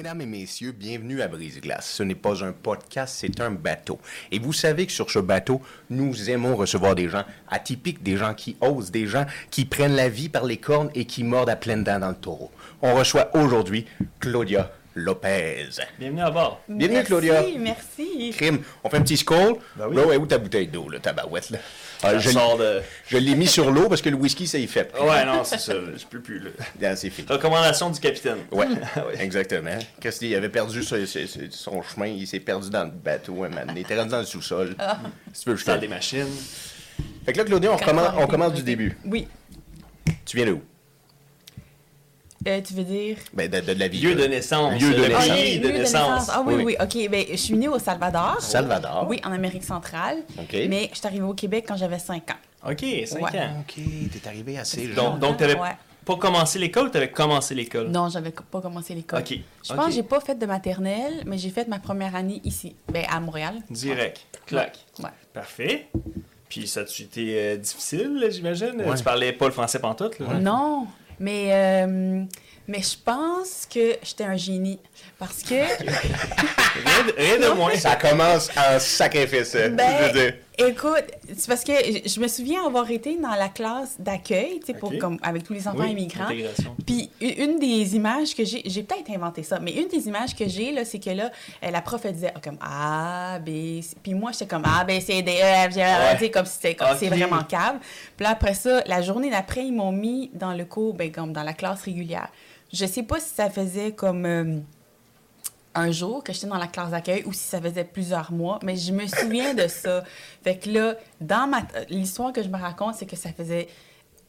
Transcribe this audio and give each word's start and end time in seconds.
Mesdames 0.00 0.22
et 0.22 0.26
messieurs, 0.26 0.72
bienvenue 0.72 1.20
à 1.20 1.28
Brise-Glace. 1.28 1.86
Ce 1.86 2.02
n'est 2.02 2.14
pas 2.14 2.42
un 2.42 2.52
podcast, 2.52 3.16
c'est 3.18 3.38
un 3.38 3.50
bateau. 3.50 3.98
Et 4.32 4.38
vous 4.38 4.54
savez 4.54 4.86
que 4.86 4.92
sur 4.92 5.10
ce 5.10 5.18
bateau, 5.18 5.60
nous 5.90 6.30
aimons 6.30 6.56
recevoir 6.56 6.94
des 6.94 7.10
gens 7.10 7.24
atypiques, 7.50 8.02
des 8.02 8.16
gens 8.16 8.32
qui 8.32 8.56
osent, 8.62 8.90
des 8.90 9.06
gens 9.06 9.26
qui 9.50 9.66
prennent 9.66 9.94
la 9.94 10.08
vie 10.08 10.30
par 10.30 10.46
les 10.46 10.56
cornes 10.56 10.88
et 10.94 11.04
qui 11.04 11.22
mordent 11.22 11.50
à 11.50 11.56
pleines 11.56 11.84
dents 11.84 11.98
dans 11.98 12.08
le 12.08 12.14
taureau. 12.14 12.50
On 12.80 12.94
reçoit 12.94 13.28
aujourd'hui 13.36 13.84
Claudia 14.20 14.72
Lopez. 14.94 15.68
Bienvenue 15.98 16.22
à 16.22 16.30
bord. 16.30 16.62
Bienvenue, 16.66 16.94
merci, 16.94 17.06
Claudia. 17.06 17.44
Merci. 17.58 18.30
Crime, 18.34 18.60
on 18.82 18.88
fait 18.88 18.96
un 18.96 19.02
petit 19.02 19.18
scroll. 19.18 19.56
Ben 19.76 19.86
oui. 19.86 20.16
Où 20.16 20.24
ta 20.24 20.38
bouteille 20.38 20.68
d'eau, 20.68 20.88
là, 20.88 20.98
tabarouette, 20.98 21.50
là? 21.50 21.58
Ah, 22.02 22.18
je 22.18 22.30
sort 22.30 22.56
de... 22.56 22.80
je 23.08 23.18
l'ai 23.18 23.34
mis 23.34 23.46
sur 23.46 23.70
l'eau 23.70 23.88
parce 23.88 24.00
que 24.02 24.08
le 24.08 24.16
whisky, 24.16 24.46
ça 24.46 24.58
y 24.58 24.66
fait. 24.66 24.92
Ouais, 25.00 25.24
non, 25.24 25.44
c'est 25.44 25.58
ça. 25.58 25.74
Je 25.74 26.04
peux 26.06 26.20
plus. 26.20 26.38
Là. 26.40 26.50
Ah, 26.90 26.96
c'est 26.96 27.10
fini. 27.10 27.28
Recommandation 27.28 27.90
du 27.90 28.00
capitaine. 28.00 28.38
Ouais, 28.50 28.66
Ouais. 28.96 29.20
exactement. 29.20 29.78
Qu'est-ce 30.00 30.18
qu'il 30.18 30.34
avait 30.34 30.48
perdu 30.48 30.82
son, 30.82 30.96
chemin, 31.82 32.06
il 32.06 32.26
s'est 32.26 32.40
perdu 32.40 32.70
dans 32.70 32.84
le 32.84 32.90
bateau 32.90 33.44
donné. 33.44 33.66
Il 33.74 33.78
était 33.78 33.96
rendu 33.96 34.10
dans 34.10 34.18
le 34.20 34.24
sous-sol. 34.24 34.74
Si 35.32 35.44
tu 35.44 35.50
veux, 35.50 35.56
je 35.56 35.64
Dans 35.64 35.78
des 35.78 35.88
machines. 35.88 36.26
Fait 37.24 37.32
que 37.32 37.38
là, 37.38 37.44
Claudia, 37.44 37.72
on 37.72 37.78
on 38.18 38.26
commence 38.26 38.54
du 38.54 38.62
début. 38.62 38.96
Oui. 39.04 39.28
Tu 40.24 40.36
viens 40.36 40.46
de 40.46 40.52
où? 40.52 40.62
Euh, 42.46 42.60
tu 42.62 42.72
veux 42.72 42.84
dire? 42.84 43.18
Ben, 43.34 43.50
de, 43.50 43.60
de 43.60 43.72
la 43.72 43.88
vie. 43.88 44.00
Lieu 44.00 44.14
de 44.14 44.24
naissance. 44.26 44.80
Lieu 44.80 44.92
de 44.94 45.02
Le 45.02 45.08
naissance. 45.08 45.26
pays 45.28 45.58
lieu 45.58 45.68
de 45.68 45.72
naissance. 45.76 46.28
Ah 46.32 46.42
oui, 46.46 46.54
Oui, 46.54 46.62
oui, 46.64 46.76
OK. 46.80 47.10
Ben, 47.10 47.24
je 47.30 47.36
suis 47.36 47.54
née 47.54 47.68
au 47.68 47.78
Salvador. 47.78 48.40
Salvador. 48.40 49.06
Oui, 49.08 49.20
en 49.24 49.32
Amérique 49.32 49.64
centrale. 49.64 50.18
OK. 50.38 50.56
Mais 50.68 50.88
je 50.92 50.98
suis 50.98 51.06
arrivée 51.06 51.24
au 51.24 51.34
Québec 51.34 51.66
quand 51.68 51.76
j'avais 51.76 51.98
5 51.98 52.30
ans. 52.30 52.70
OK, 52.70 52.80
5 53.06 53.22
Ouais. 53.22 53.38
ans. 53.40 53.60
OK, 53.60 53.74
t'es 54.12 54.28
arrivé 54.28 54.58
assez 54.58 54.86
jeune. 54.86 54.94
Donc, 54.94 55.18
donc 55.18 55.36
tu 55.36 55.42
n'avais 55.42 55.60
Ouais. 55.60 55.76
pas 56.06 56.16
commencé 56.16 56.58
l'école 56.58 56.86
ou 56.86 56.90
tu 56.90 56.96
avais 56.96 57.10
commencé 57.10 57.54
l'école? 57.54 57.88
Non, 57.88 58.08
j'avais 58.08 58.30
pas 58.30 58.60
commencé 58.62 58.94
l'école. 58.94 59.20
OK. 59.20 59.34
Je 59.68 59.74
pense 59.74 59.86
que 59.88 59.92
j'ai 59.92 60.02
pas 60.02 60.20
fait 60.20 60.34
de 60.34 60.46
maternelle, 60.46 61.22
mais 61.26 61.36
j'ai 61.36 61.50
fait 61.50 61.68
ma 61.68 61.78
première 61.78 62.14
année 62.16 62.40
ici, 62.44 62.74
ben, 62.90 63.04
à 63.10 63.20
Montréal. 63.20 63.56
Direct. 63.68 64.18
Clac. 64.46 64.78
Ouais. 64.98 65.10
Parfait. 65.34 65.88
Puis 66.48 66.66
ça 66.66 66.80
a-tu 66.80 67.02
été 67.02 67.38
euh, 67.38 67.56
difficile, 67.58 68.16
là, 68.18 68.30
j'imagine? 68.30 68.80
Ouais. 68.80 68.96
Tu 68.96 69.04
parlais 69.04 69.32
pas 69.34 69.44
le 69.46 69.52
français 69.52 69.78
pantoute, 69.78 70.18
là? 70.18 70.34
Non, 70.40 70.86
mais, 71.20 71.50
euh, 71.50 72.24
mais 72.66 72.80
je 72.82 72.96
pense 73.04 73.68
que 73.72 73.96
j'étais 74.02 74.24
un 74.24 74.36
génie. 74.36 74.80
Parce 75.18 75.42
que, 75.42 75.54
Rien 75.54 77.04
de, 77.06 77.14
rien 77.16 77.50
de 77.50 77.54
moins. 77.54 77.74
Ça 77.76 77.96
commence 77.96 78.48
en 78.56 78.78
sacrifice. 78.78 79.52
je 79.52 79.58
veux 79.58 79.68
ben, 79.68 80.12
dire. 80.12 80.34
Écoute, 80.66 81.04
c'est 81.36 81.46
parce 81.48 81.64
que 81.64 81.72
je 81.72 82.20
me 82.20 82.28
souviens 82.28 82.64
avoir 82.66 82.90
été 82.90 83.16
dans 83.16 83.34
la 83.34 83.48
classe 83.48 83.96
d'accueil, 83.98 84.60
tu 84.60 84.72
sais, 84.72 84.98
comme 84.98 85.18
avec 85.22 85.44
tous 85.44 85.52
les 85.52 85.66
enfants 85.66 85.78
Oui, 85.80 85.90
immigrants. 85.92 86.28
Puis 86.86 87.10
une 87.20 87.58
des 87.58 87.96
images 87.96 88.34
que 88.34 88.44
j'ai, 88.44 88.62
j'ai 88.64 88.82
peut-être 88.82 89.10
inventé 89.10 89.42
ça, 89.42 89.58
mais 89.60 89.72
une 89.72 89.88
des 89.88 90.06
images 90.08 90.34
que 90.34 90.48
j'ai, 90.48 90.72
là, 90.72 90.84
c'est 90.84 90.98
que 90.98 91.10
là, 91.10 91.30
euh, 91.64 91.70
la 91.70 91.82
prof, 91.82 92.00
elle 92.04 92.14
disait 92.14 92.32
ah, 92.34 92.40
comme 92.42 92.58
A, 92.60 93.38
B, 93.38 93.80
C. 93.82 93.96
Puis 94.02 94.14
moi, 94.14 94.32
j'étais 94.32 94.46
comme 94.46 94.64
A, 94.64 94.84
B, 94.84 95.00
C, 95.00 95.22
D, 95.22 95.32
E, 95.32 95.70
F, 95.70 95.74
G, 95.74 95.80
Ouais. 95.80 96.14
tu 96.14 96.18
sais, 96.24 96.30
comme 96.30 96.46
si 96.46 96.52
c'était 96.54 96.74
comme 96.74 96.88
c'est 96.98 97.08
vraiment 97.08 97.42
cave. 97.44 97.78
Puis 98.16 98.24
là, 98.24 98.30
après 98.30 98.54
ça, 98.54 98.82
la 98.86 99.02
journée 99.02 99.30
d'après, 99.30 99.64
ils 99.66 99.72
m'ont 99.72 99.92
mis 99.92 100.30
dans 100.34 100.52
le 100.52 100.64
cours, 100.64 100.94
ben, 100.94 101.10
comme 101.10 101.32
dans 101.32 101.42
la 101.42 101.52
classe 101.52 101.82
régulière. 101.82 102.28
Je 102.72 102.86
sais 102.86 103.02
pas 103.02 103.18
si 103.18 103.34
ça 103.34 103.50
faisait 103.50 103.92
comme 103.92 104.24
euh, 104.26 104.58
un 105.74 105.90
jour 105.92 106.24
que 106.24 106.32
j'étais 106.32 106.46
dans 106.48 106.58
la 106.58 106.66
classe 106.66 106.90
d'accueil 106.90 107.22
ou 107.26 107.32
si 107.32 107.40
ça 107.44 107.60
faisait 107.60 107.84
plusieurs 107.84 108.32
mois, 108.32 108.58
mais 108.62 108.76
je 108.76 108.92
me 108.92 109.06
souviens 109.06 109.54
de 109.54 109.68
ça. 109.68 110.02
Fait 110.42 110.56
que 110.56 110.68
là, 110.70 110.94
dans 111.20 111.46
ma 111.46 111.62
l'histoire 111.88 112.32
que 112.32 112.42
je 112.42 112.48
me 112.48 112.58
raconte, 112.58 112.96
c'est 112.96 113.06
que 113.06 113.16
ça 113.16 113.30
faisait 113.32 113.68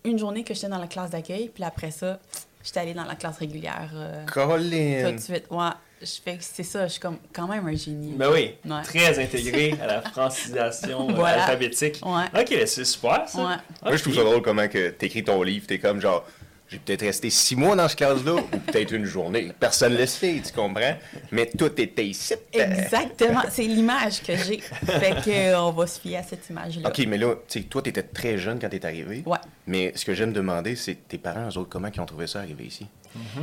une 0.03 0.19
journée 0.19 0.43
que 0.43 0.53
j'étais 0.53 0.67
dans 0.69 0.77
la 0.79 0.87
classe 0.87 1.09
d'accueil, 1.11 1.49
puis 1.53 1.63
après 1.63 1.91
ça, 1.91 2.19
j'étais 2.63 2.79
allée 2.79 2.93
dans 2.93 3.05
la 3.05 3.15
classe 3.15 3.37
régulière 3.37 3.89
euh, 3.93 4.23
tout 4.25 5.15
de 5.15 5.19
suite. 5.19 5.45
Ouais, 5.49 5.69
je 6.01 6.11
fais 6.23 6.37
que 6.37 6.43
c'est 6.43 6.63
ça, 6.63 6.85
je 6.87 6.93
suis 6.93 7.01
comme 7.01 7.17
quand 7.33 7.47
même 7.47 7.67
un 7.67 7.75
génie. 7.75 8.13
Ben 8.13 8.29
oui, 8.31 8.55
Ouais. 8.65 8.81
très 8.83 9.19
intégré 9.23 9.75
à 9.81 9.87
la 9.87 10.01
francisation 10.01 11.09
euh, 11.09 11.13
Voilà. 11.13 11.43
alphabétique. 11.43 12.01
Ouais. 12.05 12.39
Ok, 12.39 12.55
c'est 12.67 12.85
super 12.85 13.27
ça. 13.27 13.37
Ouais. 13.39 13.55
Moi, 13.83 13.95
je 13.95 14.01
trouve 14.01 14.15
ça 14.15 14.23
drôle 14.23 14.41
comment 14.41 14.67
que 14.67 14.89
t'écris 14.89 15.23
ton 15.23 15.41
livre. 15.43 15.65
T'es 15.67 15.79
comme 15.79 15.99
genre, 16.01 16.23
j'ai 16.71 16.79
peut-être 16.79 17.01
resté 17.01 17.29
six 17.29 17.57
mois 17.57 17.75
dans 17.75 17.89
ce 17.89 17.97
classe-là, 17.97 18.35
ou 18.35 18.59
peut-être 18.59 18.93
une 18.93 19.03
journée. 19.03 19.51
Personne 19.59 19.91
ne 19.91 19.97
le 19.97 20.05
sait, 20.05 20.41
tu 20.45 20.53
comprends? 20.53 20.95
Mais 21.29 21.49
tout 21.57 21.71
était 21.81 22.05
ici. 22.05 22.33
Exactement, 22.53 23.41
c'est 23.49 23.63
l'image 23.63 24.23
que 24.23 24.37
j'ai. 24.37 24.59
Fait 24.59 25.15
que 25.21 25.29
euh, 25.29 25.61
on 25.61 25.71
va 25.71 25.85
se 25.85 25.99
fier 25.99 26.15
à 26.15 26.23
cette 26.23 26.49
image-là. 26.49 26.87
OK, 26.87 27.05
mais 27.07 27.17
là, 27.17 27.35
tu 27.47 27.59
sais, 27.59 27.65
toi, 27.65 27.81
t'étais 27.81 28.03
très 28.03 28.37
jeune 28.37 28.57
quand 28.57 28.69
t'es 28.69 28.85
arrivé. 28.85 29.21
Ouais. 29.25 29.37
Mais 29.67 29.91
ce 29.95 30.05
que 30.05 30.13
j'aime 30.13 30.31
demander, 30.31 30.77
c'est 30.77 30.95
tes 31.09 31.17
parents, 31.17 31.49
eux 31.49 31.57
autres, 31.57 31.69
comment 31.69 31.89
ils 31.93 31.99
ont 31.99 32.05
trouvé 32.05 32.27
ça 32.27 32.39
arriver 32.39 32.63
ici? 32.63 32.87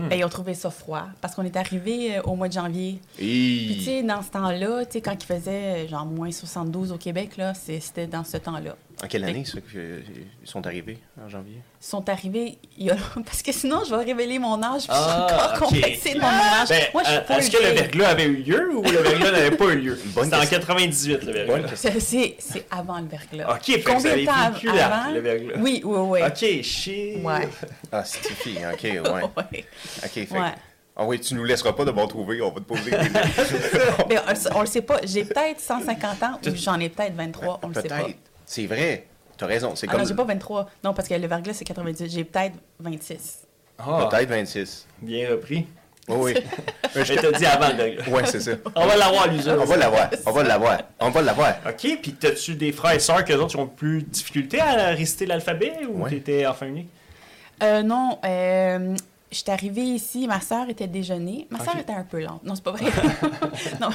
Ben, 0.08 0.18
ils 0.18 0.24
ont 0.24 0.30
trouvé 0.30 0.54
ça 0.54 0.70
froid 0.70 1.08
parce 1.20 1.34
qu'on 1.34 1.44
est 1.44 1.56
arrivé 1.56 2.16
euh, 2.16 2.22
au 2.22 2.34
mois 2.34 2.48
de 2.48 2.54
janvier. 2.54 2.98
Puis, 3.16 3.74
tu 3.74 3.80
Et... 3.80 3.84
sais, 3.84 4.02
dans 4.02 4.22
ce 4.22 4.30
temps-là, 4.30 4.86
tu 4.86 4.92
sais, 4.92 5.00
quand 5.02 5.12
il 5.12 5.26
faisait 5.26 5.84
euh, 5.84 5.88
genre 5.88 6.06
moins 6.06 6.30
72 6.30 6.92
au 6.92 6.96
Québec, 6.96 7.36
là, 7.36 7.52
c'était 7.52 8.06
dans 8.06 8.24
ce 8.24 8.38
temps-là. 8.38 8.76
En 9.02 9.06
quelle 9.06 9.22
année, 9.24 9.44
ça, 9.44 9.58
qu'ils 9.60 10.02
sont 10.44 10.66
arrivés, 10.66 10.98
en 11.24 11.28
janvier? 11.28 11.54
Ils 11.80 11.86
sont 11.86 12.08
arrivés, 12.08 12.58
il 12.76 12.86
y 12.86 12.90
a... 12.90 12.96
parce 13.24 13.42
que 13.42 13.52
sinon, 13.52 13.82
je 13.88 13.94
vais 13.94 14.02
révéler 14.04 14.40
mon 14.40 14.60
âge, 14.60 14.82
puis 14.82 14.90
Ah, 14.90 15.26
je 15.28 15.34
suis 15.34 15.40
encore 15.40 15.52
ok. 15.54 15.58
complexée 15.68 16.14
de 16.14 16.18
mon 16.20 16.26
âge. 16.26 16.68
Ben, 16.68 16.82
Moi, 16.92 17.02
je 17.04 17.08
suis 17.08 17.16
euh, 17.18 17.20
pas 17.20 17.38
est-ce 17.38 17.50
que 17.50 17.62
le 17.62 17.68
verglas 17.74 18.08
avait 18.08 18.24
eu 18.24 18.36
lieu 18.42 18.76
ou 18.76 18.82
le 18.82 18.98
verglas 18.98 19.30
n'avait 19.30 19.56
pas 19.56 19.66
eu 19.66 19.78
lieu? 19.78 20.00
C'était 20.04 20.34
en 20.34 20.40
question. 20.40 20.58
98, 20.58 21.22
le 21.22 21.32
verglas. 21.32 21.76
C'est- 21.76 22.66
avant 22.72 22.98
le 22.98 23.06
verglas. 23.06 23.54
Ok, 23.54 23.82
Combien 23.86 24.16
de 24.16 24.24
temps 24.24 24.50
vécu 24.52 24.68
avant? 24.68 25.12
le 25.12 25.20
verglas? 25.20 25.54
Oui, 25.58 25.80
oui, 25.84 25.98
oui. 26.00 26.20
Ok, 26.26 26.62
shit. 26.64 27.22
Ouais. 27.22 27.48
Ah, 27.92 28.04
c'est 28.04 28.32
fille, 28.32 28.58
OK, 28.70 28.82
ouais. 28.82 29.00
Ouais. 29.02 29.64
OK, 30.04 30.10
fait 30.12 30.28
Ouais. 30.32 30.52
Ah 31.00 31.04
oui, 31.06 31.20
tu 31.20 31.34
nous 31.34 31.44
laisseras 31.44 31.72
pas 31.74 31.84
de 31.84 31.92
m'en 31.92 32.08
trouver, 32.08 32.42
on 32.42 32.50
va 32.50 32.56
te 32.60 32.64
poser 32.66 32.90
des 32.90 32.96
questions. 32.96 33.56
Ben, 34.08 34.20
on, 34.26 34.30
le 34.30 34.34
sait- 34.36 34.48
on 34.56 34.60
le 34.62 34.66
sait 34.66 34.82
pas. 34.82 34.98
J'ai 35.04 35.24
peut-être 35.24 35.60
150 35.60 36.22
ans 36.24 36.40
ou 36.44 36.50
j'en 36.56 36.80
ai 36.80 36.88
peut-être 36.88 37.14
23, 37.14 37.60
on 37.62 37.68
le 37.68 37.74
sait 37.74 37.82
pas. 37.84 38.00
C'est 38.48 38.66
vrai. 38.66 39.06
T'as 39.36 39.46
raison. 39.46 39.76
C'est 39.76 39.86
Ah 39.88 39.92
comme 39.92 40.00
non, 40.00 40.06
j'ai 40.08 40.14
pas 40.14 40.24
23. 40.24 40.68
Non, 40.82 40.94
parce 40.94 41.06
que 41.06 41.14
le 41.14 41.26
verglas, 41.26 41.52
c'est 41.52 41.64
98. 41.64 42.10
J'ai 42.10 42.24
peut-être 42.24 42.54
26. 42.80 43.40
Ah, 43.78 44.08
peut-être 44.10 44.28
26. 44.28 44.86
bien 45.02 45.30
repris. 45.30 45.66
Oui, 46.08 46.32
oui. 46.34 46.34
Je 47.04 47.14
t'ai 47.14 47.32
dit 47.38 47.44
avant 47.44 47.68
le 47.68 47.74
verglas. 47.74 48.08
Ouais, 48.08 48.24
c'est 48.24 48.40
ça. 48.40 48.52
On 48.74 48.86
va 48.86 48.96
l'avoir 48.96 49.28
l'usure. 49.28 49.58
On 49.60 49.64
va 49.66 49.76
l'avoir. 49.76 50.10
On 50.24 50.32
va 50.32 50.42
l'avoir. 50.42 50.78
On 50.98 51.10
va 51.10 51.22
l'avoir. 51.22 51.54
Ok, 51.68 51.98
puis 52.02 52.14
t'as-tu 52.14 52.54
des 52.54 52.72
frères 52.72 52.94
et 52.94 52.98
sœurs 52.98 53.24
que 53.24 53.34
autres 53.34 53.48
qui 53.50 53.56
ont 53.58 53.66
plus 53.68 54.02
de 54.02 54.08
difficulté 54.08 54.58
à 54.60 54.88
réciter 54.88 55.26
l'alphabet 55.26 55.74
ou 55.88 56.02
Ouais. 56.04 56.10
t'étais 56.10 56.46
enfant 56.46 56.64
unique? 56.66 56.88
Euh, 57.62 57.82
non, 57.82 58.18
euh, 58.24 58.96
je 59.30 59.36
suis 59.36 59.50
arrivée 59.50 59.82
ici, 59.82 60.26
ma 60.26 60.40
sœur 60.40 60.68
était 60.70 60.86
déjeuner. 60.86 61.46
Ma 61.50 61.60
sœur 61.60 61.76
était 61.76 61.92
un 61.92 62.04
peu 62.04 62.20
lente. 62.22 62.42
Non, 62.44 62.54
c'est 62.54 62.64
pas 62.64 62.72
vrai. 62.72 62.86
non. 63.80 63.90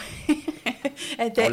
elle 1.18 1.28
était, 1.28 1.44
elle 1.44 1.52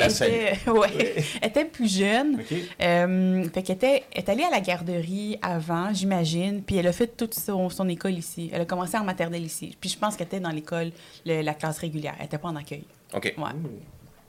ouais, 0.72 1.24
elle 1.40 1.48
était 1.48 1.64
plus 1.64 1.92
jeune. 1.98 2.36
Ok. 2.40 2.56
Euh, 2.82 3.44
fait 3.52 3.62
qu'elle 3.62 3.76
était, 3.76 4.04
elle 4.12 4.22
est 4.22 4.28
allée 4.28 4.44
à 4.44 4.50
la 4.50 4.60
garderie 4.60 5.38
avant, 5.42 5.92
j'imagine, 5.92 6.62
puis 6.62 6.76
elle 6.76 6.86
a 6.86 6.92
fait 6.92 7.06
toute 7.16 7.34
son, 7.34 7.68
son 7.70 7.88
école 7.88 8.14
ici. 8.14 8.50
Elle 8.52 8.62
a 8.62 8.64
commencé 8.64 8.96
en 8.96 9.04
maternelle 9.04 9.44
ici. 9.44 9.76
Puis 9.80 9.90
je 9.90 9.98
pense 9.98 10.16
qu'elle 10.16 10.26
était 10.26 10.40
dans 10.40 10.50
l'école, 10.50 10.90
le- 11.26 11.42
la 11.42 11.54
classe 11.54 11.78
régulière. 11.78 12.14
Elle 12.18 12.26
était 12.26 12.38
pas 12.38 12.48
en 12.48 12.56
accueil. 12.56 12.84
OK. 13.14 13.34
Ouais. 13.36 13.44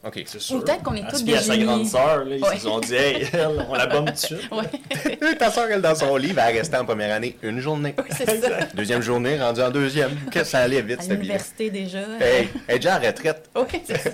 OK. 0.03 0.23
C'est 0.25 0.39
sûr. 0.41 0.63
peut-être 0.63 0.81
qu'on 0.81 0.95
est 0.95 1.07
tous 1.07 1.23
des 1.23 1.35
à 1.35 1.41
sa 1.41 1.55
grande 1.57 1.85
sœur, 1.85 2.25
là, 2.25 2.35
ils 2.35 2.43
Ouais. 2.43 2.55
se 2.57 2.63
sont 2.63 2.79
dit, 2.79 2.95
hey, 2.95 3.27
elle, 3.33 3.65
on 3.69 3.75
la 3.75 3.85
bombe 3.85 4.07
tout 4.07 4.13
de 4.13 4.17
suite. 4.17 4.49
Ouais. 4.51 5.35
Ta 5.37 5.51
soeur, 5.51 5.67
elle, 5.69 5.81
dans 5.81 5.93
son 5.93 6.15
livre, 6.17 6.39
elle 6.39 6.57
restait 6.57 6.77
en 6.77 6.85
première 6.85 7.13
année 7.15 7.37
une 7.43 7.59
journée. 7.59 7.93
Oui, 7.97 8.03
c'est 8.09 8.41
ça. 8.41 8.65
Deuxième 8.73 9.01
journée, 9.03 9.39
rendue 9.39 9.61
en 9.61 9.69
deuxième. 9.69 10.15
Que 10.31 10.43
ça 10.43 10.59
allait 10.61 10.81
vite, 10.81 10.99
À 10.99 11.03
cette 11.03 11.11
l'université 11.11 11.69
déjà. 11.69 11.99
Hey, 12.19 12.49
elle 12.67 12.75
est 12.75 12.79
déjà 12.79 12.97
en 12.97 13.01
retraite. 13.01 13.49
Oui, 13.55 13.81
c'est 13.85 13.97
ça. 13.99 14.09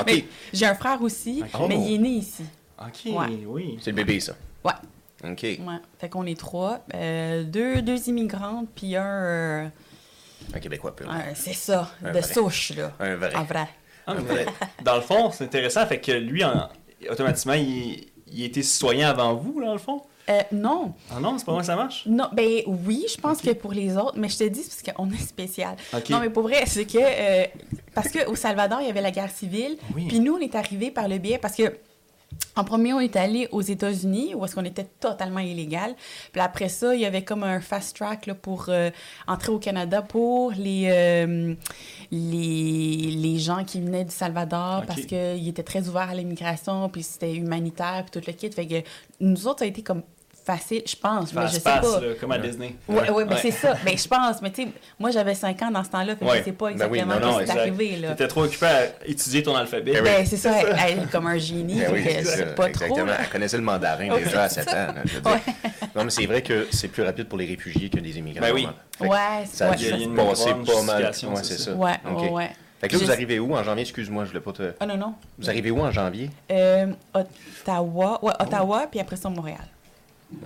OK. 0.00 0.24
J'ai 0.52 0.66
un 0.66 0.74
frère 0.74 1.00
aussi, 1.02 1.42
mais 1.68 1.76
il 1.76 1.94
est 1.94 1.98
né 1.98 2.08
ici. 2.08 2.44
Ok, 2.80 3.12
Ouais. 3.12 3.26
oui. 3.46 3.78
C'est 3.80 3.90
le 3.90 3.96
bébé, 3.96 4.18
ça. 4.18 4.32
Ouais. 4.64 4.72
OK. 5.24 5.42
Ouais. 5.42 5.58
Fait 6.00 6.08
qu'on 6.08 6.26
est 6.26 6.38
trois. 6.38 6.80
Euh, 6.94 7.44
deux, 7.44 7.80
deux 7.80 8.08
immigrantes, 8.08 8.66
puis 8.74 8.96
un. 8.96 9.04
euh, 9.06 9.66
Un 10.52 10.58
Québécois 10.58 10.96
pur. 10.96 11.08
c'est 11.36 11.52
ça, 11.54 11.92
Un 12.04 12.08
de 12.12 12.18
vrai. 12.18 12.22
souche, 12.34 12.72
là. 12.76 12.90
Un 12.98 13.14
vrai. 13.14 13.32
En 13.36 13.44
vrai. 13.44 13.68
Ah, 14.06 14.14
mais 14.28 14.46
dans 14.84 14.96
le 14.96 15.02
fond, 15.02 15.30
c'est 15.32 15.44
intéressant, 15.44 15.86
fait 15.86 16.00
que 16.00 16.12
lui, 16.12 16.44
en- 16.44 16.68
automatiquement, 17.10 17.54
il, 17.54 18.06
il 18.32 18.44
était 18.44 18.62
citoyen 18.62 19.08
avant 19.10 19.34
vous, 19.34 19.60
là, 19.60 19.66
dans 19.66 19.72
le 19.74 19.78
fond? 19.78 20.02
Euh, 20.30 20.40
non. 20.52 20.94
Ah 21.10 21.18
non, 21.20 21.36
c'est 21.36 21.44
pas 21.44 21.50
moi 21.52 21.62
que 21.62 21.66
ça 21.66 21.74
marche? 21.74 22.04
Non, 22.06 22.28
ben 22.32 22.62
oui, 22.86 23.04
je 23.12 23.20
pense 23.20 23.40
que 23.42 23.50
pour 23.52 23.72
les 23.72 23.96
autres, 23.96 24.14
mais 24.16 24.28
je 24.28 24.38
te 24.38 24.44
dis, 24.44 24.60
parce 24.62 24.82
qu'on 24.96 25.10
est 25.10 25.16
spécial. 25.16 25.74
Non, 26.10 26.20
mais 26.20 26.30
pour 26.30 26.44
vrai, 26.44 26.62
c'est 26.66 26.84
que. 26.84 26.98
euh, 27.00 27.44
parce 27.92 28.08
qu'au 28.12 28.36
Salvador, 28.36 28.80
il 28.80 28.86
y 28.86 28.90
avait 28.90 29.00
la 29.00 29.10
guerre 29.10 29.30
civile. 29.32 29.76
Oui. 29.96 30.06
Puis 30.06 30.20
nous, 30.20 30.34
on 30.34 30.38
est 30.38 30.54
arrivés 30.54 30.92
par 30.92 31.08
le 31.08 31.18
biais. 31.18 31.38
Parce 31.38 31.56
que. 31.56 31.76
En 32.54 32.64
premier, 32.64 32.92
on 32.92 33.00
est 33.00 33.16
allé 33.16 33.48
aux 33.50 33.62
États-Unis, 33.62 34.34
où 34.34 34.44
est-ce 34.44 34.54
qu'on 34.54 34.64
était 34.64 34.86
totalement 35.00 35.40
illégal. 35.40 35.94
Puis 36.32 36.40
après 36.40 36.68
ça, 36.68 36.94
il 36.94 37.00
y 37.00 37.06
avait 37.06 37.24
comme 37.24 37.44
un 37.44 37.60
fast 37.60 37.96
track 37.96 38.26
là, 38.26 38.34
pour 38.34 38.66
euh, 38.68 38.90
entrer 39.26 39.52
au 39.52 39.58
Canada 39.58 40.02
pour 40.02 40.52
les, 40.52 40.88
euh, 40.90 41.54
les, 42.10 43.10
les 43.16 43.38
gens 43.38 43.64
qui 43.64 43.80
venaient 43.80 44.04
du 44.04 44.12
Salvador 44.14 44.80
Ok. 44.80 44.86
parce 44.86 45.00
qu'ils 45.06 45.48
étaient 45.48 45.62
très 45.62 45.88
ouverts 45.88 46.10
à 46.10 46.14
l'immigration, 46.14 46.88
puis 46.90 47.02
c'était 47.02 47.34
humanitaire, 47.34 48.04
puis 48.10 48.20
tout 48.20 48.26
le 48.26 48.32
kit. 48.34 48.50
Fait 48.52 48.66
que 48.66 48.86
nous 49.20 49.46
autres, 49.46 49.60
ça 49.60 49.64
a 49.64 49.68
été 49.68 49.82
comme 49.82 50.02
facile, 50.44 50.82
je 50.86 50.96
pense, 50.96 51.32
mais 51.32 51.46
je 51.46 51.52
sais 51.52 51.60
pas. 51.60 51.80
là, 51.80 52.14
comme 52.20 52.32
à 52.32 52.38
Disney. 52.38 52.74
Ouais, 52.88 53.10
ouais, 53.10 53.24
ben 53.24 53.34
Ouais. 53.34 53.38
c'est 53.40 53.50
ça. 53.50 53.74
Ben, 53.84 53.96
je 53.96 54.08
pense, 54.08 54.42
mais 54.42 54.50
tu 54.50 54.62
sais, 54.64 54.68
moi 54.98 55.10
j'avais 55.10 55.34
5 55.34 55.60
ans 55.62 55.70
dans 55.70 55.84
ce 55.84 55.90
temps-là, 55.90 56.16
fait 56.16 56.24
que 56.24 56.30
Ouais. 56.30 56.38
je 56.40 56.44
sais 56.44 56.52
pas 56.52 56.72
Ben 56.72 56.88
oui, 56.90 56.98
exactement 56.98 57.20
non, 57.20 57.32
non, 57.32 57.38
ce 57.40 57.44
qui 57.44 57.50
est 57.56 57.60
arrivé, 57.60 57.96
là. 57.96 58.08
T'étais 58.10 58.28
trop 58.28 58.42
occupé 58.44 58.66
à 58.66 58.82
étudier 59.06 59.42
ton 59.42 59.54
alphabet. 59.54 59.92
Ben 59.92 60.02
oui. 60.02 60.10
Ben, 60.10 60.26
c'est 60.26 60.36
ça, 60.36 60.50
elle, 60.60 60.76
elle 60.88 60.98
est 61.04 61.10
comme 61.10 61.26
un 61.26 61.38
génie, 61.38 61.80
Ben 61.80 61.90
oui, 61.92 62.02
c'est 62.04 62.24
ça, 62.24 62.46
pas 62.46 62.68
exactement. 62.68 62.96
trop. 62.96 63.06
là. 63.06 63.16
Elle 63.20 63.28
connaissait 63.28 63.56
le 63.56 63.62
mandarin 63.62 64.16
déjà 64.18 64.42
à 64.44 64.48
c'est 64.48 64.62
7 64.64 64.68
ans. 64.74 64.74
là, 64.74 64.94
je 65.04 65.14
veux 65.14 65.20
dire. 65.20 65.40
Non, 65.94 66.04
mais 66.04 66.10
c'est 66.10 66.26
vrai 66.26 66.42
que 66.42 66.66
c'est 66.72 66.88
plus 66.88 67.02
rapide 67.02 67.28
pour 67.28 67.38
les 67.38 67.46
réfugiés 67.46 67.88
que 67.90 67.98
des 68.00 68.18
immigrants. 68.18 68.44
Ben 68.46 68.52
oui. 68.54 68.66
Ouais, 69.00 69.08
Ça 69.50 69.70
a 69.70 69.74
dû 69.76 69.84
ça- 69.84 69.90
passer 70.16 70.50
grande 70.50 70.66
pas 70.66 70.82
mal. 70.82 71.02
Ouais, 71.04 71.10
c'est 71.42 71.58
ça. 71.58 71.64
ça. 71.64 71.72
Ouais, 71.74 71.92
OK. 72.10 72.32
ouais. 72.32 72.50
Fait 72.80 72.88
que 72.88 72.96
là, 72.96 73.04
vous 73.04 73.10
arrivez 73.12 73.38
où 73.38 73.54
en 73.54 73.62
janvier? 73.62 73.82
Excuse-moi, 73.82 74.24
je 74.24 74.30
voulais 74.30 74.40
pas 74.40 74.52
te... 74.52 74.72
Ah 74.80 74.86
non, 74.86 74.96
non. 74.96 75.14
Vous 75.38 75.48
arrivez 75.48 75.70
où 75.70 75.78
en 75.80 75.92
janvier? 75.92 76.30
Euh, 76.50 76.86
Ottawa, 77.14 78.18
ouais, 78.24 78.32
Ottawa, 78.40 78.86
puis 78.90 78.98
après 79.00 79.14
ça, 79.16 79.28
Montréal. 79.28 79.58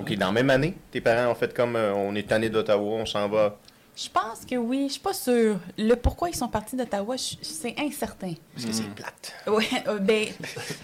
OK, 0.01 0.15
dans 0.17 0.27
la 0.27 0.33
même 0.33 0.51
année, 0.51 0.75
tes 0.91 1.01
parents 1.01 1.31
ont 1.31 1.35
fait 1.35 1.55
comme 1.55 1.77
euh, 1.77 1.95
on 1.95 2.15
est 2.15 2.27
tanné 2.29 2.49
d'Ottawa, 2.51 2.97
on 3.01 3.07
s'en 3.07 3.29
va. 3.29 3.57
Je 3.97 4.09
pense 4.11 4.45
que 4.45 4.57
oui, 4.57 4.85
je 4.89 4.93
suis 4.93 5.01
pas 5.01 5.15
sûre. 5.15 5.59
Le 5.79 5.95
pourquoi 5.95 6.29
ils 6.29 6.35
sont 6.37 6.49
partis 6.49 6.77
d'Ottawa, 6.77 7.17
c'est 7.19 7.75
incertain. 7.79 8.35
Parce 8.55 8.67
que 8.67 8.73
c'est 8.73 8.95
plate. 8.95 9.33
Ouais, 9.47 9.65
euh, 9.89 9.99
ben, 9.99 10.27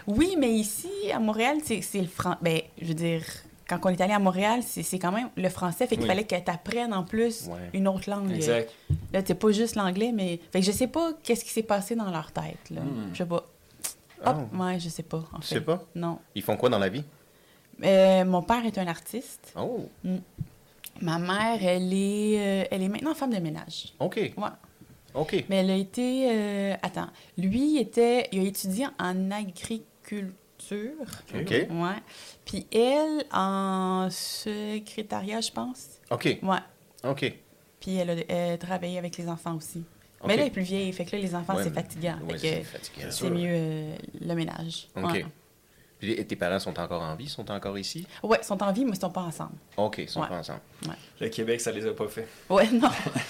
oui, 0.06 0.34
mais 0.38 0.50
ici, 0.50 0.88
à 1.12 1.18
Montréal, 1.18 1.58
c'est 1.62 1.82
c'est 1.82 2.00
le 2.00 2.06
français. 2.06 2.38
Ben, 2.40 2.60
je 2.80 2.86
veux 2.86 2.94
dire, 2.94 3.22
quand 3.68 3.78
on 3.84 3.88
est 3.90 4.00
allé 4.00 4.14
à 4.14 4.18
Montréal, 4.18 4.60
c'est 4.66 4.82
c'est 4.82 4.98
quand 4.98 5.12
même 5.12 5.28
le 5.36 5.48
français, 5.50 5.86
fait 5.86 5.96
qu'il 5.96 6.04
Oui. 6.04 6.08
fallait 6.08 6.24
que 6.24 6.34
tu 6.36 6.50
apprennes 6.50 6.94
en 6.94 7.02
plus 7.04 7.48
Ouais. 7.48 7.58
une 7.74 7.86
autre 7.86 8.08
langue. 8.08 8.32
Exact. 8.32 8.70
Là, 9.12 9.20
c'est 9.26 9.34
pas 9.34 9.50
juste 9.52 9.76
l'anglais, 9.76 10.10
mais. 10.14 10.40
Fait 10.50 10.60
que 10.60 10.66
je 10.66 10.72
sais 10.72 10.86
pas 10.86 11.10
qu'est-ce 11.22 11.44
qui 11.44 11.50
s'est 11.50 11.62
passé 11.62 11.94
dans 11.94 12.10
leur 12.10 12.32
tête, 12.32 12.70
là. 12.70 12.80
Hmm. 12.80 13.10
Je 13.12 13.18
sais 13.18 13.26
pas. 13.26 13.44
Oh. 14.24 14.28
Hop, 14.30 14.36
ouais, 14.58 14.80
je 14.80 14.88
sais 14.88 15.02
pas. 15.02 15.24
En 15.34 15.40
Tu 15.40 15.48
fait. 15.48 15.54
sais 15.56 15.60
pas? 15.60 15.82
Non. 15.94 16.18
Ils 16.34 16.42
font 16.42 16.56
quoi 16.56 16.70
dans 16.70 16.78
la 16.78 16.88
vie? 16.88 17.04
Euh, 17.84 18.24
mon 18.24 18.42
père 18.42 18.64
est 18.64 18.78
un 18.78 18.86
artiste. 18.86 19.52
Oh, 19.56 19.88
Ma 21.00 21.18
mère, 21.18 21.58
elle 21.64 21.92
est, 21.92 22.38
euh, 22.38 22.64
elle 22.70 22.82
est 22.82 22.88
maintenant 22.88 23.14
femme 23.14 23.32
de 23.32 23.38
ménage. 23.38 23.92
OK, 23.98 24.16
Ouais. 24.36 24.48
OK. 25.14 25.44
Mais 25.48 25.56
elle 25.56 25.70
a 25.70 25.76
été. 25.76 26.28
euh, 26.30 26.74
attends. 26.82 27.08
Lui, 27.36 27.78
était, 27.78 28.28
il 28.32 28.40
a 28.40 28.42
étudié 28.44 28.86
en 28.98 29.30
agriculture. 29.30 30.30
OK, 31.34 31.50
Ouais. 31.50 31.98
Puis 32.44 32.66
elle, 32.72 33.24
en 33.32 34.08
secrétariat, 34.10 35.40
je 35.40 35.50
pense. 35.50 35.86
OK, 36.10 36.38
Ouais. 36.42 36.58
OK. 37.04 37.32
Puis 37.80 37.96
elle 37.96 38.10
a 38.10 38.14
euh, 38.32 38.56
travaillé 38.58 38.96
avec 38.98 39.16
les 39.16 39.28
enfants 39.28 39.56
aussi. 39.56 39.82
OK. 40.20 40.28
Mais 40.28 40.36
là, 40.36 40.42
elle 40.42 40.48
est 40.48 40.52
plus 40.52 40.62
vieille. 40.62 40.92
Fait 40.92 41.04
que 41.04 41.16
là, 41.16 41.22
les 41.22 41.34
enfants, 41.34 41.56
Ouais, 41.56 41.64
c'est 41.64 41.74
fatigant. 41.74 42.16
Ouais, 42.28 42.38
c'est 42.38 42.58
que 42.60 42.64
fatigant. 42.64 43.06
c'est 43.10 43.30
mieux 43.30 43.48
euh, 43.50 43.96
le 44.20 44.34
ménage. 44.34 44.86
OK. 44.96 45.10
Ouais. 45.12 45.26
Puis, 46.02 46.14
et 46.14 46.24
tes 46.24 46.34
parents 46.34 46.58
sont 46.58 46.76
encore 46.80 47.00
en 47.00 47.14
vie? 47.14 47.28
sont 47.28 47.48
encore 47.48 47.78
ici? 47.78 48.04
Ouais, 48.24 48.38
ils 48.42 48.44
sont 48.44 48.60
en 48.60 48.72
vie, 48.72 48.84
mais 48.84 48.90
ils 48.96 49.00
sont 49.00 49.08
pas 49.10 49.20
ensemble. 49.20 49.52
OK, 49.76 49.98
ils 49.98 50.08
sont 50.08 50.20
Ouais. 50.20 50.26
pas 50.26 50.34
ensemble. 50.38 50.58
Le 51.20 51.28
Québec, 51.28 51.60
ça 51.60 51.70
les 51.70 51.86
a 51.86 51.92
pas 51.92 52.08
fait. 52.08 52.26
Ouais, 52.50 52.68
non. 52.72 52.88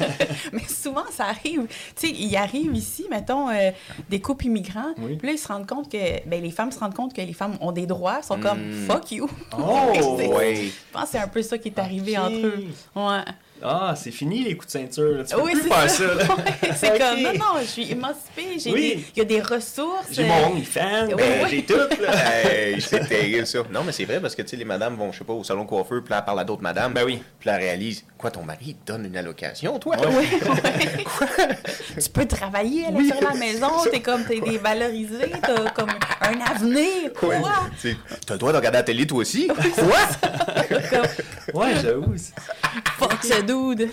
mais 0.55 0.67
souvent, 0.67 1.05
ça 1.11 1.27
arrive. 1.27 1.67
Tu 1.67 1.75
sais, 1.95 2.09
il 2.09 2.35
arrive 2.35 2.75
ici, 2.75 3.05
mettons, 3.11 3.51
euh, 3.51 3.71
des 4.09 4.23
couples 4.23 4.47
immigrants. 4.47 4.95
Oui. 4.97 5.17
Puis 5.17 5.27
là, 5.27 5.35
ils 5.35 5.39
se 5.39 5.49
rendent 5.49 5.67
compte 5.67 5.93
que. 5.93 6.27
Ben, 6.27 6.43
les 6.43 6.51
femmes 6.51 6.73
se 6.73 6.79
rendent 6.79 6.95
compte 6.95 7.13
que 7.15 7.21
les 7.21 7.35
femmes 7.35 7.59
ont 7.61 7.73
des 7.73 7.85
droits. 7.85 8.21
Ils 8.23 8.27
sont 8.27 8.41
comme 8.41 8.63
Mm. 8.63 8.87
fuck 8.87 9.13
you. 9.13 9.29
Oh! 9.59 9.93
Ouais. 10.33 10.55
Je 10.67 10.71
pense 10.93 11.03
que 11.05 11.09
c'est 11.11 11.19
un 11.19 11.29
peu 11.29 11.43
ça 11.43 11.59
qui 11.59 11.69
est 11.69 11.79
arrivé 11.79 12.17
Ok. 12.19 12.25
entre 12.25 12.47
eux. 12.47 12.65
Ouais. 12.97 13.23
Ah, 13.65 13.95
c'est 13.97 14.11
fini 14.11 14.43
les 14.45 14.57
coups 14.57 14.67
de 14.73 14.79
ceinture. 14.79 15.17
là. 15.19 15.25
Tu 15.25 15.35
peux 15.35 15.41
Oui, 15.43 15.53
plus 15.53 15.63
c'est 15.63 15.69
faire 15.69 15.91
ça. 15.91 16.15
là. 16.15 16.25
C'est 16.77 16.99
comme, 16.99 17.21
non, 17.23 17.33
non, 17.35 17.61
je 17.61 17.67
suis 17.67 17.91
émancipée. 17.93 18.59
J'ai 18.59 18.73
Oui. 18.73 18.81
des- 18.97 19.05
Il 19.15 19.19
y 19.19 19.21
a 19.21 19.25
des 19.25 19.41
ressources. 19.41 20.07
J'ai 20.11 20.25
euh, 20.25 20.27
mon 20.27 20.47
OnlyFans, 20.53 21.07
Oui, 21.09 21.15
ben, 21.17 21.45
oui. 21.45 21.49
j'ai 21.51 21.63
tout. 21.65 21.77
Là. 21.77 22.13
Hey, 22.43 22.81
c'est 22.81 23.07
terrible 23.07 23.47
ça. 23.47 23.61
Non, 23.71 23.83
mais 23.85 23.93
c'est 23.93 24.05
vrai 24.05 24.21
parce 24.21 24.35
que 24.35 24.43
tu 24.43 24.49
sais, 24.49 24.57
les 24.57 24.65
madames 24.65 24.97
vont, 24.97 25.13
je 25.13 25.19
sais 25.19 25.25
pas, 25.25 25.33
au 25.33 25.45
salon 25.45 25.65
coiffeur, 25.67 26.03
puis 26.03 26.11
là, 26.11 26.19
elle 26.19 26.25
parle 26.25 26.41
à 26.41 26.45
d'autres 26.45 26.63
madames. 26.63 26.93
Ben 26.93 27.05
oui. 27.05 27.23
Puis 27.39 27.47
là, 27.49 27.57
elle 27.57 27.63
réalise, 27.63 28.05
quoi, 28.19 28.31
ton 28.31 28.43
mari 28.43 28.59
il 28.69 28.75
te 28.77 28.93
donne 28.93 29.07
une 29.07 29.17
allocation, 29.17 29.79
toi? 29.79 29.97
Ouais, 29.99 30.07
ouais. 30.07 30.27
tu 32.03 32.11
peux 32.11 32.27
travailler 32.27 32.87
à 32.87 32.91
l'extérieur 32.91 33.33
de 33.33 33.39
la 33.39 33.45
maison, 33.47 33.69
t'es 33.91 34.01
comme, 34.01 34.25
t'es 34.25 34.41
dévalorisé, 34.41 35.31
t'as 35.43 35.71
comme 35.71 35.91
un 36.29 36.41
avenir, 36.55 37.13
quoi? 37.19 37.35
Sais, 37.79 37.97
T'as 38.27 38.35
le 38.35 38.39
droit 38.39 38.53
de 38.53 38.57
regarder 38.59 38.79
la 38.79 38.83
télé, 38.85 39.07
toi 39.07 39.19
aussi? 39.19 39.49
Quoi? 39.75 40.97
Ouais, 41.55 41.75
j'avoue. 41.83 42.15
fuck 42.99 43.19
ce 43.23 43.41
dude. 43.43 43.89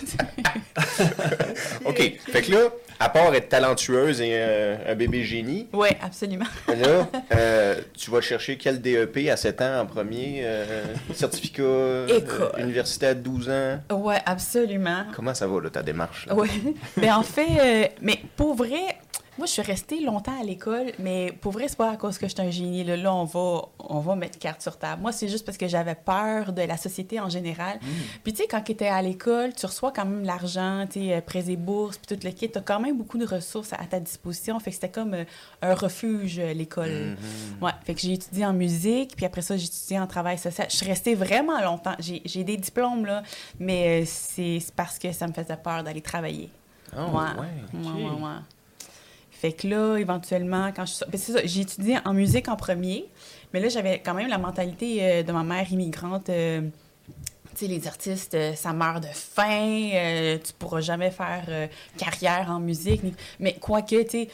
OK. 1.84 2.18
Fait 2.30 2.42
que 2.42 2.52
là, 2.52 2.58
à 2.98 3.08
part 3.08 3.34
être 3.34 3.48
talentueuse 3.48 4.20
et 4.20 4.30
euh, 4.32 4.76
un 4.88 4.94
bébé 4.94 5.24
génie, 5.24 5.66
ouais, 5.72 5.96
absolument. 6.02 6.44
là, 6.68 7.08
euh, 7.34 7.80
tu 7.96 8.10
vas 8.10 8.20
chercher 8.20 8.56
quel 8.56 8.80
DEP 8.80 9.28
à 9.30 9.36
7 9.36 9.60
ans 9.62 9.80
en 9.80 9.86
premier? 9.86 10.40
euh, 10.44 10.84
certificat 11.14 11.62
euh, 11.62 12.06
École. 12.18 12.52
université 12.60 13.06
à 13.06 13.14
12 13.14 13.48
ans? 13.50 13.80
Ouais, 13.90 14.18
absolument. 14.26 15.04
Comment 15.14 15.34
ça 15.34 15.46
va, 15.46 15.60
là, 15.60 15.70
ta 15.70 15.82
démarche? 15.82 16.26
Ouais. 16.30 16.48
Mais 16.96 17.10
en 17.10 17.22
fait, 17.22 17.46
euh, 17.60 17.84
mais 18.00 18.20
pour 18.36 18.54
vrai, 18.54 18.96
moi, 19.40 19.46
je 19.46 19.52
suis 19.52 19.62
restée 19.62 20.00
longtemps 20.00 20.38
à 20.38 20.44
l'école, 20.44 20.92
mais 20.98 21.32
pour 21.40 21.52
vrai, 21.52 21.66
c'est 21.66 21.78
pas 21.78 21.90
à 21.90 21.96
cause 21.96 22.18
que 22.18 22.28
je 22.28 22.34
suis 22.34 22.42
un 22.46 22.50
génie. 22.50 22.84
Là, 22.84 22.96
Là, 22.96 23.14
on 23.14 23.24
va, 23.24 23.62
on 23.78 24.00
va 24.00 24.14
mettre 24.14 24.38
carte 24.38 24.60
sur 24.60 24.76
table. 24.78 25.00
Moi, 25.00 25.12
c'est 25.12 25.28
juste 25.28 25.46
parce 25.46 25.56
que 25.56 25.66
j'avais 25.66 25.94
peur 25.94 26.52
de 26.52 26.60
la 26.60 26.76
société 26.76 27.18
en 27.18 27.30
général. 27.30 27.80
Puis, 28.22 28.34
tu 28.34 28.42
sais, 28.42 28.46
quand 28.48 28.60
tu 28.60 28.72
étais 28.72 28.88
à 28.88 29.00
l'école, 29.00 29.54
tu 29.54 29.64
reçois 29.64 29.92
quand 29.92 30.04
même 30.04 30.24
l'argent, 30.24 30.84
tu 30.90 31.00
sais, 31.00 31.14
euh, 31.14 31.20
prêts 31.22 31.48
et 31.50 31.56
bourses, 31.56 31.96
puis 31.96 32.14
tout 32.14 32.22
le 32.22 32.30
kit. 32.32 32.50
Tu 32.50 32.58
as 32.58 32.60
quand 32.60 32.80
même 32.80 32.98
beaucoup 32.98 33.16
de 33.16 33.24
ressources 33.26 33.72
à, 33.72 33.76
à 33.80 33.86
ta 33.86 33.98
disposition. 33.98 34.60
Fait 34.60 34.70
que 34.70 34.74
c'était 34.74 34.90
comme 34.90 35.14
euh, 35.14 35.24
un 35.62 35.74
refuge, 35.74 36.38
euh, 36.38 36.52
l'école. 36.52 36.90
Mhm. 36.90 37.16
Ouais. 37.62 37.72
Fait 37.84 37.94
que 37.94 38.00
j'ai 38.02 38.12
étudié 38.12 38.44
en 38.44 38.52
musique, 38.52 39.16
puis 39.16 39.24
après 39.24 39.40
ça, 39.42 39.56
j'ai 39.56 39.64
étudié 39.64 39.98
en 39.98 40.06
travail 40.06 40.36
social. 40.36 40.66
Je 40.70 40.76
suis 40.76 40.86
restée 40.86 41.14
vraiment 41.14 41.58
longtemps. 41.62 41.94
J'ai 41.98 42.44
des 42.44 42.58
diplômes, 42.58 43.06
là, 43.06 43.22
mais 43.58 44.02
euh, 44.02 44.04
c'est 44.06 44.58
parce 44.76 44.98
que 44.98 45.10
ça 45.12 45.26
me 45.26 45.32
faisait 45.32 45.56
peur 45.56 45.82
d'aller 45.82 46.02
travailler. 46.02 46.50
Oh, 46.94 47.02
Ouais. 47.16 47.40
ouais. 47.40 47.80
Ouais, 47.88 48.02
ouais, 48.04 48.10
ouais. 48.10 48.38
Fait 49.40 49.52
que 49.52 49.66
là, 49.66 49.96
éventuellement, 49.96 50.70
quand 50.76 50.84
je 50.84 50.92
suis 50.92 51.04
ben, 51.10 51.18
c'est 51.18 51.32
ça, 51.32 51.40
j'ai 51.44 51.62
étudié 51.62 51.96
en 52.04 52.12
musique 52.12 52.48
en 52.48 52.56
premier, 52.56 53.06
mais 53.54 53.60
là, 53.60 53.70
j'avais 53.70 53.98
quand 53.98 54.12
même 54.12 54.28
la 54.28 54.36
mentalité 54.36 54.98
euh, 55.00 55.22
de 55.22 55.32
ma 55.32 55.42
mère 55.42 55.72
immigrante. 55.72 56.28
euh, 56.28 56.60
tu 57.54 57.64
sais, 57.64 57.66
les 57.66 57.86
artistes, 57.88 58.34
euh, 58.34 58.54
ça 58.54 58.72
meurt 58.74 59.02
de 59.02 59.08
faim, 59.12 59.90
euh, 59.94 60.36
tu 60.44 60.52
pourras 60.58 60.82
jamais 60.82 61.10
faire 61.10 61.44
euh, 61.48 61.66
carrière 61.96 62.48
en 62.50 62.60
musique. 62.60 63.00
Mais 63.38 63.54
quoique, 63.54 64.02
tu 64.02 64.10
sais, 64.10 64.28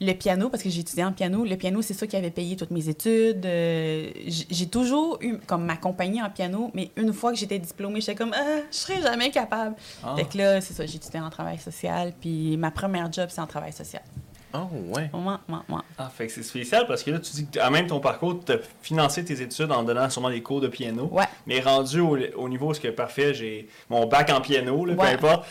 le 0.00 0.12
piano, 0.12 0.50
parce 0.50 0.62
que 0.62 0.68
j'ai 0.68 0.80
étudié 0.80 1.04
en 1.04 1.12
piano, 1.12 1.44
le 1.44 1.56
piano, 1.56 1.80
c'est 1.80 1.94
ça 1.94 2.06
qui 2.06 2.16
avait 2.16 2.30
payé 2.30 2.54
toutes 2.56 2.72
mes 2.72 2.88
études. 2.90 3.46
euh, 3.46 4.10
j'ai 4.26 4.66
toujours 4.66 5.16
eu 5.22 5.38
comme 5.46 5.64
ma 5.64 5.76
compagnie 5.76 6.22
en 6.22 6.28
piano, 6.28 6.70
mais 6.74 6.90
une 6.96 7.12
fois 7.14 7.32
que 7.32 7.38
j'étais 7.38 7.58
diplômée, 7.58 8.00
j'étais 8.00 8.16
comme, 8.16 8.34
ah, 8.34 8.58
je 8.70 8.76
serais 8.76 9.00
jamais 9.00 9.30
capable. 9.30 9.76
Ah. 10.04 10.14
Fait 10.16 10.24
que 10.26 10.36
là, 10.36 10.60
c'est 10.60 10.74
ça, 10.74 10.84
j'ai 10.84 10.96
étudié 10.96 11.20
en 11.20 11.30
travail 11.30 11.58
social, 11.58 12.12
puis 12.20 12.56
ma 12.58 12.70
première 12.70 13.10
job, 13.10 13.28
c'est 13.30 13.40
en 13.40 13.46
travail 13.46 13.72
social. 13.72 14.02
Oh, 14.54 14.68
ouais. 14.94 15.08
Moi, 15.12 15.40
moi, 15.48 15.64
moi. 15.68 15.84
Ah, 15.98 16.10
fait 16.14 16.26
que 16.26 16.32
c'est 16.32 16.42
spécial 16.42 16.86
parce 16.86 17.02
que 17.02 17.10
là, 17.10 17.18
tu 17.18 17.32
dis 17.32 17.46
que, 17.48 17.58
à 17.58 17.70
même 17.70 17.86
ton 17.86 18.00
parcours, 18.00 18.38
tu 18.44 18.52
as 18.52 18.56
financé 18.82 19.24
tes 19.24 19.40
études 19.40 19.72
en 19.72 19.82
donnant 19.82 20.08
sûrement 20.10 20.30
des 20.30 20.42
cours 20.42 20.60
de 20.60 20.68
piano. 20.68 21.08
Ouais. 21.10 21.24
Mais 21.46 21.60
rendu 21.60 22.00
au, 22.00 22.18
au 22.36 22.48
niveau, 22.48 22.74
ce 22.74 22.80
que 22.80 22.88
parfait, 22.88 23.32
j'ai 23.34 23.68
mon 23.88 24.06
bac 24.06 24.30
en 24.30 24.40
piano, 24.40 24.84
là, 24.84 24.94
peu 24.94 25.00
Ouais. 25.02 25.14
importe, 25.14 25.46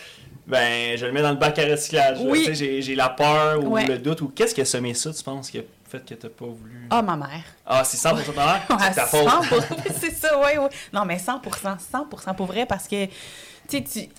ben, 0.48 0.98
je 0.98 1.06
le 1.06 1.12
mets 1.12 1.22
dans 1.22 1.32
le 1.32 1.38
bac 1.38 1.58
à 1.60 1.66
recyclage. 1.66 2.20
Oui. 2.22 2.44
Tu 2.46 2.56
sais, 2.56 2.82
J'ai 2.82 2.96
la 2.96 3.10
peur 3.10 3.64
ou 3.64 3.70
Ouais. 3.74 3.86
le 3.86 3.98
doute. 3.98 4.22
ou 4.22 4.28
Qu'est-ce 4.30 4.54
qui 4.54 4.62
a 4.62 4.66
semé 4.66 4.94
ça, 4.94 5.12
tu 5.14 5.24
penses, 5.24 5.50
qui 5.50 5.60
a 5.60 5.62
fait 5.90 6.06
que 6.06 6.14
tu 6.14 6.30
pas 6.30 6.46
voulu? 6.46 6.88
Ah, 6.90 7.02
ma 7.02 7.16
mère. 7.16 7.44
Ah, 7.66 7.84
c'est 7.84 7.98
100% 7.98 8.34
ta 8.34 8.46
mère? 8.46 8.62
Ouais, 8.70 8.76
C'est 8.90 8.96
ta 8.96 9.06
faute. 9.06 9.28
100%, 9.28 9.66
c'est 10.00 10.12
ça, 10.14 10.40
oui, 10.40 10.52
oui. 10.60 10.68
Non, 10.94 11.06
mais 11.06 11.18
100% 11.18 11.42
100% 11.80 12.36
pour 12.36 12.46
vrai, 12.48 12.66
parce 12.66 12.88
que, 12.88 13.06
tu 13.06 13.12
sais, 13.68 13.84
tu... 13.84 14.10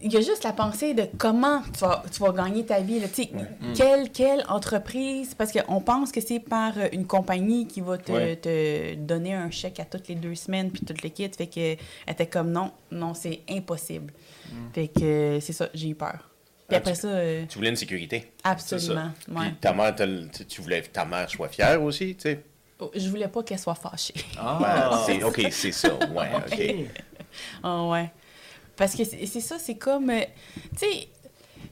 Il 0.00 0.12
y 0.12 0.16
a 0.16 0.20
juste 0.20 0.42
la 0.42 0.52
pensée 0.52 0.94
de 0.94 1.06
comment 1.18 1.62
tu 1.72 1.80
vas, 1.80 2.02
tu 2.10 2.20
vas 2.20 2.32
gagner 2.32 2.64
ta 2.64 2.80
vie. 2.80 2.98
là. 2.98 3.06
Tu 3.08 3.22
sais, 3.24 3.30
Quelle, 3.76 4.10
quelle 4.10 4.44
entreprise, 4.48 5.34
parce 5.34 5.52
qu'on 5.52 5.80
pense 5.80 6.10
que 6.10 6.20
c'est 6.20 6.40
par 6.40 6.76
euh, 6.78 6.88
une 6.92 7.06
compagnie 7.06 7.66
qui 7.68 7.80
va 7.80 7.98
te, 7.98 8.10
Ouais. 8.10 8.36
te 8.36 8.94
donner 8.94 9.34
un 9.34 9.50
chèque 9.50 9.78
à 9.80 9.84
toutes 9.84 10.08
les 10.08 10.14
deux 10.16 10.34
semaines, 10.34 10.70
puis 10.70 10.82
toutes 10.84 11.02
les 11.02 11.10
kits. 11.10 11.30
Fait 11.36 11.46
que 11.46 11.60
elle 11.60 11.78
était 12.08 12.26
comme 12.26 12.50
non, 12.50 12.72
non, 12.90 13.14
c'est 13.14 13.42
impossible. 13.48 14.12
Fait 14.74 14.88
que 14.88 15.38
c'est 15.40 15.52
ça, 15.52 15.68
j'ai 15.74 15.88
eu 15.90 15.94
peur. 15.94 16.28
Puis 16.68 16.76
Ah, 16.76 16.76
après 16.78 16.92
tu- 16.94 17.00
ça, 17.00 17.08
euh, 17.08 17.44
Tu 17.48 17.58
voulais 17.58 17.70
une 17.70 17.76
sécurité. 17.76 18.32
absolument. 18.42 19.10
Puis 19.26 19.54
ta 19.60 19.72
mère, 19.72 19.94
tu 19.94 20.46
tu 20.46 20.62
voulais 20.62 20.80
que 20.82 20.88
ta 20.88 21.04
mère 21.04 21.28
soit 21.30 21.48
fière 21.48 21.82
aussi, 21.82 22.14
tu 22.16 22.22
sais. 22.22 22.40
Oh, 22.80 22.90
Je 22.94 23.08
voulais 23.08 23.28
pas 23.28 23.42
qu'elle 23.44 23.58
soit 23.58 23.74
fâchée. 23.76 24.14
Ah, 24.38 25.02
c'est- 25.06 25.22
OK, 25.22 25.46
c'est 25.52 25.70
ça. 25.72 25.94
Ouais, 25.94 26.28
OK. 26.34 26.52
ok. 26.52 26.74
Ah 27.62 27.84
ouais. 27.86 28.10
Parce 28.76 28.94
que 28.94 29.04
c'est 29.04 29.40
ça, 29.40 29.58
c'est 29.58 29.74
comme. 29.76 30.10
euh, 30.10 30.20
tu 30.72 30.86
sais, 30.86 31.08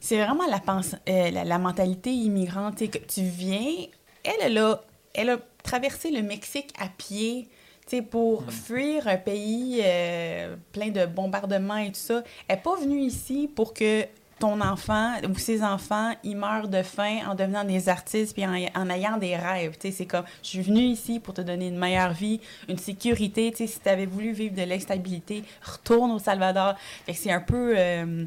c'est 0.01 0.17
vraiment 0.23 0.47
la, 0.47 0.61
pense- 0.61 0.95
euh, 1.09 1.31
la, 1.31 1.45
la 1.45 1.59
mentalité 1.59 2.11
immigrante. 2.13 2.77
tu 2.77 2.85
sais, 2.87 2.91
que 2.91 2.99
tu 2.99 3.23
viens. 3.23 3.87
Elle, 4.23 4.35
elle 4.43 4.59
a, 4.59 4.81
elle 5.15 5.31
a 5.31 5.39
traversé 5.63 6.11
le 6.11 6.23
Mexique 6.23 6.73
à 6.79 6.89
pied. 6.89 7.49
tu 7.87 7.97
sais, 7.97 8.03
pour 8.03 8.45
fuir 8.53 9.09
un 9.09 9.17
pays 9.17 9.81
euh, 9.83 10.57
plein 10.73 10.89
de 10.91 11.07
bombardements 11.07 11.77
et 11.79 11.89
tout 11.93 11.99
ça, 12.01 12.23
elle 12.49 12.57
n'est 12.57 12.63
pas 12.63 12.77
venue 12.77 13.01
ici 13.01 13.49
pour 13.55 13.73
que 13.75 14.05
ton 14.41 14.61
enfant 14.61 15.15
ou 15.29 15.39
ses 15.39 15.63
enfants, 15.63 16.13
ils 16.25 16.37
meurent 16.37 16.67
de 16.67 16.83
faim 16.83 17.19
en 17.29 17.37
devenant 17.37 17.63
des 17.63 17.89
artistes 17.89 18.35
puis 18.35 18.45
en, 18.45 18.55
en 18.75 18.91
ayant 18.91 19.17
des 19.17 19.37
rêves. 19.37 19.77
C'est 19.79 20.07
comme, 20.07 20.25
je 20.43 20.49
suis 20.49 20.63
venue 20.63 20.81
ici 20.81 21.21
pour 21.21 21.35
te 21.35 21.43
donner 21.43 21.69
une 21.69 21.79
meilleure 21.79 22.13
vie, 22.13 22.41
une 22.69 22.79
sécurité. 22.79 23.53
Tu 23.53 23.59
sais, 23.59 23.67
si 23.69 23.79
tu 23.79 23.89
avais 23.89 24.07
voulu 24.07 24.33
vivre 24.33 24.57
de 24.57 24.63
l'instabilité, 24.63 25.45
retourne 25.63 26.11
au 26.11 26.19
Salvador. 26.19 26.75
C'est 27.13 27.31
un 27.31 27.41
peu... 27.41 27.75
euh, 27.79 28.25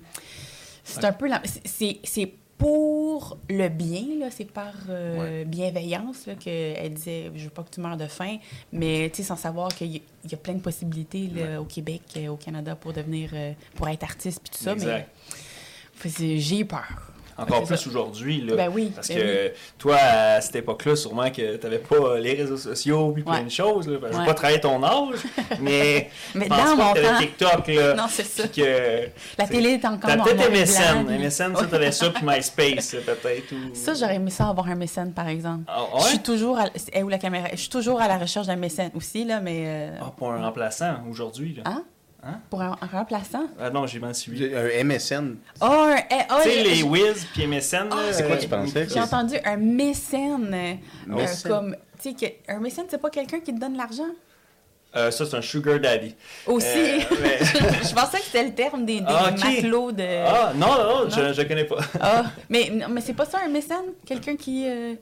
c'est 0.86 1.04
un 1.04 1.12
peu... 1.12 1.30
pour 2.56 3.38
le 3.50 3.68
bien, 3.68 4.04
là, 4.20 4.28
c'est 4.30 4.50
par 4.50 4.74
euh, 4.90 5.44
bienveillance 5.44 6.28
là, 6.28 6.36
qu'elle 6.36 6.94
disait 6.94 7.32
«je 7.36 7.46
veux 7.46 7.50
pas 7.50 7.64
que 7.64 7.72
tu 7.72 7.82
meurs 7.82 7.98
de 7.98 8.08
faim», 8.08 8.38
mais 8.72 9.12
sans 9.14 9.36
savoir 9.36 9.70
qu'il 9.76 9.96
y, 9.96 10.02
il 10.24 10.32
y 10.32 10.34
a 10.34 10.38
plein 10.38 10.54
de 10.54 10.62
possibilités 10.62 11.30
là, 11.36 11.60
au 11.60 11.66
Québec, 11.66 12.04
euh, 12.16 12.28
au 12.30 12.38
Canada, 12.38 12.76
pour 12.76 12.94
devenir... 12.94 13.32
euh, 13.34 13.52
pour 13.76 13.90
être 13.90 14.04
artiste 14.04 14.40
puis 14.42 14.52
tout 14.56 14.64
ça, 14.64 14.76
mais 14.76 14.82
Exact. 14.82 15.10
fait 15.28 15.38
j'ai 16.10 16.64
peur. 16.66 16.84
Encore 17.36 17.64
plus 17.64 17.88
aujourd'hui. 17.88 18.42
Là, 18.42 18.56
Ben 18.56 18.72
oui, 18.72 18.92
Parce 18.94 19.08
ben 19.08 19.18
que 19.18 19.52
toi, 19.80 19.96
à 20.00 20.40
cette 20.40 20.56
époque-là, 20.58 20.96
sûrement 20.96 21.32
que 21.32 21.56
tu 21.56 21.64
n'avais 21.64 21.80
pas 21.80 22.20
les 22.20 22.36
réseaux 22.36 22.58
sociaux 22.58 23.10
puis 23.12 23.24
plein 23.24 23.38
Ouais. 23.40 23.44
de 23.46 23.50
choses. 23.50 23.88
Là, 23.88 23.98
que 23.98 24.06
Je 24.08 24.14
Ouais. 24.14 24.20
vais 24.20 24.26
pas 24.28 24.34
travailler 24.36 24.60
ton 24.60 24.84
âge, 24.84 25.18
mais 25.60 26.12
Mais 26.36 26.46
je 26.46 26.50
pense 26.50 26.58
dans 26.60 26.78
pas 26.78 26.84
mon 26.90 26.94
que 26.94 27.00
temps- 27.02 27.18
TikTok. 27.18 27.68
Là, 27.70 27.94
Non, 27.96 28.06
c'est 28.08 28.24
ça. 28.28 28.48
que, 28.48 29.08
La 29.40 29.48
télé 29.48 29.70
est 29.72 29.86
encore 29.86 30.12
T'as 30.12 30.18
peut-être 30.24 30.52
MSN. 30.52 31.06
blanc, 31.06 31.12
MSN, 31.18 31.56
ça, 31.56 31.66
t'avais 31.66 31.92
ça, 31.92 32.12
puis 32.12 32.24
MySpace, 32.24 32.96
peut-être. 33.04 33.52
Ou... 33.52 33.74
Ça, 33.74 33.96
j'aurais 33.96 34.16
aimé 34.18 34.30
ça 34.30 34.50
avoir 34.50 34.68
un 34.68 34.76
mécène, 34.76 35.12
par 35.12 35.28
exemple. 35.28 35.64
Ah, 35.68 35.86
Je 35.92 36.04
ouais? 36.04 36.10
suis 36.10 36.20
toujours 36.20 36.60
à... 36.60 36.66
eh, 36.94 37.02
où 37.02 37.10
la 37.10 37.18
caméra? 37.18 37.48
Je 37.52 37.58
suis 37.58 37.70
toujours 37.70 38.00
à 38.00 38.08
la 38.08 38.20
recherche 38.20 38.46
d'un 38.46 38.56
mécène 38.58 38.92
aussi, 38.96 39.26
là, 39.26 39.40
mais... 39.40 39.64
euh, 39.66 39.98
Ah, 40.02 40.14
pour 40.16 40.32
un 40.32 40.40
remplaçant, 40.40 40.98
aujourd'hui. 41.10 41.56
là. 41.56 41.64
Hein? 41.66 41.84
Hein? 42.26 42.40
Pour 42.50 42.62
un, 42.62 42.78
un 42.82 42.86
remplaçant? 42.88 43.46
Ah 43.60 43.70
non, 43.70 43.86
j'ai 43.86 44.00
mal 44.00 44.16
suivi. 44.16 44.54
Un 44.56 44.84
MSN, 44.86 45.36
Oh, 45.62 45.66
un... 45.66 45.96
eh, 45.98 46.02
oh, 46.32 46.36
Tu 46.44 46.50
sais, 46.50 46.64
j'ai- 46.64 46.76
les 46.76 46.84
Wiz 46.84 47.26
puis 47.34 47.46
MSN, 47.46 47.90
là, 47.90 48.14
c'est 48.14 48.26
quoi 48.26 48.36
euh, 48.36 48.40
tu 48.40 48.48
pensais? 48.48 48.88
J'ai 48.90 49.00
entendu 49.02 49.36
un 49.44 49.58
mécène. 49.58 50.54
euh, 50.54 50.74
Mécène. 51.08 51.52
euh, 51.52 51.56
comme, 51.60 51.76
tu 52.02 52.12
sais, 52.12 52.14
que- 52.48 52.52
un 52.54 52.60
mécène, 52.60 52.86
c'est 52.90 53.02
pas 53.02 53.10
quelqu'un 53.10 53.40
qui 53.42 53.54
te 53.54 53.60
donne 53.60 53.76
l'argent? 53.76 54.08
Euh, 54.96 55.10
ça, 55.12 55.26
c'est 55.26 55.36
un 55.36 55.42
sugar 55.42 55.80
daddy. 55.80 56.16
Aussi. 56.46 56.68
Euh, 56.68 57.00
mais- 57.22 57.40
je 57.84 57.94
pensais 57.94 58.18
que 58.20 58.24
c'était 58.26 58.44
le 58.44 58.54
terme 58.54 58.86
des, 58.86 59.00
des 59.00 59.06
Ah, 59.08 59.32
matelots 59.32 59.92
de... 59.92 60.04
Ah, 60.26 60.52
non, 60.56 60.68
non, 60.68 61.04
Non. 61.06 61.10
je, 61.10 61.34
je 61.34 61.42
connais 61.44 61.64
pas. 61.66 61.78
Ah, 62.00 62.24
mais, 62.50 62.72
mais 62.90 63.02
c'est 63.02 63.14
pas 63.14 63.26
ça 63.26 63.40
un 63.46 63.50
mécène? 63.50 63.94
Quelqu'un 64.06 64.36
qui 64.36 64.66
euh, 64.68 64.94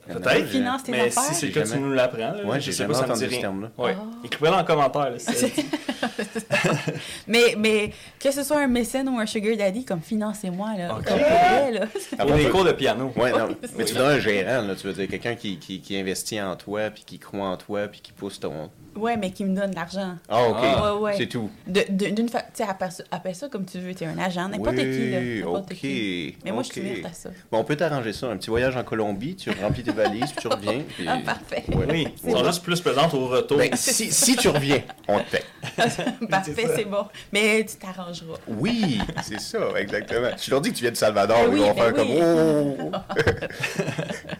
finance 0.50 0.82
tes 0.84 0.92
Mais 0.92 1.00
affaires? 1.08 1.22
si 1.24 1.34
c'est 1.34 1.46
le 1.54 1.62
tu 1.64 1.78
nous 1.78 1.92
l'apprends. 1.92 2.32
Ouais, 2.44 2.58
je 2.60 2.66
j'ai 2.66 2.72
sais 2.72 2.78
jamais 2.84 2.94
pas, 2.94 3.00
ça 3.00 3.06
me 3.06 3.12
entendu 3.12 3.20
dit 3.20 3.24
ce 3.26 3.30
rien. 3.30 3.40
terme-là. 3.40 3.70
Ouais. 3.78 3.96
Ah. 3.98 4.04
Écrivez-le 4.24 4.56
en 4.56 4.64
commentaire. 4.64 5.10
Là, 5.10 5.18
si 5.18 5.52
mais, 7.26 7.54
mais 7.58 7.90
que 8.18 8.30
ce 8.30 8.42
soit 8.42 8.58
un 8.60 8.66
mécène 8.68 9.08
ou 9.08 9.18
un 9.18 9.26
sugar 9.26 9.56
daddy, 9.56 9.84
comme 9.84 10.00
financez-moi, 10.00 10.68
là. 10.78 10.88
Comme 11.06 11.18
vrai, 11.18 11.72
là. 11.72 11.80
Ah 12.18 12.24
bon, 12.24 12.36
des 12.36 12.48
cours 12.48 12.64
de 12.64 12.72
piano. 12.72 13.12
Ouais, 13.16 13.30
non. 13.32 13.48
Mais 13.76 13.84
tu 13.84 13.92
Oui. 13.92 13.98
donnes 13.98 14.12
un 14.16 14.18
gérant, 14.18 14.62
là, 14.62 14.74
tu 14.74 14.86
veux 14.86 14.92
dire 14.92 15.08
quelqu'un 15.08 15.34
qui, 15.34 15.58
qui, 15.58 15.80
qui 15.80 15.96
investit 15.96 16.40
en 16.40 16.56
toi, 16.56 16.90
puis 16.90 17.04
qui 17.04 17.18
croit 17.18 17.46
en 17.48 17.56
toi, 17.56 17.86
puis 17.88 18.00
qui 18.00 18.12
pousse 18.12 18.38
ton... 18.40 18.70
Ouais, 18.96 19.16
mais 19.16 19.30
qui 19.30 19.44
me 19.44 19.56
donne 19.56 19.70
de 19.70 19.74
l'argent. 19.76 20.16
Ah, 20.28 20.48
OK. 20.48 20.56
Ah. 20.60 20.94
Ouais, 20.94 21.00
ouais. 21.00 21.14
C'est 21.16 21.26
tout. 21.26 21.50
D'une 21.66 22.28
fa... 22.28 22.42
Tu 22.42 22.48
sais, 22.54 22.64
appelle 22.64 22.92
ça, 22.92 23.02
appelle 23.10 23.34
ça 23.34 23.48
comme 23.48 23.64
tu 23.64 23.78
veux. 23.78 23.94
Tu 23.94 24.04
es 24.04 24.06
un 24.06 24.18
agent, 24.18 24.48
n'importe 24.48 24.76
oui, 24.76 24.82
qui, 24.82 25.40
là. 25.40 25.48
OK. 25.48 25.68
qui. 25.74 26.36
Mais 26.44 26.52
moi, 26.52 26.62
je 26.62 26.72
suis 26.72 26.80
ouverte 26.80 27.06
à 27.06 27.12
ça. 27.12 27.30
Bon, 27.50 27.58
on 27.58 27.64
peut 27.64 27.76
t'arranger 27.76 28.12
ça. 28.12 28.26
Un 28.28 28.36
petit 28.36 28.50
voyage 28.50 28.76
en 28.76 28.84
Colombie, 28.84 29.34
tu 29.36 29.50
remplis 29.50 29.82
tes 29.82 29.92
valises, 29.92 30.32
puis 30.32 30.42
tu 30.42 30.48
reviens. 30.48 30.82
puis- 30.96 31.06
Ah, 31.08 31.18
parfait. 31.24 31.64
Ouais. 31.68 31.86
Oui, 31.90 32.08
C'est 32.16 32.28
ils 32.28 32.32
sont 32.32 32.38
bon. 32.40 32.44
juste 32.44 32.62
plus 32.62 32.80
pesantes 32.80 33.14
au 33.14 33.26
retour. 33.28 33.56
Ben, 33.58 33.70
si, 33.74 34.12
si 34.12 34.36
tu 34.36 34.48
reviens, 34.48 34.82
on 35.08 35.18
te 35.20 35.30
paie. 35.30 35.44
Parfait, 36.28 36.66
c'est 36.76 36.84
bon. 36.84 37.06
Mais 37.32 37.64
tu 37.64 37.76
t'arrangeras. 37.76 38.36
Oui, 38.48 38.98
c'est 39.22 39.40
ça, 39.40 39.58
exactement. 39.78 40.30
Je 40.40 40.50
leur 40.50 40.60
dis 40.60 40.70
que 40.70 40.76
tu 40.76 40.82
viens 40.82 40.90
de 40.92 40.96
Salvador, 40.96 41.38
Ben 41.44 41.48
ils 41.48 41.54
oui, 41.54 41.60
vont 41.60 41.74
ben 41.74 41.82
faire 41.82 41.94
comme. 41.94 42.08
Oh! 42.10 42.92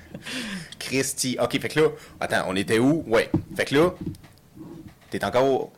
Christy. 0.78 1.36
OK, 1.40 1.58
fait 1.60 1.68
que 1.68 1.80
là, 1.80 1.88
attends, 2.20 2.44
on 2.48 2.56
était 2.56 2.78
où? 2.78 3.04
Ouais. 3.06 3.30
Fait 3.56 3.64
que 3.64 3.74
là, 3.76 3.90
t'es 5.18 5.24
encore 5.24 5.44
au- 5.44 5.72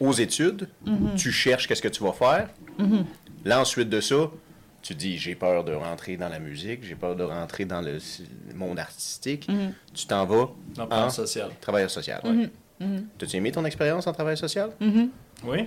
aux 0.00 0.12
études, 0.12 0.68
Mm-hmm. 0.86 1.14
tu 1.16 1.32
cherches 1.32 1.66
qu'est-ce 1.66 1.82
que 1.82 1.88
tu 1.88 2.02
vas 2.02 2.12
faire. 2.12 2.48
Là, 3.44 3.60
ensuite 3.60 3.88
de 3.88 4.00
ça, 4.00 4.30
tu 4.82 4.94
dis 4.94 5.18
j'ai 5.18 5.34
peur 5.34 5.64
de 5.64 5.72
rentrer 5.72 6.16
dans 6.16 6.28
la 6.28 6.38
musique, 6.38 6.84
j'ai 6.84 6.94
peur 6.94 7.16
de 7.16 7.24
rentrer 7.24 7.64
dans 7.64 7.80
le, 7.80 7.98
monde 8.54 8.78
artistique. 8.78 9.48
Mm-hmm. 9.48 9.70
Tu 9.94 10.06
t'en 10.06 10.24
vas 10.26 10.48
Dans 10.74 10.88
en 10.90 11.10
social. 11.10 11.50
travailleur 11.60 11.90
social. 11.90 12.20
ouais. 12.24 12.50
T'as-tu 13.18 13.36
aimé 13.36 13.50
ton 13.52 13.64
expérience 13.64 14.06
en 14.06 14.12
travail 14.12 14.36
social? 14.36 14.70
Oui? 15.44 15.60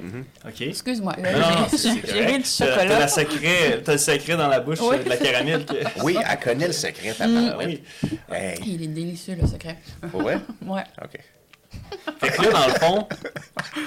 OK. 0.46 0.62
Excuse-moi. 0.62 1.16
j'ai- 1.20 1.32
correct. 1.32 2.38
du 2.38 2.44
T'as 2.44 2.66
chocolat. 2.66 3.08
t'as 3.84 3.92
le 3.94 3.98
secret 3.98 4.38
dans 4.38 4.48
la 4.48 4.60
bouche 4.60 4.80
Oui. 4.82 5.04
de 5.04 5.10
la 5.10 5.18
caramel. 5.18 5.66
que- 5.66 5.74
Oui, 6.04 6.18
elle 6.24 6.40
connaît 6.40 6.68
le 6.68 6.74
secret, 6.74 7.14
ta 7.14 7.28
oui. 7.58 7.82
Hey, 8.32 8.60
Il 8.66 8.84
est 8.84 8.88
délicieux, 8.88 9.36
le 9.42 9.48
secret. 9.48 9.78
pour 10.12 10.22
vrai? 10.22 10.40
Ouais. 10.66 10.84
OK. 11.04 11.20
Fait 12.20 12.30
que 12.32 12.42
là, 12.44 12.52
dans 12.52 12.68
le 12.68 12.74
fond, 12.74 13.08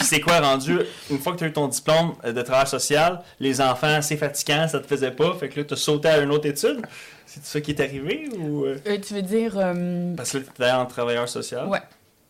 c'est 0.01 0.21
quoi 0.21 0.41
rendu, 0.41 0.79
une 1.11 1.19
fois 1.19 1.33
que 1.33 1.39
tu 1.39 1.45
as 1.45 1.49
eu 1.49 1.53
ton 1.53 1.69
diplôme 1.69 2.15
de 2.25 2.43
travail 2.43 2.67
social, 2.67 3.21
les 3.41 3.61
enfants, 3.61 4.01
c'est 4.03 4.17
fatigant, 4.17 4.67
ça 4.69 4.81
te 4.81 4.87
faisait 4.87 5.11
pas, 5.11 5.35
fait 5.35 5.49
que 5.49 5.61
là, 5.61 5.67
tu 5.67 5.75
as 5.75 5.77
sauté 5.77 6.09
à 6.09 6.19
une 6.19 6.31
autre 6.31 6.47
étude. 6.47 6.81
C'est 7.27 7.45
ça 7.45 7.61
qui 7.61 7.71
est 7.73 7.81
arrivé 7.81 8.29
ou. 8.39 8.65
euh, 8.65 8.79
Euh, 8.87 8.99
tu 9.01 9.15
veux 9.15 9.23
dire... 9.23 9.53
euh, 9.57 10.15
Parce 10.17 10.33
que 10.33 10.39
là, 10.39 10.45
tu 10.45 10.51
étais 10.63 10.71
en 10.71 10.87
travailleur 10.87 11.29
social. 11.29 11.67
Ouais. 11.69 11.81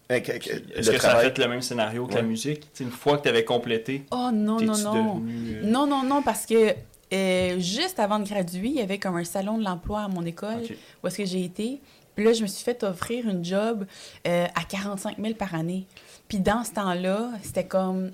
Que- 0.08 0.18
que- 0.38 0.50
Est-ce 0.50 0.90
le 0.90 0.96
que 0.96 1.02
ça 1.02 1.08
a 1.08 1.10
travail- 1.12 1.24
fait 1.26 1.38
le 1.38 1.48
même 1.48 1.62
scénario 1.62 2.06
que 2.06 2.14
la 2.14 2.22
musique? 2.22 2.68
Une 2.80 2.90
fois 2.90 3.16
que 3.16 3.22
tu 3.22 3.28
avais 3.30 3.44
complété, 3.44 4.04
Oh 4.10 4.28
non, 4.32 4.60
non, 4.60 4.76
non. 4.78 5.14
devenu. 5.16 5.56
euh, 5.56 5.60
Non, 5.64 5.86
non, 5.86 6.02
non, 6.02 6.22
parce 6.22 6.44
que 6.46 6.74
euh, 7.14 7.58
juste 7.58 7.98
avant 7.98 8.18
de 8.18 8.28
graduer, 8.28 8.68
il 8.68 8.74
y 8.74 8.80
avait 8.82 8.98
comme 8.98 9.16
un 9.16 9.24
salon 9.24 9.56
de 9.58 9.64
l'emploi 9.64 10.02
à 10.02 10.08
mon 10.08 10.24
école 10.26 10.62
où 11.02 11.06
est-ce 11.06 11.16
que 11.16 11.24
j'ai 11.24 11.44
été. 11.44 11.80
Puis 12.14 12.24
là, 12.24 12.32
je 12.32 12.42
me 12.42 12.46
suis 12.46 12.62
fait 12.64 12.82
offrir 12.84 13.28
une 13.28 13.44
job 13.44 13.86
euh, 14.26 14.46
à 14.54 14.64
45 14.64 15.16
000 15.18 15.34
par 15.34 15.54
année. 15.54 15.86
Puis 16.28 16.38
dans 16.40 16.64
ce 16.64 16.72
temps-là, 16.72 17.30
c'était 17.42 17.64
comme... 17.66 18.12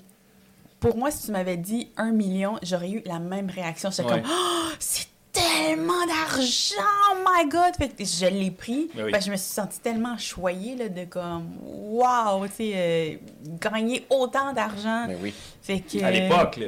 Pour 0.79 0.95
moi, 0.95 1.11
si 1.11 1.25
tu 1.25 1.31
m'avais 1.31 1.57
dit 1.57 1.89
un 1.97 2.11
million, 2.11 2.57
j'aurais 2.63 2.89
eu 2.89 3.01
la 3.05 3.19
même 3.19 3.49
réaction. 3.49 3.89
J'étais 3.91 4.03
Ouais. 4.09 4.21
comme, 4.21 4.31
oh, 4.31 4.69
c'est 4.79 5.07
tellement 5.33 6.05
d'argent, 6.07 6.75
oh 7.11 7.17
my 7.27 7.49
God! 7.49 7.75
Fait 7.77 7.89
que 7.89 8.03
je 8.05 8.25
l'ai 8.25 8.49
pris. 8.49 8.89
Ben 8.95 9.05
oui. 9.05 9.11
Parce 9.11 9.25
que 9.25 9.27
je 9.27 9.31
me 9.33 9.37
suis 9.37 9.51
sentie 9.53 9.79
tellement 9.79 10.17
choyée 10.17 10.75
là, 10.75 10.87
de 10.89 11.03
comme, 11.03 11.49
wow, 11.61 12.47
tu 12.47 12.53
sais, 12.55 12.71
euh, 12.75 13.15
gagner 13.61 14.05
autant 14.09 14.53
d'argent. 14.53 15.05
Ben 15.07 15.17
oui. 15.21 15.33
Fait 15.61 15.81
que, 15.81 16.01
À 16.03 16.11
l'époque, 16.11 16.55
là. 16.57 16.67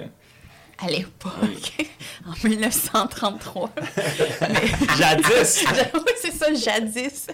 À 0.84 0.88
l'époque, 0.90 1.32
en 2.28 2.48
1933. 2.48 3.70
Jadis! 4.98 5.66
oui, 5.94 6.12
c'est 6.22 6.32
ça, 6.32 6.54
jadis. 6.54 7.28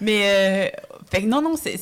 Mais, 0.00 0.22
euh, 0.24 0.68
fait 1.10 1.22
que 1.22 1.26
non, 1.26 1.40
non, 1.42 1.56
c'est, 1.56 1.80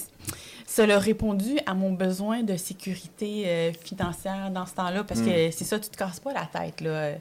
ça 0.66 0.86
l'a 0.86 0.98
répondu 0.98 1.58
à 1.66 1.74
mon 1.74 1.92
besoin 1.92 2.42
de 2.42 2.56
sécurité 2.56 3.44
euh, 3.46 3.72
financière 3.72 4.50
dans 4.50 4.66
ce 4.66 4.74
temps-là, 4.74 5.04
parce 5.04 5.20
que 5.20 5.50
c'est 5.50 5.64
ça, 5.64 5.78
tu 5.78 5.88
te 5.88 5.96
casses 5.96 6.20
pas 6.20 6.32
la 6.32 6.46
tête, 6.46 6.80
là. 6.80 7.12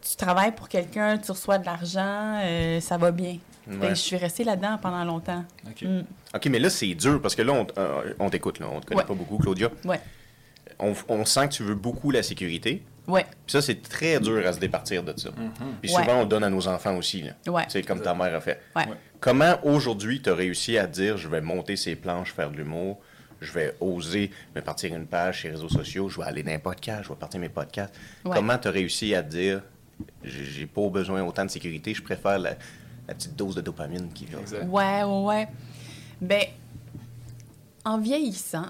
Tu 0.00 0.16
travailles 0.16 0.52
pour 0.52 0.68
quelqu'un, 0.70 1.18
tu 1.18 1.30
reçois 1.30 1.58
de 1.58 1.66
l'argent, 1.66 2.40
euh, 2.42 2.80
ça 2.80 2.96
va 2.96 3.10
bien. 3.10 3.36
Ouais. 3.68 3.90
je 3.90 3.94
suis 3.94 4.16
restée 4.16 4.44
là-dedans 4.44 4.78
pendant 4.80 5.04
longtemps. 5.04 5.44
Ok. 5.66 5.82
Mm. 5.82 6.04
OK, 6.34 6.46
mais 6.46 6.58
là, 6.60 6.70
c'est 6.70 6.94
dur 6.94 7.20
parce 7.20 7.34
que 7.34 7.42
là, 7.42 7.52
on, 7.52 7.66
euh, 7.78 8.14
on 8.20 8.30
t'écoute, 8.30 8.58
là. 8.60 8.68
On 8.72 8.80
te 8.80 8.86
connaît 8.86 9.00
Ouais. 9.00 9.06
pas 9.06 9.14
beaucoup, 9.14 9.38
Claudia. 9.38 9.70
Ouais. 9.84 10.00
On, 10.78 10.94
on 11.08 11.24
sent 11.24 11.48
que 11.48 11.54
tu 11.54 11.62
veux 11.62 11.74
beaucoup 11.74 12.10
la 12.10 12.22
sécurité. 12.22 12.82
Ouais, 13.08 13.22
Puis 13.22 13.52
ça, 13.52 13.62
c'est 13.62 13.80
très 13.82 14.18
dur 14.18 14.44
à 14.44 14.52
se 14.52 14.58
départir 14.58 15.04
de 15.04 15.14
ça. 15.16 15.30
Puis 15.80 15.92
Ouais. 15.94 16.02
souvent, 16.02 16.18
on 16.18 16.20
le 16.22 16.26
donne 16.28 16.42
à 16.42 16.50
nos 16.50 16.66
enfants 16.66 16.96
aussi. 16.96 17.22
Là. 17.22 17.32
Ouais. 17.52 17.62
C'est 17.68 17.82
comme 17.82 18.00
ta 18.02 18.14
mère 18.14 18.34
a 18.34 18.40
fait. 18.40 18.60
Comment 19.20 19.54
aujourd'hui 19.64 20.20
tu 20.20 20.28
as 20.30 20.34
réussi 20.34 20.76
à 20.76 20.86
dire 20.86 21.16
je 21.16 21.28
vais 21.28 21.40
monter 21.40 21.76
ces 21.76 21.94
planches, 21.94 22.32
faire 22.32 22.50
de 22.50 22.56
l'humour, 22.56 22.98
je 23.40 23.52
vais 23.52 23.74
oser 23.80 24.30
me 24.54 24.60
partir 24.60 24.94
une 24.94 25.06
page 25.06 25.40
sur 25.40 25.48
les 25.48 25.54
réseaux 25.54 25.68
sociaux, 25.68 26.08
je 26.08 26.18
vais 26.20 26.26
aller 26.26 26.42
dans 26.42 26.52
un 26.52 26.58
podcast, 26.58 27.04
je 27.04 27.08
vais 27.10 27.14
partir 27.14 27.38
mes 27.40 27.48
podcasts. 27.48 27.94
Ouais. 28.24 28.32
Comment 28.36 28.58
tu 28.58 28.68
as 28.68 28.72
réussi 28.72 29.14
à 29.14 29.22
dire 29.22 29.62
j'ai 30.24 30.66
pas 30.66 30.88
besoin 30.88 31.22
autant 31.22 31.44
de 31.44 31.50
sécurité, 31.50 31.94
je 31.94 32.02
préfère 32.02 32.38
la, 32.38 32.50
la 33.08 33.14
petite 33.14 33.36
dose 33.36 33.54
de 33.54 33.60
dopamine 33.62 34.08
qui. 34.12 34.26
Exact. 34.38 34.64
Ouais, 34.68 35.02
ouais, 35.04 35.22
ouais. 35.24 35.48
Ben, 36.20 36.42
en 37.86 37.98
vieillissant, 37.98 38.66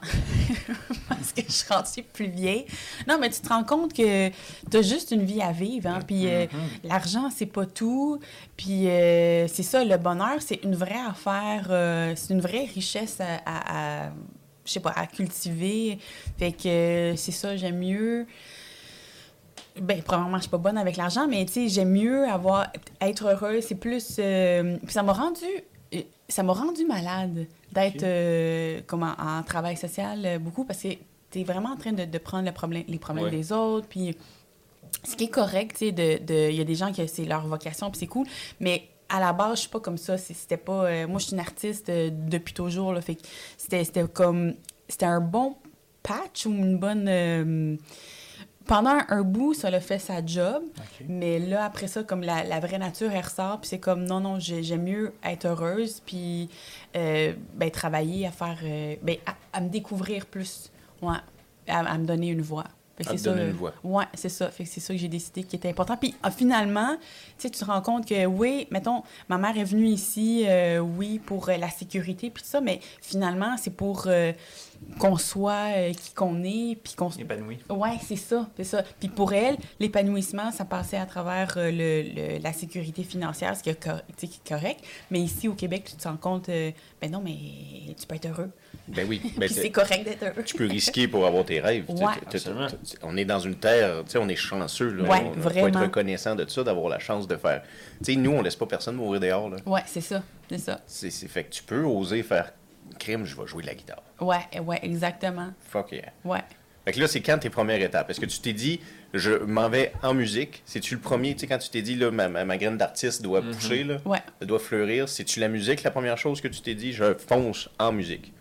parce 1.08 1.32
que 1.32 1.42
je 1.46 1.50
suis 1.52 1.66
rendue 1.72 2.02
plus 2.12 2.26
vieille, 2.28 2.66
non, 3.08 3.18
mais 3.20 3.30
tu 3.30 3.40
te 3.40 3.48
rends 3.48 3.64
compte 3.64 3.92
que 3.92 4.28
tu 4.28 4.76
as 4.76 4.82
juste 4.82 5.10
une 5.10 5.24
vie 5.24 5.40
à 5.42 5.52
vivre, 5.52 5.88
hein, 5.88 6.00
puis 6.06 6.28
euh, 6.28 6.46
l'argent, 6.84 7.30
c'est 7.34 7.46
pas 7.46 7.66
tout, 7.66 8.20
puis 8.56 8.88
euh, 8.88 9.48
c'est 9.48 9.62
ça, 9.62 9.84
le 9.84 9.96
bonheur, 9.96 10.36
c'est 10.40 10.62
une 10.64 10.74
vraie 10.76 11.00
affaire, 11.08 11.66
euh, 11.70 12.12
c'est 12.14 12.34
une 12.34 12.40
vraie 12.40 12.66
richesse 12.66 13.18
à, 13.20 13.36
à- 13.46 14.06
à- 14.06 14.10
je 14.64 14.72
sais 14.72 14.80
pas, 14.80 14.90
à 14.94 15.06
cultiver, 15.06 15.98
fait 16.38 16.52
que 16.52 17.14
c'est 17.16 17.32
ça, 17.32 17.56
j'aime 17.56 17.78
mieux... 17.78 18.26
Ben, 19.80 20.00
premièrement, 20.02 20.36
je 20.38 20.42
suis 20.42 20.50
pas 20.50 20.56
bonne 20.58 20.78
avec 20.78 20.96
l'argent, 20.96 21.26
mais 21.28 21.44
tu 21.44 21.52
sais, 21.52 21.68
j'aime 21.68 21.90
mieux 21.90 22.26
avoir 22.28 22.68
être 23.00 23.26
heureuse. 23.26 23.62
C'est 23.68 23.74
plus. 23.74 24.16
euh, 24.18 24.78
puis 24.82 24.92
ça 24.92 25.02
m'a 25.02 25.12
rendu. 25.12 25.44
Ça 26.30 26.42
m'a 26.42 26.54
rendu 26.54 26.86
malade 26.86 27.46
d'être 27.72 28.02
euh, 28.04 28.80
comme 28.86 29.02
en, 29.02 29.14
en 29.18 29.42
travail 29.42 29.76
social 29.76 30.22
euh, 30.24 30.38
beaucoup 30.38 30.64
parce 30.64 30.82
que 30.82 30.88
tu 31.30 31.40
es 31.40 31.44
vraiment 31.44 31.70
en 31.70 31.76
train 31.76 31.92
de, 31.92 32.04
de 32.04 32.18
prendre 32.18 32.44
le 32.46 32.52
problème, 32.52 32.84
les 32.88 32.98
problèmes 32.98 33.24
Ouais. 33.26 33.30
des 33.30 33.52
autres. 33.52 33.86
Puis 33.88 34.16
ce 35.04 35.16
qui 35.16 35.24
est 35.24 35.28
correct, 35.30 35.72
tu 35.72 35.86
sais, 35.86 35.92
de, 35.92 36.24
de- 36.24 36.50
il 36.50 36.56
y 36.56 36.60
a 36.60 36.64
des 36.64 36.74
gens 36.74 36.92
que 36.92 37.06
c'est 37.06 37.24
leur 37.24 37.46
vocation, 37.46 37.90
puis 37.90 37.98
c'est 38.00 38.06
cool, 38.06 38.26
mais 38.60 38.88
à 39.08 39.20
la 39.20 39.32
base, 39.32 39.56
je 39.56 39.60
suis 39.62 39.68
pas 39.70 39.80
comme 39.80 39.98
ça. 39.98 40.16
C'était 40.18 40.56
pas... 40.56 40.84
euh, 40.86 41.06
moi, 41.06 41.18
je 41.20 41.26
suis 41.26 41.34
une 41.34 41.40
artiste 41.40 41.88
depuis 41.90 42.54
toujours, 42.54 42.92
là, 42.92 43.00
fait 43.00 43.18
c'était 43.56 43.84
comme... 44.12 44.54
C'était 44.88 45.06
un 45.06 45.20
bon 45.20 45.56
patch 46.02 46.46
ou 46.46 46.50
une 46.50 46.78
bonne... 46.78 47.78
pendant 48.66 48.98
un 49.08 49.22
bout, 49.22 49.54
ça 49.54 49.70
l'a 49.70 49.80
fait 49.80 49.98
sa 49.98 50.24
job, 50.24 50.62
mais 51.08 51.38
là, 51.38 51.64
après 51.64 51.86
ça, 51.86 52.02
comme 52.02 52.22
la, 52.22 52.44
la 52.44 52.60
vraie 52.60 52.78
nature, 52.78 53.10
elle 53.12 53.24
ressort, 53.24 53.60
puis 53.60 53.68
c'est 53.68 53.78
comme, 53.78 54.04
non, 54.04 54.20
non, 54.20 54.38
j'ai- 54.38 54.62
j'aime 54.62 54.82
mieux 54.84 55.12
être 55.24 55.46
heureuse, 55.46 56.00
puis 56.04 56.48
euh, 56.96 57.32
ben, 57.54 57.70
travailler 57.70 58.26
à 58.26 58.30
faire... 58.30 58.58
euh, 58.64 58.96
ben, 59.02 59.16
à, 59.26 59.34
à 59.58 59.60
me 59.60 59.68
découvrir 59.68 60.26
plus, 60.26 60.70
ouais, 61.02 61.16
à, 61.68 61.78
à 61.80 61.98
me 61.98 62.04
donner 62.06 62.28
une 62.28 62.42
voix. 62.42 62.64
À 63.04 63.10
c'est 63.10 63.18
ça, 63.18 63.30
euh. 63.30 63.52
Ouais, 63.84 64.04
c'est 64.14 64.28
ça. 64.28 64.50
Fait 64.50 64.64
que 64.64 64.70
c'est 64.70 64.80
ça 64.80 64.94
que 64.94 64.98
j'ai 65.00 65.08
décidé 65.08 65.42
qui 65.42 65.56
était 65.56 65.68
important. 65.68 65.96
Puis 65.96 66.14
ah, 66.22 66.30
finalement, 66.30 66.96
tu 67.38 67.50
te 67.50 67.64
rends 67.64 67.82
compte 67.82 68.06
que 68.06 68.24
oui, 68.26 68.66
mettons, 68.70 69.02
ma 69.28 69.36
mère 69.38 69.56
est 69.58 69.64
venue 69.64 69.86
ici, 69.88 70.44
euh, 70.46 70.78
oui, 70.78 71.18
pour 71.18 71.48
euh, 71.48 71.56
la 71.56 71.68
sécurité 71.68 72.30
puis 72.30 72.42
tout 72.42 72.48
ça, 72.48 72.60
mais 72.60 72.80
finalement, 73.02 73.56
c'est 73.58 73.70
pour 73.74 74.04
euh, 74.06 74.32
qu'on 74.98 75.16
soit 75.16 75.72
euh, 75.76 75.92
qui 75.92 76.12
qu'on 76.14 76.42
est, 76.44 76.76
puis 76.82 76.94
qu'on 76.94 77.10
Épanoui. 77.10 77.58
Ouais, 77.70 77.98
c'est 78.06 78.16
ça, 78.16 78.48
c'est 78.56 78.64
ça. 78.64 78.82
Puis 78.98 79.08
pour 79.08 79.32
elle, 79.32 79.56
l'épanouissement, 79.80 80.50
ça 80.50 80.64
passait 80.64 80.96
à 80.98 81.06
travers 81.06 81.54
euh, 81.56 81.70
le, 81.70 82.02
le- 82.36 82.38
la 82.42 82.52
sécurité 82.52 83.02
financière, 83.02 83.56
ce 83.56 83.62
qui 83.62 83.70
est, 83.70 83.82
cor- 83.82 84.02
qui 84.16 84.26
est 84.26 84.48
correct. 84.48 84.80
Mais 85.10 85.20
ici, 85.20 85.48
au 85.48 85.54
Québec, 85.54 85.84
tu 85.90 85.96
te 85.96 86.08
rends 86.08 86.16
compte, 86.16 86.48
euh, 86.48 86.70
ben 87.00 87.10
non, 87.10 87.20
mais 87.22 87.34
tu 87.98 88.06
peux 88.06 88.14
être 88.16 88.26
heureux. 88.28 88.50
Ben 88.88 89.06
oui. 89.08 89.20
Ben, 89.36 89.46
Puis 89.46 89.54
c'est- 89.54 89.70
correct 89.70 90.04
d'être 90.04 90.22
heureux. 90.22 90.42
tu 90.44 90.54
peux 90.56 90.66
risquer 90.66 91.08
pour 91.08 91.26
avoir 91.26 91.44
tes 91.44 91.60
rêves. 91.60 91.84
Ouais. 91.88 92.14
on 93.02 93.16
est 93.16 93.24
dans 93.24 93.40
une 93.40 93.56
terre, 93.56 94.02
tu 94.04 94.12
sais, 94.12 94.18
on 94.18 94.28
est 94.28 94.36
chanceux. 94.36 94.90
Là. 94.92 95.04
Ouais, 95.08 95.22
on, 95.24 95.32
faut 95.34 95.40
vraiment. 95.40 95.68
être 95.68 95.80
reconnaissant 95.80 96.34
de 96.34 96.48
ça, 96.48 96.62
d'avoir 96.64 96.88
la 96.88 96.98
chance 96.98 97.26
de 97.26 97.36
faire. 97.36 97.62
Tu 98.04 98.12
sais, 98.12 98.16
nous, 98.18 98.30
on 98.32 98.42
laisse 98.42 98.56
pas 98.56 98.66
personne 98.66 98.96
mourir 98.96 99.20
dehors. 99.20 99.48
Là. 99.48 99.56
Ouais, 99.66 99.82
c'est 99.86 100.00
ça, 100.00 100.22
c'est 100.48 100.58
ça. 100.58 100.80
C'est, 100.86 101.10
c'est- 101.10 101.28
fait 101.28 101.44
que 101.44 101.50
tu 101.50 101.62
peux 101.62 101.82
oser 101.82 102.22
faire 102.22 102.52
crime, 102.98 103.24
je 103.24 103.36
vais 103.36 103.46
jouer 103.46 103.62
de 103.62 103.66
la 103.66 103.74
guitare. 103.74 104.02
Ouais, 104.20 104.38
ouais, 104.64 104.78
exactement. 104.82 105.52
Fuck 105.68 105.92
yeah. 105.92 106.12
Ouais. 106.24 106.40
Fait 106.84 106.92
que 106.92 107.00
là, 107.00 107.08
c'est 107.08 107.20
quand 107.20 107.36
tes 107.38 107.50
premières 107.50 107.80
étapes? 107.82 108.08
Est-ce 108.10 108.20
que 108.20 108.26
tu 108.26 108.38
t'es 108.38 108.52
dit, 108.52 108.78
je 109.12 109.32
m'en 109.32 109.68
vais 109.68 109.92
en 110.04 110.14
musique? 110.14 110.62
C'est-tu 110.64 110.94
le 110.94 111.00
premier, 111.00 111.34
tu 111.34 111.40
sais, 111.40 111.46
quand 111.48 111.58
tu 111.58 111.68
t'es 111.68 111.82
dit, 111.82 111.96
là, 111.96 112.12
ma, 112.12 112.28
ma, 112.28 112.44
ma 112.44 112.56
graine 112.56 112.76
d'artiste 112.78 113.22
doit 113.22 113.42
pousser, 113.42 113.82
là, 113.82 113.96
Ouais. 114.04 114.20
elle 114.40 114.46
doit 114.46 114.60
fleurir, 114.60 115.08
c'est-tu 115.08 115.40
la 115.40 115.48
musique 115.48 115.82
la 115.82 115.90
première 115.90 116.16
chose 116.16 116.40
que 116.40 116.46
tu 116.46 116.60
t'es 116.60 116.76
dit, 116.76 116.92
je 116.92 117.14
fonce 117.14 117.68
en 117.80 117.90
musique? 117.90 118.32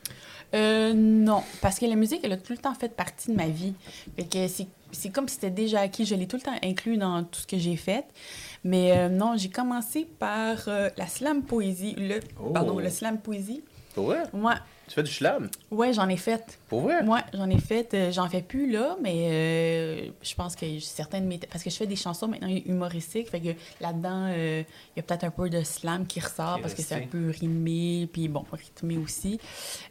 Euh, 0.55 0.93
non, 0.93 1.43
parce 1.61 1.79
que 1.79 1.85
la 1.85 1.95
musique, 1.95 2.21
elle 2.23 2.31
a 2.31 2.37
tout 2.37 2.53
le 2.53 2.57
temps 2.57 2.73
fait 2.73 2.89
partie 2.95 3.31
de 3.31 3.35
ma 3.35 3.47
vie. 3.47 3.73
Fait 4.15 4.23
que 4.23 4.47
c'est, 4.47 5.09
comme 5.09 5.27
si 5.27 5.35
c'était 5.35 5.49
déjà 5.49 5.81
acquis. 5.81 6.05
Je 6.05 6.15
l'ai 6.15 6.27
tout 6.27 6.37
le 6.37 6.41
temps 6.41 6.57
inclus 6.63 6.97
dans 6.97 7.23
tout 7.23 7.41
ce 7.41 7.47
que 7.47 7.57
j'ai 7.57 7.75
fait. 7.75 8.05
Mais 8.63 8.97
euh, 8.97 9.09
non, 9.09 9.35
j'ai 9.35 9.49
commencé 9.49 10.05
par 10.05 10.67
euh, 10.67 10.89
la 10.97 11.07
slam 11.07 11.43
poésie. 11.43 11.95
Le, 11.97 12.19
Oh. 12.39 12.51
Pardon, 12.51 12.79
le 12.79 12.89
slam 12.89 13.17
poésie. 13.19 13.63
Vrai? 13.95 14.23
Tu 14.87 14.93
fais 14.93 15.03
du 15.03 15.11
slam? 15.11 15.49
ouais 15.71 15.93
j'en 15.93 16.07
ai 16.09 16.17
fait. 16.17 16.59
Pour 16.69 16.81
vrai? 16.81 17.03
Ouais, 17.03 17.21
j'en 17.33 17.49
ai 17.49 17.57
fait. 17.57 17.91
euh, 17.95 18.11
j'en 18.11 18.29
fais 18.29 18.43
plus 18.43 18.71
là, 18.71 18.95
mais 19.01 19.29
euh, 19.31 20.09
je 20.21 20.35
pense 20.35 20.55
que 20.55 20.79
certaines 20.79 21.23
de 21.23 21.27
mes. 21.29 21.39
Parce 21.39 21.63
que 21.63 21.69
je 21.71 21.75
fais 21.75 21.87
des 21.87 21.95
chansons 21.95 22.27
maintenant 22.27 22.47
humoristiques. 22.65 23.29
Fait 23.29 23.39
que 23.39 23.49
là-dedans, 23.81 24.27
euh, 24.29 24.63
il 24.95 24.97
y 24.97 24.99
a 24.99 25.03
peut-être 25.03 25.23
un 25.23 25.31
peu 25.31 25.49
de 25.49 25.63
slam 25.63 26.05
qui 26.05 26.19
ressort 26.19 26.59
parce 26.61 26.73
que 26.75 26.83
c'est 26.83 26.95
un 26.95 27.07
peu 27.07 27.31
rimé, 27.31 28.07
puis 28.13 28.27
bon, 28.27 28.45
rythmé 28.51 28.97
aussi. 28.97 29.39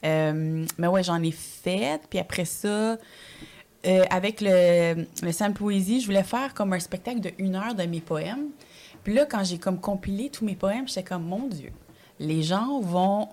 Mais 0.03 0.87
ouais, 0.87 1.03
j'en 1.03 1.23
ai 1.23 1.33
fait. 1.33 2.01
Puis 2.09 2.19
après 2.21 2.45
ça, 2.45 2.97
avec 4.11 4.41
le, 4.41 5.07
le 5.23 5.33
slam 5.33 5.55
poésie, 5.55 6.01
je 6.01 6.07
voulais 6.07 6.23
faire 6.23 6.55
comme 6.55 6.73
un 6.73 6.81
spectacle 6.81 7.21
de 7.21 7.33
une 7.39 7.57
heure 7.57 7.75
de 7.75 7.83
mes 7.83 8.01
poèmes. 8.01 8.51
Puis 9.03 9.13
là, 9.13 9.27
quand 9.27 9.45
j'ai 9.45 9.59
comme 9.59 9.81
compilé 9.81 10.31
tous 10.31 10.45
mes 10.45 10.55
poèmes, 10.55 10.89
j'étais 10.89 11.03
comme, 11.03 11.25
mon 11.25 11.47
Dieu, 11.49 11.73
les 12.19 12.43
gens 12.43 12.81
vont 12.81 13.29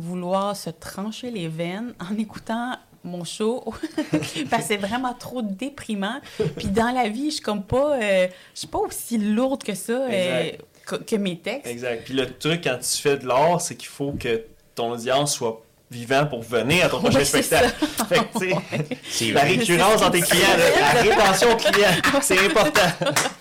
vouloir 0.00 0.56
se 0.56 0.70
trancher 0.70 1.30
les 1.30 1.48
veines 1.48 1.94
en 2.00 2.16
écoutant 2.16 2.76
mon 3.02 3.24
show 3.24 3.64
parce 4.50 4.62
que 4.62 4.68
c'est 4.68 4.76
vraiment 4.76 5.14
trop 5.14 5.42
déprimant. 5.42 6.20
Puis 6.56 6.68
dans 6.68 6.90
la 6.90 7.08
vie, 7.08 7.30
je 7.30 7.36
suis 7.36 7.42
comme 7.42 7.62
pas, 7.62 7.96
euh, 7.96 8.28
je 8.54 8.58
suis 8.58 8.68
pas 8.68 8.78
aussi 8.78 9.18
lourde 9.18 9.62
que 9.62 9.74
ça 9.74 9.92
euh, 9.92 10.50
que, 10.86 10.96
que 10.96 11.16
mes 11.16 11.38
textes. 11.38 11.66
Exact. 11.66 12.04
Puis 12.04 12.14
le 12.14 12.30
truc 12.30 12.64
quand 12.64 12.78
tu 12.78 13.00
fais 13.00 13.16
de 13.16 13.26
l'art, 13.26 13.60
c'est 13.60 13.76
qu'il 13.76 13.88
faut 13.88 14.12
que 14.12 14.44
ton 14.74 14.92
audience 14.92 15.34
soit 15.34 15.62
vivant 15.90 16.24
pour 16.26 16.42
venir 16.42 16.86
à 16.86 16.88
ton 16.88 16.98
prochain 17.00 17.24
c'est 17.24 17.42
spectacle. 17.42 17.74
ça. 17.98 18.04
Fait 18.06 18.18
que, 18.20 18.38
tu 18.38 18.50
sais, 18.50 18.96
C'est 19.10 19.30
la 19.32 19.40
récurrence 19.42 20.00
dans 20.00 20.10
tes 20.10 20.20
clients, 20.20 20.46
là, 20.56 20.94
la 20.94 21.00
rétention 21.02 21.56
client, 21.56 21.88
c'est 22.22 22.38
important. 22.46 22.80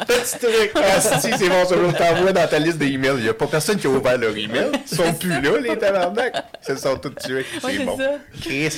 Petit 0.07 0.39
truc. 0.39 0.71
Ah, 0.75 0.99
si, 0.99 1.31
c'est 1.37 1.49
bon, 1.49 1.65
ça, 1.65 1.75
je 1.75 1.97
t'envoie 1.97 2.33
dans 2.33 2.47
ta 2.47 2.59
liste 2.59 2.77
d'emails. 2.77 3.15
Il 3.17 3.23
n'y 3.23 3.29
a 3.29 3.33
pas 3.33 3.47
personne 3.47 3.77
qui 3.77 3.87
a 3.87 3.89
ouvert 3.91 4.17
leur 4.17 4.35
email. 4.35 4.71
Ils 4.91 4.95
sont 4.97 5.13
plus 5.13 5.41
là, 5.41 5.59
les 5.59 5.77
tabarnak. 5.77 6.33
Ils 6.67 6.77
sont 6.77 6.97
tous 6.97 7.09
tués. 7.23 7.35
Ouais, 7.37 7.45
C'est 7.61 7.77
c'est 7.77 7.85
bon. 7.85 7.97
ça. 7.97 8.11
Chris. 8.41 8.69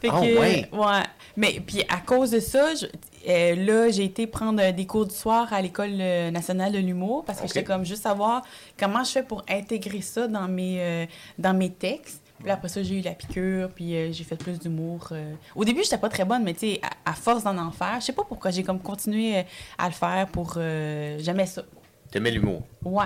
Fait 0.00 0.08
Ah, 0.10 0.20
que, 0.20 0.38
ouais. 0.38 0.68
ouais. 0.72 1.02
Mais 1.36 1.60
puis 1.66 1.82
à 1.88 1.98
cause 1.98 2.30
de 2.30 2.40
ça, 2.40 2.74
je- 2.74 2.86
euh, 3.28 3.54
là, 3.56 3.90
j'ai 3.90 4.04
été 4.04 4.26
prendre 4.26 4.70
des 4.72 4.86
cours 4.86 5.06
du 5.06 5.14
soir 5.14 5.52
à 5.52 5.60
l'École 5.60 5.90
euh, 6.00 6.30
nationale 6.30 6.72
de 6.72 6.78
l'humour 6.78 7.24
parce 7.26 7.38
que 7.38 7.44
Ok. 7.44 7.48
j'étais 7.54 7.64
comme 7.64 7.84
juste 7.84 8.02
savoir 8.02 8.42
comment 8.78 9.04
je 9.04 9.10
fais 9.10 9.22
pour 9.22 9.44
intégrer 9.48 10.00
ça 10.00 10.26
dans 10.26 10.48
mes, 10.48 10.76
euh, 10.80 11.06
dans 11.38 11.52
mes 11.54 11.70
textes. 11.70 12.20
Puis 12.42 12.50
après 12.50 12.68
ça, 12.68 12.82
j'ai 12.82 12.98
eu 12.98 13.02
la 13.02 13.12
piqûre, 13.12 13.68
puis 13.70 13.94
euh, 13.94 14.12
j'ai 14.12 14.24
fait 14.24 14.36
plus 14.36 14.58
d'humour. 14.58 15.08
euh. 15.12 15.34
Au 15.54 15.64
début, 15.64 15.82
j'étais 15.82 15.98
pas 15.98 16.08
très 16.08 16.24
bonne, 16.24 16.42
mais 16.42 16.54
tu 16.54 16.60
sais, 16.60 16.80
à, 17.04 17.10
à 17.10 17.12
force 17.14 17.44
d'en 17.44 17.56
en 17.58 17.70
faire, 17.70 17.96
je 18.00 18.06
sais 18.06 18.12
pas 18.14 18.24
pourquoi, 18.26 18.50
j'ai 18.50 18.62
comme 18.62 18.80
continué 18.80 19.38
euh, 19.38 19.42
à 19.78 19.86
le 19.88 19.92
faire 19.94 20.26
pour... 20.28 20.54
euh, 20.56 21.18
J'aimais 21.20 21.46
ça. 21.46 21.62
T'aimais 22.10 22.30
l'humour? 22.30 22.62
Ouais, 22.84 23.04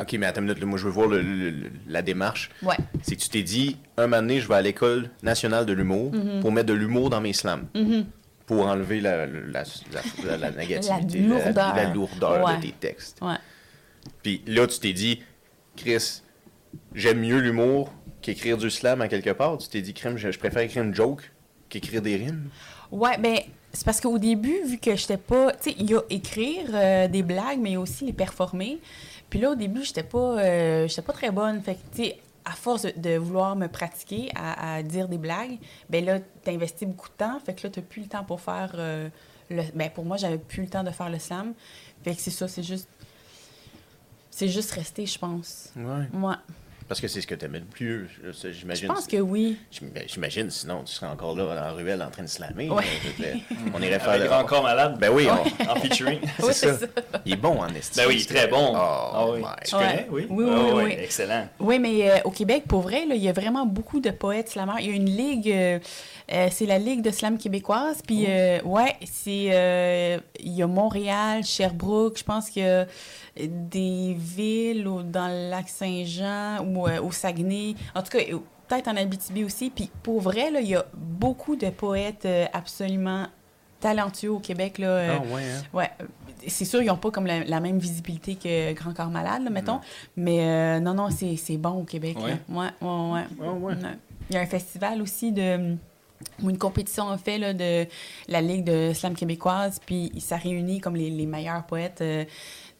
OK, 0.00 0.12
mais 0.12 0.26
attends 0.26 0.40
une 0.42 0.46
minute. 0.48 0.60
là, 0.60 0.66
Moi, 0.66 0.78
je 0.78 0.84
veux 0.84 0.90
voir 0.92 1.08
le- 1.08 1.22
le- 1.22 1.50
le- 1.50 1.70
la 1.88 2.02
démarche. 2.02 2.50
ouais. 2.62 2.76
C'est 3.02 3.16
que 3.16 3.20
tu 3.22 3.30
t'es 3.30 3.42
dit, 3.42 3.78
un 3.96 4.02
moment 4.06 4.22
donné, 4.22 4.38
je 4.40 4.46
vais 4.46 4.54
à 4.54 4.62
l'École 4.62 5.10
nationale 5.24 5.66
de 5.66 5.72
l'humour 5.72 6.12
Mhm. 6.14 6.40
pour 6.40 6.52
mettre 6.52 6.68
de 6.68 6.74
l'humour 6.74 7.10
dans 7.10 7.20
mes 7.20 7.32
slams. 7.32 7.66
Mhm. 7.74 8.04
Pour 8.46 8.66
enlever 8.66 9.00
la, 9.00 9.26
la, 9.26 9.62
la, 9.62 9.62
la- 10.24 10.36
la 10.36 10.50
négativité, 10.52 11.18
La 11.20 11.26
lourdeur. 11.28 11.74
la 11.74 11.84
lourdeur 11.92 12.44
Ouais. 12.46 12.56
de 12.58 12.62
tes 12.62 12.72
textes. 12.72 13.18
Ouais. 13.22 13.34
Puis 14.22 14.42
là, 14.46 14.66
tu 14.68 14.78
t'es 14.78 14.92
dit, 14.92 15.20
Chris, 15.76 16.22
j'aime 16.94 17.20
mieux 17.20 17.38
l'humour 17.40 17.92
qu'écrire 18.34 18.58
du 18.58 18.70
slam 18.70 19.00
à 19.00 19.08
quelque 19.08 19.30
part? 19.30 19.56
Tu 19.58 19.68
t'es 19.68 19.80
dit, 19.80 19.94
crème, 19.94 20.18
je, 20.18 20.30
je 20.30 20.38
préfère 20.38 20.60
écrire 20.60 20.82
une 20.82 20.94
joke 20.94 21.32
qu'écrire 21.70 22.02
des 22.02 22.16
rimes. 22.16 22.50
Ouais, 22.90 23.16
ben 23.16 23.38
c'est 23.72 23.84
parce 23.84 24.00
qu'au 24.00 24.18
début, 24.18 24.62
vu 24.66 24.78
que 24.78 24.94
j'étais 24.96 25.16
pas, 25.16 25.52
tu 25.52 25.70
sais, 25.70 25.76
il 25.78 25.90
y 25.90 25.94
a 25.94 26.00
écrire 26.10 26.66
euh, 26.72 27.08
des 27.08 27.22
blagues, 27.22 27.58
mais 27.58 27.76
aussi 27.76 28.04
les 28.04 28.12
performer. 28.12 28.80
Puis 29.30 29.38
là, 29.40 29.52
au 29.52 29.54
début, 29.54 29.82
j'étais 29.82 30.02
pas, 30.02 30.38
euh, 30.38 30.88
j'étais 30.88 31.02
pas 31.02 31.12
très 31.12 31.30
bonne. 31.30 31.62
Fait 31.62 31.74
que, 31.74 31.96
tu 31.96 32.04
sais, 32.04 32.18
à 32.44 32.52
force 32.52 32.82
de, 32.82 32.92
de 32.96 33.16
vouloir 33.16 33.56
me 33.56 33.66
pratiquer 33.66 34.30
à, 34.34 34.76
à 34.76 34.82
dire 34.82 35.08
des 35.08 35.18
blagues, 35.18 35.58
ben 35.88 36.04
là, 36.04 36.18
t'investis 36.42 36.86
beaucoup 36.86 37.08
de 37.08 37.14
temps. 37.14 37.38
Fait 37.44 37.54
que 37.54 37.66
là, 37.66 37.72
t'as 37.74 37.82
plus 37.82 38.02
le 38.02 38.08
temps 38.08 38.24
pour 38.24 38.40
faire 38.40 38.72
euh, 38.74 39.08
le. 39.50 39.62
Ben 39.74 39.90
pour 39.90 40.04
moi, 40.04 40.16
j'avais 40.18 40.38
plus 40.38 40.62
le 40.62 40.68
temps 40.68 40.84
de 40.84 40.90
faire 40.90 41.10
le 41.10 41.18
slam. 41.18 41.54
Fait 42.02 42.14
que 42.14 42.20
c'est 42.20 42.30
ça, 42.30 42.46
c'est 42.48 42.62
juste. 42.62 42.88
C'est 44.30 44.48
juste 44.48 44.70
resté, 44.70 45.04
je 45.04 45.18
pense. 45.18 45.72
Ouais. 45.76 46.06
Moi, 46.12 46.38
Parce 46.88 47.02
que 47.02 47.08
c'est 47.08 47.20
ce 47.20 47.26
que 47.26 47.34
t'aimais 47.34 47.58
le 47.58 47.66
plus, 47.66 48.08
je- 48.24 48.32
ça, 48.32 48.48
je 48.48 48.54
j'imagine. 48.54 48.88
pense 48.88 49.06
que 49.06 49.18
oui. 49.18 49.58
Ben, 49.82 50.04
J'imagine, 50.06 50.48
sinon, 50.50 50.82
tu 50.84 50.94
serais 50.94 51.06
encore 51.06 51.36
là 51.36 51.54
la 51.54 51.72
ruelle 51.72 52.02
en 52.02 52.10
train 52.10 52.22
de 52.22 52.28
slammer. 52.28 52.70
Ouais. 52.70 52.84
On 53.74 53.82
irait 53.82 53.98
faire 53.98 54.08
Avec 54.10 54.22
le- 54.22 54.28
Grand 54.28 54.44
Corps 54.44 54.62
Malade, 54.62 54.96
Ben 54.98 55.10
oui, 55.12 55.28
on- 55.28 55.70
en 55.70 55.76
featuring. 55.76 56.18
C'est 56.40 56.52
ça. 56.54 56.78
ça. 56.78 56.86
il 57.26 57.34
est 57.34 57.36
bon 57.36 57.58
en 57.60 57.68
estime. 57.68 58.02
Ben 58.04 58.08
oui, 58.08 58.24
très 58.24 58.48
bon. 58.48 58.72
Oh, 58.72 58.76
Ah 58.78 59.26
oui. 59.30 59.42
Tu 59.66 59.74
Ouais. 59.74 59.80
connais, 59.82 60.06
oui? 60.10 60.26
Oui, 60.30 60.44
oui, 60.46 60.50
Ah 60.54 60.74
oui, 60.76 60.82
oui. 60.84 60.92
Excellent. 60.98 61.48
Oui, 61.60 61.78
mais 61.78 62.10
euh, 62.10 62.16
au 62.24 62.30
Québec, 62.30 62.64
pour 62.66 62.80
vrai, 62.80 63.04
là, 63.06 63.14
il 63.14 63.22
y 63.22 63.28
a 63.28 63.32
vraiment 63.32 63.66
beaucoup 63.66 64.00
de 64.00 64.10
poètes 64.10 64.48
slameurs. 64.48 64.80
Il 64.80 64.86
y 64.88 64.92
a 64.92 64.94
une 64.96 65.10
ligue, 65.10 65.50
euh, 65.50 65.78
euh, 66.32 66.48
c'est 66.50 66.66
la 66.66 66.78
Ligue 66.78 67.02
de 67.02 67.10
slam 67.10 67.38
québécoise. 67.38 68.02
Puis, 68.06 68.26
euh, 68.28 68.60
ouais, 68.62 68.96
c'est. 69.04 69.48
euh, 69.52 70.18
il 70.40 70.52
y 70.52 70.62
a 70.62 70.66
Montréal, 70.66 71.44
Sherbrooke, 71.44 72.18
je 72.18 72.24
pense 72.24 72.50
qu'il 72.50 72.62
y 72.62 72.66
a 72.66 72.86
des 73.36 74.14
villes 74.18 74.84
dans 75.04 75.28
le 75.28 75.50
lac 75.50 75.68
Saint-Jean 75.68 76.64
ou 76.66 76.86
euh, 76.86 77.00
au 77.00 77.12
Saguenay. 77.12 77.74
En 77.94 78.02
tout 78.02 78.10
cas, 78.10 78.18
euh, 78.18 78.38
peut-être 78.68 78.88
en 78.88 78.96
Abitibi 78.96 79.44
aussi. 79.44 79.70
Puis, 79.70 79.90
pour 80.02 80.20
vrai, 80.20 80.50
il 80.60 80.68
y 80.68 80.74
a 80.76 80.84
beaucoup 80.94 81.56
de 81.56 81.70
poètes 81.70 82.26
euh, 82.26 82.46
absolument 82.52 83.26
talentueux 83.80 84.32
au 84.32 84.40
Québec. 84.40 84.78
Là, 84.78 84.86
euh, 84.88 85.16
Ah 85.18 85.34
ouais, 85.34 85.42
hein? 85.44 85.62
Ouais, 85.72 85.90
euh, 86.02 86.04
c'est 86.46 86.64
sûr, 86.64 86.82
ils 86.82 86.86
n'ont 86.86 86.96
pas 86.96 87.10
comme 87.10 87.26
la, 87.26 87.44
la 87.44 87.60
même 87.60 87.78
visibilité 87.78 88.34
que 88.34 88.72
Grand 88.74 88.92
Corps 88.92 89.08
Malade, 89.10 89.44
là, 89.44 89.50
mettons. 89.50 89.80
Mais 90.16 90.40
euh, 90.40 90.80
non, 90.80 90.94
non, 90.94 91.08
c'est 91.10 91.56
bon 91.56 91.70
au 91.70 91.84
Québec. 91.84 92.16
Ouais. 92.20 92.30
là. 92.30 92.36
Ouais, 92.48 92.68
ouais, 92.80 93.12
ouais. 93.12 93.24
Ah 93.40 93.52
ouais. 93.52 93.74
Ouais. 93.74 93.96
Il 94.30 94.34
y 94.34 94.38
a 94.38 94.42
un 94.42 94.46
festival 94.46 95.00
aussi 95.00 95.32
de 95.32 95.76
ou 96.42 96.50
une 96.50 96.58
compétition 96.58 97.04
en 97.04 97.18
fait 97.18 97.38
là, 97.38 97.54
de 97.54 97.86
la 98.28 98.40
Ligue 98.40 98.64
de 98.64 98.92
slam 98.92 99.14
québécoise, 99.14 99.80
puis 99.84 100.12
ça 100.18 100.36
réunit 100.36 100.80
comme 100.80 100.96
les, 100.96 101.10
les 101.10 101.26
meilleurs 101.26 101.64
poètes 101.64 102.00
euh, 102.00 102.24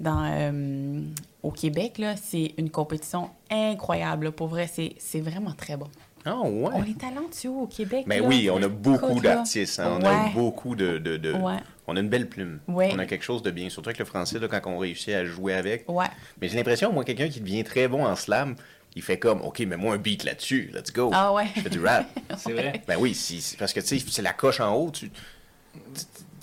dans, 0.00 0.24
euh, 0.24 1.00
au 1.42 1.50
Québec. 1.50 1.98
là. 1.98 2.14
C'est 2.16 2.54
une 2.58 2.70
compétition 2.70 3.30
incroyable. 3.50 4.26
là. 4.26 4.32
Pour 4.32 4.48
vrai, 4.48 4.68
c'est 4.72 4.94
c'est 4.98 5.20
vraiment 5.20 5.52
très 5.52 5.76
bon. 5.76 5.86
Ah, 6.24 6.40
ouais. 6.40 6.70
On 6.74 6.82
est 6.82 6.98
talentueux 6.98 7.48
au 7.50 7.66
Québec. 7.66 8.04
Mais 8.06 8.20
là. 8.20 8.26
oui, 8.26 8.50
on 8.52 8.62
a 8.62 8.68
beaucoup 8.68 9.18
d'artistes. 9.20 9.78
hein. 9.80 9.98
On 10.00 10.04
a 10.04 10.28
beaucoup 10.34 10.74
de. 10.74 10.98
de- 10.98 11.16
de- 11.16 11.32
Ouais. 11.32 11.56
On 11.86 11.96
a 11.96 12.00
une 12.00 12.08
belle 12.10 12.28
plume. 12.28 12.58
Ouais. 12.68 12.90
On 12.92 12.98
a 12.98 13.06
quelque 13.06 13.24
chose 13.24 13.42
de 13.42 13.50
bien. 13.50 13.70
Surtout 13.70 13.88
avec 13.88 13.98
le 13.98 14.04
français, 14.04 14.38
là, 14.38 14.46
quand 14.46 14.60
on 14.66 14.76
réussit 14.76 15.14
à 15.14 15.24
jouer 15.24 15.54
avec. 15.54 15.88
Ouais. 15.88 16.04
Mais 16.40 16.48
j'ai 16.48 16.56
l'impression, 16.58 16.92
moi, 16.92 17.02
quelqu'un 17.04 17.28
qui 17.28 17.40
devient 17.40 17.64
très 17.64 17.88
bon 17.88 18.04
en 18.04 18.14
slam, 18.14 18.56
il 18.98 19.02
fait 19.02 19.18
comme, 19.18 19.40
OK, 19.42 19.60
mets-moi 19.60 19.94
un 19.94 19.98
beat 19.98 20.24
là-dessus. 20.24 20.70
Let's 20.74 20.92
go. 20.92 21.10
Ah 21.14 21.32
ouais. 21.32 21.46
Je 21.54 21.60
fais 21.62 21.70
du 21.70 21.84
rap. 21.84 22.06
C'est 22.36 22.52
vrai. 22.52 22.82
ben 22.86 22.96
oui, 22.98 23.14
si- 23.14 23.54
parce 23.58 23.72
que, 23.72 23.78
tu 23.80 23.98
sais, 23.98 24.04
c'est 24.10 24.22
la 24.22 24.32
coche 24.32 24.60
en 24.60 24.74
haut. 24.74 24.90
Tu 24.90 25.08
tu 25.10 25.94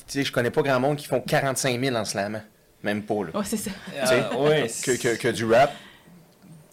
sais, 0.08 0.24
je 0.24 0.32
connais 0.32 0.52
pas 0.52 0.62
grand 0.62 0.80
monde 0.80 0.98
qui 0.98 1.06
font 1.08 1.20
45 1.20 1.80
000 1.80 1.96
en 1.96 2.06
slam. 2.06 2.41
Même 2.84 3.04
pas, 3.04 3.15
là. 3.26 3.38
Ouais, 3.39 3.44
c'est 3.46 3.58
ça. 3.58 3.72
Ah, 4.02 4.38
ouais, 4.39 4.68
Que, 4.84 4.91
que, 4.96 5.15
que 5.18 5.28
du 5.30 5.46
rap, 5.46 5.74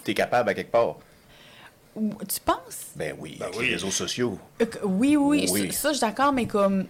t'es 0.05 0.15
capable 0.15 0.51
à 0.51 0.55
quelque 0.55 0.71
part. 0.71 0.97
Tu 1.97 2.41
penses? 2.45 2.87
Ben 2.95 3.15
oui, 3.19 3.39
avec 3.41 3.59
oui. 3.59 3.67
les 3.67 3.73
réseaux 3.75 3.91
sociaux. 3.91 4.39
Euh, 4.61 4.67
Oui, 4.85 5.17
oui, 5.17 5.47
Oui. 5.51 5.73
Ça, 5.73 5.79
ça, 5.81 5.89
je 5.93 5.99
suis 5.99 6.07
d'accord, 6.07 6.33
mais 6.33 6.47
comme. 6.47 6.87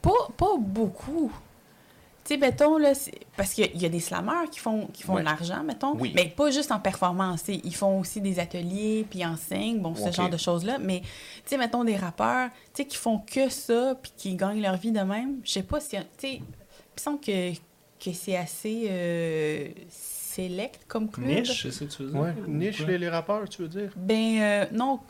Pas, 0.00 0.10
pas 0.36 0.56
beaucoup. 0.58 1.32
Tu 2.26 2.34
sais, 2.34 2.40
mettons, 2.40 2.76
là, 2.76 2.92
parce 3.36 3.52
qu'il 3.54 3.70
y, 3.76 3.78
y 3.78 3.86
a 3.86 3.88
des 3.88 4.00
slammeurs 4.00 4.50
qui 4.50 4.58
font, 4.58 4.88
qui 4.92 5.04
font 5.04 5.14
Ouais. 5.14 5.20
de 5.20 5.26
l'argent, 5.26 5.62
mettons. 5.62 5.94
Oui. 5.96 6.10
Mais 6.14 6.26
pas 6.26 6.50
juste 6.50 6.72
en 6.72 6.80
performance. 6.80 7.44
Ils 7.46 7.74
font 7.74 8.00
aussi 8.00 8.20
des 8.20 8.40
ateliers, 8.40 9.06
puis 9.08 9.20
ils 9.20 9.26
enseignent, 9.26 9.78
bon, 9.78 9.94
ce 9.94 10.10
genre 10.10 10.28
de 10.28 10.36
choses-là. 10.36 10.78
Mais, 10.80 11.02
tu 11.02 11.06
sais, 11.46 11.56
mettons, 11.56 11.84
des 11.84 11.94
rappeurs, 11.94 12.48
tu 12.74 12.82
sais, 12.82 12.84
qui 12.84 12.96
font 12.96 13.20
que 13.20 13.48
ça, 13.48 13.94
puis 14.02 14.12
qui 14.16 14.34
gagnent 14.34 14.60
leur 14.60 14.76
vie 14.76 14.90
de 14.90 15.00
même. 15.00 15.36
Je 15.44 15.52
sais 15.52 15.62
pas 15.62 15.78
si. 15.78 15.90
Tu 15.90 15.96
sais, 16.18 16.32
il 16.34 16.40
me 16.40 17.00
semble 17.00 17.20
que, 17.20 17.52
que 17.54 18.12
c'est 18.12 18.36
assez 18.36 18.88
euh, 18.90 19.68
select 20.36 20.80
comme 20.86 21.10
club. 21.10 21.26
Niche, 21.26 21.62
c'est 21.62 21.72
ça 21.72 21.84
que 21.84 21.90
tu 21.90 22.02
veux 22.02 22.10
dire? 22.10 22.20
Ouais, 22.20 22.34
Ou 22.46 22.50
niche 22.50 22.86
les, 22.86 22.98
les 22.98 23.08
rappeurs, 23.08 23.48
tu 23.48 23.62
veux 23.62 23.68
dire? 23.68 23.90
Ben 23.96 24.38
euh, 24.40 24.64
non, 24.72 25.00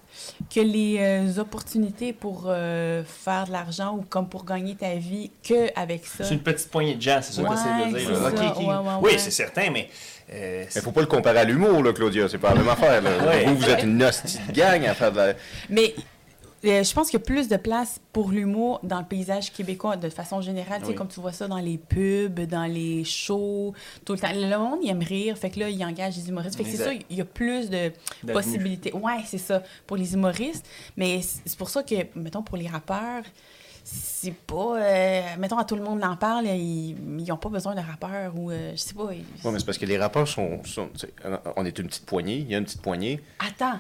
que 0.55 0.61
les 0.61 0.97
euh, 1.01 1.41
opportunités 1.41 2.13
pour 2.13 2.45
euh, 2.47 3.03
faire 3.05 3.47
de 3.47 3.53
l'argent 3.53 3.97
ou 3.97 4.03
comme 4.09 4.29
pour 4.29 4.45
gagner 4.45 4.75
ta 4.75 4.95
vie 4.95 5.31
que 5.43 5.69
avec 5.79 6.07
ça. 6.07 6.25
C'est 6.25 6.35
une 6.35 6.41
petite 6.41 6.71
poignée 6.71 6.95
de 6.95 7.03
jazz, 7.03 7.25
c'est 7.29 7.35
ça 7.35 7.43
que 7.43 7.49
Ouais, 7.49 7.89
tu 7.89 7.93
de 7.95 7.99
dire. 7.99 8.19
ça, 8.19 8.83
ouais, 8.83 8.99
Oui, 9.03 9.13
c'est 9.19 9.31
certain, 9.31 9.71
mais. 9.71 9.89
euh, 10.33 10.65
Mais 10.75 10.81
faut 10.81 10.93
pas 10.93 11.01
le 11.01 11.07
comparer 11.07 11.41
à 11.41 11.45
l'humour, 11.45 11.83
là, 11.83 11.93
Claudia. 11.93 12.29
C'est 12.29 12.39
pas 12.39 12.51
la 12.51 12.57
même 12.61 12.69
affaire, 12.69 13.03
là. 13.03 13.11
Ouais. 13.27 13.45
Vous, 13.47 13.57
vous 13.57 13.69
êtes 13.71 13.83
une 13.83 14.03
hostie 14.03 14.39
de 14.49 14.53
gang 14.53 14.85
à 14.87 14.95
faire 14.95 15.13
de 15.13 15.17
la... 15.19 15.33
Mais 15.71 15.95
je 16.67 16.93
pense 16.95 17.11
qu'il 17.11 17.19
y 17.19 17.23
a 17.23 17.25
plus 17.25 17.49
de 17.49 17.57
place 17.57 18.01
pour 18.13 18.31
l'humour 18.31 18.81
dans 18.83 18.99
le 19.01 19.05
paysage 19.05 19.53
québécois 19.53 19.97
de 19.97 20.09
façon 20.09 20.41
générale. 20.41 20.79
Tu 20.81 20.85
sais, 20.87 20.91
Oui. 20.93 20.95
comme 20.97 21.09
tu 21.09 21.21
vois 21.21 21.33
ça 21.33 21.49
dans 21.49 21.59
les 21.59 21.79
pubs, 21.79 22.41
dans 22.41 22.65
les 22.65 23.05
shows, 23.05 23.73
tout 24.05 24.15
le 24.15 24.19
temps. 24.19 24.29
Le 24.33 24.57
monde, 24.59 24.79
il 24.83 24.91
aime 24.91 25.03
rire, 25.03 25.37
fait 25.39 25.51
que 25.51 25.61
là, 25.61 25.69
il 25.69 25.85
engage 25.85 26.17
des 26.17 26.29
humoristes. 26.29 26.57
Fait 26.57 26.65
que 26.65 26.71
c'est 26.71 26.77
ça, 26.77 26.93
il 26.93 27.17
y 27.17 27.21
a 27.21 27.25
plus 27.25 27.71
de 27.71 27.93
possibilités. 28.33 28.93
Ouais, 28.95 29.21
c'est 29.27 29.39
ça, 29.39 29.63
pour 29.87 29.97
les 29.97 30.15
humoristes. 30.15 30.67
Mais 30.97 31.21
c'est 31.23 31.57
pour 31.59 31.69
ça 31.71 31.83
que, 31.83 31.95
mettons, 32.15 32.43
pour 32.43 32.57
les 32.57 32.69
rappeurs, 32.69 33.23
c'est 33.85 34.35
pas. 34.35 34.81
euh, 34.81 35.23
mettons, 35.39 35.59
à 35.59 35.65
tout 35.65 35.77
le 35.77 35.83
monde 35.83 36.03
en 36.03 36.17
parle, 36.17 36.47
ils 36.49 36.97
n'ont 37.29 37.37
pas 37.37 37.49
besoin 37.49 37.75
de 37.75 37.81
rappeurs 37.81 38.33
ou. 38.37 38.51
euh, 38.51 38.73
je 38.73 38.77
sais 38.77 38.95
pas. 38.95 39.11
ils- 39.13 39.19
Ouais, 39.47 39.53
mais 39.53 39.59
c'est 39.61 39.65
parce 39.65 39.79
que 39.79 39.87
les 39.87 39.97
rappeurs 39.99 40.27
sont... 40.27 40.61
on 41.57 41.65
est 41.65 41.79
une 41.79 41.87
petite 41.87 42.07
poignée. 42.07 42.39
Il 42.39 42.51
y 42.51 42.55
a 42.55 42.59
une 42.59 42.65
petite 42.65 42.83
poignée. 42.83 43.21
Attends, 43.39 43.79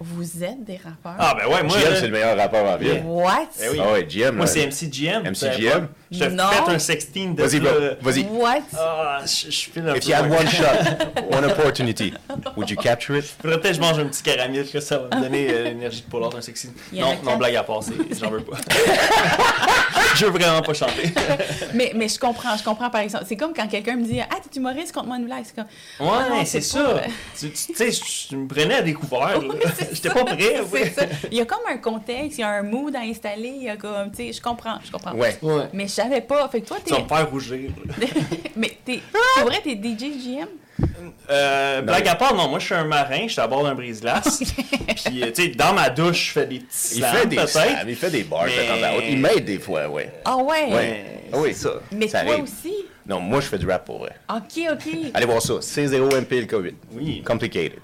vous 0.00 0.44
êtes 0.44 0.64
des 0.64 0.76
rappeurs? 0.76 1.16
Ah, 1.18 1.34
ben 1.38 1.46
ouais, 1.52 1.62
moi. 1.62 1.76
GM, 1.76 1.94
c'est 1.96 2.06
le 2.06 2.12
meilleur 2.12 2.36
rappeur 2.36 2.64
en 2.64 2.76
ville. 2.76 3.02
What? 3.04 3.48
Eh 3.62 3.68
oui. 3.70 3.80
Ah 3.82 3.92
ouais, 3.92 4.04
GM. 4.08 4.36
Moi, 4.36 4.46
c'est 4.46 4.66
MCGM. 4.66 5.22
MCGM? 5.24 5.32
tu 5.32 5.34
savais 5.34 5.70
pas? 5.70 5.88
Je 6.10 6.18
te 6.20 6.24
Non. 6.30 6.44
fais 6.66 6.72
un 6.72 6.78
sexting 6.78 7.34
de 7.34 7.42
Vas-y, 7.42 7.60
bro. 7.60 7.78
là. 7.78 7.90
Vas-y. 8.00 8.24
What? 8.30 8.60
Ah, 8.78 9.20
je, 9.26 9.50
je 9.50 9.70
file 9.70 9.88
un 9.88 9.94
If 9.94 10.04
peu 10.04 10.10
you 10.10 10.16
had 10.16 10.30
one 10.30 10.48
shot, 10.48 11.30
one 11.36 11.44
opportunity, 11.44 12.14
would 12.56 12.70
you 12.70 12.76
capture 12.76 13.16
it? 13.18 13.24
Faudrait 13.42 13.60
peut-être 13.60 13.76
que 13.78 13.82
je 13.84 13.88
mange 13.88 13.98
un 13.98 14.06
petit 14.06 14.22
caramel, 14.22 14.70
que 14.70 14.80
ça 14.80 14.98
va 14.98 15.16
me 15.16 15.22
donner 15.22 15.48
euh, 15.50 15.64
l'énergie 15.64 16.00
de 16.02 16.06
Pollard, 16.08 16.30
un 16.34 16.38
a 16.38 17.00
Non, 17.00 17.14
non, 17.24 17.36
blague 17.36 17.56
à 17.56 17.62
part, 17.62 17.82
c'est- 17.82 17.92
j'en 18.18 18.30
veux 18.30 18.40
pas. 18.40 18.56
je 20.16 20.24
veux 20.26 20.30
vraiment 20.30 20.62
pas 20.62 20.74
chanter. 20.74 21.12
Mais, 21.74 21.92
mais 21.94 22.08
je 22.08 22.18
comprends, 22.18 22.56
je 22.56 22.64
comprends 22.64 22.90
par 22.90 23.00
exemple. 23.02 23.24
C'est 23.28 23.36
comme 23.36 23.52
quand 23.52 23.66
quelqu'un 23.68 23.96
me 23.96 24.04
dit 24.04 24.20
Ah, 24.20 24.36
t'es 24.50 24.58
humoriste, 24.58 24.92
conte-moi 24.94 25.16
une 25.16 25.26
blague. 25.26 25.44
C'est 25.44 25.54
comme. 25.56 25.66
Ouais, 26.08 26.24
Ah 26.40 26.44
c'est 26.44 26.60
ça. 26.60 26.84
pas- 26.84 27.00
Tu 27.38 27.50
sais, 27.54 27.90
je 28.30 28.36
me 28.36 28.46
prenais 28.48 28.74
à 28.76 28.82
découvert. 28.82 29.40
là. 29.42 29.54
J'étais 29.92 30.10
pas 30.10 30.24
prêt. 30.24 30.36
C'est 30.38 30.72
ouais. 30.72 30.90
ça. 30.90 31.02
Il 31.30 31.38
y 31.38 31.40
a 31.40 31.44
comme 31.44 31.60
un 31.68 31.78
contexte, 31.78 32.38
il 32.38 32.42
y 32.42 32.44
a 32.44 32.48
un 32.50 32.62
mood 32.62 32.94
à 32.96 33.00
installer, 33.00 33.52
il 33.56 33.62
y 33.64 33.68
a 33.68 33.76
comme, 33.76 34.10
tu 34.10 34.26
sais, 34.26 34.32
je 34.32 34.40
comprends, 34.40 34.78
je 34.84 34.90
comprends. 34.90 35.12
Ouais. 35.14 35.36
Ouais. 35.42 35.64
Mais 35.72 35.84
je 35.86 35.92
savais 35.92 36.20
pas. 36.20 36.48
Fait 36.48 36.60
que 36.60 36.68
toi, 36.68 36.76
Tu 36.84 36.90
vas 36.90 36.96
t'es. 36.98 37.02
me 37.02 37.08
faire 37.08 37.30
rougir. 37.30 37.70
mais 38.56 38.76
t'es. 38.84 39.00
C'est 39.36 39.42
vrai, 39.44 39.60
t'es 39.62 39.72
DJ 39.74 40.16
GM? 40.16 40.48
Euh, 41.30 41.82
blague 41.82 42.06
à 42.08 42.14
part, 42.14 42.34
non, 42.34 42.48
moi 42.48 42.58
je 42.60 42.66
suis 42.66 42.74
un 42.74 42.84
marin, 42.84 43.22
je 43.26 43.32
suis 43.32 43.40
à 43.40 43.46
bord 43.48 43.64
d'un 43.64 43.74
brise-glace. 43.74 44.42
Puis, 45.04 45.22
euh, 45.22 45.26
tu 45.34 45.42
sais, 45.42 45.48
dans 45.48 45.72
ma 45.72 45.90
douche, 45.90 46.26
je 46.28 46.32
fais 46.32 46.46
des 46.46 46.60
petits 46.60 46.96
Il 46.98 47.04
fait 47.04 47.26
des 47.26 47.36
peut-être. 47.36 47.48
slams, 47.48 47.88
il 47.88 47.96
fait 47.96 48.10
des 48.10 48.22
bars 48.22 48.44
de 48.44 48.50
Mais- 48.50 48.66
temps 48.80 48.86
à 48.86 48.96
autre. 48.96 49.06
Il 49.08 49.18
m'aide 49.18 49.44
des 49.44 49.58
fois, 49.58 49.88
ouais. 49.88 50.10
Ah 50.24 50.36
ouais? 50.36 50.72
Ouais. 50.72 51.04
Ah 51.32 51.36
oui, 51.38 51.52
ça. 51.52 51.70
Mais 51.92 52.06
ça 52.08 52.22
toi 52.22 52.32
arrive. 52.34 52.44
aussi? 52.44 52.74
Non, 53.06 53.20
moi, 53.20 53.40
je 53.40 53.46
fais 53.46 53.58
du 53.58 53.66
rap 53.68 53.84
pour 53.84 53.98
vrai. 53.98 54.12
Ok, 54.30 54.62
ok. 54.72 54.94
Allez 55.14 55.26
voir 55.26 55.42
ça. 55.42 55.54
C0MP 55.54 56.40
le 56.40 56.46
COVID. 56.46 56.74
Oui. 56.92 57.22
Complicated. 57.26 57.80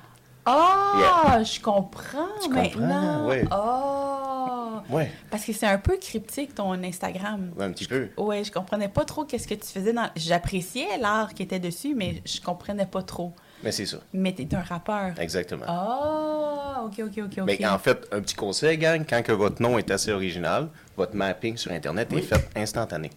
Ah, 0.47 1.43
je 1.43 1.61
comprends 1.61 2.29
Tu 2.43 2.49
comprends, 2.51 2.81
maintenant. 2.81 3.27
ouais. 3.29 3.45
Ah. 3.51 4.83
Ouais, 4.91 5.11
Parce 5.31 5.45
que 5.47 5.53
c'est 5.55 5.67
un 5.67 5.79
peu 5.79 5.97
cryptique 5.97 6.55
ton 6.55 6.73
Instagram. 6.83 7.53
un 7.59 7.71
petit 7.73 7.87
peu. 7.87 8.11
Ouais, 8.19 8.45
je 8.45 8.53
comprenais 8.53 8.89
pas 8.89 9.05
trop 9.07 9.25
qu'est-ce 9.25 9.49
que 9.49 9.55
tu 9.55 9.67
faisais 9.67 9.95
dans. 9.95 10.11
J'appréciais 10.15 10.99
l'art 11.01 11.33
qui 11.33 11.43
était 11.43 11.59
dessus, 11.59 11.95
mais 11.95 12.21
je 12.27 12.39
comprenais 12.41 12.85
pas 12.85 13.03
trop. 13.03 13.33
Mais 13.63 13.73
c'est 13.73 13.87
ça. 13.87 13.97
Mais 14.13 14.33
t'es 14.33 14.55
un 14.55 14.61
rappeur. 14.61 15.19
Exactement. 15.19 15.65
Ah, 15.67 16.83
ok, 16.85 16.99
ok, 17.07 17.13
ok, 17.25 17.39
ok. 17.39 17.45
Mais 17.47 17.67
en 17.67 17.79
fait, 17.79 18.07
un 18.13 18.21
petit 18.21 18.35
conseil, 18.35 18.77
gang, 18.77 19.05
quand 19.09 19.23
que 19.23 19.33
votre 19.33 19.63
nom 19.63 19.79
est 19.79 19.91
assez 19.91 20.13
original, 20.13 20.69
votre 20.99 21.15
mapping 21.17 21.57
sur 21.57 21.73
Internet 21.73 22.13
est 22.13 22.21
fait 22.21 22.47
instantané. 22.55 23.11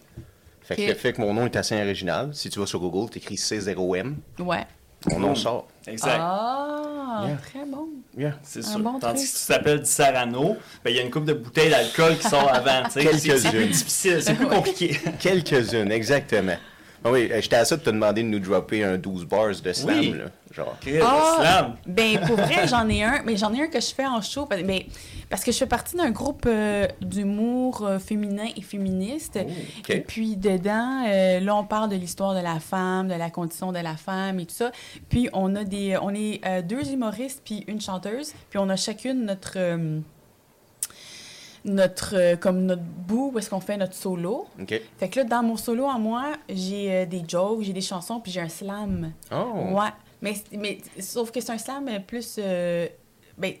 Fait 0.62 0.76
que 0.76 0.82
le 0.82 0.94
fait 0.94 1.12
que 1.12 1.20
mon 1.20 1.34
nom 1.34 1.44
est 1.44 1.56
assez 1.56 1.78
original, 1.80 2.30
si 2.34 2.48
tu 2.48 2.58
vas 2.60 2.66
sur 2.66 2.80
Google, 2.80 3.10
tu 3.10 3.18
écris 3.18 3.34
C0M, 3.36 4.14
Ouais. 4.38 4.66
Mon 5.06 5.18
nom 5.20 5.30
Mm. 5.32 5.36
sort. 5.36 5.68
Exact. 5.86 6.18
Ah, 6.20 7.24
Yeah. 7.26 7.36
très 7.36 7.64
bon. 7.66 7.88
Yeah. 8.16 8.32
C'est 8.42 8.62
sûr. 8.62 8.78
bon 8.80 8.98
Tandis 8.98 9.22
truc. 9.22 9.32
que 9.32 9.38
si 9.38 9.46
tu 9.46 9.52
t'appelles 9.52 9.78
du 9.80 9.86
Sarano, 9.86 10.56
ben, 10.84 10.90
il 10.90 10.96
y 10.96 10.98
a 10.98 11.02
une 11.02 11.10
coupe 11.10 11.24
de 11.24 11.32
bouteilles 11.32 11.70
d'alcool 11.70 12.16
qui 12.18 12.28
sort 12.28 12.52
avant. 12.52 12.88
sais. 12.90 13.00
C'est- 13.02 13.28
Quelques-unes. 13.28 13.50
plus 13.50 13.66
difficile, 13.68 14.22
c'est 14.22 14.34
plus 14.34 14.46
compliqué. 14.46 15.00
Quelques-unes, 15.20 15.90
exactement. 15.92 16.56
Ah 17.04 17.10
oui, 17.12 17.28
euh, 17.30 17.40
j'étais 17.40 17.56
à 17.56 17.64
ça 17.64 17.76
de 17.76 17.82
te 17.82 17.90
demander 17.90 18.22
de 18.22 18.28
nous 18.28 18.40
dropper 18.40 18.82
un 18.84 18.98
12 18.98 19.24
bars 19.26 19.48
de 19.62 19.72
slam, 19.72 19.98
Oui. 19.98 20.12
là. 20.18 20.24
Genre. 20.50 20.76
Ah, 21.02 21.36
slam. 21.40 21.76
ben 21.86 22.18
pour 22.26 22.36
vrai, 22.36 22.66
j'en 22.66 22.88
ai 22.88 23.04
un, 23.04 23.22
mais 23.24 23.36
j'en 23.36 23.52
ai 23.54 23.62
un 23.62 23.66
que 23.66 23.80
je 23.80 23.94
fais 23.94 24.06
en 24.06 24.20
show, 24.22 24.46
parce, 24.46 24.62
parce 25.28 25.44
que 25.44 25.52
je 25.52 25.58
fais 25.58 25.66
partie 25.66 25.94
d'un 25.96 26.10
groupe 26.10 26.44
euh, 26.46 26.86
d'humour 27.02 27.84
euh, 27.86 27.98
féminin 27.98 28.46
et 28.56 28.62
féministe. 28.62 29.38
ok. 29.80 29.90
Et 29.90 30.00
puis 30.00 30.36
dedans, 30.36 31.04
euh, 31.06 31.38
là, 31.40 31.54
on 31.54 31.64
parle 31.64 31.90
de 31.90 31.96
l'histoire 31.96 32.34
de 32.34 32.40
la 32.42 32.58
femme, 32.60 33.08
de 33.08 33.14
la 33.14 33.28
condition 33.30 33.72
de 33.72 33.78
la 33.78 33.96
femme 33.96 34.40
et 34.40 34.46
tout 34.46 34.54
ça. 34.54 34.72
Puis 35.10 35.28
on 35.34 35.54
a 35.54 35.64
des, 35.64 35.98
on 36.00 36.10
est 36.14 36.40
euh, 36.46 36.62
deux 36.62 36.90
humoristes 36.92 37.42
puis 37.44 37.64
une 37.68 37.80
chanteuse, 37.80 38.32
puis 38.48 38.58
on 38.58 38.68
a 38.70 38.76
chacune 38.76 39.26
notre 39.26 39.52
euh, 39.56 40.00
notre 41.64 42.14
euh, 42.16 42.36
comme 42.36 42.64
notre 42.66 42.82
bout 42.82 43.32
où 43.34 43.38
est-ce 43.38 43.50
qu'on 43.50 43.60
fait 43.60 43.76
notre 43.76 43.94
solo. 43.94 44.46
OK. 44.60 44.80
Fait 44.98 45.08
que 45.08 45.20
là, 45.20 45.24
dans 45.24 45.42
mon 45.42 45.56
solo 45.56 45.84
en 45.86 45.98
moi, 45.98 46.32
j'ai 46.48 46.92
euh, 46.92 47.06
des 47.06 47.22
jokes, 47.26 47.62
j'ai 47.62 47.72
des 47.72 47.80
chansons, 47.80 48.20
puis 48.20 48.32
j'ai 48.32 48.40
un 48.40 48.48
slam. 48.48 49.12
Oh. 49.32 49.74
Ouais. 49.74 49.90
Mais, 50.22 50.34
mais 50.52 50.78
sauf 51.00 51.30
que 51.30 51.40
c'est 51.40 51.52
un 51.52 51.58
slam 51.58 51.88
euh, 51.88 51.98
plus. 52.00 52.36
euh, 52.38 52.86
ben, 53.36 53.54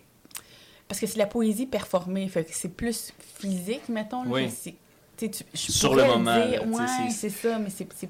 parce 0.86 1.00
que 1.00 1.06
c'est 1.06 1.14
de 1.14 1.18
la 1.18 1.26
poésie 1.26 1.66
performée. 1.66 2.26
Fait 2.28 2.44
que 2.44 2.50
c'est 2.52 2.68
plus 2.74 3.12
physique, 3.38 3.88
mettons. 3.88 4.22
là. 4.24 4.30
Oui. 4.30 4.50
Tu 5.16 5.28
je 5.52 5.72
Sur 5.72 5.96
le 5.96 6.04
moment, 6.04 6.34
dire, 6.46 6.64
là, 6.64 6.66
ouais, 6.68 6.86
c'est- 7.10 7.28
c'est 7.30 7.48
ça, 7.48 7.58
mais 7.58 7.70
c'est. 7.70 7.88
c'est- 7.94 8.08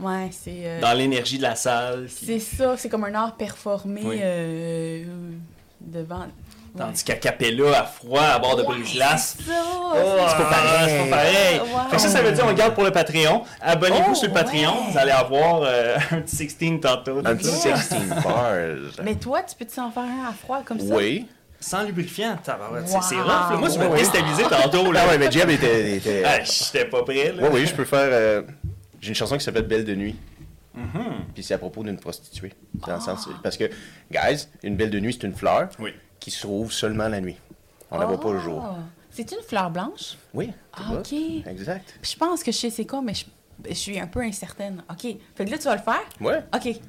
Ouais, 0.00 0.28
c'est. 0.30 0.60
euh, 0.64 0.80
Dans 0.80 0.96
l'énergie 0.96 1.36
de 1.38 1.42
la 1.42 1.56
salle. 1.56 2.06
puis- 2.06 2.26
c'est 2.26 2.38
ça, 2.38 2.76
c'est 2.76 2.88
comme 2.88 3.02
un 3.02 3.14
art 3.14 3.36
performé 3.36 4.00
Oui. 4.04 4.18
euh, 4.22 5.04
devant. 5.80 6.26
Tandis 6.78 7.02
qu'à 7.04 7.16
Capella, 7.16 7.80
à 7.80 7.84
froid, 7.84 8.22
à 8.22 8.38
bord 8.38 8.56
de 8.56 8.62
Ouais, 8.62 8.76
brise-glace. 8.78 9.36
c'est 9.38 9.52
Oh, 9.52 9.92
pas 9.92 10.44
pareil. 10.44 10.88
C'est 10.88 11.10
pas 11.10 11.16
pareil. 11.16 11.60
Fait 11.90 11.96
que 11.96 12.02
ça, 12.02 12.08
ça 12.08 12.22
veut 12.22 12.32
dire 12.32 12.44
on 12.46 12.52
garde 12.52 12.74
pour 12.74 12.84
le 12.84 12.90
Patreon. 12.92 13.42
Abonnez-vous 13.60 14.10
Oh, 14.12 14.14
sur 14.14 14.28
le 14.28 14.34
Patreon. 14.34 14.70
ouais. 14.70 14.92
Vous 14.92 14.98
allez 14.98 15.10
avoir 15.10 15.62
euh, 15.64 15.96
un 16.12 16.20
petit 16.20 16.36
16 16.36 16.80
tantôt. 16.80 17.18
Un 17.24 17.34
petit 17.36 17.48
Yeah. 17.66 17.76
16 17.76 18.00
bars. 18.22 18.54
Mais 19.02 19.16
toi, 19.16 19.42
tu 19.42 19.54
peux-tu 19.56 19.80
en 19.80 19.90
faire 19.90 20.04
un 20.04 20.28
à 20.28 20.32
froid 20.32 20.62
comme 20.64 20.78
ça? 20.78 20.94
Oui. 20.94 21.26
Sans 21.60 21.82
lubrifiant, 21.82 22.36
Wow. 22.46 23.00
c'est 23.02 23.16
rough. 23.16 23.26
là. 23.26 23.56
Moi, 23.58 23.68
tu 23.68 23.78
m'as 23.80 23.88
Ouais. 23.88 23.98
déstabilisé 23.98 24.44
tantôt. 24.44 24.92
Là. 24.92 25.00
Ah 25.04 25.08
ouais, 25.10 25.18
mais 25.18 25.28
Jeb 25.30 25.50
était. 25.50 25.96
était... 25.96 26.22
Ah, 26.24 26.38
J'étais 26.44 26.84
pas 26.84 27.02
prêt. 27.02 27.32
Là. 27.36 27.42
Oui, 27.42 27.48
oui, 27.54 27.66
je 27.66 27.74
peux 27.74 27.84
faire. 27.84 28.08
euh, 28.12 28.42
J'ai 29.00 29.08
une 29.08 29.14
chanson 29.16 29.36
qui 29.36 29.44
s'appelle 29.44 29.66
Belle 29.66 29.84
de 29.84 29.94
nuit. 29.96 30.14
Mhm. 30.74 31.24
Puis 31.34 31.42
c'est 31.42 31.54
à 31.54 31.58
propos 31.58 31.82
d'une 31.82 31.98
prostituée. 31.98 32.52
Dans 32.86 32.94
le 32.94 33.00
sens- 33.00 33.28
Parce 33.42 33.56
que, 33.56 33.64
guys, 34.12 34.46
une 34.62 34.76
belle 34.76 34.90
de 34.90 35.00
nuit, 35.00 35.16
c'est 35.20 35.26
une 35.26 35.34
fleur 35.34 35.68
Oui. 35.80 35.92
Qui 36.28 36.36
se 36.36 36.42
trouve 36.42 36.72
seulement 36.72 37.08
la 37.08 37.20
nuit. 37.20 37.36
On 37.90 37.98
la 37.98 38.04
voit 38.04 38.20
pas 38.20 38.32
le 38.32 38.40
jour. 38.40 38.62
Ah. 38.62 38.76
C'est 39.10 39.32
une 39.32 39.42
fleur 39.42 39.70
blanche? 39.70 40.16
Oui. 40.34 40.50
Ah, 40.74 40.92
ok. 40.92 41.12
Exact. 41.46 41.94
Je 42.02 42.16
pense 42.16 42.42
que 42.42 42.52
je 42.52 42.58
sais 42.58 42.70
c'est 42.70 42.84
quoi, 42.84 43.00
mais 43.00 43.14
je, 43.14 43.24
je 43.66 43.74
suis 43.74 43.98
un 43.98 44.06
peu 44.06 44.20
incertaine. 44.20 44.84
OK. 44.90 45.06
Fait 45.34 45.44
que 45.46 45.50
là, 45.50 45.56
tu 45.56 45.64
vas 45.64 45.76
le 45.76 45.82
faire? 45.82 46.04
Ouais. 46.20 46.44
OK. 46.54 46.80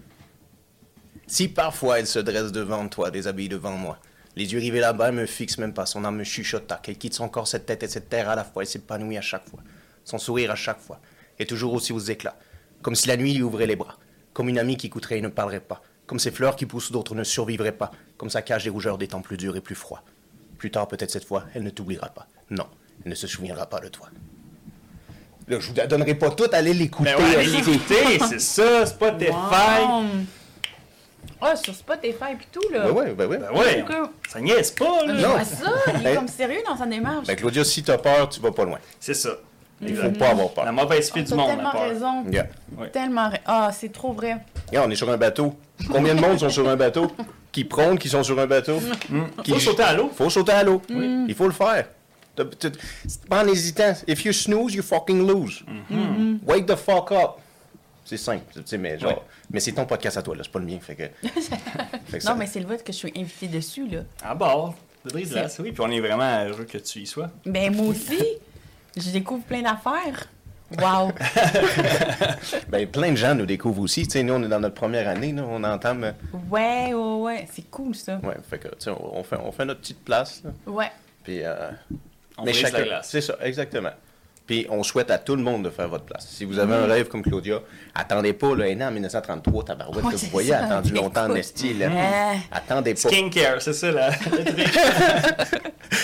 Si 1.25 1.47
parfois 1.47 1.99
elle 1.99 2.07
se 2.07 2.19
dresse 2.19 2.51
devant 2.51 2.87
toi, 2.89 3.11
déshabillée 3.11 3.49
devant 3.49 3.71
moi, 3.71 3.97
Les 4.35 4.51
yeux 4.53 4.59
rivés 4.59 4.79
là-bas, 4.79 5.09
elle 5.09 5.15
me 5.15 5.25
fixe 5.25 5.57
même 5.57 5.73
pas. 5.73 5.85
Son 5.85 6.03
âme 6.03 6.17
me 6.17 6.23
chuchota. 6.23 6.77
Qu'elle 6.83 6.97
quitte 6.97 7.13
son 7.13 7.29
corps, 7.29 7.47
cette 7.47 7.65
tête 7.65 7.83
et 7.83 7.87
cette 7.87 8.09
terre 8.09 8.29
à 8.29 8.35
la 8.35 8.43
fois. 8.43 8.63
Elle 8.63 8.67
s'épanouit 8.67 9.17
à 9.17 9.21
chaque 9.21 9.47
fois. 9.47 9.59
Son 10.03 10.17
sourire 10.17 10.51
à 10.51 10.55
chaque 10.55 10.79
fois. 10.79 10.99
Et 11.39 11.45
toujours 11.45 11.73
aussi 11.73 11.93
aux 11.93 11.99
éclats. 11.99 12.37
Comme 12.81 12.95
si 12.95 13.07
la 13.07 13.15
nuit 13.15 13.33
lui 13.33 13.43
ouvrait 13.43 13.67
les 13.67 13.75
bras. 13.77 13.97
Comme 14.33 14.49
une 14.49 14.59
amie 14.59 14.75
qui 14.77 14.87
écouterait 14.87 15.19
et 15.19 15.21
ne 15.21 15.29
parlerait 15.29 15.59
pas. 15.59 15.81
Comme 16.05 16.19
ces 16.19 16.31
fleurs 16.31 16.55
qui 16.55 16.65
poussent 16.65 16.91
d'autres 16.91 17.15
ne 17.15 17.23
survivraient 17.23 17.71
pas. 17.71 17.91
Comme 18.19 18.29
sa 18.29 18.43
cage 18.43 18.65
des 18.65 18.69
rougeurs 18.69 18.99
des 18.99 19.07
temps 19.07 19.21
plus 19.21 19.37
durs 19.37 19.55
et 19.55 19.61
plus 19.61 19.73
froids. 19.75 20.03
Plus 20.59 20.69
tard, 20.69 20.87
peut-être 20.87 21.09
cette 21.09 21.23
fois, 21.25 21.45
elle 21.55 21.63
ne 21.63 21.69
t'oubliera 21.71 22.09
pas. 22.09 22.27
Non, 22.51 22.67
elle 23.03 23.09
ne 23.11 23.15
se 23.15 23.25
souviendra 23.25 23.65
pas 23.65 23.79
de 23.79 23.87
toi. 23.87 24.09
Là, 25.47 25.57
je 25.59 25.67
vous 25.69 25.73
la 25.75 25.87
donnerai 25.87 26.13
pas 26.13 26.29
toute, 26.29 26.53
allez 26.53 26.73
l'écouter. 26.75 27.11
Ben 27.17 27.23
ouais, 27.37 27.45
l'écouter, 27.45 28.19
c'est 28.29 28.39
ça, 28.41 28.85
Spotify. 28.85 29.31
Wow. 29.31 30.03
Ah, 31.41 31.55
sur 31.55 31.73
Spotify 31.73 32.33
et 32.33 32.37
tout, 32.51 32.61
là. 32.71 32.83
Ben 32.87 32.91
ouais, 32.91 33.13
ben 33.13 33.25
ouais. 33.27 33.37
Ben 33.37 33.51
ouais, 33.57 33.85
ça 34.29 34.41
niaise 34.41 34.71
pas, 34.71 35.05
là. 35.05 35.13
Non. 35.13 35.43
ça, 35.45 35.71
il 35.87 36.01
est 36.01 36.03
Ben- 36.03 36.15
comme 36.17 36.27
sérieux 36.27 36.59
dans 36.67 36.75
sa 36.77 36.85
démarche. 36.85 37.25
Ben, 37.27 37.35
Claudia, 37.35 37.63
si 37.63 37.81
t'as 37.81 37.97
peur, 37.97 38.27
tu 38.29 38.41
vas 38.41 38.51
pas 38.51 38.65
loin. 38.65 38.79
C'est 38.99 39.13
ça. 39.13 39.29
Il 39.81 39.95
faut 39.95 40.11
pas 40.11 40.31
avoir 40.31 40.49
peur. 40.49 40.65
La 40.65 40.73
mauvaise 40.73 41.09
fille 41.09 41.23
T'as 41.23 41.29
du 41.31 41.35
monde, 41.35 41.47
tellement 41.55 41.71
peur. 41.71 41.81
raison. 41.83 42.25
Yeah. 42.29 42.47
Ouais. 42.77 42.89
Tellement 42.89 43.29
ra- 43.29 43.37
Ah, 43.45 43.71
c'est 43.73 43.93
trop 43.93 44.11
vrai. 44.11 44.35
On 44.73 44.91
est 44.91 44.95
sur 44.95 45.09
un 45.09 45.15
bateau. 45.15 45.55
Combien 45.89 46.13
de 46.13 46.19
monde 46.19 46.37
sont 46.37 46.49
sur 46.49 46.67
un 46.67 46.75
bateau? 46.75 47.09
Qui 47.51 47.63
prônent 47.65 47.97
qu'ils 47.97 48.11
sont 48.11 48.23
sur 48.23 48.39
un 48.39 48.45
bateau? 48.47 48.79
Qui... 49.43 49.51
Faut 49.53 49.59
sauter 49.59 49.83
à 49.83 49.93
l'eau. 49.93 50.09
Faut 50.15 50.29
sauter 50.29 50.51
à 50.51 50.63
l'eau. 50.63 50.81
Il 50.89 51.33
faut 51.35 51.47
le 51.47 51.53
faire. 51.53 51.87
Pas 53.27 53.43
en 53.43 53.47
hésitant. 53.47 53.93
If 54.07 54.23
you 54.25 54.31
snooze, 54.33 54.73
you 54.75 54.83
fucking 54.83 55.27
lose. 55.27 55.63
Wake 56.45 56.65
the 56.65 56.75
fuck 56.75 57.11
up. 57.11 57.31
C'est 58.05 58.17
simple, 58.17 58.45
tu 58.55 58.61
sais, 58.65 58.77
mais 58.79 58.97
genre... 58.97 59.11
Ouais. 59.11 59.17
Mais 59.51 59.59
c'est 59.59 59.71
ton 59.73 59.85
podcast 59.85 60.17
à 60.17 60.23
toi, 60.23 60.35
là, 60.35 60.41
c'est 60.43 60.51
pas 60.51 60.57
le 60.57 60.65
mien, 60.65 60.79
fait 60.81 60.95
que... 60.95 61.03
fait 62.07 62.17
que 62.17 62.23
ça- 62.23 62.31
Non, 62.31 62.39
mais 62.39 62.47
c'est 62.47 62.59
le 62.59 62.65
vote 62.65 62.83
que 62.83 62.91
je 62.91 62.97
suis 62.97 63.13
invitée 63.15 63.47
dessus, 63.47 63.87
là. 63.87 63.99
À 64.23 64.33
bord 64.33 64.73
de 65.05 65.13
oui. 65.13 65.27
Puis 65.71 65.73
on 65.79 65.91
est 65.91 65.99
vraiment 65.99 66.43
heureux 66.45 66.63
que 66.65 66.79
tu 66.79 66.99
y 67.01 67.05
sois. 67.05 67.29
Ben, 67.45 67.75
moi 67.75 67.85
aussi, 67.85 68.17
je 68.97 69.11
découvre 69.11 69.43
plein 69.43 69.61
d'affaires. 69.61 70.27
Wow. 70.77 71.11
Ben, 72.69 72.87
plein 72.87 73.11
de 73.11 73.17
gens 73.17 73.33
nous 73.33 73.45
découvrent 73.45 73.81
aussi. 73.81 74.03
Tu 74.05 74.11
sais, 74.11 74.23
nous, 74.23 74.33
on 74.33 74.43
est 74.43 74.47
dans 74.47 74.59
notre 74.59 74.75
première 74.75 75.07
année, 75.07 75.31
là, 75.33 75.43
on 75.47 75.63
entame... 75.63 76.03
euh, 76.03 76.11
Ouais, 76.49 76.93
ouais, 76.93 77.15
ouais. 77.21 77.47
C'est 77.51 77.69
cool, 77.71 77.95
ça. 77.95 78.19
Ouais, 78.23 78.35
fait 78.49 78.59
que, 78.59 78.67
tu 78.69 78.75
sais, 78.79 78.91
on, 78.91 79.23
fait, 79.23 79.37
on 79.43 79.51
fait 79.51 79.65
notre 79.65 79.79
petite 79.81 80.03
place, 80.03 80.41
là, 80.43 80.51
Ouais. 80.67 80.91
puis... 81.23 81.41
euh, 81.43 81.69
On 82.37 82.43
mais 82.45 82.53
chacun, 82.53 82.83
glace. 82.83 83.07
c'est 83.09 83.21
ça, 83.21 83.35
exactement. 83.41 83.89
Puis 84.45 84.65
on 84.69 84.81
souhaite 84.81 85.11
à 85.11 85.17
tout 85.19 85.35
le 85.35 85.43
monde 85.43 85.63
de 85.65 85.69
faire 85.69 85.87
votre 85.89 86.05
place. 86.05 86.27
Si 86.27 86.43
vous 86.45 86.57
avez 86.57 86.73
un 86.73 86.85
rêve 86.87 87.07
comme 87.07 87.21
Claudia, 87.21 87.59
attendez 87.93 88.33
pas, 88.33 88.55
là, 88.55 88.65
un 88.65 88.81
an 88.81 88.87
en 88.87 88.91
1933, 88.91 89.63
tabarouette, 89.65 90.03
Ouais, 90.05 90.13
que 90.13 90.17
vous 90.17 90.27
voyez, 90.27 90.49
ça. 90.51 90.65
attendu 90.65 90.93
longtemps 90.93 91.25
en 91.29 91.35
esti, 91.35 91.73
là. 91.75 91.85
Euh, 91.87 92.33
Attendez 92.51 92.93
pas. 92.95 93.09
Skincare, 93.09 93.61
c'est 93.61 93.73
ça, 93.73 93.91
là. 93.91 94.09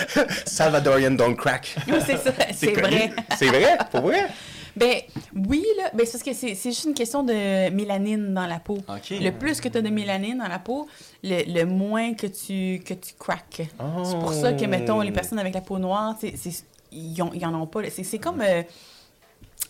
Salvadorian 0.45 1.12
Don't 1.12 1.36
Crack. 1.36 1.75
oui, 1.88 1.95
c'est 2.06 2.17
ça, 2.17 2.32
c'est 2.54 2.71
vrai. 2.73 3.12
C'est 3.38 3.47
vrai? 3.47 3.78
Pour 3.91 4.01
vrai? 4.01 4.28
Ben, 4.75 5.01
oui, 5.47 5.65
là. 5.77 5.89
Ben, 5.93 6.05
c'est 6.05 6.13
parce 6.13 6.23
que 6.23 6.33
c'est 6.33 6.53
c'est 6.55 6.71
juste 6.71 6.85
une 6.85 6.93
question 6.93 7.23
de 7.23 7.69
mélanine 7.69 8.33
dans 8.33 8.45
la 8.47 8.59
peau. 8.59 8.79
Le 9.23 9.31
plus 9.31 9.61
que 9.61 9.69
tu 9.69 9.77
as 9.77 9.81
de 9.81 9.89
mélanine 9.89 10.38
dans 10.39 10.47
la 10.47 10.59
peau, 10.59 10.88
le, 11.23 11.43
le 11.51 11.65
moins 11.65 12.13
que 12.13 12.27
tu, 12.27 12.81
que 12.83 12.93
tu 12.93 13.13
craques. 13.17 13.61
C'est 14.03 14.19
pour 14.19 14.33
ça 14.33 14.53
que, 14.53 14.65
mettons, 14.65 14.99
les 15.01 15.11
personnes 15.11 15.39
avec 15.39 15.53
la 15.53 15.61
peau 15.61 15.77
noire, 15.79 16.15
c'est- 16.19 16.35
c'est- 16.38 16.65
ils, 16.91 17.21
ont- 17.21 17.31
ils 17.33 17.45
en 17.45 17.53
ont 17.53 17.67
pas. 17.67 17.81
là. 17.81 17.89
C'est 17.89 18.03
c'est 18.03 18.19
comme, 18.19 18.41
euh, 18.41 18.63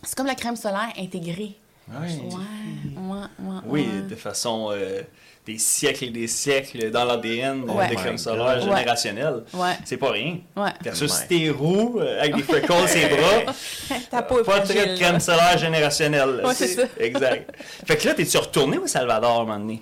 c'est 0.04 0.16
comme 0.16 0.28
la 0.28 0.36
crème 0.36 0.56
solaire 0.56 0.92
intégrée. 0.98 1.56
Oui. 1.88 2.20
Ouais, 2.30 2.98
ouais, 2.98 3.48
ouais. 3.48 3.60
Oui, 3.68 3.88
de 4.10 4.16
façon 4.16 4.70
euh, 4.72 5.02
des 5.46 5.58
siècles 5.60 6.06
et 6.06 6.10
des 6.10 6.28
siècles 6.28 6.90
dans 6.92 7.06
l'ADN 7.06 7.70
Ouais. 7.70 7.88
des 7.90 7.96
crèmes 7.96 8.14
My 8.14 8.20
solaires 8.20 8.60
générationnelles. 8.62 9.44
Ouais, 9.54 9.74
C'est 9.86 9.98
pas 9.98 10.10
rien. 10.12 10.40
ouais. 10.56 10.72
Versus 10.82 11.12
Ouais. 11.12 11.18
si 11.20 11.28
t'es 11.28 11.50
roux, 11.52 12.00
euh, 12.00 12.20
avec 12.20 12.36
des 12.36 12.42
freckles 12.44 12.88
ses 12.88 13.08
bras, 13.08 13.54
Ta 14.10 14.22
peau 14.24 14.40
est 14.40 14.44
pas 14.44 14.62
très 14.62 14.88
de 14.88 14.96
crème 14.98 15.20
solaire 15.20 15.56
générationnelle. 15.58 16.42
c'est 16.54 16.68
ça. 16.68 16.84
Exact. 17.00 17.52
Fait 17.86 17.98
que 17.98 18.08
là, 18.08 18.14
t'es-tu 18.16 18.38
retourné 18.38 18.78
au 18.80 18.88
Salvador, 18.88 19.32
à 19.32 19.36
un 19.42 19.46
moment 19.46 19.60
donné? 19.60 19.82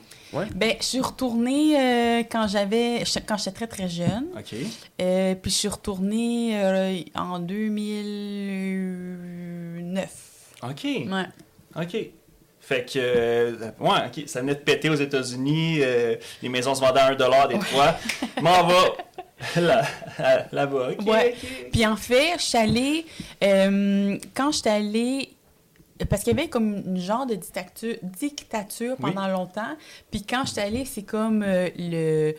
Ben, 0.56 0.74
je 0.80 0.84
suis 0.86 1.00
retournée 1.00 1.78
euh, 1.80 2.24
quand 2.30 2.48
j'avais, 2.48 3.04
quand 3.28 3.38
j'étais 3.38 3.52
très 3.52 3.68
très 3.68 3.88
jeune. 3.88 4.26
OK. 4.36 4.56
Euh, 5.00 5.36
puis 5.36 5.52
je 5.52 5.56
suis 5.56 5.68
retournée 5.68 6.60
euh, 6.60 7.00
en 7.14 7.38
2009. 7.38 10.10
OK. 10.64 10.84
Ouais. 10.84 11.28
OK. 11.76 11.98
Fait 12.66 12.86
que, 12.86 12.94
euh, 12.98 13.52
ouais, 13.82 14.26
ça 14.26 14.40
venait 14.40 14.56
de 14.56 14.60
péter 14.62 14.90
aux 14.90 14.96
États-Unis, 14.96 15.80
euh, 15.82 16.16
les 16.42 16.48
maisons 16.48 16.74
se 16.74 16.80
vendaient 16.80 17.02
à 17.02 17.08
1 17.08 17.48
des 17.48 17.60
trois. 17.60 17.98
M'en 18.42 18.64
va 18.66 18.84
là, 19.60 19.84
là-bas. 20.52 20.92
Ouais. 21.06 21.36
OK. 21.36 21.70
Puis 21.74 21.86
en 21.86 21.98
fait, 21.98 22.36
je 22.38 22.44
suis 22.44 22.58
allée. 22.58 23.06
euh, 23.44 24.18
quand 24.34 24.52
je 24.54 24.58
suis 24.60 24.70
allée. 24.70 25.30
Parce 26.10 26.24
qu'il 26.24 26.36
y 26.36 26.40
avait 26.40 26.50
comme 26.50 26.78
une 26.86 26.98
genre 26.98 27.26
de 27.26 27.36
dictature, 27.36 27.96
dictature 28.02 28.96
Oui. 29.00 29.12
pendant 29.14 29.28
longtemps. 29.28 29.76
Puis 30.10 30.24
quand 30.24 30.44
je 30.46 30.52
suis 30.54 30.62
allée, 30.62 30.86
c'est 30.86 31.04
comme 31.04 31.44
euh, 31.46 31.70
le, 31.78 32.34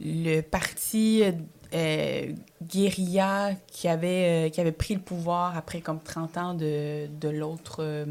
le 0.00 0.40
parti 0.42 1.22
euh, 1.74 2.26
guérilla 2.62 3.50
qui 3.66 3.88
avait, 3.88 4.46
euh, 4.46 4.48
qui 4.50 4.60
avait 4.60 4.72
pris 4.72 4.94
le 4.94 5.00
pouvoir 5.00 5.56
après 5.56 5.80
comme 5.80 6.00
30 6.00 6.36
ans 6.36 6.54
de, 6.54 7.06
de 7.08 7.28
l'autre. 7.30 7.78
euh, 7.80 8.04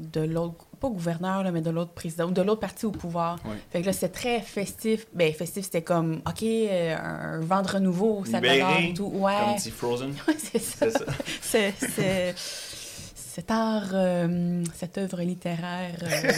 de 0.00 0.20
l'autre. 0.22 0.66
Pas 0.80 0.88
gouverneur, 0.88 1.42
là, 1.44 1.50
mais 1.52 1.60
de 1.60 1.68
l'autre 1.68 1.92
président, 1.92 2.24
ou 2.28 2.30
de 2.30 2.40
l'autre 2.40 2.60
parti 2.60 2.86
au 2.86 2.90
pouvoir. 2.90 3.38
Oui. 3.44 3.54
Fait 3.70 3.82
que 3.82 3.86
là, 3.86 3.92
c'était 3.92 4.08
très 4.08 4.40
festif. 4.40 5.06
Ben, 5.12 5.30
festif, 5.34 5.64
c'était 5.64 5.82
comme, 5.82 6.22
OK, 6.26 6.42
euh, 6.42 6.96
un 6.96 7.40
vendre 7.40 7.78
nouveau 7.80 8.20
au 8.20 8.24
Salvador 8.24 8.70
Libéré, 8.70 8.94
tout. 8.94 9.10
Ouais. 9.14 9.34
Comme 9.44 9.56
dit 9.56 9.70
Frozen. 9.70 10.14
Ouais, 10.26 10.34
c'est 10.38 10.58
ça. 10.58 10.86
C'est 10.90 10.98
ça. 10.98 11.04
C'est, 11.42 11.74
c'est- 11.78 12.34
cet 13.32 13.52
art, 13.52 13.90
euh, 13.92 14.64
cette 14.74 14.98
œuvre 14.98 15.20
littéraire 15.20 15.94
euh, 16.02 16.32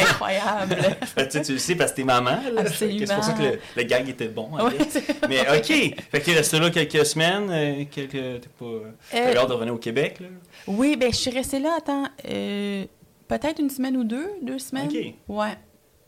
incroyable. 0.00 0.76
Fait 1.06 1.26
tu, 1.28 1.42
tu 1.42 1.52
le 1.54 1.58
sais 1.58 1.74
parce 1.74 1.90
que 1.90 1.96
t'es 1.96 2.04
maman. 2.04 2.38
C'est 2.72 3.04
pour 3.12 3.24
ça 3.24 3.32
que 3.32 3.42
le, 3.42 3.58
le 3.76 3.82
gag 3.82 4.08
était 4.08 4.28
bon. 4.28 4.48
Ouais, 4.52 4.78
Mais 5.28 5.40
OK. 5.40 5.66
Fait 5.66 6.20
que 6.20 6.30
resté 6.30 6.60
là 6.60 6.70
quelques 6.70 7.04
semaines. 7.04 7.50
euh, 7.50 7.84
quelques... 7.90 8.12
T'es 8.12 8.48
pas... 8.56 9.36
Hâte 9.40 9.48
de 9.48 9.52
revenir 9.54 9.74
au 9.74 9.78
Québec, 9.78 10.20
là? 10.20 10.28
oui, 10.68 10.96
ben, 10.96 11.10
je 11.10 11.16
suis 11.16 11.30
restée 11.32 11.58
là, 11.58 11.74
attends, 11.78 12.04
peut-être 12.22 13.58
une 13.58 13.70
semaine 13.70 13.96
ou 13.96 14.04
deux, 14.04 14.30
deux 14.40 14.60
semaines. 14.60 14.88
OK. 14.88 15.14
Ouais. 15.28 15.58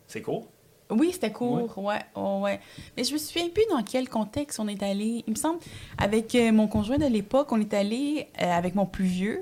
C'est 0.06 0.22
cool. 0.22 0.42
Oui, 0.90 1.10
c'était 1.12 1.30
court, 1.32 1.78
ouais. 1.78 1.98
ouais, 2.16 2.40
ouais. 2.40 2.60
Mais 2.96 3.04
je 3.04 3.12
me 3.12 3.18
souviens 3.18 3.48
plus 3.48 3.64
dans 3.70 3.82
quel 3.82 4.08
contexte 4.08 4.58
on 4.60 4.66
est 4.68 4.82
allé. 4.82 5.24
Il 5.26 5.30
me 5.32 5.36
semble, 5.36 5.58
avec 5.98 6.36
mon 6.52 6.68
conjoint 6.68 6.98
de 6.98 7.06
l'époque, 7.06 7.50
on 7.52 7.60
est 7.60 7.74
allé 7.74 8.28
euh, 8.40 8.50
avec 8.52 8.74
mon 8.74 8.86
plus 8.86 9.04
vieux. 9.04 9.40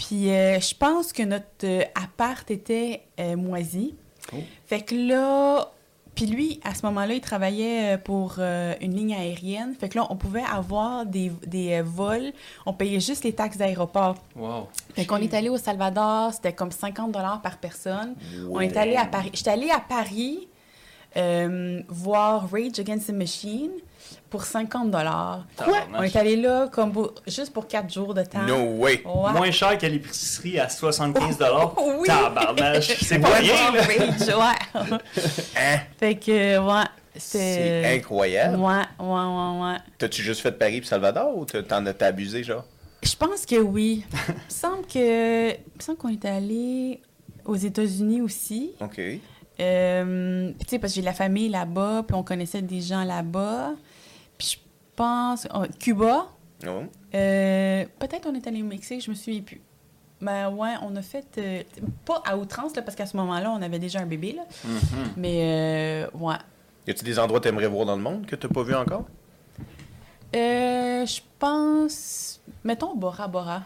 Puis 0.00 0.30
euh, 0.30 0.58
je 0.58 0.74
pense 0.74 1.12
que 1.12 1.22
notre 1.22 1.64
euh, 1.64 1.82
appart 1.94 2.50
était 2.50 3.02
euh, 3.20 3.36
moisi. 3.36 3.94
Oh. 4.32 4.36
Fait 4.64 4.80
que 4.80 4.94
là, 4.94 5.70
puis 6.14 6.24
lui, 6.24 6.58
à 6.64 6.74
ce 6.74 6.86
moment-là, 6.86 7.12
il 7.12 7.20
travaillait 7.20 7.98
pour 7.98 8.38
une 8.38 8.94
ligne 8.94 9.14
aérienne. 9.14 9.74
Fait 9.78 9.88
que 9.88 9.98
là, 9.98 10.06
on 10.10 10.16
pouvait 10.16 10.42
avoir 10.42 11.04
des, 11.04 11.30
des 11.46 11.82
vols. 11.82 12.32
On 12.66 12.72
payait 12.72 13.00
juste 13.00 13.24
les 13.24 13.32
taxes 13.32 13.58
d'aéroport. 13.58 14.16
Wow. 14.36 14.68
Fait 14.94 15.04
qu'on 15.04 15.18
est 15.18 15.32
allé 15.34 15.48
au 15.48 15.56
Salvador, 15.56 16.32
c'était 16.34 16.52
comme 16.52 16.72
50 16.72 17.12
dollars 17.12 17.40
par 17.42 17.58
personne. 17.58 18.14
On 18.50 18.60
est 18.60 18.76
allé 18.76 18.96
à 18.96 19.06
Paris. 19.06 19.30
J'étais 19.32 19.50
allée 19.50 19.70
à 19.70 19.80
Paris 19.80 20.48
voir 21.88 22.50
Rage 22.50 22.78
Against 22.78 23.06
the 23.06 23.14
Machine 23.14 23.72
pour 24.28 24.44
50 24.44 24.90
dollars. 24.90 25.44
On 25.94 26.02
est 26.02 26.14
allé 26.16 26.36
là 26.36 26.68
comme 26.70 26.92
pour- 26.92 27.14
juste 27.26 27.52
pour 27.52 27.66
4 27.66 27.92
jours 27.92 28.14
de 28.14 28.22
temps. 28.22 28.42
No 28.46 28.56
way. 28.76 29.02
Ouais. 29.04 29.32
Moins 29.32 29.50
cher 29.50 29.76
que 29.78 29.86
l'épicerie 29.86 30.58
à 30.58 30.68
75 30.68 31.38
Oui. 31.98 32.06
Tabarnage. 32.06 32.96
C'est 33.02 33.18
pas 33.20 33.28
rien, 33.34 33.72
ouais. 33.72 34.98
Hein? 35.56 35.78
fait 35.98 36.14
que, 36.16 36.58
ouais, 36.58 36.84
C'est 37.16 37.96
incroyable. 37.96 38.56
Ouais, 38.56 38.82
ouais, 38.98 39.06
ouais, 39.06 39.62
ouais. 39.72 39.76
T'as-tu 39.98 40.22
juste 40.22 40.40
fait 40.40 40.52
Paris 40.52 40.80
puis 40.80 40.88
Salvador 40.88 41.36
ou 41.36 41.44
t'as- 41.44 41.62
t'en 41.62 41.84
as 41.86 42.04
abusé, 42.04 42.42
genre? 42.44 42.64
Je 43.02 43.16
pense 43.16 43.46
que 43.46 43.56
oui. 43.56 44.04
Il 44.28 44.34
me 44.34 44.38
semble 44.48 44.86
que... 44.86 45.50
Il 45.50 45.56
me 45.76 45.80
semble 45.82 45.98
qu'on 45.98 46.08
est 46.10 46.24
allé 46.24 47.00
aux 47.44 47.56
États-Unis 47.56 48.20
aussi. 48.20 48.72
OK. 48.80 49.00
Euh, 49.60 50.50
tu 50.60 50.66
sais, 50.68 50.78
parce 50.78 50.92
que 50.92 50.96
j'ai 50.96 51.00
de 51.02 51.06
la 51.06 51.12
famille 51.12 51.48
là-bas, 51.48 52.04
puis 52.06 52.14
on 52.14 52.22
connaissait 52.22 52.62
des 52.62 52.80
gens 52.80 53.04
là-bas. 53.04 53.72
Pense... 55.00 55.48
oh, 55.54 55.64
Cuba. 55.78 56.26
Oh. 56.66 56.82
Euh, 57.14 57.84
Peut-être 57.98 58.26
on 58.26 58.34
est 58.34 58.46
allé 58.46 58.60
au 58.60 58.66
Mexique, 58.66 59.02
je 59.02 59.10
me 59.10 59.14
souviens 59.14 59.40
plus. 59.40 59.62
Ben 60.20 60.50
ouais, 60.50 60.74
on 60.82 60.94
a 60.94 61.00
fait... 61.00 61.24
euh, 61.38 61.62
pas 62.04 62.22
à 62.26 62.36
outrance, 62.36 62.76
là, 62.76 62.82
parce 62.82 62.96
qu'à 62.96 63.06
ce 63.06 63.16
moment-là, 63.16 63.50
on 63.50 63.62
avait 63.62 63.78
déjà 63.78 64.00
un 64.00 64.04
bébé, 64.04 64.32
là. 64.32 64.42
Mhm. 64.66 64.78
Mais 65.16 66.04
euh, 66.04 66.18
ouais. 66.18 66.34
Y 66.86 66.90
a-tu 66.90 67.02
des 67.02 67.18
endroits 67.18 67.40
que 67.40 67.44
t'aimerais 67.44 67.66
voir 67.66 67.86
dans 67.86 67.96
le 67.96 68.02
monde 68.02 68.26
que 68.26 68.36
t'as 68.36 68.48
pas 68.48 68.62
vu 68.62 68.74
encore? 68.74 69.06
Euh, 70.36 71.06
je 71.06 71.20
pense... 71.38 72.42
Mettons 72.62 72.94
Bora 72.94 73.26
Bora. 73.26 73.62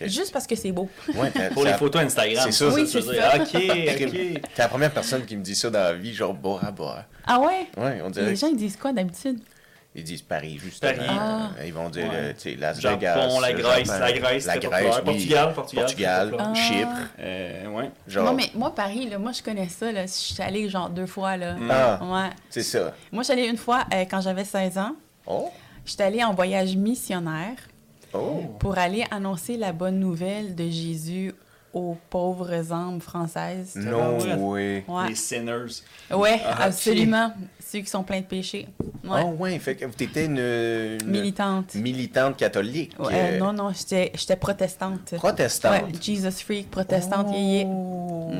Juste 0.00 0.32
parce 0.32 0.48
que 0.48 0.56
c'est 0.56 0.72
beau. 0.72 0.88
Ouais, 1.14 1.30
Pour 1.52 1.64
les 1.64 1.74
photos 1.74 2.02
Instagram. 2.02 2.50
C'est 2.50 2.64
ça, 2.64 2.74
Oui. 2.74 2.82
Ok, 2.82 3.40
ok. 3.44 4.12
T'es 4.12 4.42
la 4.58 4.68
première 4.68 4.92
personne 4.92 5.24
qui 5.24 5.36
me 5.36 5.42
dit 5.44 5.54
ça 5.54 5.70
dans 5.70 5.78
la 5.78 5.92
vie, 5.92 6.12
genre 6.12 6.34
Bora 6.34 6.72
Bora. 6.72 7.04
Ah 7.28 7.38
ouais? 7.38 7.68
Ouais, 7.76 8.00
on 8.04 8.10
dirait. 8.10 8.30
Les 8.30 8.34
gens, 8.34 8.48
ils 8.48 8.56
disent 8.56 8.76
quoi 8.76 8.92
d'habitude? 8.92 9.38
Ils 10.00 10.04
disent 10.04 10.22
Paris, 10.22 10.58
justement. 10.62 10.92
Paris. 10.92 11.06
Ah. 11.10 11.50
Euh, 11.58 11.66
Ils 11.66 11.74
vont 11.74 11.88
dire, 11.90 12.04
Ouais. 12.08 12.10
euh, 12.14 12.32
tu 12.32 12.40
sais, 12.52 12.56
Las 12.56 12.80
Japon, 12.80 12.96
Vegas. 12.96 13.16
la 13.40 13.48
euh, 13.48 13.52
Grèce, 13.52 13.86
Japon, 13.86 14.00
la 14.00 14.12
Grèce, 14.12 14.46
la 14.46 14.58
Grèce, 14.58 14.84
oui. 14.96 15.02
Portugal, 15.04 15.52
Portugal, 15.54 15.84
Portugal, 15.84 16.30
populaire. 16.30 16.54
Chypre. 16.56 17.10
Euh, 17.20 17.66
ouais. 17.68 17.90
Genre, 18.08 18.24
Non, 18.24 18.32
mais 18.32 18.50
moi, 18.54 18.74
Paris, 18.74 19.08
là, 19.08 19.18
moi, 19.18 19.32
je 19.32 19.42
connais 19.42 19.68
ça. 19.68 19.92
Là. 19.92 20.02
Je 20.06 20.10
suis 20.12 20.42
allée 20.42 20.68
genre 20.68 20.88
deux 20.90 21.06
fois. 21.06 21.36
Là. 21.36 21.56
Ah. 21.70 22.00
Ouais. 22.02 22.30
c'est 22.48 22.62
ça. 22.62 22.94
Moi, 23.12 23.22
je 23.22 23.30
suis 23.30 23.32
allée 23.38 23.48
une 23.48 23.56
fois 23.58 23.84
euh, 23.94 24.04
quand 24.10 24.20
j'avais 24.20 24.44
16 24.44 24.78
ans. 24.78 24.96
Oh, 25.26 25.50
J'étais 25.84 26.04
allée 26.04 26.24
en 26.24 26.34
voyage 26.34 26.76
missionnaire 26.76 27.56
oh. 28.12 28.42
pour 28.58 28.78
aller 28.78 29.04
annoncer 29.10 29.56
la 29.56 29.72
bonne 29.72 29.98
nouvelle 29.98 30.54
de 30.54 30.64
Jésus 30.68 31.32
aux 31.72 31.96
pauvres 32.10 32.72
âmes 32.72 33.00
françaises. 33.00 33.76
Non, 33.76 34.18
oui. 34.38 34.82
Ouais, 34.88 35.08
Les 35.08 35.14
sinners. 35.14 35.82
ouais 36.10 36.40
Ah, 36.44 36.52
ok. 36.52 36.56
absolument. 36.62 37.32
Ceux 37.70 37.78
qui 37.78 37.86
sont 37.86 38.02
pleins 38.02 38.18
de 38.20 38.24
péchés. 38.26 38.66
Ouais. 39.04 39.20
Oh, 39.24 39.28
ouais, 39.38 39.56
fait 39.60 39.76
que 39.76 39.84
t'étais 39.86 40.24
une, 40.26 40.38
une 40.38 41.06
Militante. 41.08 41.76
militante 41.76 42.36
catholique. 42.36 42.92
Ouais, 42.98 43.12
euh, 43.14 43.38
non, 43.38 43.52
non, 43.52 43.70
j'étais 43.72 44.10
protestante. 44.36 45.14
Protestante. 45.16 45.72
Ouais, 45.84 45.92
Jesus 46.00 46.42
Freak, 46.44 46.68
protestante. 46.68 47.28
Oh. 47.30 48.32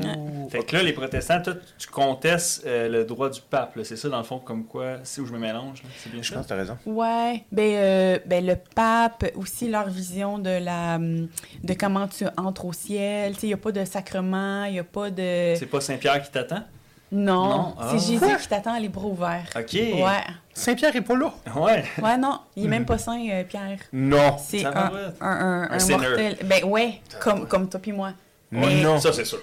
Fait 0.49 0.65
que 0.65 0.75
là, 0.75 0.83
les 0.83 0.91
protestants, 0.91 1.41
toi, 1.41 1.53
tu 1.77 1.87
contestes 1.87 2.63
euh, 2.65 2.89
le 2.89 3.05
droit 3.05 3.29
du 3.29 3.39
pape. 3.39 3.79
C'est 3.85 3.95
ça, 3.95 4.09
dans 4.09 4.17
le 4.17 4.25
fond, 4.25 4.39
comme 4.39 4.65
quoi, 4.65 4.97
c'est 5.03 5.21
où 5.21 5.25
je 5.25 5.31
me 5.31 5.39
mélange. 5.39 5.81
C'est 5.97 6.11
bien 6.11 6.21
Je 6.21 6.27
ça? 6.29 6.35
pense 6.35 6.43
que 6.45 6.49
t'as 6.49 6.57
raison. 6.57 6.77
Ouais, 6.85 7.45
ben, 7.53 7.73
euh, 7.73 8.19
ben 8.25 8.45
le 8.45 8.55
pape, 8.75 9.31
aussi 9.35 9.69
leur 9.69 9.87
vision 9.89 10.39
de 10.39 10.49
la 10.61 10.97
de 10.99 11.73
comment 11.79 12.07
tu 12.09 12.25
entres 12.35 12.65
au 12.65 12.73
ciel. 12.73 13.33
Tu 13.35 13.39
sais, 13.39 13.47
il 13.47 13.49
n'y 13.51 13.53
a 13.53 13.57
pas 13.57 13.71
de 13.71 13.85
sacrement, 13.85 14.65
il 14.65 14.73
n'y 14.73 14.79
a 14.79 14.83
pas 14.83 15.09
de... 15.09 15.53
C'est 15.55 15.69
pas 15.69 15.79
Saint-Pierre 15.79 16.21
qui 16.21 16.31
t'attend? 16.31 16.63
Non, 17.11 17.45
Non, 17.49 17.75
ah. 17.79 17.89
c'est 17.91 17.99
Jésus 18.13 18.37
qui 18.41 18.47
t'attend 18.47 18.73
à 18.73 18.79
les 18.79 18.87
bras 18.89 19.05
ouverts. 19.07 19.43
Ok. 19.55 19.73
Ouais, 19.73 20.23
Saint-Pierre 20.53 20.95
est 20.95 21.01
pas 21.01 21.15
là. 21.15 21.33
Ouais. 21.55 21.83
ouais, 22.01 22.17
non, 22.17 22.39
il 22.55 22.65
est 22.65 22.67
même 22.69 22.85
pas 22.85 22.97
saint, 22.97 23.19
euh, 23.29 23.43
Pierre. 23.43 23.79
Non. 23.91 24.37
C'est 24.39 24.65
un, 24.65 24.71
un, 24.71 24.91
un, 25.21 25.61
Un 25.63 25.71
un 25.71 25.79
sinner. 25.79 25.97
mortel. 26.07 26.37
Ben 26.45 26.63
ouais, 26.65 27.01
comme, 27.19 27.47
comme 27.47 27.67
toi 27.69 27.79
puis 27.81 27.91
moi. 27.91 28.13
Mais, 28.49 28.81
Non. 28.81 28.99
Ça, 28.99 29.11
c'est 29.13 29.25
sûr. 29.31 29.39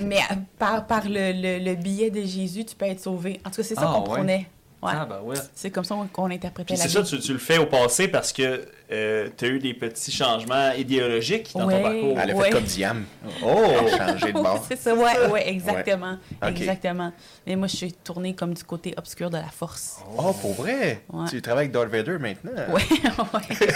mais 0.00 0.18
euh, 0.18 0.34
par, 0.58 0.86
par 0.86 1.02
le, 1.08 1.32
le, 1.32 1.64
le 1.64 1.74
billet 1.74 2.10
de 2.10 2.22
Jésus, 2.22 2.64
tu 2.64 2.74
peux 2.76 2.86
être 2.86 3.00
sauvé. 3.00 3.40
En 3.44 3.50
tout 3.50 3.56
cas, 3.56 3.62
c'est 3.62 3.74
ça 3.74 3.82
Ah, 3.84 3.92
qu'on 3.94 4.10
ouais. 4.10 4.18
prenait. 4.18 4.50
Ouais. 4.80 4.92
Ah, 4.94 5.06
ben 5.06 5.20
ouais. 5.24 5.34
C'est 5.56 5.70
comme 5.72 5.82
ça 5.82 5.96
qu'on 6.12 6.30
interprétait 6.30 6.74
Puis 6.74 6.76
la 6.80 6.84
c'est 6.88 6.88
ça, 6.90 7.02
tu, 7.02 7.18
tu 7.18 7.32
le 7.32 7.40
fais 7.40 7.58
au 7.58 7.66
passé 7.66 8.06
parce 8.06 8.32
que 8.32 8.64
euh, 8.92 9.28
tu 9.36 9.44
as 9.44 9.48
eu 9.48 9.58
des 9.58 9.74
petits 9.74 10.12
changements 10.12 10.70
idéologiques 10.72 11.50
dans 11.54 11.66
Ouais. 11.66 11.78
ton 11.78 11.82
parcours. 11.82 12.18
Elle 12.22 12.30
a 12.30 12.34
Ouais. 12.34 12.44
fait 12.44 12.50
comme 12.52 12.62
Diam. 12.62 13.04
Oh! 13.44 13.64
Changé 13.96 14.26
de 14.32 14.32
bord. 14.40 14.64
c'est 14.68 14.78
ça, 14.78 14.94
ouais, 14.94 15.26
ouais, 15.32 15.48
exactement. 15.48 16.16
Exactement. 16.46 17.12
Mais 17.44 17.56
moi, 17.56 17.66
je 17.66 17.74
suis 17.76 17.92
tournée 17.92 18.34
comme 18.34 18.54
du 18.54 18.62
côté 18.62 18.94
obscur 18.96 19.30
de 19.30 19.36
la 19.38 19.48
force. 19.48 19.96
Oh, 20.16 20.32
pour 20.32 20.54
vrai? 20.54 21.02
Ouais. 21.12 21.26
Tu 21.28 21.42
travailles 21.42 21.64
avec 21.64 21.72
Darth 21.72 21.88
Vader 21.90 22.18
maintenant? 22.18 22.52
Ouais, 22.72 22.82
ouais. 23.34 23.66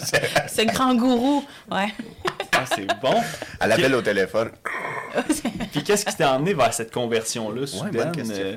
c'est. 0.00 0.48
Ce 0.48 0.62
grand 0.72 0.94
gourou, 0.96 1.44
ouais. 1.70 1.88
Ah, 2.52 2.64
c'est 2.74 2.86
bon. 3.00 3.14
Elle 3.60 3.72
appelle 3.72 3.94
au 3.94 4.02
téléphone. 4.02 4.50
Puis 5.72 5.82
qu'est-ce 5.84 6.04
qui 6.04 6.16
t'a 6.16 6.34
emmené 6.34 6.52
vers 6.54 6.74
cette 6.74 6.92
conversion-là, 6.92 7.66
soudaine? 7.66 7.92
bonne 7.92 8.12
question. 8.12 8.34
euh, 8.38 8.56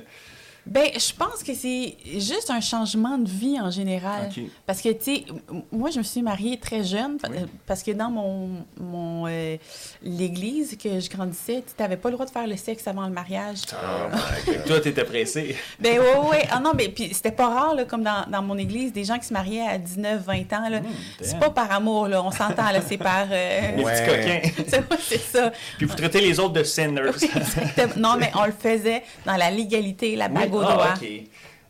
Ben, 0.65 0.87
je 0.95 1.13
pense 1.13 1.43
que 1.43 1.53
c'est 1.53 1.95
juste 2.17 2.49
un 2.49 2.61
changement 2.61 3.17
de 3.17 3.27
vie 3.29 3.59
en 3.59 3.69
général. 3.69 4.29
Parce 4.65 4.81
que, 4.81 4.89
tu 4.89 5.03
sais, 5.15 5.23
moi, 5.71 5.89
je 5.89 5.97
me 5.99 6.03
suis 6.03 6.21
mariée 6.21 6.57
très 6.57 6.83
jeune 6.85 7.17
Oui. 7.29 7.37
euh, 7.37 7.45
parce 7.67 7.83
que 7.83 7.91
dans 7.91 8.09
mon, 8.09 8.49
mon 8.79 9.27
euh, 9.27 9.57
l'église 10.01 10.77
que 10.77 10.99
je 11.01 11.09
grandissais, 11.09 11.63
tu 11.67 11.81
n'avais 11.81 11.97
pas 11.97 12.09
le 12.09 12.13
droit 12.15 12.25
de 12.25 12.31
faire 12.31 12.47
le 12.47 12.55
sexe 12.55 12.87
avant 12.87 13.03
le 13.07 13.11
mariage. 13.13 13.57
Oh 13.73 14.07
my 14.47 14.53
God. 14.55 14.65
Toi, 14.65 14.79
t'étais 14.79 15.03
pressé. 15.03 15.55
Ben 15.79 15.99
ouais, 15.99 16.29
ouais. 16.31 16.47
Ah 16.49 16.59
non, 16.61 16.71
mais 16.75 16.87
puis 16.87 17.09
c'était 17.13 17.31
pas 17.31 17.47
rare, 17.49 17.75
là, 17.75 17.83
comme 17.83 18.03
dans, 18.03 18.25
dans 18.29 18.41
mon 18.41 18.57
église, 18.57 18.93
des 18.93 19.03
gens 19.03 19.17
qui 19.19 19.25
se 19.27 19.33
mariaient 19.33 19.67
à 19.67 19.77
19, 19.77 20.23
20 20.23 20.33
ans, 20.53 20.69
là. 20.69 20.79
Mmh, 20.79 20.85
c'est 21.21 21.39
pas 21.39 21.49
par 21.49 21.69
amour, 21.71 22.07
là. 22.07 22.23
On 22.23 22.31
s'entend, 22.31 22.71
là, 22.71 22.79
c'est 22.87 22.97
par... 22.97 23.25
euh, 23.29 23.61
Les 23.75 23.83
Ouais. 23.83 23.93
petits 24.05 24.71
coquins. 24.71 24.95
c'est 25.01 25.19
ça. 25.19 25.51
Puis 25.77 25.85
vous 25.85 25.95
traitez 25.95 26.21
les 26.21 26.39
autres 26.39 26.53
de 26.53 26.63
sinners. 26.63 27.01
Oui, 27.21 27.29
exactement. 27.35 27.93
Non, 28.13 28.15
mais 28.17 28.31
on 28.35 28.45
le 28.45 28.53
faisait 28.53 29.03
dans 29.25 29.35
la 29.35 29.51
légalité, 29.51 30.15
la 30.15 30.29
bague 30.29 30.52
Ah, 30.61 30.93
ok. 30.95 31.07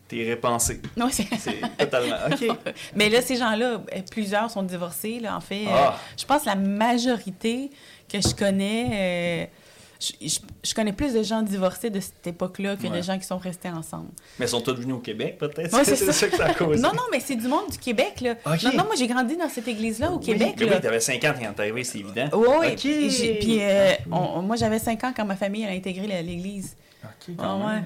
T'es 0.08 0.24
répensé. 0.26 0.80
Ouais, 0.98 1.04
c'est- 1.12 1.28
totalement. 1.78 2.18
Ok. 2.32 2.48
Mais 2.96 3.10
là, 3.10 3.22
ces 3.22 3.36
gens-là, 3.38 3.82
euh, 3.96 4.02
plusieurs 4.12 4.52
sont 4.52 4.62
divorcés, 4.64 5.20
là, 5.20 5.36
en 5.36 5.42
fait. 5.42 5.66
Euh, 5.66 5.70
Ah. 5.74 5.98
je 6.18 6.26
pense 6.26 6.42
que 6.44 6.48
la 6.48 6.56
majorité 6.56 7.72
que 8.12 8.20
je 8.22 8.36
connais... 8.36 8.90
euh, 8.94 9.46
je, 10.00 10.28
je- 10.28 10.40
je 10.64 10.74
connais 10.74 10.92
plus 10.92 11.14
de 11.14 11.24
gens 11.24 11.42
divorcés 11.42 11.90
de 11.90 12.02
cette 12.02 12.28
époque-là 12.28 12.76
que 12.76 12.84
Ouais. 12.88 12.98
de 12.98 13.02
gens 13.02 13.18
qui 13.18 13.26
sont 13.26 13.38
restés 13.38 13.70
ensemble. 13.70 14.10
Mais 14.38 14.46
ils 14.46 14.50
sont 14.50 14.60
tous 14.60 14.74
venus 14.76 14.96
au 14.96 15.00
Québec, 15.00 15.38
peut-être? 15.40 15.74
Ouais, 15.74 15.86
c'est 15.86 15.96
ça. 15.96 16.12
ça 16.12 16.28
que 16.28 16.36
ça 16.36 16.46
a 16.48 16.54
causé. 16.54 16.82
Non, 16.82 16.90
non, 16.94 17.04
mais 17.10 17.22
c'est 17.22 17.38
du 17.38 17.48
monde 17.48 17.70
du 17.72 17.78
Québec, 17.78 18.20
là. 18.20 18.36
Non, 18.46 18.72
non, 18.78 18.84
moi, 18.84 18.96
j'ai 18.98 19.08
grandi 19.08 19.38
dans 19.38 19.48
cette 19.50 19.68
église-là 19.70 20.12
au 20.12 20.18
Oui, 20.20 20.26
Québec, 20.26 20.60
là. 20.60 20.68
Oui, 20.76 20.82
t'avais 20.82 21.00
50 21.00 21.38
quand 21.42 21.54
t'es 21.54 21.62
arrivé, 21.62 21.84
c'est 21.86 22.00
évident. 22.00 22.28
Oui, 22.34 22.48
oui. 22.60 22.68
Ok. 22.74 23.40
Puis, 23.40 23.58
euh, 23.62 23.94
on- 24.12 24.42
moi, 24.42 24.58
j'avais 24.58 24.80
5 24.80 25.02
ans 25.06 25.14
quand 25.16 25.24
ma 25.26 25.38
famille 25.38 25.66
a 25.66 25.70
intégré 25.70 26.22
l'église. 26.22 26.76
Ok, 27.04 27.10
Ah, 27.30 27.32
quand 27.38 27.60
ouais. 27.66 27.74
même. 27.76 27.86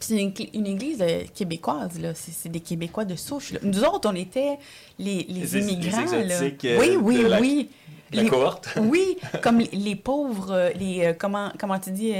C'est 0.00 0.16
une, 0.22 0.32
une 0.54 0.66
église 0.66 0.98
euh, 1.00 1.22
québécoise, 1.34 1.98
là. 2.00 2.14
C'est 2.14 2.32
c'est 2.32 2.48
des 2.48 2.60
Québécois 2.60 3.04
de 3.04 3.16
souche, 3.16 3.52
là. 3.52 3.60
Nous 3.62 3.82
autres, 3.84 4.08
on 4.10 4.14
était 4.14 4.58
les, 4.98 5.24
les, 5.24 5.24
Les- 5.24 5.40
les 5.40 5.58
immigrants, 5.58 6.04
là. 6.04 6.40
euh, 6.42 6.50
oui, 6.80 6.96
oui, 7.00 7.22
de 7.22 7.26
la- 7.26 7.40
oui. 7.40 7.70
La 8.12 8.22
Les- 8.22 8.28
cohorte. 8.30 8.70
Oui, 8.80 9.18
comme 9.42 9.58
les, 9.58 9.68
les 9.72 9.94
pauvres, 9.96 10.50
euh, 10.52 10.70
les, 10.70 11.14
comment, 11.18 11.52
comment 11.58 11.78
tu 11.78 11.90
dis, 11.90 12.12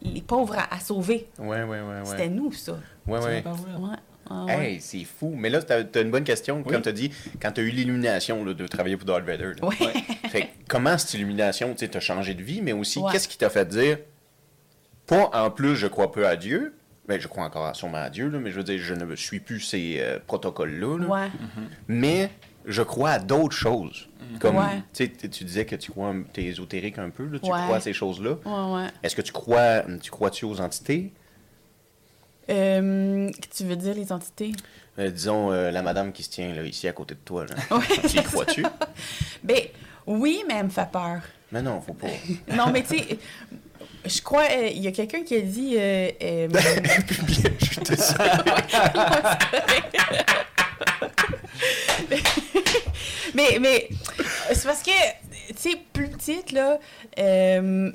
les 0.00 0.22
pauvres 0.22 0.56
à, 0.58 0.74
à 0.74 0.80
sauver. 0.80 1.26
Ouais, 1.38 1.62
ouais, 1.64 1.80
ouais, 1.80 2.00
C'était 2.04 2.28
nous, 2.28 2.50
ça. 2.52 2.78
Ouais, 3.06 3.18
ouais. 3.22 3.44
Ah, 4.30 4.44
ouais. 4.46 4.72
Hey, 4.74 4.80
c'est 4.80 5.04
fou. 5.04 5.34
Mais 5.36 5.48
là, 5.50 5.62
t'as 5.62 5.82
as 5.94 6.00
une 6.02 6.10
bonne 6.10 6.24
question. 6.24 6.62
Oui. 6.64 6.72
Comme 6.72 6.82
t'as 6.82 6.92
dit, 6.92 7.10
quand 7.40 7.50
t'as 7.52 7.62
eu 7.62 7.70
l'illumination 7.70 8.44
de 8.44 8.66
travailler 8.66 8.96
pour 8.96 9.06
Darth 9.06 9.24
Vader. 9.24 9.52
là. 9.60 9.66
Ouais. 9.68 9.76
Fait 10.30 10.42
que 10.42 10.46
comment 10.68 10.96
cette 10.98 11.14
illumination, 11.14 11.72
tu 11.72 11.78
sais, 11.80 11.88
t'as 11.88 12.00
changé 12.00 12.32
de 12.34 12.42
vie, 12.42 12.60
mais 12.62 12.72
aussi, 12.72 12.98
Ouais. 12.98 13.10
qu'est-ce 13.12 13.26
qui 13.28 13.36
t'a 13.38 13.48
fait 13.50 13.66
dire, 13.68 13.98
pas 15.06 15.30
en 15.32 15.50
plus, 15.50 15.76
je 15.76 15.86
crois 15.86 16.12
peu 16.12 16.26
à 16.26 16.36
Dieu, 16.36 16.74
ben, 17.08 17.18
je 17.20 17.26
crois 17.26 17.44
encore 17.44 17.74
sûrement 17.74 17.98
à 17.98 18.10
Dieu, 18.10 18.28
là, 18.28 18.38
mais 18.38 18.50
je 18.50 18.56
veux 18.56 18.64
dire, 18.64 18.78
je 18.78 18.94
ne 18.94 19.16
suis 19.16 19.40
plus 19.40 19.60
ces 19.60 19.96
euh, 19.98 20.18
protocoles-là, 20.26 20.98
là, 20.98 21.06
Ouais. 21.06 21.28
mais 21.88 22.30
je 22.66 22.82
crois 22.82 23.10
à 23.12 23.18
d'autres 23.18 23.56
choses. 23.56 24.08
Comme, 24.40 24.56
Ouais. 24.56 24.82
tu 24.92 25.44
disais 25.44 25.64
que 25.64 25.74
tu 25.74 25.90
crois, 25.90 26.14
tu 26.34 26.42
es 26.42 26.44
ésotérique 26.44 26.98
un 26.98 27.08
peu, 27.08 27.24
là, 27.24 27.38
tu 27.38 27.50
Ouais. 27.50 27.58
crois 27.64 27.76
à 27.76 27.80
ces 27.80 27.94
choses-là. 27.94 28.36
Est-ce 29.02 29.16
que 29.16 29.22
tu 29.22 29.32
crois, 29.32 29.82
tu 30.02 30.10
crois-tu 30.10 30.44
aux 30.44 30.60
entités? 30.60 31.12
Euh, 32.50 33.30
tu 33.54 33.64
veux 33.64 33.76
dire 33.76 33.94
les 33.94 34.12
entités? 34.12 34.52
Euh, 34.98 35.10
disons, 35.10 35.50
la 35.50 35.82
madame 35.82 36.12
qui 36.12 36.22
se 36.22 36.30
tient 36.30 36.52
là, 36.54 36.62
ici 36.62 36.88
à 36.88 36.92
côté 36.92 37.14
de 37.14 37.20
toi, 37.20 37.46
là. 37.46 37.54
Tu 38.08 38.18
y 38.18 38.22
crois-tu? 38.22 38.64
Ben, 39.42 39.60
oui, 40.06 40.42
mais 40.48 40.54
elle 40.58 40.64
me 40.64 40.70
fait 40.70 40.90
peur. 40.90 41.20
Mais 41.52 41.62
non, 41.62 41.80
faut 41.80 41.94
pas. 41.94 42.08
Non, 42.54 42.70
mais 42.70 42.82
tu 42.82 42.98
sais, 42.98 43.18
je 44.04 44.20
crois, 44.22 44.44
euh, 44.50 44.68
il 44.74 44.82
y 44.82 44.88
a 44.88 44.92
quelqu'un 44.92 45.22
qui 45.22 45.36
a 45.36 45.40
dit. 45.40 45.74
euh, 45.76 46.10
euh, 46.22 46.48
je 47.60 47.80
te 47.80 47.94
mais 53.34 53.58
mais 53.60 53.88
c'est 54.52 54.64
parce 54.64 54.82
que, 54.82 54.90
tu 55.48 55.54
sais, 55.56 55.76
plus 55.92 56.08
petite, 56.08 56.52
là, 56.52 56.78
euh, 57.18 57.90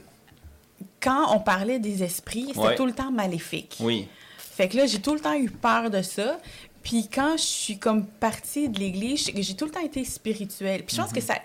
quand 1.01 1.35
on 1.35 1.39
parlait 1.39 1.79
des 1.79 2.03
esprits, 2.03 2.47
c'était 2.49 2.59
Ouais. 2.59 2.75
tout 2.75 2.85
le 2.85 2.93
temps 2.93 3.11
maléfique. 3.11 3.77
Oui. 3.79 4.07
Fait 4.37 4.67
que 4.67 4.77
là, 4.77 4.85
j'ai 4.85 5.01
tout 5.01 5.13
le 5.13 5.19
temps 5.19 5.33
eu 5.33 5.49
peur 5.49 5.89
de 5.89 6.01
ça. 6.01 6.39
Puis 6.83 7.09
quand 7.13 7.37
je 7.37 7.43
suis 7.43 7.77
comme 7.79 8.05
partie 8.05 8.69
de 8.69 8.79
l'église, 8.79 9.25
j'ai 9.33 9.41
j'ai 9.41 9.55
tout 9.55 9.65
le 9.65 9.71
temps 9.71 9.83
été 9.83 10.03
spirituelle. 10.03 10.83
Puis 10.85 10.95
je 10.95 11.01
pense 11.01 11.13
que 11.13 11.21
ça... 11.21 11.35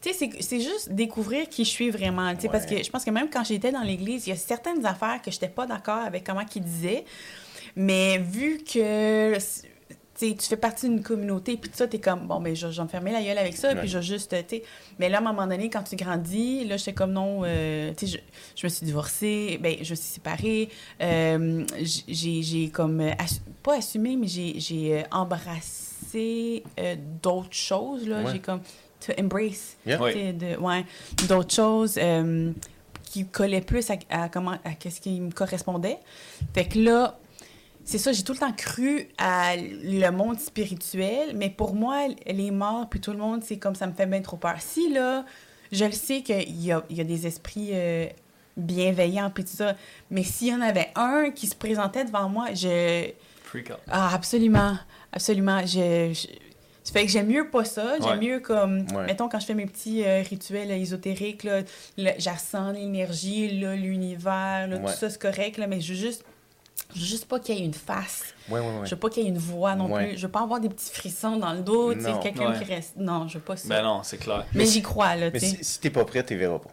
Tu 0.00 0.12
sais, 0.12 0.30
c'est- 0.40 0.60
juste 0.60 0.92
découvrir 0.92 1.48
qui 1.48 1.64
je 1.64 1.70
suis 1.70 1.90
vraiment. 1.90 2.32
Tu 2.34 2.42
sais, 2.42 2.48
Parce 2.48 2.66
que 2.66 2.82
je 2.82 2.90
pense 2.90 3.04
que 3.04 3.10
même 3.10 3.28
quand 3.30 3.44
j'étais 3.44 3.72
dans 3.72 3.82
l'église, 3.82 4.26
il 4.26 4.30
y 4.30 4.32
a 4.32 4.36
certaines 4.36 4.84
affaires 4.86 5.20
que 5.22 5.30
je 5.30 5.36
n'étais 5.36 5.48
pas 5.48 5.66
d'accord 5.66 6.02
avec 6.02 6.24
comment 6.24 6.44
qu'ils 6.44 6.62
disaient. 6.62 7.04
Mais 7.74 8.18
vu 8.18 8.58
que 8.64 9.34
tu 10.18 10.34
fais 10.40 10.56
partie 10.56 10.88
d'une 10.88 11.02
communauté, 11.02 11.56
puis 11.56 11.70
tout 11.70 11.76
ça, 11.76 11.86
t'es 11.86 12.00
comme, 12.00 12.26
bon, 12.26 12.40
mais 12.40 12.54
je, 12.56 12.70
je 12.70 12.76
vais 12.76 12.82
me 12.84 12.88
fermer 12.88 13.12
la 13.12 13.22
gueule 13.22 13.38
avec 13.38 13.56
ça, 13.56 13.68
puis 13.80 13.88
je 13.88 14.00
juste, 14.00 14.30
tu 14.48 14.56
sais. 14.56 14.62
Mais 14.98 15.08
là, 15.08 15.18
à 15.18 15.20
un 15.20 15.24
moment 15.24 15.46
donné, 15.46 15.70
quand 15.70 15.82
tu 15.84 15.94
grandis, 15.96 16.64
là, 16.64 16.76
j'étais 16.76 16.92
comme, 16.92 17.12
non, 17.12 17.42
euh, 17.44 17.92
tu 17.96 18.06
sais, 18.08 18.18
je, 18.56 18.60
je 18.60 18.66
me 18.66 18.68
suis 18.68 18.84
divorcée, 18.86 19.58
ben, 19.62 19.74
je 19.82 19.90
me 19.90 19.94
suis 19.96 19.96
séparée, 20.14 20.68
euh, 21.00 21.64
j'ai, 22.08 22.68
comme, 22.70 23.00
euh, 23.00 23.10
assu- 23.12 23.40
pas 23.62 23.76
assumé, 23.78 24.16
mais 24.16 24.26
j'ai, 24.26 24.94
euh, 24.98 25.02
embrassé 25.12 26.62
euh, 26.78 26.96
d'autres 27.22 27.52
choses, 27.52 28.06
là. 28.08 28.22
Ouais. 28.22 28.32
J'ai 28.32 28.38
comme, 28.40 28.60
to 29.00 29.12
embrace, 29.18 29.76
Yeah. 29.86 30.00
Ouais. 30.00 30.32
de, 30.32 31.26
d'autres 31.26 31.54
choses 31.54 31.98
euh, 31.98 32.52
qui 33.04 33.26
collaient 33.26 33.60
plus 33.60 33.90
à, 33.90 33.94
à 34.10 34.28
comment, 34.28 34.58
à 34.64 34.72
qu'est-ce 34.78 35.00
qui 35.00 35.20
me 35.20 35.30
correspondait. 35.30 35.98
Fait 36.54 36.66
que 36.66 36.78
là, 36.78 37.18
c'est 37.84 37.98
ça, 37.98 38.12
j'ai 38.12 38.22
tout 38.22 38.32
le 38.34 38.38
temps 38.38 38.52
cru 38.52 39.08
à 39.16 39.56
le 39.56 40.10
monde 40.10 40.38
spirituel, 40.38 41.34
mais 41.34 41.48
pour 41.48 41.74
moi, 41.74 42.06
les 42.26 42.50
morts, 42.50 42.86
puis 42.90 43.00
tout 43.00 43.12
le 43.12 43.18
monde, 43.18 43.42
c'est 43.42 43.56
comme 43.56 43.74
ça 43.74 43.86
me 43.86 43.92
fait 43.94 44.04
bien 44.06 44.20
trop 44.20 44.36
peur. 44.36 44.56
Si, 44.58 44.92
là, 44.92 45.24
je 45.72 45.86
le 45.86 45.92
sais 45.92 46.20
qu'il 46.22 46.60
y 46.62 46.70
a, 46.70 46.84
il 46.90 46.96
y 46.96 47.00
a 47.00 47.04
des 47.04 47.26
esprits 47.26 47.70
euh, 47.72 48.06
bienveillants, 48.58 49.30
puis 49.30 49.44
tout 49.44 49.56
ça, 49.56 49.74
mais 50.10 50.22
s'il 50.22 50.48
y 50.48 50.54
en 50.54 50.60
avait 50.60 50.88
un 50.96 51.30
qui 51.30 51.46
se 51.46 51.54
présentait 51.54 52.04
devant 52.04 52.28
moi, 52.28 52.48
je... 52.52 53.10
Freak 53.44 53.70
out. 53.70 53.78
Ah, 53.88 54.10
absolument, 54.12 54.76
absolument. 55.10 55.64
Je, 55.64 56.12
fait 56.92 57.04
que 57.06 57.10
j'aime 57.10 57.26
mieux 57.28 57.48
pas 57.50 57.64
ça. 57.64 57.94
J'aime 58.00 58.18
Ouais. 58.18 58.26
mieux 58.26 58.40
comme. 58.40 58.80
Ouais. 58.94 59.06
Mettons, 59.06 59.28
quand 59.28 59.40
je 59.40 59.46
fais 59.46 59.54
mes 59.54 59.66
petits 59.66 60.04
euh, 60.04 60.22
rituels 60.28 60.70
ésotériques, 60.70 61.44
là, 61.44 61.62
ressens 61.98 62.72
l'énergie, 62.72 63.58
là, 63.60 63.74
l'univers, 63.76 64.68
Ouais. 64.70 64.78
tout 64.80 64.98
ça, 64.98 65.10
c'est 65.10 65.20
correct, 65.20 65.58
là, 65.58 65.66
mais 65.66 65.80
je 65.80 65.92
veux 65.92 65.98
juste. 65.98 66.24
Je 66.94 67.00
veux 67.00 67.06
juste 67.06 67.26
pas 67.26 67.38
qu'il 67.38 67.56
y 67.56 67.60
ait 67.60 67.64
une 67.64 67.74
face. 67.74 68.22
Ouais, 68.48 68.60
ouais, 68.60 68.66
ouais. 68.66 68.72
Je 68.84 68.90
veux 68.90 68.96
pas 69.00 69.10
qu'il 69.10 69.22
y 69.24 69.26
ait 69.26 69.28
une 69.28 69.36
voix 69.36 69.74
non 69.74 69.92
Ouais. 69.92 70.08
plus. 70.10 70.16
Je 70.18 70.22
veux 70.26 70.32
pas 70.32 70.40
avoir 70.42 70.58
des 70.60 70.68
petits 70.70 70.90
frissons 70.90 71.36
dans 71.36 71.52
le 71.52 71.60
dos, 71.60 71.92
tu 71.92 72.00
sais, 72.00 72.12
Non. 72.12 72.18
quelqu'un 72.20 72.52
Ouais. 72.52 72.58
qui 72.58 72.64
reste. 72.72 72.96
Non, 72.96 73.28
je 73.28 73.34
veux 73.34 73.44
pas 73.44 73.56
ça. 73.56 73.68
Ben 73.68 73.82
non, 73.82 74.00
c'est 74.04 74.16
clair. 74.16 74.46
mais 74.54 74.64
j'y 74.64 74.80
crois, 74.80 75.14
là, 75.16 75.28
Mais 75.30 75.38
tu 75.38 75.46
sais. 75.46 75.56
si, 75.56 75.64
si 75.64 75.80
t'es 75.80 75.90
pas 75.90 76.04
prêt, 76.06 76.24
tu 76.24 76.34
verras 76.36 76.58
pas. 76.60 76.70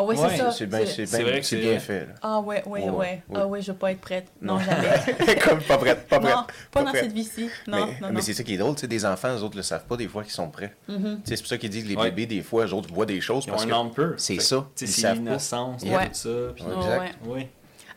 Ah 0.00 0.02
ouais, 0.04 0.16
Ouais, 0.16 0.28
c'est 0.30 0.36
ça. 0.36 0.50
C'est 0.52 0.66
bien, 0.66 0.78
c'est 0.86 1.06
C'est 1.06 1.16
bien, 1.18 1.26
vrai 1.26 1.40
que 1.40 1.46
c'est 1.46 1.56
c'est- 1.56 1.62
bien 1.62 1.78
fait. 1.80 2.00
Là. 2.00 2.12
Ah 2.22 2.38
ouais, 2.40 2.62
ouais, 2.66 2.82
Ouais, 2.84 2.88
ouais. 2.90 2.96
ouais, 2.96 3.22
Ah 3.34 3.46
ouais, 3.48 3.60
je 3.60 3.72
veux 3.72 3.76
pas 3.78 3.90
être 3.90 4.00
prête. 4.00 4.26
Non, 4.40 4.54
Non. 4.54 4.60
jamais. 4.60 5.36
Comme 5.44 5.60
pas 5.62 5.76
prête, 5.76 6.06
pas 6.08 6.20
prête. 6.20 6.34
non, 6.36 6.44
pas 6.70 6.82
dans 6.84 6.90
prête. 6.90 7.02
cette 7.04 7.12
vie-ci. 7.12 7.50
Non, 7.66 7.86
mais 7.86 7.98
non, 8.00 8.08
mais 8.14 8.20
c'est 8.22 8.32
ça 8.34 8.44
qui 8.44 8.54
est 8.54 8.58
drôle, 8.58 8.76
tu 8.76 8.82
sais, 8.82 8.86
des 8.86 9.04
enfants, 9.04 9.34
eux 9.36 9.42
autres 9.42 9.56
le 9.56 9.62
savent 9.62 9.86
pas 9.86 9.96
des 9.96 10.06
fois 10.06 10.22
qu'ils 10.22 10.32
sont 10.32 10.48
prêts. 10.50 10.72
Mhm. 10.86 11.20
Sais, 11.24 11.34
C'est 11.34 11.42
pour 11.42 11.48
ça 11.48 11.58
qu'ils 11.58 11.70
disent 11.70 11.82
que 11.82 11.88
les 11.88 11.96
Ouais. 11.96 12.10
bébés, 12.10 12.26
des 12.26 12.42
fois, 12.42 12.64
eux 12.64 12.72
autres 12.74 12.94
voient 12.94 13.06
des 13.06 13.20
choses 13.20 13.42
Ils 13.46 13.50
parce 13.50 13.64
que... 13.64 14.14
c'est 14.18 14.38
ça, 14.40 14.66
ils 14.80 14.86
c'est 14.88 15.14
l'innocence, 15.14 15.82
Ouais. 15.82 16.06
tout 16.08 16.14
ça. 16.14 16.28
puis- 16.54 16.64
Ouais, 16.64 16.76
exact. 16.76 17.16
ouais. 17.26 17.48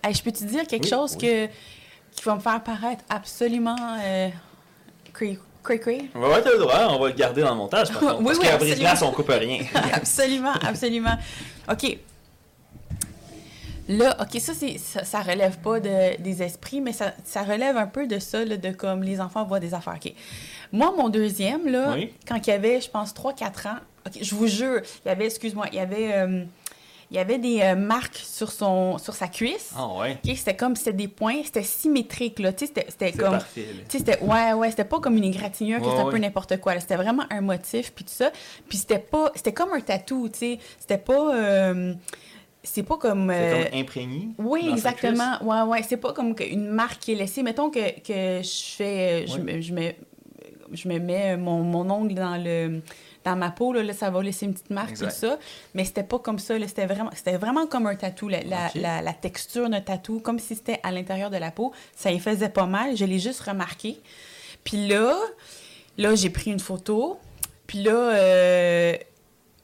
Oui. 0.04 0.12
Je 0.14 0.22
peux 0.24 0.32
te 0.32 0.44
dire 0.44 0.66
quelque 0.66 0.88
chose 0.88 1.16
que 1.16 1.46
qui 1.46 2.24
va 2.26 2.34
me 2.36 2.40
faire 2.40 2.62
paraître 2.64 3.04
absolument 3.10 3.76
euh, 4.04 4.30
cray 5.14 5.38
cray 5.64 5.80
cray. 5.80 6.10
On 6.16 6.20
va 6.22 6.40
être 6.40 6.52
le 6.52 6.58
droit, 6.58 6.88
on 6.90 7.00
va 7.00 7.08
le 7.10 7.14
garder 7.14 7.42
dans 7.42 7.52
le 7.52 7.56
montage, 7.56 7.92
par 7.92 8.00
contre. 8.00 8.18
Oui, 8.20 8.26
parce 8.26 8.40
oui, 8.40 8.46
qu'à 8.48 8.58
brise-glace, 8.58 9.02
on 9.04 9.12
coupe 9.12 9.30
rien. 9.30 9.60
absolument, 9.94 10.54
absolument. 10.64 11.16
OK. 11.70 11.98
Là, 13.90 14.16
OK, 14.22 14.40
ça, 14.40 14.54
ça, 14.78 15.04
ça 15.04 15.22
relève 15.22 15.58
pas 15.58 15.80
de, 15.80 16.22
des 16.22 16.44
esprits, 16.44 16.80
mais 16.82 16.94
ça, 16.94 17.14
ça 17.26 17.42
relève 17.44 17.76
un 17.78 17.88
peu 17.88 18.08
de 18.08 18.20
ça, 18.20 18.46
là, 18.46 18.56
de 18.56 18.70
comme 18.72 19.04
les 19.04 19.20
enfants 19.20 19.44
voient 19.44 19.60
des 19.60 19.74
affaires. 19.74 19.98
OK. 20.04 20.14
Moi, 20.72 20.94
mon 20.96 21.10
deuxième, 21.10 21.68
là, 21.68 21.94
Oui. 21.94 22.14
quand 22.28 22.38
il 22.48 22.50
y 22.50 22.54
avait, 22.54 22.80
je 22.80 22.90
pense, 22.90 23.14
3-4 23.14 23.68
ans, 23.68 23.78
OK, 24.06 24.14
je 24.22 24.36
vous 24.36 24.48
jure, 24.48 24.82
il 25.04 25.10
y 25.10 25.12
avait, 25.12 25.26
excuse-moi, 25.26 25.66
il 25.72 25.76
y 25.76 25.80
avait, 25.80 26.14
euh, 26.14 26.44
il 27.12 27.18
y 27.18 27.20
avait 27.20 27.38
des 27.38 27.60
euh, 27.62 27.76
marques 27.76 28.16
sur, 28.16 28.52
son, 28.52 28.98
sur 28.98 29.14
sa 29.14 29.28
cuisse. 29.28 29.74
Ah 29.78 29.88
ouais. 30.00 30.18
C'était 30.24 30.56
comme, 30.56 30.78
c'était 30.78 30.94
des 30.94 31.10
points, 31.10 31.42
c'était 31.44 31.62
symétrique, 31.62 32.40
là. 32.40 32.54
Tu 32.54 32.66
sais, 32.68 32.74
c'était, 32.88 33.12
comme... 33.12 33.32
parfait. 33.32 33.66
là. 33.68 33.82
Tu 33.90 33.98
sais, 33.98 33.98
c'était 34.06 34.20
ouais 34.24 34.54
ouais 34.54 34.70
c'était 34.70 34.86
pas 34.86 35.00
comme 35.02 35.18
une 35.18 35.26
égratignure 35.26 35.80
que 35.80 35.84
Ouais, 35.84 35.90
c'était 35.92 36.02
un 36.04 36.06
peu 36.06 36.14
ouais. 36.14 36.20
n'importe 36.20 36.58
quoi 36.62 36.80
c'était 36.80 36.96
vraiment 36.96 37.24
un 37.30 37.42
motif 37.42 37.92
puis 37.94 38.06
tout 38.06 38.14
ça 38.14 38.32
puis 38.70 38.78
c'était 38.78 39.00
pas 39.00 39.32
c'était 39.36 39.52
comme 39.54 39.74
un 39.74 39.82
tatou 39.82 40.30
tu 40.30 40.40
sais 40.40 40.60
c'était 40.80 40.98
pas 40.98 41.36
euh, 41.36 41.94
c'est 42.64 42.84
pas 42.84 42.96
comme, 42.98 43.30
C'est 43.30 43.36
euh, 43.36 43.64
comme 43.66 43.80
imprégné. 43.80 44.28
oui 44.38 44.62
dans 44.62 44.78
sa 44.78 44.92
exactement 44.92 45.38
ouais 45.44 45.62
ouais 45.70 45.84
c'est 45.88 45.98
pas 45.98 46.14
comme 46.14 46.34
que- 46.36 46.44
une 46.44 46.68
marque 46.70 47.00
qui 47.00 47.12
est 47.12 47.16
laissée 47.16 47.44
mettons 47.44 47.70
que, 47.70 47.80
que 48.00 48.42
je 48.44 48.76
fais 48.78 49.26
je, 49.28 49.34
Ouais. 49.34 49.56
me, 49.56 49.62
je 49.62 49.74
me 49.74 49.92
je 50.72 50.88
me 50.88 51.00
mets 51.00 51.36
mon, 51.36 51.62
mon 51.64 51.90
ongle 51.90 52.14
dans 52.16 52.38
le 52.42 52.82
dans 53.24 53.36
ma 53.36 53.52
peau 53.52 53.72
là, 53.74 53.84
là, 53.84 53.94
ça 53.94 54.10
va 54.10 54.24
laisser 54.24 54.46
une 54.46 54.54
petite 54.54 54.70
marque 54.72 54.92
Exact. 54.92 55.10
tout 55.10 55.16
ça. 55.16 55.40
Mais 55.76 55.86
c'était 55.86 56.04
pas 56.04 56.18
comme 56.20 56.40
ça 56.40 56.56
c'était 56.68 56.86
vraiment 56.88 57.12
c'était 57.16 57.38
vraiment 57.38 57.68
comme 57.68 57.86
un 57.88 57.96
tatou 57.96 58.28
la, 58.30 58.42
la- 58.76 59.02
la 59.02 59.14
texture 59.14 59.70
d'un 59.70 59.82
tatou 59.82 60.20
comme 60.20 60.40
si 60.40 60.56
c'était 60.56 60.80
à 60.84 60.92
l'intérieur 60.92 61.30
de 61.30 61.38
la 61.38 61.52
peau. 61.52 61.72
Ça 61.96 62.12
y 62.12 62.20
faisait 62.20 62.50
pas 62.50 62.66
mal 62.66 62.98
je 62.98 63.06
l'ai 63.06 63.20
juste 63.20 63.42
remarqué. 63.42 64.00
Puis 64.64 64.88
là 64.88 65.16
là 65.98 66.16
j'ai 66.16 66.30
pris 66.30 66.52
une 66.52 66.60
photo. 66.60 67.20
Puis 67.68 67.84
là 67.84 67.92
euh, 67.94 68.96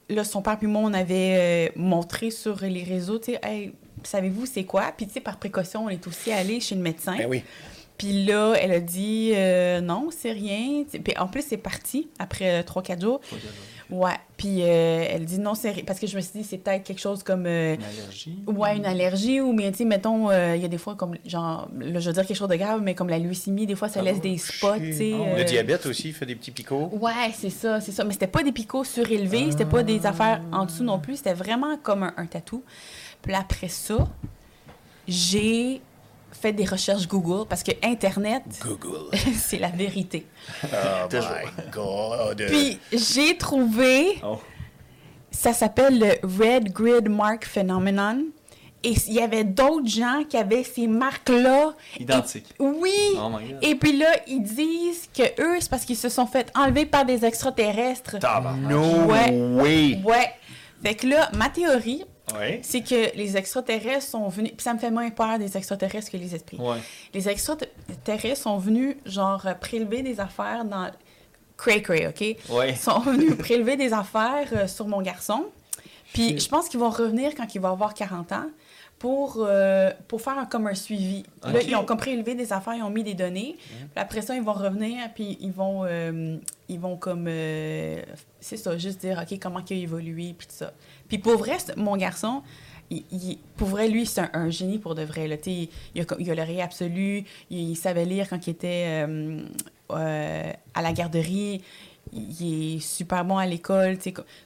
là 0.10 0.24
son 0.24 0.42
père 0.42 0.58
puis 0.58 0.68
moi 0.68 0.82
on 0.86 0.94
avait 0.94 1.70
euh, 1.70 1.72
montré 1.76 2.32
sur 2.32 2.62
les 2.64 2.84
réseaux 2.84 3.20
tu 3.20 3.34
sais 3.34 3.40
hey, 3.44 3.74
savez-vous 4.04 4.46
c'est 4.46 4.64
quoi? 4.66 4.94
Puis 4.96 5.08
tu 5.08 5.14
sais 5.14 5.20
par 5.22 5.38
précaution 5.38 5.86
on 5.86 5.90
est 5.90 6.06
aussi 6.08 6.32
allé 6.32 6.60
chez 6.60 6.76
le 6.76 6.82
médecin. 6.82 7.18
Ben 7.18 7.28
oui. 7.28 7.44
Puis 7.98 8.26
là, 8.26 8.54
elle 8.60 8.72
a 8.72 8.80
dit 8.80 9.32
euh, 9.34 9.82
non, 9.82 10.10
c'est 10.12 10.32
rien. 10.32 10.84
Puis 10.92 11.14
en 11.18 11.28
plus, 11.28 11.44
c'est 11.48 11.58
parti 11.58 12.10
après 12.20 12.62
3-4 12.62 13.02
jours. 13.02 13.22
Ouais. 13.90 14.12
Puis 14.36 14.64
euh, 14.64 15.06
elle 15.10 15.24
dit 15.24 15.40
non, 15.40 15.56
c'est 15.56 15.72
rien. 15.72 15.84
Parce 15.88 15.98
que 16.00 16.08
je 16.08 16.16
me 16.18 16.22
suis 16.22 16.40
dit, 16.40 16.44
c'est 16.44 16.58
peut-être 16.58 16.84
quelque 16.84 17.00
chose 17.00 17.24
comme. 17.24 17.46
euh, 17.46 17.76
Une 17.76 17.84
allergie. 17.86 18.40
Ouais, 18.46 18.76
une 18.76 18.86
allergie 18.86 19.40
ou 19.40 19.54
bien, 19.54 19.72
tu 19.72 19.78
sais, 19.78 19.86
mettons, 19.86 20.30
euh, 20.30 20.56
il 20.58 20.62
y 20.62 20.66
a 20.66 20.68
des 20.68 20.78
fois 20.78 20.96
comme, 20.96 21.16
genre, 21.26 21.70
là, 21.80 22.00
je 22.02 22.08
veux 22.08 22.14
dire 22.14 22.26
quelque 22.26 22.36
chose 22.38 22.50
de 22.50 22.56
grave, 22.58 22.82
mais 22.84 22.94
comme 22.96 23.08
la 23.08 23.18
leucémie, 23.18 23.66
des 23.66 23.76
fois, 23.76 23.88
ça 23.88 24.02
Ah 24.02 24.04
laisse 24.04 24.20
des 24.20 24.38
spots, 24.38 24.78
tu 24.78 24.92
sais. 24.94 25.12
Ah 25.16 25.20
ouais. 25.22 25.32
euh, 25.36 25.38
Le 25.38 25.44
diabète 25.46 25.86
aussi 25.86 26.12
fait 26.12 26.26
des 26.26 26.36
petits 26.36 26.52
picots. 26.52 26.90
Ouais, 27.00 27.32
c'est 27.34 27.50
ça, 27.50 27.80
c'est 27.80 27.94
ça. 27.94 28.04
Mais 28.04 28.12
c'était 28.12 28.28
pas 28.28 28.44
des 28.44 28.52
picots 28.52 28.84
surélevés, 28.84 29.52
c'était 29.52 29.66
pas 29.66 29.84
des 29.84 30.06
affaires 30.06 30.42
en 30.52 30.66
dessous 30.66 30.84
non 30.84 31.00
plus, 31.00 31.16
c'était 31.16 31.34
vraiment 31.34 31.78
comme 31.78 32.04
un, 32.04 32.14
un 32.18 32.26
tatou. 32.26 32.64
Puis 33.22 33.34
après 33.34 33.70
ça, 33.70 34.06
j'ai 35.08 35.82
fait 36.42 36.54
des 36.54 36.66
recherches 36.66 37.08
Google 37.08 37.46
parce 37.48 37.64
que 37.64 37.72
Internet, 37.84 38.44
Google. 38.62 39.10
c'est 39.36 39.60
la 39.60 39.70
vérité. 39.70 40.26
Oh 40.64 40.68
Toujours. 41.10 41.30
my 41.32 41.72
God. 41.72 42.44
Puis 42.48 42.80
j'ai 42.92 43.38
trouvé, 43.38 44.20
Oh. 44.24 44.40
ça 45.32 45.54
s'appelle 45.54 46.00
le 46.00 46.12
Red 46.24 46.72
Grid 46.74 47.10
Mark 47.10 47.46
Phenomenon. 47.46 48.26
Et 48.84 48.94
il 49.08 49.14
y 49.14 49.20
avait 49.22 49.44
d'autres 49.44 49.88
gens 49.88 50.24
qui 50.30 50.38
avaient 50.38 50.64
ces 50.64 50.86
marques-là. 50.88 51.74
Identiques. 52.00 52.54
Et- 52.60 52.64
oui! 52.64 52.94
Oh 53.18 53.28
my 53.30 53.52
god. 53.54 53.58
Et 53.64 53.76
puis 53.76 53.98
là, 53.98 54.06
ils 54.28 54.42
disent 54.44 55.10
que 55.14 55.24
eux, 55.42 55.58
c'est 55.60 55.70
parce 55.70 55.84
qu'ils 55.84 55.98
se 55.98 56.10
sont 56.10 56.28
fait 56.28 56.52
enlever 56.56 56.86
par 56.86 57.04
des 57.04 57.26
extraterrestres. 57.26 58.18
No 58.70 59.06
Ouais. 59.08 59.32
way. 59.32 60.00
Ouais. 60.06 60.30
Fait 60.84 60.94
que 60.94 61.08
là, 61.08 61.30
ma 61.36 61.50
théorie, 61.50 62.04
Ouais. 62.36 62.60
c'est 62.64 62.82
que 62.82 63.16
les 63.16 63.38
extraterrestres 63.38 64.08
sont 64.08 64.28
venus. 64.28 64.52
Puis 64.52 64.64
ça 64.64 64.74
me 64.74 64.80
fait 64.80 64.92
moins 64.92 65.10
peur 65.10 65.40
des 65.40 65.56
extraterrestres 65.56 66.12
que 66.12 66.18
les 66.18 66.36
esprits. 66.36 66.58
Ouais. 66.58 66.78
Les 67.14 67.30
extraterrestres 67.30 68.42
sont 68.42 68.58
venus, 68.58 68.98
genre, 69.06 69.46
euh, 69.46 69.54
prélever 69.54 70.02
des 70.02 70.20
affaires 70.20 70.66
dans. 70.66 70.92
Cray 71.58 71.82
cray, 71.82 72.06
OK? 72.08 72.22
Ouais. 72.50 72.72
Ils 72.72 72.78
sont 72.78 73.00
venus 73.00 73.36
prélever 73.40 73.78
des 73.78 73.94
affaires 73.94 74.48
euh, 74.54 74.68
sur 74.68 74.88
mon 74.88 75.02
garçon. 75.02 75.46
Puis 76.14 76.40
je 76.40 76.48
pense 76.48 76.70
qu'ils 76.70 76.80
vont 76.80 76.90
revenir 76.90 77.34
quand 77.36 77.54
il 77.56 77.62
va 77.62 77.70
avoir 77.70 77.94
40 77.94 78.32
ans 78.32 78.46
pour, 79.00 79.38
euh, 79.40 79.92
pour 80.08 80.22
faire 80.22 80.38
un, 80.38 80.46
comme 80.46 80.68
un 80.68 80.74
suivi. 80.74 81.24
Là, 81.44 81.62
ils 81.62 81.76
ont 81.76 81.86
comme 81.86 81.98
prélevé 81.98 82.34
des 82.34 82.52
affaires, 82.54 82.74
ils 82.76 82.82
ont 82.82 82.90
mis 82.90 83.04
des 83.04 83.14
données. 83.14 83.56
Puis 83.60 83.88
après 83.96 84.22
ça, 84.22 84.36
ils 84.36 84.42
vont 84.42 84.54
revenir, 84.54 84.98
puis 85.14 85.38
ils 85.40 85.52
vont, 85.52 85.84
euh, 85.86 86.38
ils 86.68 86.80
vont 86.80 86.98
comme... 86.98 87.26
euh, 87.28 88.02
c'est 88.40 88.58
ça, 88.58 88.78
juste 88.78 89.02
dire, 89.02 89.22
OK, 89.22 89.38
comment 89.40 89.62
il 89.70 89.78
a 89.78 89.82
évolué, 89.82 90.34
puis 90.38 90.48
tout 90.48 90.56
ça. 90.56 90.72
Puis 91.08 91.18
pour 91.18 91.38
vrai, 91.38 91.58
mon 91.76 91.96
garçon, 91.98 92.42
il, 92.90 93.04
il- 93.12 93.38
pour 93.58 93.68
vrai, 93.70 93.88
lui, 93.88 94.06
c'est 94.06 94.22
un, 94.22 94.30
un 94.34 94.50
génie 94.50 94.78
pour 94.80 94.96
de 94.96 95.04
vrai. 95.04 95.28
Là. 95.28 95.36
Sais, 95.42 95.70
Il, 95.96 96.02
a, 96.02 96.06
il 96.20 96.32
a 96.32 96.36
l'oreille 96.36 96.62
absolue, 96.62 97.24
il, 97.50 97.70
il 97.72 97.76
savait 97.76 98.06
lire 98.06 98.28
quand 98.30 98.46
il 98.48 98.52
était 98.52 99.06
euh, 99.08 99.42
euh, 99.92 100.52
à 100.74 100.82
la 100.82 100.92
garderie, 100.94 101.62
il, 102.14 102.42
il 102.42 102.76
est 102.78 102.80
super 102.80 103.26
bon 103.26 103.38
à 103.38 103.46
l'école, 103.46 103.98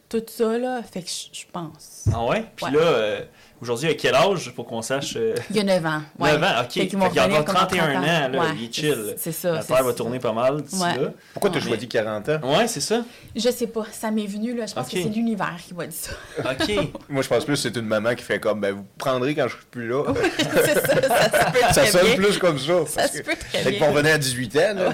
tout 0.09 0.23
ça, 0.27 0.57
là, 0.57 0.81
fait 0.83 1.01
que 1.03 1.09
je 1.09 1.39
je 1.39 1.45
pense. 1.51 2.05
Ah 2.13 2.25
ouais? 2.25 2.45
Puis 2.55 2.65
Ouais. 2.65 2.71
là, 2.71 2.79
euh, 2.79 3.25
aujourd'hui, 3.61 3.89
à 3.89 3.93
quel 3.93 4.15
âge? 4.15 4.51
Pour 4.55 4.65
qu'on 4.65 4.81
sache? 4.81 5.13
euh, 5.17 5.35
Il 5.49 5.57
y 5.57 5.59
a 5.59 5.63
9 5.63 5.85
ans. 5.85 6.01
ouais. 6.19 6.31
9 6.33 6.43
ans, 6.43 6.61
ok. 6.63 6.71
Fait 6.71 6.87
Fait 6.87 6.95
vont 6.97 7.09
qu'il 7.09 7.19
a 7.19 7.25
encore 7.27 7.45
comme 7.45 7.55
à 7.55 7.59
31 7.65 7.83
ans, 7.83 8.03
30 8.03 8.31
là, 8.33 8.39
Ouais, 8.39 8.45
il 8.57 8.65
est 8.65 8.73
chill. 8.73 9.13
C'est 9.17 9.31
ça. 9.31 9.51
La 9.53 9.63
Terre 9.63 9.83
va 9.83 9.91
ça. 9.91 9.95
tourner 9.97 10.19
pas 10.19 10.33
mal 10.33 10.61
d'ici 10.61 10.81
Ouais. 10.81 10.97
là. 10.97 11.09
Pourquoi 11.33 11.49
t'as 11.51 11.59
Ouais. 11.59 11.65
choisi 11.65 11.87
40 11.87 12.29
ans? 12.29 12.39
Ouais, 12.43 12.67
c'est 12.67 12.81
ça. 12.81 13.01
Je 13.35 13.49
sais 13.49 13.67
pas, 13.67 13.85
ça 13.91 14.11
m'est 14.11 14.25
venu, 14.25 14.55
là. 14.55 14.65
Je 14.65 14.73
pense 14.73 14.87
que 14.89 14.97
c'est 15.01 15.09
l'univers 15.09 15.55
qui 15.65 15.73
m'a 15.73 15.85
dit 15.85 15.95
ça. 15.95 16.11
OK. 16.39 16.71
Moi, 17.09 17.21
je 17.23 17.27
pense 17.29 17.45
plus 17.45 17.53
que 17.53 17.59
c'est 17.69 17.75
une 17.77 17.85
maman 17.87 18.15
qui 18.15 18.23
fait 18.23 18.39
comme, 18.39 18.59
ben, 18.61 18.73
vous 18.73 18.85
prendrez 18.97 19.35
quand 19.35 19.47
je 19.47 19.55
suis 19.55 19.65
plus 19.69 19.87
là. 19.87 20.03
c'est 20.35 20.43
ça, 20.45 20.61
ça 20.73 20.85
se 20.95 21.51
peut 21.51 21.59
ça 21.61 21.73
très 21.73 21.85
sonne 21.87 22.15
plus 22.15 22.37
comme 22.37 22.59
ça. 22.59 22.85
Ça 22.87 23.07
se 23.07 23.21
peut 23.21 23.35
très 23.37 23.59
Fait 23.59 23.69
bien. 23.71 23.79
pour 23.79 23.89
revenir 23.95 24.15
à 24.15 24.17
18 24.17 24.55
ans, 24.57 24.73
là. 24.75 24.93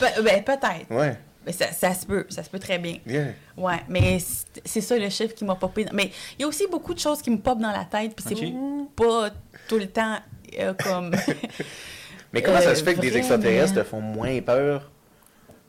Pe- 0.00 0.22
ben, 0.22 0.42
peut-être. 0.44 0.90
Ouais. 0.90 1.16
Mais 1.46 1.52
ça, 1.52 1.72
ça 1.72 1.94
se 1.94 2.04
peut, 2.04 2.26
ça 2.28 2.42
se 2.42 2.50
peut 2.50 2.58
très 2.58 2.78
bien. 2.78 2.98
Yeah. 3.06 3.28
Ouais, 3.56 3.80
mais 3.88 4.18
c'est- 4.64 4.80
ça 4.80 4.98
le 4.98 5.08
chiffre 5.08 5.34
qui 5.34 5.44
m'a 5.44 5.54
popé. 5.54 5.86
Mais 5.92 6.10
il 6.38 6.42
y 6.42 6.44
a 6.44 6.48
aussi 6.48 6.66
beaucoup 6.70 6.92
de 6.94 6.98
choses 6.98 7.22
qui 7.22 7.30
me 7.30 7.38
popent 7.38 7.60
dans 7.60 7.72
la 7.72 7.84
tête, 7.84 8.14
puis 8.14 8.24
c'est 8.28 8.52
pas 8.96 9.30
tout 9.68 9.78
le 9.78 9.86
temps 9.86 10.18
euh, 10.58 10.74
comme. 10.74 11.14
Mais 12.32 12.42
comment 12.42 12.60
ça 12.60 12.70
Euh, 12.70 12.74
se 12.74 12.84
fait 12.84 12.94
que 12.94 13.00
des 13.00 13.16
extraterrestres 13.16 13.74
te 13.74 13.82
font 13.84 14.00
moins 14.02 14.38
peur 14.42 14.90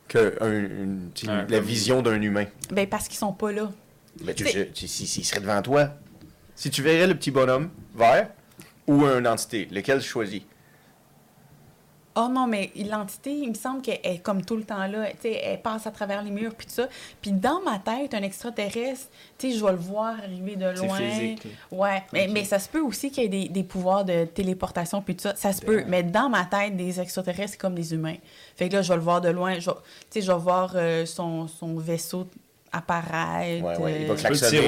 que 0.10 0.36
un- 0.42 0.52
une- 0.52 1.12
la 1.48 1.60
vision 1.62 2.02
d'un 2.02 2.22
humain? 2.22 2.46
ben, 2.72 2.86
parce 2.88 3.08
qu'ils 3.08 3.18
sont 3.18 3.32
pas 3.34 3.52
là. 3.52 3.72
Ben, 4.22 4.36
tu, 4.36 4.44
tu- 4.74 4.88
si, 4.88 5.24
serait 5.24 5.40
devant 5.40 5.62
toi, 5.62 5.92
si 6.56 6.70
tu 6.70 6.82
verrais 6.82 7.08
le 7.08 7.16
petit 7.16 7.32
bonhomme 7.32 7.70
vert 7.96 8.30
ou 8.88 9.06
une 9.06 9.28
entité, 9.28 9.68
lequel 9.72 10.00
tu 10.02 10.08
choisis? 10.10 10.42
Oh 12.16 12.28
non, 12.30 12.48
mais 12.48 12.72
l'entité, 12.76 13.32
il 13.32 13.50
me 13.50 13.54
semble 13.54 13.82
qu'elle 13.82 14.00
est 14.04 14.20
comme 14.20 14.44
tout 14.44 14.58
le 14.58 14.64
temps 14.64 14.88
là. 14.88 15.10
Tu 15.12 15.18
sais, 15.22 15.34
elle 15.44 15.62
passe 15.62 15.88
à 15.88 15.92
travers 15.92 16.22
les 16.24 16.32
murs, 16.32 16.54
puis 16.56 16.66
tout 16.68 16.74
ça. 16.74 16.88
Puis 17.22 17.32
dans 17.32 17.62
ma 17.62 17.80
tête, 17.80 18.14
un 18.14 18.24
extraterrestre, 18.24 19.08
tu 19.38 19.52
sais, 19.52 19.58
je 19.58 19.64
vais 19.64 19.72
le 19.72 19.78
voir 19.78 20.16
arriver 20.18 20.56
de 20.56 20.74
C'est 20.76 20.86
loin. 20.86 20.98
physique, 20.98 21.48
Ouais, 21.72 22.04
mais, 22.12 22.28
mais 22.28 22.44
ça 22.44 22.60
se 22.60 22.68
peut 22.68 22.82
aussi 22.82 23.12
qu'il 23.12 23.24
y 23.24 23.26
ait 23.28 23.30
des, 23.30 23.50
des 23.50 23.64
pouvoirs 23.64 24.04
de 24.06 24.26
téléportation, 24.26 25.02
puis 25.02 25.16
tout 25.16 25.24
ça. 25.24 25.36
Ça 25.36 25.54
se 25.54 25.62
peut. 25.62 25.84
Mais 25.88 26.04
dans 26.04 26.30
ma 26.30 26.46
tête, 26.46 26.76
des 26.76 27.00
extraterrestres, 27.00 27.52
c'est 27.52 27.58
comme 27.62 27.76
des 27.76 27.94
humains. 27.94 28.18
Fait 28.56 28.68
que 28.70 28.76
là, 28.76 28.82
je 28.82 28.90
vais 28.90 28.98
le 28.98 29.04
voir 29.04 29.22
de 29.22 29.30
loin. 29.30 29.56
Tu 29.58 29.70
sais, 30.10 30.22
je 30.22 30.32
vais 30.32 30.38
voir 30.40 30.74
euh, 30.76 31.06
son, 31.06 31.48
son 31.48 31.76
vaisseau 31.76 32.28
apparaître. 32.72 33.64
Ouais, 33.66 33.78
ouais, 33.78 33.98
il 34.02 34.08
va 34.08 34.14
euh, 34.14 34.18
klaxonner. 34.18 34.60
au 34.60 34.64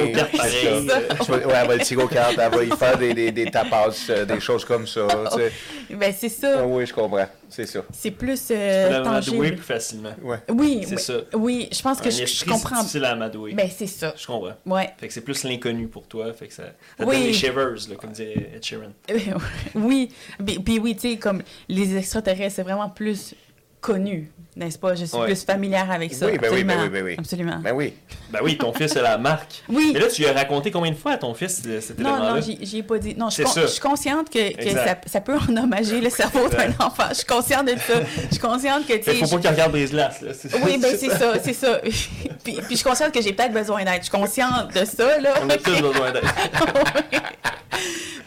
euh, 1.34 1.54
elle 1.54 1.68
va 1.68 1.76
le 1.76 1.82
tirer 1.84 2.04
aux 2.04 2.08
cartes, 2.08 2.36
elle 2.38 2.52
va 2.52 2.64
y 2.64 2.70
faire 2.78 2.98
des, 2.98 3.14
des, 3.14 3.32
des 3.32 3.50
tapas, 3.52 3.90
euh, 4.10 4.26
des 4.26 4.40
choses 4.40 4.66
comme 4.66 4.88
ça. 4.88 5.08
tu 5.32 5.38
sais. 5.38 5.52
Ben, 5.96 6.14
c'est 6.18 6.28
Ah 6.44 6.58
ça. 6.58 6.66
oui, 6.66 6.86
je 6.86 6.94
comprends. 6.94 7.28
C'est 7.50 7.66
ça. 7.66 7.82
C'est 7.92 8.12
plus 8.12 8.40
Tu 8.48 8.54
peux 8.54 8.60
euh, 8.60 8.90
l'amadouer 8.90 9.52
plus 9.52 9.62
facilement. 9.64 10.14
Ouais. 10.22 10.38
Oui, 10.50 10.84
C'est 10.88 10.96
oui, 10.96 11.02
ça. 11.02 11.14
oui, 11.34 11.70
je 11.72 11.82
pense 11.82 12.00
que 12.00 12.08
Un 12.08 12.12
je, 12.12 12.26
je 12.26 12.46
comprends. 12.46 12.76
c'est 12.76 12.82
difficile 12.82 13.06
à 13.06 13.12
amadouer. 13.12 13.54
Ben, 13.54 13.70
c'est 13.76 13.88
ça. 13.88 14.14
Je 14.18 14.26
comprends. 14.26 14.54
Ouais. 14.66 14.90
Fait 14.98 15.08
que 15.08 15.14
c'est 15.14 15.22
plus 15.22 15.44
l'inconnu 15.44 15.88
pour 15.88 16.08
toi. 16.08 16.32
Fait 16.34 16.48
que 16.48 16.54
ça, 16.54 16.64
ça 16.98 17.06
Oui. 17.06 17.18
donne 17.18 17.26
des 17.28 17.34
shivers, 17.34 17.76
là, 17.90 17.96
comme 18.00 18.12
dirait 18.12 18.52
Ed 18.56 18.64
Sheeran. 18.64 18.92
oui. 19.76 20.10
Puis, 20.46 20.60
puis 20.60 20.80
oui, 20.80 20.96
tu 20.96 21.12
sais, 21.12 21.18
comme 21.18 21.42
les 21.68 21.98
extraterrestres, 21.98 22.56
c'est 22.56 22.64
vraiment 22.64 22.90
plus 22.90 23.36
connu, 23.82 24.32
n'est-ce 24.56 24.78
pas? 24.78 24.96
Je 24.96 25.06
suis 25.06 25.18
Ouais. 25.18 25.26
plus 25.26 25.44
familière 25.44 25.90
avec 25.92 26.14
ça. 26.14 26.28
Oui, 26.28 26.38
ben 26.38 26.50
oui, 26.54 26.64
ben 26.64 26.74
absolument. 26.74 26.84
oui, 26.84 26.90
ben 26.90 27.04
oui. 27.06 27.16
Absolument. 27.18 27.60
Ben 27.64 27.72
oui. 27.74 27.94
Ben 28.30 28.40
oui, 28.44 28.58
ton 28.58 28.72
fils 28.74 28.96
a 28.96 29.02
la 29.02 29.18
marque. 29.18 29.64
Oui. 29.68 29.92
Mais 29.94 30.00
là, 30.00 30.08
tu 30.08 30.22
lui 30.22 30.30
as 30.30 30.34
raconté 30.34 30.72
combien 30.72 30.92
de 30.92 30.96
fois 30.96 31.14
à 31.14 31.18
ton 31.18 31.34
fils 31.34 31.62
euh, 31.66 31.82
cet 31.82 32.00
Non, 32.00 32.12
élément-là? 32.12 32.34
non, 32.36 32.42
j'y 32.42 32.58
j'y 32.66 32.78
ai 32.78 32.84
pas 32.84 32.98
dit. 33.00 33.16
Non, 33.16 33.30
je 33.30 33.34
suis 33.36 33.44
con- 33.44 33.50
ça. 33.52 33.62
je 33.62 33.68
suis 33.68 33.82
consciente 33.82 34.30
que, 34.30 34.56
que 34.56 35.10
ça, 35.10 35.22
peut 35.22 35.36
endommager 35.50 36.00
le 36.00 36.10
cerveau 36.10 36.48
d'un 36.48 36.70
enfant. 36.86 37.06
Je 37.10 37.16
suis 37.16 37.26
consciente 37.26 37.66
de 37.68 37.72
ça. 37.78 38.02
Je 38.28 38.32
suis 38.32 38.40
consciente 38.40 38.86
que, 38.88 38.94
tu 38.94 39.04
sais... 39.04 39.16
faut 39.16 39.28
pas 39.36 39.42
qu'il 39.42 39.50
regarde 39.50 39.74
des 39.74 39.86
glaces, 39.86 40.22
là. 40.22 40.32
Oui, 40.64 40.78
ben 40.78 40.96
c'est 40.98 41.10
ça, 41.10 41.34
c'est 41.44 41.54
ça. 41.54 41.80
puis, 42.44 42.54
puis 42.54 42.58
je 42.70 42.76
suis 42.76 42.84
consciente 42.86 43.12
que 43.14 43.22
j'ai 43.22 43.34
peut-être 43.34 43.54
besoin 43.54 43.84
d'aide. 43.84 43.98
Je 43.98 44.04
suis 44.04 44.12
consciente 44.12 44.74
de 44.74 44.86
ça, 44.86 45.20
là. 45.20 45.34
On 45.44 45.50
a 45.50 45.58
tous 45.58 45.82
besoin 45.82 46.12
d'aide. 46.12 46.24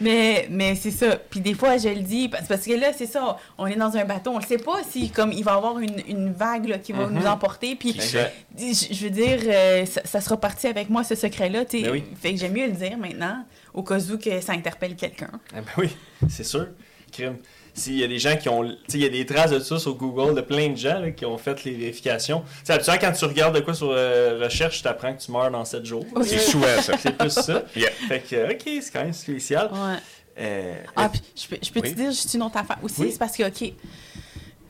Mais, 0.01 0.47
mais 0.51 0.75
c'est 0.75 0.91
ça. 0.91 1.15
Puis 1.15 1.39
des 1.39 1.53
fois, 1.53 1.77
je 1.77 1.87
le 1.89 2.01
dis, 2.01 2.27
parce 2.27 2.47
que 2.47 2.73
là, 2.73 2.91
c'est 2.95 3.05
ça, 3.05 3.37
on 3.57 3.65
est 3.65 3.75
dans 3.77 3.95
un 3.95 4.03
bateau, 4.03 4.31
on 4.31 4.39
ne 4.39 4.45
sait 4.45 4.57
pas 4.57 4.81
si 4.89 5.09
comme 5.09 5.31
il 5.31 5.43
va 5.43 5.53
y 5.53 5.55
avoir 5.55 5.79
une, 5.79 5.95
une 6.07 6.33
vague 6.33 6.67
là, 6.67 6.77
qui 6.79 6.91
va 6.91 7.07
Mhm. 7.07 7.13
nous 7.19 7.25
emporter. 7.25 7.75
Puis, 7.75 7.95
je, 7.99 8.93
je 8.93 9.03
veux 9.05 9.09
dire, 9.09 9.39
euh, 9.45 9.85
ça, 9.85 10.01
ça 10.03 10.19
sera 10.21 10.35
parti 10.37 10.67
avec 10.67 10.89
moi, 10.89 11.03
ce 11.05 11.15
secret-là. 11.15 11.63
Ben 11.71 11.89
oui. 11.91 12.03
Fait 12.21 12.33
que 12.33 12.39
j'aime 12.39 12.53
mieux 12.53 12.65
le 12.67 12.73
dire 12.73 12.97
maintenant, 12.97 13.45
au 13.73 13.83
cas 13.83 13.99
où 13.99 14.17
que 14.17 14.41
ça 14.41 14.51
interpelle 14.53 14.95
quelqu'un. 14.95 15.31
Ah 15.53 15.61
ben 15.61 15.71
oui, 15.77 15.89
c'est 16.29 16.43
sûr. 16.45 16.67
Crime. 17.11 17.37
S'il 17.77 17.97
y 17.97 18.03
a 18.03 18.07
des 18.07 18.19
gens 18.19 18.37
qui 18.37 18.47
ont. 18.47 18.63
Tu 18.63 18.71
sais, 18.87 18.97
il 18.97 19.01
y 19.01 19.05
a 19.05 19.09
des 19.09 19.25
traces 19.25 19.51
de 19.51 19.59
ça 19.59 19.77
sur 19.77 19.93
Google 19.95 20.33
de 20.33 20.39
plein 20.41 20.69
de 20.69 20.77
gens 20.77 20.97
là, 20.99 21.11
qui 21.11 21.25
ont 21.25 21.37
fait 21.37 21.63
les 21.65 21.73
vérifications. 21.73 22.39
Tu 22.39 22.47
sais, 22.63 22.73
habituellement, 22.73 23.01
quand 23.01 23.11
tu 23.11 23.25
regardes 23.25 23.53
de 23.55 23.59
quoi 23.59 23.73
sur 23.73 23.89
euh, 23.91 24.39
recherche, 24.41 24.81
tu 24.81 24.87
apprends 24.87 25.13
que 25.13 25.21
tu 25.21 25.29
meurs 25.31 25.51
dans 25.51 25.65
7 25.65 25.85
jours. 25.85 26.05
C'est 26.23 26.39
souvent 26.39 26.67
ça. 26.81 26.97
C'est 26.99 27.17
plus 27.17 27.29
ça. 27.31 27.63
Yeah. 27.75 27.91
Fait 28.07 28.21
que, 28.21 28.51
ok, 28.53 28.61
c'est 28.81 28.91
quand 28.93 29.03
même 29.03 29.11
spécial. 29.13 29.69
Ouais. 29.73 29.97
Euh, 30.39 30.75
Ah, 30.95 31.09
puis 31.09 31.21
je 31.35 31.47
peux, 31.47 31.57
je 31.61 31.69
peux 31.71 31.79
Oui. 31.81 31.91
te 31.91 31.95
dire 31.95 32.11
juste 32.11 32.33
une 32.33 32.43
autre 32.43 32.57
affaire 32.57 32.77
aussi. 32.81 33.01
Oui. 33.01 33.09
C'est 33.11 33.19
parce 33.19 33.35
que, 33.35 33.43
OK. 33.43 33.73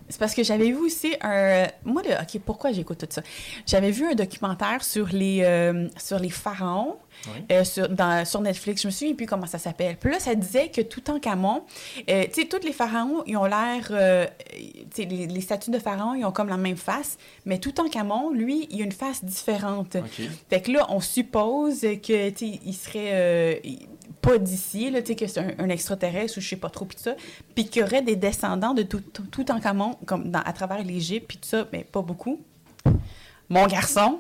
C'est 0.08 0.20
parce 0.20 0.36
que 0.36 0.44
j'avais 0.44 0.68
vu 0.68 0.76
aussi 0.78 1.14
un. 1.22 1.66
Moi, 1.84 2.04
le, 2.04 2.14
OK, 2.14 2.40
pourquoi 2.46 2.72
j'écoute 2.72 3.00
tout 3.00 3.08
ça? 3.10 3.22
J'avais 3.66 3.90
vu 3.92 4.06
un 4.06 4.14
documentaire 4.14 4.84
sur 4.84 5.08
les, 5.08 5.40
euh, 5.44 5.88
sur 5.98 6.20
les 6.20 6.30
pharaons 6.30 6.98
Oui. 7.28 7.44
euh, 7.52 7.64
sur, 7.64 7.90
dans- 7.90 8.24
sur 8.24 8.40
Netflix. 8.42 8.84
Je 8.84 8.88
me 8.88 8.92
souviens 8.92 9.16
plus 9.16 9.26
comment 9.26 9.48
ça 9.48 9.58
s'appelle. 9.58 9.98
Puis 9.98 10.12
là, 10.12 10.20
ça 10.20 10.36
disait 10.36 10.70
que 10.70 10.82
Toutankhamon, 10.82 11.64
euh, 12.10 12.24
tu 12.32 12.42
sais, 12.42 12.48
tous 12.48 12.64
les 12.64 12.72
pharaons, 12.74 13.24
ils 13.26 13.36
ont 13.36 13.46
l'air. 13.46 13.88
euh, 13.90 14.28
tu 14.54 14.86
sais, 14.94 15.06
les, 15.06 15.26
les 15.26 15.42
statues 15.42 15.72
de 15.72 15.80
pharaons, 15.80 16.14
ils 16.14 16.24
ont 16.24 16.32
comme 16.32 16.50
la 16.50 16.58
même 16.58 16.78
face. 16.78 17.18
Mais 17.46 17.58
Toutankhamon, 17.58 18.30
lui, 18.32 18.68
il 18.70 18.82
a 18.82 18.86
une 18.86 18.92
face 18.92 19.24
différente. 19.26 19.96
ok. 19.96 20.28
Fait 20.50 20.62
que 20.62 20.72
là, 20.72 20.86
on 20.90 21.00
suppose 21.00 21.82
que, 21.82 22.30
tu 22.30 22.38
sais, 22.54 22.60
il 22.64 22.74
serait 22.74 23.10
euh, 23.12 23.56
il- 23.64 23.88
pas 24.26 24.38
d'ici, 24.38 24.90
là, 24.90 25.02
tu 25.02 25.08
sais, 25.10 25.16
que 25.16 25.28
c'est 25.28 25.40
un, 25.40 25.52
un 25.60 25.70
extraterrestre 25.70 26.38
ou 26.38 26.42
je 26.42 26.48
sais 26.50 26.56
pas 26.56 26.70
trop, 26.70 26.86
puis 26.86 26.98
ça, 27.00 27.16
puis 27.54 27.68
qu'il 27.68 27.82
y 27.82 27.86
aurait 27.86 28.02
des 28.02 28.16
descendants 28.16 28.74
de 28.74 28.84
tout, 28.84 29.00
tout, 29.02 29.24
Toutankhamon, 29.24 29.96
comme 30.06 30.32
dans, 30.32 30.40
à 30.42 30.54
travers 30.54 30.84
l'Égypte, 30.84 31.28
puis 31.28 31.38
tout 31.38 31.48
ça, 31.48 31.66
mais 31.72 31.84
pas 31.84 32.02
beaucoup. 32.02 32.42
Mon 33.50 33.68
garçon, 33.68 34.20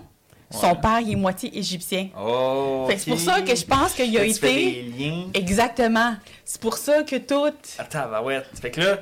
son 0.52 0.76
père, 0.76 1.00
il 1.02 1.14
est 1.14 1.16
moitié 1.16 1.58
égyptien. 1.58 2.10
Oh. 2.20 2.86
Fait 2.88 2.96
que 2.96 3.02
c'est 3.02 3.12
pour 3.12 3.20
ça 3.20 3.42
que 3.42 3.56
je 3.56 3.66
pense 3.66 3.94
qu'il 3.94 4.16
a 4.18 4.26
Tu 4.26 4.34
fais 4.36 4.54
été... 4.64 4.84
des 4.84 5.06
liens. 5.10 5.26
Exactement. 5.34 6.16
C'est 6.46 6.62
pour 6.62 6.78
ça 6.78 7.04
que 7.04 7.16
tout... 7.18 7.52
Attends, 7.80 8.08
bah 8.10 8.22
ouais. 8.22 8.42
Fait 8.62 8.70
que 8.72 8.82
là, 8.82 9.00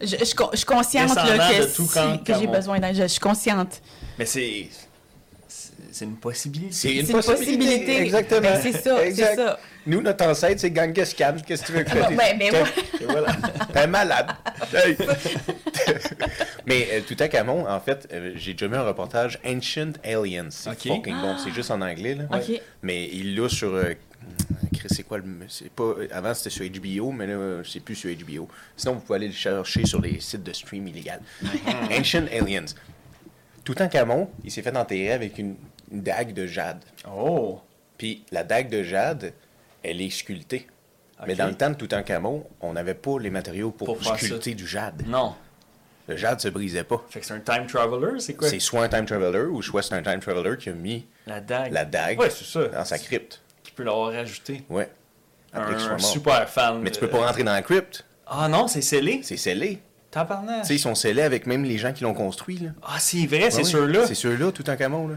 Je, 0.00 0.06
je, 0.06 0.16
je- 0.16 0.24
je 0.52 0.56
suis 0.56 0.64
consciente 0.66 1.14
là, 1.16 1.50
que, 1.52 1.66
si- 1.68 2.22
que 2.24 2.34
j'ai 2.38 2.46
besoin 2.46 2.78
d'aide. 2.78 2.94
Je, 2.94 3.02
je 3.02 3.06
suis 3.08 3.20
consciente. 3.20 3.82
mais 4.18 4.24
c'est. 4.26 4.68
C'est- 5.92 6.04
une 6.04 6.16
possibilité. 6.16 6.72
C'est 6.72 6.94
une 6.96 7.06
possibilité. 7.06 7.56
possibilité. 7.56 7.96
Exactement. 8.02 8.40
Ben, 8.40 8.60
c'est 8.62 8.72
ça, 8.72 8.96
c'est 8.98 9.06
Exact. 9.08 9.36
ça. 9.36 9.58
Nous, 9.86 10.00
notre 10.00 10.24
ancêtre, 10.26 10.60
c'est 10.60 10.74
Genghis 10.74 11.14
Khan. 11.16 11.36
Qu'est-ce 11.46 11.62
que 11.62 11.66
tu 11.66 11.72
veux 11.72 11.82
que 11.82 11.90
je 11.90 11.94
te 11.96 12.08
dise? 12.08 12.16
Ben, 12.16 12.38
ben, 12.38 12.52
T'es- 12.98 13.04
voilà. 13.04 13.86
Malade. 13.88 14.30
Mais 16.66 16.88
euh, 16.92 17.00
tout 17.06 17.16
à 17.18 17.28
Camon, 17.28 17.66
en 17.68 17.80
fait, 17.80 18.08
euh, 18.12 18.32
j'ai 18.36 18.52
déjà 18.52 18.68
vu 18.68 18.76
un 18.76 18.82
reportage 18.84 19.38
Ancient 19.44 19.92
Aliens. 20.04 20.48
C'est 20.50 20.70
fucking 20.70 21.14
bon. 21.20 21.36
C'est 21.42 21.52
juste 21.52 21.70
en 21.70 21.80
anglais, 21.80 22.14
là. 22.14 22.24
OK. 22.32 22.60
Mais 22.82 23.08
il 23.12 23.34
l'a 23.36 23.48
sur. 23.48 23.74
euh, 23.74 23.92
Chris, 24.72 24.86
c'est 24.88 25.02
quoi 25.02 25.18
le. 25.18 25.24
C'est 25.48 25.70
pas, 25.70 25.94
avant, 26.12 26.32
c'était 26.34 26.50
sur 26.50 26.64
HBO, 26.64 27.10
mais 27.10 27.26
là, 27.26 27.62
c'est 27.64 27.80
plus 27.80 27.96
sur 27.96 28.10
HBO. 28.10 28.48
Sinon, 28.76 28.94
vous 28.94 29.00
pouvez 29.00 29.16
aller 29.16 29.28
le 29.28 29.34
chercher 29.34 29.84
sur 29.84 30.00
les 30.00 30.20
sites 30.20 30.44
de 30.44 30.52
stream 30.52 30.86
illégal. 30.86 31.20
Ancient 31.98 32.26
Aliens. 32.32 32.66
Tout 33.64 33.80
en 33.82 33.88
Camon, 33.88 34.28
il 34.44 34.50
s'est 34.50 34.62
fait 34.62 34.76
enterrer 34.76 35.12
avec 35.12 35.38
une, 35.38 35.54
une 35.92 36.02
dague 36.02 36.32
de 36.32 36.46
jade. 36.46 36.82
Oh. 37.08 37.60
Puis 37.98 38.24
la 38.32 38.44
dague 38.44 38.68
de 38.68 38.82
jade, 38.82 39.32
elle 39.82 40.00
est 40.00 40.10
sculptée. 40.10 40.66
Mais 41.26 41.36
dans 41.36 41.46
le 41.46 41.54
temps 41.54 41.70
de 41.70 41.74
Toutankhamon, 41.74 42.44
on 42.60 42.72
n'avait 42.72 42.94
pas 42.94 43.18
les 43.20 43.30
matériaux 43.30 43.70
pour, 43.70 44.02
sculpter 44.02 44.54
du 44.54 44.66
jade. 44.66 45.04
Non. 45.06 45.34
Le 46.08 46.16
jade 46.16 46.40
se 46.40 46.48
brisait 46.48 46.82
pas. 46.82 47.04
Fait 47.08 47.20
que 47.20 47.26
c'est 47.26 47.34
un 47.34 47.40
time 47.40 47.66
traveler, 47.66 48.18
c'est 48.18 48.34
quoi? 48.34 48.48
C'est 48.48 48.58
soit 48.58 48.82
un 48.82 48.88
time 48.88 49.06
traveler 49.06 49.44
ou 49.44 49.62
soit 49.62 49.82
c'est 49.82 49.94
un 49.94 50.02
time 50.02 50.18
traveler 50.18 50.56
qui 50.58 50.68
a 50.70 50.72
mis 50.72 51.06
La 51.28 51.40
dague. 51.40 51.72
la 51.72 51.84
dague 51.84 52.18
Ouais, 52.18 52.28
c'est 52.30 52.44
ça. 52.44 52.66
dans 52.66 52.84
sa 52.84 52.98
crypte. 52.98 53.40
Qui 53.62 53.70
peut 53.70 53.84
l'avoir 53.84 54.12
rajouté. 54.12 54.64
Ouais. 54.68 54.90
Après 55.52 55.74
Un, 55.74 55.98
super 55.98 56.48
fan. 56.48 56.80
Mais 56.80 56.90
tu 56.90 56.98
peux 56.98 57.08
pas 57.08 57.24
rentrer 57.24 57.44
dans 57.44 57.52
la 57.52 57.62
crypte. 57.62 58.04
Ah 58.26 58.48
non, 58.48 58.66
c'est 58.66 58.82
scellé. 58.82 59.20
C'est 59.22 59.36
scellé. 59.36 59.80
Tabarnak. 60.10 60.62
Tu 60.62 60.68
sais, 60.68 60.74
ils 60.74 60.80
sont 60.80 60.94
scellés 60.94 61.22
avec 61.22 61.46
même 61.46 61.64
les 61.64 61.78
gens 61.78 61.92
qui 61.92 62.02
l'ont 62.02 62.14
construit. 62.14 62.58
Là. 62.58 62.70
Ah, 62.82 62.98
c'est 62.98 63.26
vrai, 63.26 63.50
c'est 63.50 63.64
ceux-là. 63.64 64.06
C'est 64.06 64.14
ceux-là, 64.14 64.50
Toutankhamon. 64.50 65.08
Là. 65.08 65.16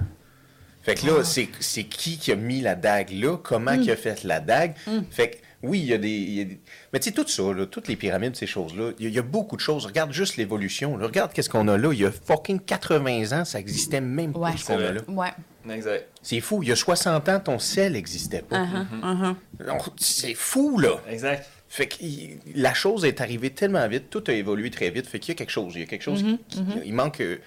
Fait 0.86 0.96
que 0.96 1.06
là, 1.08 1.14
Ah. 1.20 1.24
c'est 1.24 1.50
c'est 1.60 1.84
qui 1.84 2.18
qui 2.18 2.32
a 2.32 2.36
mis 2.36 2.62
la 2.62 2.76
dague 2.76 3.12
là? 3.12 3.38
Comment 3.42 3.78
qui 3.78 3.90
a 3.92 3.96
fait 3.96 4.24
la 4.24 4.40
dague? 4.40 4.76
Fait 5.10 5.30
que, 5.32 5.36
oui, 5.64 5.80
il 5.80 5.86
y, 5.86 5.94
a 5.94 5.98
des, 5.98 6.10
il 6.10 6.34
y 6.36 6.42
a 6.42 6.44
des- 6.46 6.60
Mais 6.94 7.00
tu 7.00 7.06
sais, 7.06 7.12
tout 7.12 7.28
ça, 7.28 7.42
là, 7.52 7.66
toutes 7.66 7.88
les 7.88 7.96
pyramides, 7.96 8.36
ces 8.36 8.46
choses-là, 8.46 8.92
il 9.00 9.04
y, 9.04 9.08
a- 9.08 9.10
il 9.10 9.16
y 9.16 9.20
a 9.20 9.24
beaucoup 9.24 9.56
de 9.56 9.62
choses. 9.62 9.88
Regarde 9.88 10.12
juste 10.14 10.38
l'évolution. 10.38 10.96
Regarde 10.96 11.34
qu'est-ce 11.34 11.50
qu'on 11.50 11.68
a 11.70 11.78
là. 11.78 11.92
Il 11.92 12.00
y 12.00 12.06
a 12.06 12.12
fucking 12.12 12.60
80 12.60 13.32
ans, 13.42 13.46
ça 13.46 13.60
existait 13.60 14.00
même 14.02 14.32
pas 14.34 14.40
Ouais. 14.40 14.52
ce 14.58 14.66
qu'on 14.66 14.78
a 14.78 14.92
là. 14.92 15.02
Ouais. 15.08 15.32
Exact. 15.74 16.08
C'est 16.22 16.40
fou. 16.42 16.62
Il 16.62 16.70
y 16.70 16.72
a 16.72 16.76
60 16.76 17.28
ans, 17.30 17.40
ton 17.40 17.58
sel 17.58 17.94
n'existait 17.94 18.44
pas. 18.44 18.60
Uh-huh, 18.62 18.86
Mm-hmm. 19.02 19.36
uh-huh. 19.60 19.66
Donc, 19.66 19.82
C'est 19.98 20.36
fou, 20.36 20.78
là. 20.78 21.02
Exact. 21.10 21.50
Fait 21.68 21.88
que 21.88 21.96
il- 22.02 22.38
la 22.54 22.76
chose 22.76 23.04
est 23.06 23.20
arrivée 23.22 23.50
tellement 23.50 23.88
vite, 23.88 24.12
tout 24.12 24.24
a 24.28 24.34
évolué 24.34 24.70
très 24.70 24.92
vite. 24.92 25.08
Fait 25.08 25.18
qu'il 25.18 25.30
y 25.34 25.36
a 25.36 25.36
quelque 25.36 25.50
chose. 25.50 25.74
Il 25.76 25.80
y 25.80 25.84
a 25.84 25.88
quelque 25.88 26.04
chose 26.04 26.24
Mm-hmm, 26.24 26.38
qui- 26.48 26.64
qui- 26.64 26.80
Il 26.86 26.94
manque. 26.94 27.20
euh, 27.22 27.38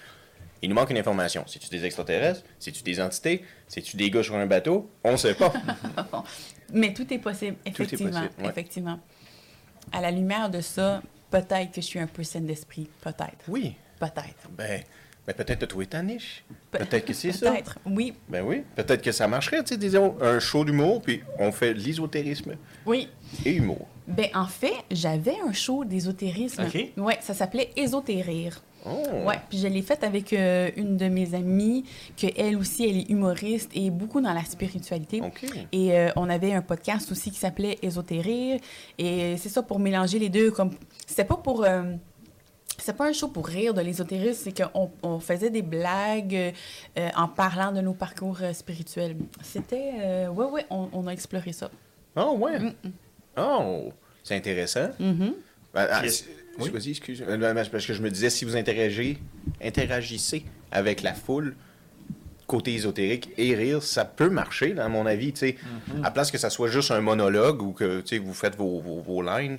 il 0.61 0.69
nous 0.69 0.75
manque 0.75 0.89
une 0.89 0.97
information. 0.97 1.43
C'est-tu 1.47 1.69
des 1.69 1.85
extraterrestres? 1.85 2.43
C'est-tu 2.59 2.83
des 2.83 2.99
entités? 3.01 3.43
C'est-tu 3.67 3.97
des 3.97 4.09
gars 4.09 4.23
sur 4.23 4.35
un 4.35 4.45
bateau? 4.45 4.89
On 5.03 5.15
sait 5.17 5.33
pas. 5.35 5.53
Mais 6.73 6.93
tout 6.93 7.11
est 7.13 7.19
possible, 7.19 7.57
est 7.65 7.69
effectivement. 7.69 8.09
possible, 8.11 8.33
ouais. 8.43 8.49
Effectivement. 8.49 8.99
À 9.91 10.01
la 10.01 10.11
lumière 10.11 10.49
de 10.49 10.61
ça, 10.61 11.01
peut-être 11.31 11.71
que 11.71 11.81
je 11.81 11.85
suis 11.85 11.99
un 11.99 12.07
peu 12.07 12.23
saine 12.23 12.45
d'esprit. 12.45 12.89
Peut-être. 13.01 13.45
oui. 13.47 13.75
Peut-être. 13.99 14.49
Ben, 14.57 14.81
ben 15.27 15.33
peut-être 15.33 15.65
trouver 15.65 15.85
ta 15.87 16.01
niche. 16.01 16.45
Pe- 16.71 16.77
Peut-être 16.77 17.03
que 17.05 17.11
c'est 17.13 17.31
ça. 17.33 17.51
Peut-être. 17.51 17.77
Oui. 17.85 18.13
Ben 18.29 18.41
oui. 18.45 18.63
Peut-être 18.77 19.01
que 19.01 19.11
ça 19.11 19.27
marcherait, 19.27 19.61
tu 19.61 19.69
sais, 19.73 19.77
disons, 19.77 20.15
un 20.21 20.39
show 20.39 20.63
d'humour, 20.63 21.01
puis 21.01 21.21
on 21.37 21.51
fait 21.51 21.73
l'ésotérisme 21.73 22.55
Oui. 22.85 23.09
et 23.45 23.51
humour. 23.55 23.87
Ben, 24.07 24.27
en 24.33 24.45
fait, 24.47 24.71
j'avais 24.89 25.35
un 25.45 25.51
show 25.51 25.83
d'ésotérisme. 25.83 26.63
OK. 26.63 26.93
Ouais, 26.95 27.17
ça 27.19 27.33
s'appelait 27.33 27.71
Ésotérir. 27.75 28.61
Oh. 28.85 29.03
Ouais, 29.25 29.39
puis 29.49 29.57
je 29.59 29.67
l'ai 29.67 29.81
faite 29.81 30.03
avec 30.03 30.31
euh, 30.33 30.69
une 30.77 30.95
de 30.97 31.07
mes 31.07 31.33
amies, 31.35 31.83
que 32.17 32.27
elle 32.37 32.55
aussi, 32.57 32.87
elle 32.89 32.97
est 32.97 33.09
humoriste 33.09 33.69
et 33.73 33.89
beaucoup 33.89 34.21
dans 34.21 34.33
la 34.33 34.43
spiritualité. 34.45 35.21
Et 35.71 35.97
euh, 35.97 36.09
on 36.15 36.29
avait 36.29 36.53
un 36.53 36.61
podcast 36.61 37.11
aussi 37.11 37.31
qui 37.31 37.37
s'appelait 37.39 37.77
Ésotérir. 37.81 38.59
Et 38.97 39.35
c'est 39.37 39.49
ça 39.49 39.61
pour 39.63 39.79
mélanger 39.79 40.19
les 40.19 40.29
deux. 40.29 40.51
Comme 40.51 40.71
c'était 41.05 41.25
pas 41.25 41.35
pour 41.37 41.63
euh, 41.65 41.93
c'est 42.77 42.95
pas 42.95 43.07
un 43.07 43.13
show 43.13 43.27
pour 43.27 43.47
rire 43.47 43.73
de 43.73 43.81
l'ésotérisme, 43.81 44.41
c'est 44.45 44.63
qu'on 44.63 44.89
on 45.03 45.19
faisait 45.19 45.49
des 45.49 45.61
blagues 45.61 46.53
euh, 46.97 47.09
en 47.15 47.27
parlant 47.27 47.71
de 47.73 47.81
nos 47.81 47.93
parcours 47.93 48.37
euh, 48.41 48.53
spirituels. 48.53 49.17
C'était 49.43 49.91
euh, 49.99 50.29
ouais 50.29 50.45
ouais, 50.45 50.65
on, 50.69 50.87
on 50.93 51.05
a 51.07 51.11
exploré 51.11 51.51
ça. 51.51 51.69
Oh, 52.15 52.37
ouais? 52.39 52.59
Mm, 52.59 52.73
Oh, 53.37 53.89
c'est 54.23 54.35
intéressant. 54.35 54.89
Mhm. 54.99 55.33
Ben, 55.73 55.87
ah, 55.91 56.01
Oui. 56.65 56.69
Vas-y, 56.71 56.89
excuse. 56.91 57.23
Euh, 57.27 57.37
mais 57.37 57.63
c'est 57.63 57.69
parce 57.69 57.85
que 57.85 57.93
je 57.93 58.01
me 58.01 58.09
disais, 58.09 58.29
si 58.29 58.45
vous 58.45 58.55
interagissez, 58.55 59.17
interagissez 59.63 60.43
avec 60.71 61.01
la 61.01 61.13
foule, 61.13 61.55
côté 62.47 62.73
ésotérique 62.73 63.29
et 63.37 63.53
rire, 63.55 63.83
ça 63.83 64.05
peut 64.05 64.29
marcher, 64.29 64.73
là, 64.73 64.85
à 64.85 64.89
mon 64.89 65.05
avis. 65.05 65.33
tu 65.33 65.39
sais. 65.39 65.57
Mhm. 65.93 66.03
À 66.05 66.11
place 66.11 66.31
que 66.31 66.37
ça 66.37 66.49
soit 66.49 66.69
juste 66.69 66.91
un 66.91 67.01
monologue 67.01 67.61
ou 67.61 67.71
que 67.73 68.03
vous 68.19 68.33
faites 68.33 68.55
vos, 68.55 68.79
vos, 68.79 69.01
vos 69.01 69.21
lines, 69.21 69.57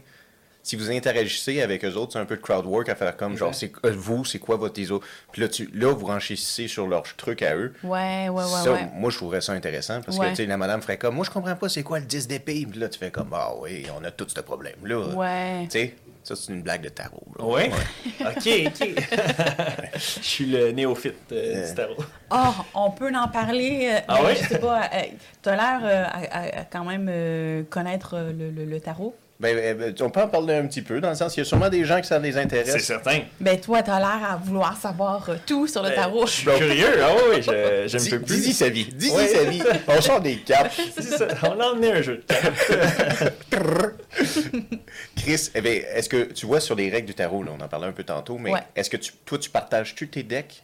si 0.62 0.76
vous 0.76 0.90
interagissez 0.90 1.62
avec 1.62 1.84
eux 1.86 1.94
autres, 1.94 2.12
c'est 2.12 2.18
un 2.18 2.26
peu 2.26 2.36
de 2.36 2.42
crowd 2.42 2.66
work 2.66 2.88
à 2.90 2.94
faire 2.94 3.16
comme, 3.16 3.34
genre, 3.36 3.54
c'est 3.54 3.72
euh, 3.86 3.92
vous, 3.96 4.24
c'est 4.26 4.38
quoi 4.38 4.56
votre 4.56 4.78
éso. 4.78 5.00
Puis 5.32 5.40
là, 5.40 5.48
tu, 5.48 5.70
là, 5.72 5.92
vous 5.94 6.04
renchissez 6.06 6.68
sur 6.68 6.86
leur 6.86 7.04
truc 7.16 7.40
à 7.42 7.56
eux. 7.56 7.72
Ouais, 7.82 8.28
ouais, 8.28 8.28
ouais, 8.28 8.42
ça, 8.44 8.72
ouais. 8.72 8.88
moi, 8.94 9.10
je 9.10 9.16
trouverais 9.16 9.40
ça 9.40 9.52
intéressant 9.52 10.02
parce 10.02 10.18
Ouais. 10.18 10.26
que 10.26 10.30
tu 10.32 10.36
sais, 10.36 10.46
la 10.46 10.58
madame 10.58 10.82
ferait 10.82 10.98
comme, 10.98 11.14
moi, 11.14 11.24
je 11.24 11.30
comprends 11.30 11.56
pas 11.56 11.68
c'est 11.70 11.82
quoi 11.82 11.98
le 11.98 12.04
10 12.04 12.28
d'épée. 12.28 12.66
Puis 12.70 12.78
là, 12.78 12.88
tu 12.90 12.98
fais 12.98 13.10
comme, 13.10 13.30
ah 13.32 13.52
oui, 13.58 13.86
on 13.98 14.04
a 14.04 14.10
tout 14.10 14.26
ce 14.28 14.40
problème-là. 14.40 14.98
Ouais. 15.14 15.64
Tu 15.64 15.70
sais, 15.78 15.94
ça, 16.22 16.36
c'est 16.36 16.52
une 16.52 16.62
blague 16.62 16.82
de 16.82 16.88
tarot. 16.90 17.26
là. 17.38 17.44
Ouais? 17.44 17.70
OK, 18.20 18.48
OK. 18.66 18.88
Je 19.94 19.98
suis 20.22 20.46
le 20.46 20.70
néophyte 20.72 21.14
euh, 21.32 21.68
du 21.68 21.74
tarot. 21.74 21.94
Oh, 22.30 22.36
on 22.74 22.90
peut 22.90 23.10
en 23.14 23.28
parler. 23.28 23.90
euh, 23.92 24.00
Ah 24.08 24.22
ouais? 24.24 24.36
Je 24.36 24.46
sais 24.48 24.58
pas. 24.58 24.82
euh, 24.82 25.02
T'as 25.42 25.56
l'air 25.56 25.80
euh, 25.82 26.04
à, 26.04 26.38
à- 26.38 26.60
à 26.60 26.64
quand 26.64 26.84
même 26.84 27.06
euh, 27.10 27.62
connaître 27.70 28.14
euh, 28.14 28.32
le, 28.32 28.50
le- 28.50 28.64
le 28.64 28.80
tarot? 28.80 29.14
Ben, 29.40 29.56
euh, 29.56 29.74
ben, 29.74 29.94
on 30.02 30.10
peut 30.10 30.20
en 30.20 30.28
parler 30.28 30.52
un 30.54 30.66
petit 30.66 30.82
peu, 30.82 31.00
dans 31.00 31.08
le 31.08 31.14
sens 31.14 31.32
qu'il 31.32 31.40
y 31.42 31.46
a 31.46 31.48
sûrement 31.48 31.70
des 31.70 31.82
gens 31.86 31.98
que 32.00 32.06
ça 32.06 32.18
les 32.18 32.32
C'est 32.32 32.40
intéresse. 32.40 32.84
certain. 32.84 33.20
Ben, 33.40 33.58
toi, 33.58 33.82
t'as 33.82 33.98
l'air 33.98 34.20
à 34.32 34.36
vouloir 34.36 34.76
savoir 34.76 35.28
euh, 35.30 35.36
tout 35.46 35.66
sur 35.66 35.82
le 35.82 35.94
tarot. 35.94 36.24
Euh, 36.24 36.26
Je 36.26 36.30
suis 36.30 36.44
curieux. 36.44 37.02
Ah 37.02 37.12
oui, 37.30 37.36
je, 37.42 37.88
je 37.88 37.96
ne 37.96 38.02
Dis- 38.02 38.10
peux 38.10 38.20
plus. 38.20 38.36
Dis-y 38.40 38.52
sa 38.52 38.68
vie. 38.68 38.84
Dis-y 38.84 39.10
Ouais. 39.16 39.26
sa 39.28 39.44
vie. 39.44 39.62
On 39.88 40.00
sort 40.02 40.20
des 40.20 40.36
cartes. 40.36 40.78
C'est 40.94 41.02
ça. 41.02 41.26
On 41.44 41.58
a 41.58 41.64
emmené 41.68 41.90
un 41.92 42.02
jeu 42.02 42.16
de 42.18 42.22
cartes. 42.34 43.32
Chris, 45.16 45.50
eh 45.54 45.60
ben, 45.62 45.82
est-ce 45.94 46.08
que 46.08 46.24
tu 46.32 46.46
vois 46.46 46.60
sur 46.60 46.74
les 46.74 46.90
règles 46.90 47.06
du 47.06 47.14
tarot, 47.14 47.42
là, 47.42 47.52
on 47.58 47.62
en 47.64 47.68
parlait 47.68 47.86
un 47.86 47.92
peu 47.92 48.04
tantôt, 48.04 48.36
mais 48.38 48.52
Ouais. 48.52 48.60
est-ce 48.76 48.90
que 48.90 48.96
tu, 48.98 49.12
toi, 49.24 49.38
tu 49.38 49.50
partages-tu 49.50 50.08
tes 50.08 50.22
decks? 50.22 50.62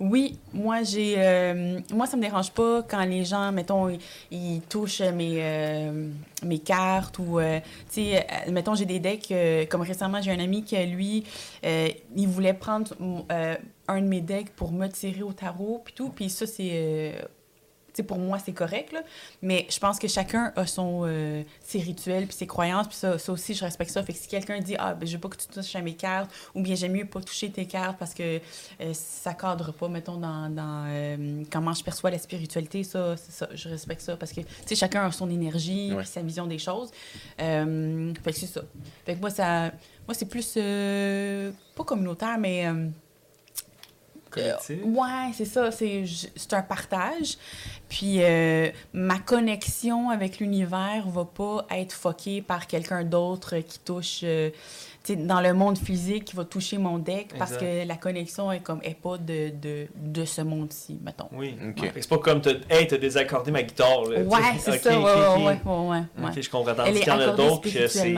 Oui, 0.00 0.38
moi 0.52 0.82
j'ai 0.82 1.14
euh, 1.18 1.80
moi 1.92 2.06
ça 2.06 2.16
me 2.16 2.22
dérange 2.22 2.50
pas 2.52 2.82
quand 2.82 3.04
les 3.04 3.24
gens 3.24 3.52
mettons 3.52 3.88
ils, 4.30 4.60
touchent 4.68 5.00
mes 5.00 5.36
euh, 5.38 6.08
mes 6.44 6.58
cartes 6.58 7.18
ou 7.18 7.38
euh, 7.38 7.60
tu 7.88 8.02
sais 8.02 8.26
euh, 8.48 8.50
mettons 8.50 8.74
j'ai 8.74 8.86
des 8.86 8.98
decks 8.98 9.30
euh, 9.30 9.66
comme 9.66 9.82
récemment 9.82 10.20
j'ai 10.20 10.32
un 10.32 10.40
ami 10.40 10.64
qui 10.64 10.76
lui 10.86 11.24
il 11.62 12.28
voulait 12.28 12.54
prendre 12.54 12.94
un 13.88 14.00
de 14.00 14.06
mes 14.06 14.20
decks 14.20 14.50
pour 14.50 14.72
me 14.72 14.88
tirer 14.88 15.22
au 15.22 15.32
tarot 15.32 15.82
puis 15.84 15.94
tout 15.94 16.08
puis 16.08 16.30
ça 16.30 16.46
c'est 16.46 17.14
euh, 17.92 17.94
tu 17.94 17.98
sais, 17.98 18.02
pour 18.02 18.18
moi, 18.18 18.38
c'est 18.38 18.52
correct, 18.52 18.92
là. 18.92 19.02
Mais 19.42 19.66
je 19.68 19.78
pense 19.78 19.98
que 19.98 20.08
chacun 20.08 20.52
a 20.56 20.66
son, 20.66 21.02
euh, 21.04 21.42
ses 21.60 21.78
rituels 21.78 22.26
puis 22.26 22.36
ses 22.36 22.46
croyances. 22.46 22.88
Puis 22.88 22.96
ça, 22.96 23.18
ça 23.18 23.32
aussi, 23.32 23.54
je 23.54 23.64
respecte 23.64 23.90
ça. 23.90 24.02
Fait 24.02 24.12
que 24.12 24.18
si 24.18 24.28
quelqu'un 24.28 24.60
dit 24.60 24.76
«Ah, 24.78 24.94
ben, 24.94 25.06
je 25.06 25.12
veux 25.12 25.20
pas 25.20 25.28
que 25.28 25.36
tu 25.36 25.46
touches 25.46 25.76
à 25.76 25.82
mes 25.82 25.94
cartes» 25.94 26.30
ou 26.54 26.62
bien 26.62 26.74
«J'aime 26.76 26.92
mieux 26.92 27.04
pas 27.04 27.20
toucher 27.20 27.50
tes 27.50 27.66
cartes 27.66 27.98
parce 27.98 28.14
que 28.14 28.38
euh, 28.80 28.92
ça 28.94 29.34
cadre 29.34 29.72
pas, 29.72 29.88
mettons, 29.88 30.16
dans, 30.16 30.48
dans 30.48 30.86
euh, 30.88 31.42
comment 31.50 31.74
je 31.74 31.84
perçois 31.84 32.10
la 32.10 32.18
spiritualité.» 32.18 32.82
Ça, 32.84 33.16
ça, 33.16 33.48
je 33.54 33.68
respecte 33.68 34.00
ça. 34.00 34.16
Parce 34.16 34.32
que, 34.32 34.40
tu 34.66 34.74
chacun 34.76 35.06
a 35.06 35.12
son 35.12 35.30
énergie 35.30 35.92
Ouais. 35.92 36.04
sa 36.04 36.22
vision 36.22 36.46
des 36.46 36.58
choses. 36.58 36.90
Euh, 37.40 38.12
fait 38.24 38.32
que 38.32 38.38
c'est 38.38 38.46
ça. 38.46 38.62
Fait 39.04 39.14
que 39.14 39.20
moi, 39.20 39.30
ça... 39.30 39.72
Moi, 40.06 40.14
c'est 40.14 40.26
plus... 40.26 40.54
pas 41.76 41.84
communautaire, 41.84 42.38
mais... 42.38 42.66
euh, 44.38 44.52
Collectif. 44.54 44.78
euh, 44.84 44.88
ouais, 44.88 45.32
c'est 45.34 45.44
ça. 45.44 45.70
C'est 45.70 46.52
un 46.52 46.62
partage. 46.62 47.36
Puis 47.88 48.16
euh, 48.22 48.70
ma 48.92 49.18
connexion 49.18 50.10
avec 50.10 50.38
l'univers 50.40 51.06
va 51.08 51.24
pas 51.24 51.66
être 51.70 51.92
foquée 51.92 52.40
par 52.42 52.66
quelqu'un 52.66 53.04
d'autre 53.04 53.56
qui 53.58 53.78
touche. 53.78 54.20
euh, 54.24 54.50
tu 55.04 55.14
sais, 55.14 55.16
dans 55.16 55.40
le 55.40 55.52
monde 55.52 55.76
physique, 55.78 56.26
qui 56.26 56.36
va 56.36 56.44
toucher 56.44 56.78
mon 56.78 56.96
deck 56.98 57.34
parce 57.36 57.54
Exact. 57.54 57.82
que 57.82 57.88
la 57.88 57.96
connexion 57.96 58.52
est 58.52 58.60
comme 58.60 58.78
est 58.84 58.94
pas 58.94 59.18
de, 59.18 59.50
de, 59.50 59.88
de 59.96 60.24
ce 60.24 60.42
monde-ci, 60.42 61.00
mettons. 61.04 61.26
Oui. 61.32 61.56
Ok. 61.70 61.80
Fait 61.80 61.88
que 61.90 62.00
C'est 62.02 62.08
pas 62.08 62.18
comme 62.18 62.40
t'as 62.40 62.52
hey, 62.70 62.86
t'as 62.86 62.98
désaccordé 62.98 63.50
ma 63.50 63.62
guitare. 63.64 64.04
Là, 64.04 64.20
Ouais, 64.20 64.38
c'est 64.60 64.78
ça. 64.78 64.96
ok, 64.96 65.04
Ouais, 65.04 65.10
ok. 65.12 65.36
ouais, 65.38 65.42
ouais, 65.44 65.58
ouais, 65.64 65.88
ouais, 65.88 66.02
ouais. 66.24 66.30
Ok, 66.30 66.40
je 66.40 66.50
comprends. 66.50 66.74
Tandis 66.74 67.00
qu'il 67.00 67.08
y 67.08 67.10
en 67.10 67.18
a 67.18 67.26
d'autres 67.32 67.68
c'est. 67.88 68.14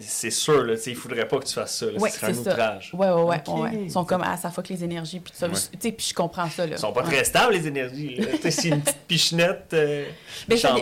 C'est 0.00 0.30
sûr, 0.30 0.64
là, 0.64 0.74
il 0.86 0.94
faudrait 0.96 1.26
pas 1.26 1.38
que 1.38 1.44
tu 1.46 1.54
fasses 1.54 1.78
ça. 1.78 1.86
là, 1.86 1.98
Ouais, 1.98 2.10
ce 2.10 2.18
serait 2.18 2.32
c'est 2.34 2.40
un 2.40 2.44
ça. 2.44 2.52
outrage. 2.52 2.90
Ouais, 2.94 3.08
ouais, 3.08 3.22
ouais, 3.22 3.42
Ok. 3.46 3.62
ouais. 3.62 3.70
Ils 3.84 3.90
sont 3.90 4.04
comme, 4.04 4.22
ah, 4.24 4.36
ça 4.36 4.50
fuck 4.50 4.68
les 4.68 4.82
énergies, 4.84 5.20
puis 5.20 5.32
tout 5.32 5.38
ça. 5.38 5.48
Je 5.50 6.14
comprends 6.14 6.48
ça, 6.48 6.66
là. 6.66 6.76
Ils 6.76 6.78
sont 6.78 6.92
pas 6.92 7.02
Ouais. 7.02 7.12
très 7.14 7.24
stables, 7.24 7.52
les 7.54 7.66
énergies. 7.66 8.20
c'est 8.50 8.68
une 8.68 8.80
petite 8.80 8.98
pichenette 9.06 9.68
euh, 9.72 10.04
Ben, 10.48 10.56
ça. 10.58 10.76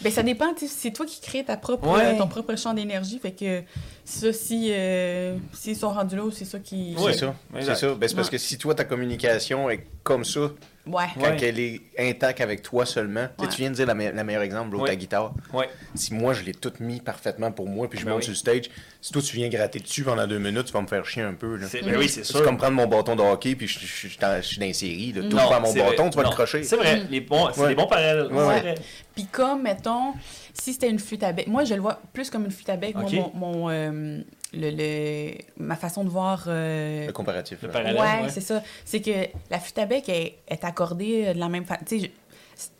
Ben, 0.00 0.10
ça 0.12 0.22
dépend, 0.22 0.46
c'est 0.56 0.90
toi 0.92 1.06
qui 1.06 1.20
crées 1.20 1.44
ta 1.44 1.56
propre, 1.56 1.86
Ouais. 1.88 2.14
euh, 2.14 2.18
ton 2.18 2.26
propre 2.28 2.56
champ 2.56 2.74
d'énergie. 2.74 3.18
Fait 3.18 3.32
que 3.32 3.62
ça, 4.04 4.32
si, 4.32 4.68
euh, 4.72 5.36
s'ils 5.52 5.76
sont 5.76 5.90
rendus 5.90 6.16
là, 6.16 6.22
c'est 6.32 6.44
ça 6.44 6.58
qui. 6.58 6.94
Ouais. 6.98 7.12
C'est 7.12 7.20
ça. 7.20 7.34
C'est 7.60 7.74
ça. 7.74 7.94
Ben, 7.94 8.08
c'est 8.08 8.14
parce 8.16 8.30
que 8.30 8.38
si 8.38 8.58
toi, 8.58 8.74
ta 8.74 8.84
communication 8.84 9.70
est 9.70 9.86
comme 10.02 10.24
ça, 10.24 10.50
Ouais. 10.86 11.04
quand 11.14 11.20
Ouais. 11.22 11.36
elle 11.42 11.58
est 11.58 11.80
intacte 11.98 12.40
avec 12.42 12.60
toi 12.62 12.84
seulement, 12.84 13.26
tu 13.38 13.44
Ouais. 13.44 13.50
tu 13.50 13.56
viens 13.62 13.70
de 13.70 13.74
dire 13.74 13.86
la, 13.86 13.94
me- 13.94 14.10
la 14.12 14.22
meilleure 14.24 14.42
exemple, 14.42 14.76
bro, 14.76 14.86
ta 14.86 14.94
guitare. 14.96 15.32
Ouais. 15.52 15.68
Si 15.94 16.12
moi, 16.12 16.34
je 16.34 16.42
l'ai 16.42 16.52
toute 16.52 16.80
mis 16.80 17.00
parfaitement 17.00 17.50
pour 17.52 17.66
moi, 17.68 17.88
puis 17.88 17.98
je 17.98 18.04
Ben 18.04 18.10
monte 18.10 18.18
oui. 18.18 18.24
sur 18.24 18.32
le 18.32 18.36
stage, 18.36 18.70
si 19.00 19.12
toi, 19.12 19.22
tu 19.22 19.34
viens 19.36 19.48
gratter 19.48 19.78
dessus 19.80 20.02
pendant 20.02 20.26
deux 20.26 20.38
minutes, 20.38 20.66
tu 20.66 20.72
vas 20.72 20.82
me 20.82 20.86
faire 20.86 21.04
chier 21.06 21.22
un 21.22 21.34
peu. 21.34 21.56
là. 21.56 21.66
C'est- 21.68 21.82
Ben 21.82 21.96
oui, 21.96 22.08
c'est 22.08 22.24
C'est 22.24 22.32
sûr. 22.32 22.42
comme 22.44 22.58
prendre 22.58 22.74
mon 22.76 22.86
bâton 22.86 23.16
de 23.16 23.22
hockey, 23.22 23.54
puis 23.54 23.66
je, 23.66 23.78
je- 23.80 23.86
je- 23.86 23.92
je 24.02 24.08
suis 24.08 24.18
dans- 24.18 24.36
je 24.42 24.46
suis 24.46 24.58
dans 24.58 24.66
une 24.66 24.74
série. 24.74 25.14
Non, 25.16 25.48
pas 25.48 25.60
mon 25.60 25.66
c'est 25.72 25.78
vrai. 25.80 25.90
bâton, 25.90 26.10
tu 26.10 26.16
vas 26.16 26.22
Non. 26.24 26.30
le 26.30 26.34
crocher. 26.34 26.62
C'est 26.64 26.76
vrai, 26.76 27.02
les 27.10 27.20
bons, 27.20 27.48
c'est 27.54 27.60
Ouais. 27.62 27.68
des 27.68 27.74
bons 27.74 27.86
parallèles. 27.86 28.74
Puis 29.14 29.26
comme, 29.30 29.62
mettons, 29.62 30.12
si 30.52 30.72
c'était 30.74 30.90
une 30.90 30.98
flûte 30.98 31.22
à 31.22 31.32
bec, 31.32 31.46
moi, 31.46 31.64
je 31.64 31.74
le 31.74 31.80
vois 31.80 32.00
plus 32.12 32.28
comme 32.30 32.44
une 32.44 32.50
flûte 32.50 32.68
à 32.68 32.76
bec. 32.76 32.94
Moi, 32.94 33.08
mon, 33.10 33.30
mon, 33.34 33.70
euh, 33.70 34.20
le, 34.54 34.70
le- 34.70 35.34
ma 35.56 35.76
façon 35.76 36.04
de 36.04 36.08
voir... 36.10 36.44
euh, 36.48 37.06
Le 37.06 37.12
comparatif. 37.12 37.58
Le 37.62 37.68
parallèle. 37.68 37.94
ouais, 37.96 38.22
ouais. 38.24 38.28
c'est 38.30 38.40
ça. 38.40 38.62
C'est 38.84 39.00
que 39.00 39.10
la 39.50 39.58
flûte 39.58 39.78
à 39.78 39.86
bec 39.86 40.08
est, 40.08 40.36
est 40.48 40.64
accordée 40.64 41.26
euh, 41.28 41.34
de 41.34 41.38
la 41.38 41.48
même 41.48 41.64
façon. 41.64 41.84
Je- 41.90 42.06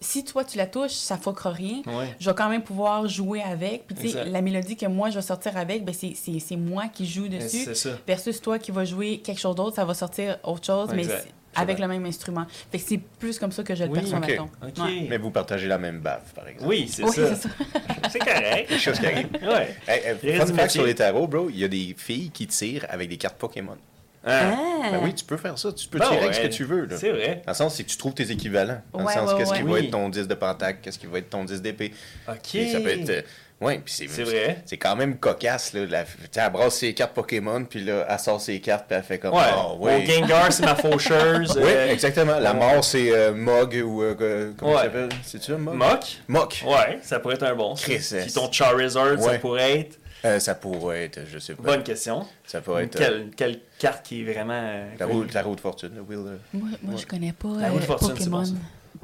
si 0.01 0.25
toi, 0.25 0.45
tu 0.45 0.57
la 0.57 0.66
touches, 0.68 0.93
ça 0.93 1.16
fuckera 1.18 1.51
rien. 1.51 1.83
Ouais. 1.87 2.14
Je 2.20 2.31
vais 2.31 2.37
quand 2.37 2.49
même 2.49 2.62
pouvoir 2.62 3.09
jouer 3.09 3.43
avec. 3.43 3.87
Puis, 3.89 3.97
tu 3.97 4.09
sais, 4.11 4.25
la 4.25 4.41
mélodie 4.41 4.77
que 4.77 4.87
moi, 4.87 5.11
je 5.11 5.16
vais 5.16 5.22
sortir 5.22 5.57
avec, 5.57 5.85
ben, 5.85 5.93
c'est- 5.93 6.14
c'est 6.14 6.39
c'est 6.39 6.55
moi 6.57 6.85
qui 6.87 7.05
joue 7.07 7.27
dessus. 7.27 7.64
C'est 7.64 7.75
ça. 7.75 7.91
versus 8.07 8.41
toi 8.41 8.61
qui 8.61 8.70
vas 8.70 8.85
jouer 8.85 9.18
quelque 9.18 9.41
chose 9.41 9.57
d'autre, 9.57 9.75
ça 9.75 9.85
va 9.85 9.95
sortir 9.95 10.39
autre 10.45 10.64
chose, 10.64 10.93
Exact. 10.93 11.27
Avec 11.57 11.78
le 11.78 11.88
même 11.88 12.05
instrument. 12.07 12.46
Fait 12.70 12.78
que 12.78 12.84
c'est 12.86 12.98
plus 13.18 13.38
comme 13.38 13.52
ça 13.52 13.62
que 13.62 13.74
je 13.74 13.84
le 13.84 13.90
Oui, 13.90 13.98
perçois, 14.00 14.18
ok. 14.18 14.26
mettons. 14.28 14.44
OK. 14.62 14.78
Ouais. 14.78 15.07
Mais 15.09 15.18
vous 15.18 15.30
partagez 15.30 15.68
la 15.68 15.78
même 15.78 16.00
baffe, 16.00 16.32
par 16.34 16.46
exemple. 16.48 16.68
Oui, 16.68 16.88
c'est 16.90 17.05
Oui, 17.05 17.11
ça. 17.12 17.34
c'est 18.11 18.18
correct. 18.18 18.68
Quelque 18.68 18.78
chose 18.80 18.98
qui 18.98 19.07
arrive. 19.07 19.28
Ouais. 19.42 19.74
Hey, 19.86 20.36
fun 20.38 20.46
fact 20.46 20.52
métier. 20.52 20.68
sur 20.70 20.84
les 20.86 20.94
tarots, 20.94 21.26
bro, 21.26 21.48
il 21.50 21.59
y 21.59 21.64
a 21.64 21.68
des 21.68 21.94
filles 21.96 22.30
qui 22.30 22.46
tirent 22.46 22.86
avec 22.88 23.09
des 23.09 23.16
cartes 23.16 23.36
Pokémon. 23.36 23.76
Hein. 24.26 24.55
Ah. 24.57 24.88
Ben 24.90 25.00
oui, 25.02 25.12
tu 25.14 25.24
peux 25.24 25.36
faire 25.36 25.59
ça. 25.59 25.70
Tu 25.72 25.86
peux 25.86 25.98
Ben 25.98 26.07
tirer 26.07 26.16
avec 26.18 26.28
ouais. 26.30 26.34
ce 26.34 26.40
que 26.48 26.52
tu 26.52 26.64
veux. 26.64 26.88
C'est 26.96 27.11
vrai. 27.11 27.42
Dans 27.44 27.52
le 27.52 27.57
sens, 27.57 27.74
c'est 27.74 27.84
que 27.84 27.90
tu 27.90 27.98
trouves 27.98 28.14
tes 28.14 28.30
équivalents. 28.30 28.80
Dans 28.92 29.00
le 29.00 29.05
Ouais, 29.05 29.12
sens, 29.12 29.30
ouais, 29.32 29.38
qu'est-ce 29.38 29.52
qui 29.52 29.62
va 29.62 29.78
être 29.80 29.90
ton 29.90 30.09
10 30.09 30.26
de 30.28 30.34
pentacle, 30.34 30.78
qu'est-ce 30.82 30.98
qui 30.98 31.07
va 31.07 31.18
être 31.18 31.28
ton 31.28 31.44
10 31.44 31.61
d'épée. 31.61 31.92
OK. 32.28 32.36
Ça 32.72 32.80
peut 32.80 32.88
être. 32.88 33.24
Ouais, 33.61 33.80
puis 33.84 33.92
c'est 33.94 34.09
C'est 34.09 34.22
vrai. 34.24 34.62
C'est 34.66 34.76
quand 34.76 34.96
même 34.96 35.16
cocasse. 35.18 35.72
Là, 35.72 35.86
la, 35.86 36.05
elle 36.36 36.52
brasse 36.52 36.76
ses 36.78 36.94
cartes 36.94 37.12
Pokémon, 37.14 37.64
puis 37.64 37.82
là, 37.84 38.07
elle 38.09 38.18
sort 38.18 38.40
ses 38.40 38.61
cartes, 38.61 38.86
puis 38.88 38.96
elle 38.96 39.02
fait 39.02 39.18
comme. 39.18 39.34
Ouais. 39.34 39.42
Oh, 39.57 39.76
Mon 39.78 40.05
Gengar, 40.05 40.52
c'est 40.52 40.64
ma 40.64 40.74
faucheuse. 40.74 41.52
Oui, 41.57 41.62
euh, 41.64 41.92
exactement. 41.92 42.38
La 42.38 42.52
mort, 42.55 42.84
c'est 42.84 43.12
euh, 43.12 43.32
Mog 43.34 43.74
ou. 43.84 44.02
euh, 44.02 44.52
comment 44.57 44.72
Ouais. 44.72 44.76
ça 44.78 44.82
s'appelle? 44.84 45.09
C'est-tu 45.22 45.52
un 45.52 45.59
Mog? 45.59 45.74
Mock? 45.76 46.05
Mock. 46.28 46.64
Ouais, 46.66 46.98
ça 47.02 47.20
pourrait 47.20 47.34
être 47.34 47.44
un 47.44 47.55
bon. 47.55 47.74
Chris, 47.74 47.98
Puis 48.22 48.32
ton 48.32 48.50
Charizard, 48.50 49.20
ça 49.20 49.38
pourrait 49.38 49.80
être. 49.80 49.98
Euh, 50.24 50.38
ça 50.38 50.55
pourrait 50.55 51.05
être, 51.05 51.20
je 51.30 51.38
sais 51.38 51.55
pas. 51.55 51.62
Bonne 51.64 51.82
question. 51.82 52.26
Ça 52.46 52.62
pourrait 52.62 52.84
être. 52.84 52.96
euh, 52.96 52.98
Quelle, 52.98 53.30
quelle 53.36 53.61
carte 53.78 54.07
qui 54.07 54.22
est 54.22 54.32
vraiment. 54.32 54.55
euh, 54.59 54.86
la, 54.98 55.05
roue, 55.05 55.24
la 55.34 55.42
roue 55.42 55.55
de 55.55 55.61
fortune, 55.61 55.90
le 55.94 56.00
wheel. 56.00 56.26
euh, 56.26 56.36
Moi, 56.55 56.68
moi 56.82 56.94
Ouais. 56.94 57.00
je 57.02 57.07
connais 57.07 57.32
pas 57.34 57.48
La 57.61 57.68
roue 57.68 57.78
de 57.78 57.84
fortune, 57.84 58.09
c'est 58.16 58.24
Pokémon. 58.24 58.38
bon, 58.38 58.44
ça. 58.46 58.52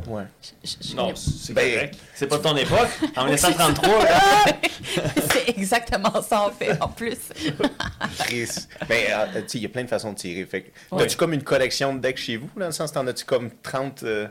Ouais. 0.06 0.24
Je- 0.64 0.68
je- 0.82 0.88
je 0.90 0.96
Non, 0.96 1.12
c'est 1.14 1.52
Ben- 1.52 1.74
correct. 1.74 1.98
C'est 2.14 2.26
pas 2.26 2.38
de 2.38 2.42
ton 2.42 2.56
époque. 2.56 2.88
En 3.16 3.24
1933, 3.26 4.04
là. 4.04 4.20
c'est 5.32 5.48
exactement 5.50 6.22
ça, 6.22 6.46
en 6.46 6.50
fait, 6.50 6.80
en 6.80 6.88
plus. 6.88 7.18
Chris. 8.18 8.48
Ben, 8.88 9.04
euh, 9.10 9.26
tu 9.42 9.48
sais, 9.48 9.58
il 9.58 9.62
y 9.62 9.66
a 9.66 9.68
plein 9.68 9.84
de 9.84 9.88
façons 9.88 10.12
de 10.12 10.16
tirer. 10.18 10.44
Fait 10.46 10.62
que, 10.62 10.70
Ouais. 10.94 11.02
As-tu 11.04 11.16
comme 11.16 11.32
une 11.32 11.42
collection 11.42 11.94
de 11.94 11.98
decks 12.00 12.16
chez 12.18 12.36
vous, 12.36 12.48
dans 12.56 12.66
le 12.66 12.72
sens, 12.72 12.92
t'en 12.92 13.06
as-tu 13.06 13.24
comme 13.24 13.50
30 13.62 14.02
euh, 14.02 14.26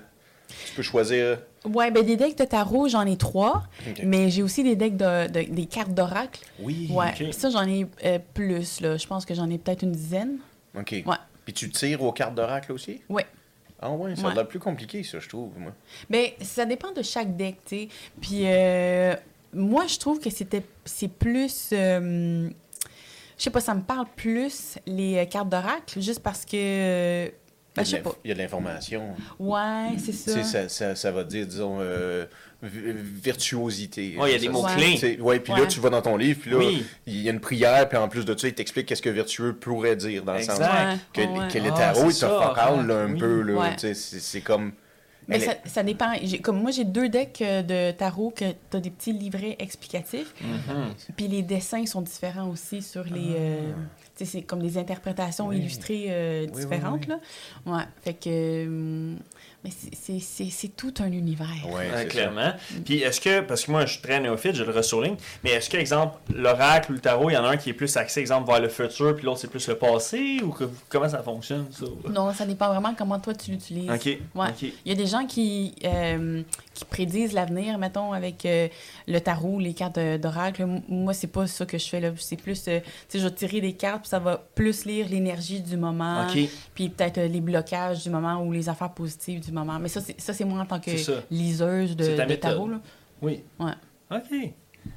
Tu 0.67 0.73
peux 0.75 0.81
choisir? 0.81 1.39
Ouais, 1.65 1.91
ben 1.91 2.05
des 2.05 2.15
decks 2.15 2.37
de 2.37 2.45
tarot, 2.45 2.87
j'en 2.87 3.05
ai 3.05 3.17
trois, 3.17 3.63
mais 4.03 4.29
j'ai 4.29 4.41
aussi 4.43 4.63
des 4.63 4.75
decks 4.75 4.95
de, 4.97 5.27
de- 5.27 5.53
des 5.53 5.65
cartes 5.65 5.93
d'oracle. 5.93 6.39
Oui. 6.59 6.89
Ouais, 6.91 7.13
ça, 7.33 7.49
j'en 7.49 7.67
ai 7.67 7.85
euh, 8.05 8.17
plus, 8.33 8.79
là. 8.81 8.95
Je 8.97 9.05
pense 9.05 9.25
que 9.25 9.33
j'en 9.35 9.49
ai 9.49 9.57
peut-être 9.57 9.83
une 9.83 9.91
dizaine. 9.91 10.37
OK. 10.77 10.91
Ouais. 11.05 11.15
Puis 11.45 11.53
tu 11.53 11.69
tires 11.69 12.01
aux 12.03 12.11
cartes 12.13 12.35
d'oracle 12.35 12.71
aussi? 12.71 13.01
Ouais. 13.09 13.25
Ah 13.81 13.91
ouais, 13.91 14.15
ça 14.15 14.23
Ouais. 14.23 14.31
a 14.31 14.35
l'air 14.35 14.47
plus 14.47 14.59
compliqué, 14.59 15.03
ça, 15.03 15.19
je 15.19 15.29
trouve, 15.29 15.57
moi. 15.57 15.71
Ben, 16.09 16.27
ça 16.41 16.65
dépend 16.65 16.91
de 16.91 17.01
chaque 17.01 17.35
deck, 17.37 17.57
tu 17.65 17.77
sais. 17.77 17.87
Puis 18.21 18.41
euh, 18.45 19.15
moi, 19.53 19.87
je 19.87 19.97
trouve 19.97 20.19
que 20.19 20.29
c'était 20.29 20.63
c'est 20.85 21.07
plus. 21.07 21.69
euh, 21.71 22.49
je 23.37 23.43
sais 23.43 23.49
pas, 23.51 23.61
ça 23.61 23.73
me 23.73 23.81
parle 23.81 24.05
plus 24.17 24.77
les 24.85 25.17
euh, 25.17 25.25
cartes 25.25 25.47
d'oracle, 25.49 26.01
juste 26.01 26.21
parce 26.21 26.43
que. 26.43 27.31
Ben, 27.75 27.83
je 27.85 27.91
sais 27.91 28.01
pas. 28.01 28.11
il 28.25 28.29
y 28.29 28.31
a 28.31 28.33
de 28.35 28.39
l'information. 28.39 29.15
Ouais, 29.39 29.91
c'est 29.97 30.11
Tu 30.11 30.17
sais, 30.17 30.43
ça. 30.43 30.43
ça, 30.43 30.69
ça, 30.69 30.95
ça 30.95 31.11
va 31.11 31.23
dire, 31.23 31.45
disons, 31.47 31.77
euh, 31.79 32.25
virtuosité. 32.61 34.15
Ouais, 34.17 34.29
il 34.31 34.33
y 34.33 34.35
a 34.35 34.39
des 34.39 34.49
mots-clés. 34.49 35.17
Ouais, 35.21 35.39
puis 35.39 35.53
là, 35.53 35.65
tu 35.65 35.79
vas 35.79 35.89
dans 35.89 36.01
ton 36.01 36.17
livre, 36.17 36.39
puis 36.41 36.51
là, 36.51 36.57
Oui. 36.57 36.85
il 37.07 37.21
y 37.21 37.27
a 37.29 37.31
une 37.31 37.39
prière, 37.39 37.87
puis 37.87 37.97
en 37.97 38.07
plus 38.09 38.25
de 38.25 38.37
ça, 38.37 38.47
il 38.47 38.53
t'explique 38.53 38.85
qu'est-ce 38.87 39.01
que 39.01 39.09
vertueux 39.09 39.53
pourrait 39.55 39.95
dire, 39.95 40.23
dans 40.23 40.33
le 40.33 40.41
sens 40.41 40.59
que, 41.13 41.21
Ouais, 41.21 41.47
que 41.51 41.57
les 41.59 41.69
Ah, 41.69 41.93
tarots, 41.93 42.09
ils 42.09 42.13
te 42.15 42.25
là, 42.87 42.95
un 43.03 43.13
oui. 43.13 43.19
peu, 43.19 43.41
là, 43.41 43.73
c'est 43.77 43.93
c'est 43.93 44.41
comme... 44.41 44.73
Mais 45.27 45.35
Elle 45.35 45.57
ça, 45.69 45.83
dépend. 45.83 46.11
J'ai- 46.23 46.39
Comme 46.39 46.59
moi, 46.59 46.71
j'ai 46.71 46.85
deux 46.85 47.07
decks 47.07 47.39
euh, 47.43 47.61
de 47.61 47.91
tarot 47.95 48.31
que 48.35 48.45
tu 48.71 48.77
as 48.77 48.79
des 48.79 48.89
petits 48.89 49.13
livrets 49.13 49.55
explicatifs. 49.59 50.33
Mhm. 50.41 50.95
Puis 51.15 51.27
les 51.27 51.43
dessins 51.43 51.85
sont 51.85 52.01
différents 52.01 52.49
aussi 52.49 52.81
sur 52.81 53.03
les. 53.03 53.35
euh, 53.37 53.59
tu 53.67 53.73
sais, 54.05 54.08
c'est 54.25 54.41
comme 54.43 54.61
des 54.61 54.77
interprétations 54.77 55.51
illustrées 55.51 56.05
euh, 56.09 56.47
oui, 56.53 56.61
différentes, 56.61 57.01
oui. 57.07 57.13
là. 57.65 57.73
Ouais. 57.77 57.83
Fait 58.03 58.13
que. 58.13 58.65
hum, 58.67 59.17
mais 59.63 59.71
c'est- 59.71 60.69
tout 60.77 60.93
un 60.99 61.11
univers. 61.11 61.47
Ça. 61.93 62.05
clairement. 62.05 62.53
Puis 62.85 62.99
est-ce 62.99 63.19
que, 63.19 63.41
parce 63.41 63.65
que 63.65 63.71
moi 63.71 63.85
je 63.85 63.93
suis 63.93 64.01
très 64.01 64.19
néophyte, 64.21 64.55
je 64.55 64.63
le 64.63 64.71
ressouligne, 64.71 65.15
mais 65.43 65.49
est-ce 65.51 65.69
que, 65.69 65.75
exemple, 65.75 66.15
l'oracle 66.33 66.91
ou 66.91 66.95
le 66.95 67.01
tarot, 67.01 67.29
il 67.29 67.33
y 67.33 67.37
en 67.37 67.43
a 67.43 67.49
un 67.49 67.57
qui 67.57 67.71
est 67.71 67.73
plus 67.73 67.97
axé, 67.97 68.21
exemple, 68.21 68.49
vers 68.49 68.61
le 68.61 68.69
futur, 68.69 69.15
puis 69.15 69.25
l'autre 69.25 69.39
c'est 69.41 69.49
plus 69.49 69.67
le 69.67 69.75
passé, 69.75 70.39
ou 70.43 70.51
que- 70.51 70.69
comment 70.87 71.09
ça 71.09 71.21
fonctionne, 71.23 71.67
ça? 71.71 71.85
Non, 72.09 72.31
ça 72.33 72.45
dépend 72.45 72.69
vraiment 72.69 72.93
comment 72.97 73.19
toi 73.19 73.33
tu 73.33 73.51
l'utilises. 73.51 73.89
Ok. 73.89 74.05
Ouais. 74.35 74.47
Il 74.85 74.89
y 74.89 74.91
a 74.91 74.95
des 74.95 75.07
gens 75.07 75.25
qui, 75.25 75.75
euh, 75.83 76.41
qui 76.73 76.85
prédisent 76.85 77.33
l'avenir, 77.33 77.77
mettons, 77.77 78.13
avec 78.13 78.45
euh, 78.45 78.69
le 79.07 79.19
tarot, 79.19 79.59
les 79.59 79.73
cartes 79.73 79.99
d'oracle. 79.99 80.65
Moi, 80.87 81.13
c'est 81.13 81.27
pas 81.27 81.47
ça 81.47 81.65
que 81.65 81.77
je 81.77 81.85
fais. 81.87 81.99
là. 81.99 82.11
C'est 82.17 82.37
plus, 82.37 82.63
euh, 82.69 82.79
tu 82.79 82.85
sais, 83.09 83.19
je 83.19 83.27
vais 83.27 83.33
tirer 83.35 83.59
des 83.59 83.73
cartes, 83.73 84.05
ça 84.09 84.17
va 84.17 84.43
plus 84.55 84.85
lire 84.85 85.07
l'énergie 85.07 85.61
du 85.61 85.77
moment, 85.77 86.25
Ok. 86.27 86.39
puis 86.73 86.89
peut-être 86.89 87.19
euh, 87.19 87.27
les 87.27 87.41
blocages 87.41 88.01
du 88.03 88.09
moment 88.09 88.41
ou 88.43 88.51
les 88.51 88.67
affaires 88.67 88.89
positives 88.91 89.39
du 89.39 89.51
moment. 89.51 89.77
Mais 89.77 89.87
ça, 89.87 90.01
c'est 90.01 90.19
ça, 90.19 90.33
c'est 90.33 90.45
moi 90.45 90.59
en 90.61 90.65
tant 90.65 90.79
que 90.79 90.89
liseuse 91.29 91.95
de, 91.95 92.35
tarot. 92.35 92.67
Là. 92.69 92.79
Oui. 93.21 93.43
Ouais. 93.59 93.71
Ok. 94.11 94.49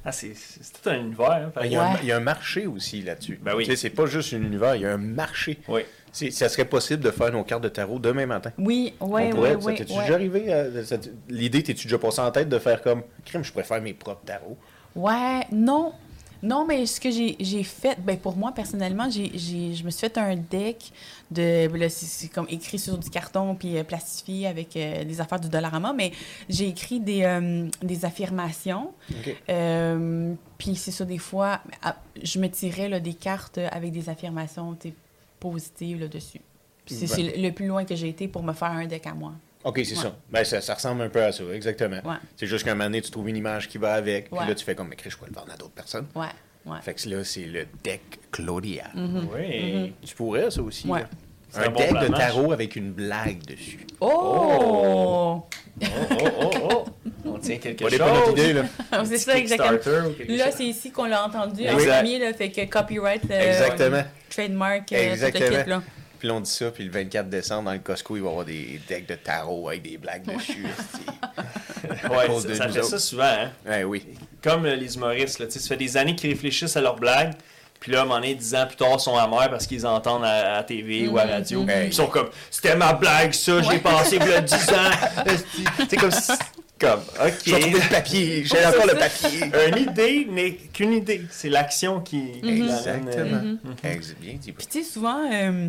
Ah, 0.03 0.11
c'est 0.11 0.33
c'est 0.35 0.81
tout 0.81 0.89
un 0.89 0.95
univers. 0.97 1.29
Hein, 1.31 1.51
Ben, 1.55 1.65
Il 1.65 1.73
y, 1.73 1.75
a 1.75 1.83
un, 1.83 1.93
Ouais. 1.93 1.99
il 2.01 2.07
y 2.07 2.11
a 2.11 2.17
un 2.17 2.21
marché 2.21 2.65
aussi 2.65 3.03
là-dessus. 3.03 3.39
Ben 3.43 3.53
oui. 3.55 3.65
Tu 3.65 3.71
sais, 3.71 3.75
c'est 3.75 3.89
pas 3.91 4.07
juste 4.07 4.33
un 4.33 4.37
univers, 4.41 4.75
il 4.75 4.81
y 4.81 4.85
a 4.85 4.93
un 4.93 4.97
marché. 4.97 5.59
Oui. 5.67 5.81
Ça 6.31 6.49
serait 6.49 6.65
possible 6.65 7.03
de 7.03 7.11
faire 7.11 7.31
nos 7.31 7.43
cartes 7.43 7.63
de 7.63 7.69
tarot 7.69 7.99
demain 7.99 8.25
matin. 8.25 8.51
Oui, 8.57 8.65
oui, 8.65 8.95
On 8.99 9.13
oui, 9.13 9.29
pourrait, 9.29 9.55
oui. 9.55 9.63
ça 9.63 9.73
t'es-tu 9.73 9.93
ouais. 9.93 10.01
déjà 10.01 10.13
arrivé? 10.15 10.51
à- 10.53 10.65
t- 10.97 11.11
L'idée, 11.29 11.61
t'es-tu 11.61 11.85
déjà 11.87 11.99
passé 11.99 12.19
en 12.21 12.31
tête 12.31 12.49
de 12.49 12.57
faire 12.57 12.81
comme 12.81 13.03
crime, 13.25 13.43
je 13.43 13.51
pourrais 13.51 13.63
faire 13.63 13.81
mes 13.81 13.93
propres 13.93 14.23
tarots? 14.25 14.57
Ouais, 14.95 15.41
non. 15.51 15.93
Non, 16.43 16.65
mais 16.67 16.85
ce 16.85 16.99
que 16.99 17.09
j'ai 17.09 17.63
fait, 17.63 17.97
ben 18.01 18.17
pour 18.17 18.35
moi 18.35 18.51
personnellement, 18.51 19.09
j'ai 19.09 19.31
je 19.37 19.83
me 19.83 19.89
suis 19.89 20.01
fait 20.01 20.17
un 20.17 20.35
deck 20.35 20.91
de. 21.31 21.67
ben 21.69 21.89
c'est- 21.89 22.27
comme 22.27 22.45
écrit 22.49 22.77
sur 22.77 22.97
du 22.97 23.09
carton 23.09 23.55
puis 23.55 23.77
euh, 23.77 23.83
plastifié 23.85 24.47
avec 24.47 24.75
euh, 24.75 25.05
des 25.05 25.21
affaires 25.21 25.39
du 25.39 25.47
Dollarama, 25.47 25.93
mais 25.93 26.11
j'ai 26.49 26.67
écrit 26.67 26.99
des, 26.99 27.23
euh, 27.23 27.67
des 27.81 28.03
affirmations. 28.05 28.91
Puis 30.57 30.75
c'est 30.75 30.91
ça, 30.91 31.05
des 31.05 31.17
fois, 31.17 31.61
je 32.21 32.39
me 32.39 32.47
tirais 32.49 32.89
là, 32.89 32.99
des 32.99 33.13
cartes 33.13 33.57
avec 33.71 33.91
des 33.91 34.09
affirmations 34.09 34.77
positives 35.39 35.99
là, 36.01 36.07
dessus. 36.07 36.41
C'est 36.85 37.07
Ben. 37.15 37.41
le 37.41 37.51
plus 37.51 37.67
loin 37.67 37.85
que 37.85 37.95
j'ai 37.95 38.09
été 38.09 38.27
pour 38.27 38.43
me 38.43 38.51
faire 38.53 38.71
un 38.71 38.85
deck 38.85 39.07
à 39.07 39.13
moi. 39.13 39.31
OK, 39.63 39.81
c'est 39.85 39.95
Ouais. 39.95 40.01
ça. 40.03 40.15
Ben, 40.31 40.43
ça. 40.43 40.61
Ça 40.61 40.73
ressemble 40.75 41.01
un 41.03 41.09
peu 41.09 41.23
à 41.23 41.31
ça, 41.31 41.43
exactement. 41.53 42.01
Ouais. 42.03 42.15
C'est 42.35 42.47
juste 42.47 42.65
qu'à 42.65 42.71
un 42.71 42.75
moment 42.75 42.85
donné, 42.89 43.01
tu 43.01 43.11
trouves 43.11 43.29
une 43.29 43.37
image 43.37 43.67
qui 43.69 43.77
va 43.77 43.93
avec, 43.93 44.29
puis 44.29 44.47
là, 44.47 44.53
tu 44.55 44.63
fais 44.65 44.75
comme, 44.75 44.89
mais 44.89 44.97
je 45.05 45.15
pourrais 45.15 45.29
le 45.29 45.35
vendre 45.35 45.51
à 45.53 45.57
d'autres 45.57 45.71
personnes. 45.73 46.07
Ouais, 46.15 46.25
ouais. 46.65 46.77
Fait 46.81 46.93
que 46.93 47.09
là, 47.09 47.23
c'est 47.23 47.45
le 47.45 47.65
deck 47.83 48.01
Claudia. 48.31 48.85
Oui. 48.95 49.93
Tu 50.05 50.15
pourrais, 50.15 50.51
ça 50.51 50.61
aussi. 50.61 50.87
Mm-hmm. 50.87 50.91
Ouais. 50.91 51.05
Un, 51.55 51.61
un 51.61 51.69
bon 51.69 51.79
deck 51.79 51.89
plan 51.91 52.01
de 52.01 52.07
tarot 52.17 52.51
avec 52.51 52.75
une 52.75 52.91
blague 52.91 53.45
dessus. 53.45 53.85
Oh! 54.01 55.45
Oh, 55.45 55.47
oh, 56.11 56.29
oh, 56.41 56.51
oh. 56.71 56.85
On 57.25 57.37
tient 57.39 57.57
quelque 57.57 57.83
des 57.85 57.89
chose. 57.91 57.99
pas 57.99 58.13
notre 58.13 58.31
idée, 58.31 58.53
là. 58.53 58.63
c'est 59.05 59.17
ça, 59.17 59.37
exactement. 59.37 59.71
Là, 60.29 60.51
c'est 60.51 60.65
ici 60.65 60.91
qu'on 60.91 61.05
l'a 61.05 61.25
entendu 61.25 61.67
en 61.67 61.73
Exact. 61.77 61.97
premier, 61.99 62.19
là, 62.19 62.33
fait 62.33 62.49
que 62.51 62.65
copyright, 62.65 63.23
euh, 63.31 63.39
Exactement. 63.51 64.03
trademark, 64.29 64.91
euh, 64.91 64.95
tout 64.97 65.05
le 65.05 65.11
Exactement. 65.11 65.63
kit, 65.63 65.69
là. 65.69 65.83
Puis 66.23 66.29
là, 66.29 66.35
on 66.35 66.39
dit 66.39 66.49
ça, 66.49 66.71
puis 66.71 66.85
le 66.85 66.89
24 66.89 67.27
décembre, 67.27 67.63
dans 67.65 67.73
le 67.73 67.79
Costco, 67.79 68.15
il 68.15 68.21
va 68.21 68.27
y 68.27 68.31
avoir 68.31 68.45
des 68.45 68.79
decks 68.87 69.05
de 69.05 69.15
tarot 69.15 69.67
avec 69.67 69.81
des 69.81 69.97
blagues 69.97 70.23
dessus. 70.23 70.65
Ouais, 72.09 72.39
ça, 72.39 72.47
de 72.47 72.53
ça 72.53 72.67
nous 72.67 72.73
fait 72.73 72.79
autres. 72.79 72.89
ça 72.91 72.99
souvent, 72.99 73.23
hein. 73.25 73.51
ouais, 73.65 73.83
oui. 73.83 74.05
Comme 74.41 74.65
euh, 74.65 74.73
les 74.75 74.95
humoristes, 74.95 75.39
là, 75.39 75.47
tu 75.47 75.51
sais, 75.53 75.59
ça 75.59 75.67
fait 75.67 75.75
des 75.75 75.97
années 75.97 76.15
qu'ils 76.15 76.29
réfléchissent 76.29 76.77
à 76.77 76.81
leurs 76.81 76.95
blagues, 76.95 77.33
puis 77.81 77.91
là, 77.91 77.99
à 77.99 78.01
un 78.03 78.05
moment 78.05 78.21
donné, 78.21 78.35
dix 78.35 78.55
ans 78.55 78.65
plus 78.65 78.77
tard, 78.77 78.95
ils 78.97 78.99
sont 79.01 79.17
amers 79.17 79.49
parce 79.49 79.67
qu'ils 79.67 79.85
entendent 79.85 80.23
à, 80.23 80.59
à 80.59 80.63
TV 80.63 81.09
ou 81.09 81.17
à 81.17 81.25
la 81.25 81.33
radio. 81.35 81.67
Hey. 81.67 81.87
Ils 81.87 81.93
sont 81.93 82.07
comme, 82.07 82.29
c'était 82.49 82.77
ma 82.77 82.93
blague, 82.93 83.33
ça, 83.33 83.61
j'ai 83.61 83.67
Ouais. 83.67 83.79
pensé 83.79 84.15
il 84.15 84.25
y 84.29 84.33
a 84.33 84.39
10 84.39 84.53
ans. 84.53 84.91
C'est 85.89 85.97
comme, 85.97 86.09
comme, 86.79 86.99
ok. 87.21 87.45
le 87.47 87.89
papier. 87.89 88.45
J'ai 88.45 88.65
encore 88.65 88.85
le 88.87 88.95
papier. 88.97 89.51
Une 89.67 89.77
idée 89.91 90.25
n'est 90.29 90.53
qu'une 90.53 90.93
idée. 90.93 91.23
C'est 91.31 91.49
l'action 91.49 91.99
qui. 91.99 92.41
euh, 92.45 92.47
Exactement. 92.47 93.57
Ex- 93.83 94.15
Bien 94.21 94.35
dit. 94.35 94.53
Puis 94.53 94.67
tu 94.67 94.83
sais, 94.83 94.89
souvent, 94.89 95.19
euh, 95.31 95.67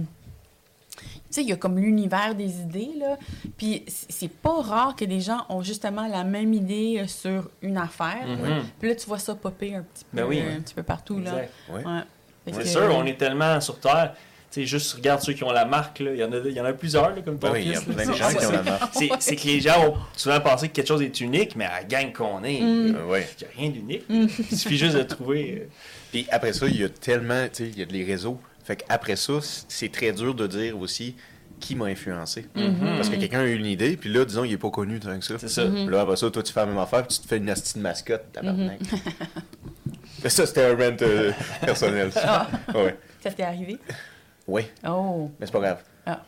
sais, 1.35 1.43
il 1.43 1.49
y 1.49 1.53
a 1.53 1.57
comme 1.57 1.79
l'univers 1.79 2.35
des 2.35 2.61
idées, 2.61 2.91
là. 2.99 3.17
Puis 3.57 3.85
c'est 3.89 4.31
pas 4.31 4.61
rare 4.63 4.97
que 4.97 5.05
des 5.05 5.21
gens 5.21 5.45
ont 5.49 5.63
justement 5.63 6.07
la 6.09 6.25
même 6.25 6.53
idée 6.55 7.01
euh, 7.01 7.07
sur 7.07 7.51
une 7.63 7.77
affaire. 7.77 8.27
là. 8.27 8.37
Mhm. 8.59 8.63
Puis 8.81 8.89
là, 8.89 8.95
tu 8.95 9.07
vois 9.07 9.19
ça 9.19 9.35
popper 9.35 9.75
un 9.75 9.83
petit 9.83 10.05
peu, 10.05 10.17
Ben 10.17 10.25
oui. 10.25 10.41
euh, 10.41 10.57
un 10.57 10.61
petit 10.61 10.75
peu 10.75 10.83
partout, 10.83 11.19
là. 11.21 11.35
Ouais. 11.35 11.85
Ouais. 11.85 12.01
C'est 12.47 12.53
que, 12.63 12.65
sûr, 12.69 12.95
on 12.95 13.05
est 13.07 13.19
tellement 13.19 13.61
sur 13.61 13.79
Terre. 13.81 14.15
Tu 14.51 14.61
sais, 14.61 14.67
juste 14.67 14.93
regarde 14.95 15.21
ceux 15.21 15.33
qui 15.33 15.43
ont 15.43 15.51
la 15.51 15.65
marque, 15.65 15.99
là. 15.99 16.13
Il 16.13 16.19
y 16.21 16.23
en 16.23 16.31
a, 16.33 16.37
il 16.37 16.53
y 16.53 16.61
en 16.61 16.65
a 16.65 16.73
plusieurs, 16.73 17.11
là, 17.11 17.23
comme 17.23 17.39
ton 17.41 17.51
Oui, 17.51 17.63
il 17.65 17.73
y 17.73 17.75
a 17.77 17.81
plein 17.81 18.07
de 18.07 18.13
gens 18.13 18.29
qui 18.29 18.47
ont 18.47 18.53
la 18.53 18.63
marque. 18.63 18.95
C'est 19.19 19.35
que 19.35 19.47
les 19.49 19.61
gens 19.61 19.89
ont 19.89 19.95
souvent 20.15 20.39
pensé 20.41 20.69
que 20.69 20.75
quelque 20.75 20.87
chose 20.87 21.03
est 21.03 21.21
unique, 21.21 21.57
mais 21.57 21.65
à 21.65 21.81
la 21.81 21.85
gang 21.85 22.13
qu'on 22.13 22.45
est, 22.45 22.61
Mm. 22.61 23.09
Ouais. 23.09 23.27
il 23.41 23.45
n'y 23.47 23.53
a 23.53 23.57
rien 23.57 23.71
d'unique. 23.71 24.05
Il 24.09 24.57
suffit 24.57 24.77
juste 24.79 24.97
de 24.97 25.03
trouver. 25.03 25.63
euh, 25.63 25.69
Puis 26.13 26.27
après 26.31 26.53
ça, 26.53 26.67
il 26.69 26.81
y 26.81 26.85
a 26.85 26.89
tellement, 26.89 27.45
tu 27.53 27.65
sais, 27.65 27.71
il 27.71 27.79
y 27.79 27.83
a 27.83 27.87
les 27.87 28.05
réseaux. 28.05 28.39
Fait 28.65 28.77
qu'après 28.77 29.17
ça, 29.17 29.35
c'est 29.69 29.93
très 29.93 30.13
dur 30.13 30.35
de 30.35 30.47
dire 30.47 30.79
aussi 30.79 31.15
qui 31.61 31.77
m'a 31.77 31.87
influencé. 31.87 32.47
Parce 32.55 33.09
que 33.09 33.17
quelqu'un 33.17 33.41
a 33.41 33.45
une 33.47 33.65
idée, 33.67 33.97
puis 33.97 34.13
là, 34.13 34.25
disons, 34.25 34.45
il 34.45 34.53
est 34.53 34.59
pas 34.59 34.71
connu 34.71 34.99
tant 35.01 35.19
que 35.19 35.25
ça. 35.25 35.39
C'est 35.39 35.49
ça. 35.49 35.65
Là, 35.65 36.01
après 36.01 36.17
ça, 36.17 36.31
toi, 36.31 36.43
tu 36.43 36.53
fais 36.53 36.61
la 36.61 36.67
même 36.67 36.79
affaire, 36.79 37.07
puis 37.07 37.17
tu 37.17 37.23
te 37.23 37.29
fais 37.29 37.37
une 37.39 37.51
hostie 37.51 37.75
de 37.79 37.83
mascotte, 37.83 38.33
tabarnak. 38.33 38.81
ça, 40.29 40.47
c'était 40.47 40.65
un 40.65 40.75
rant 40.77 40.97
euh, 41.03 41.33
personnel. 41.61 42.13
ça. 42.13 42.49
Ouais. 42.75 42.99
Ça 43.23 43.31
t'est 43.31 43.43
arrivé? 43.43 43.79
Oui, 44.47 44.65
Oh! 44.87 45.31
mais 45.39 45.47
c'est 45.47 45.53
pas 45.53 45.61
grave. 45.61 45.83
Ah. 46.07 46.23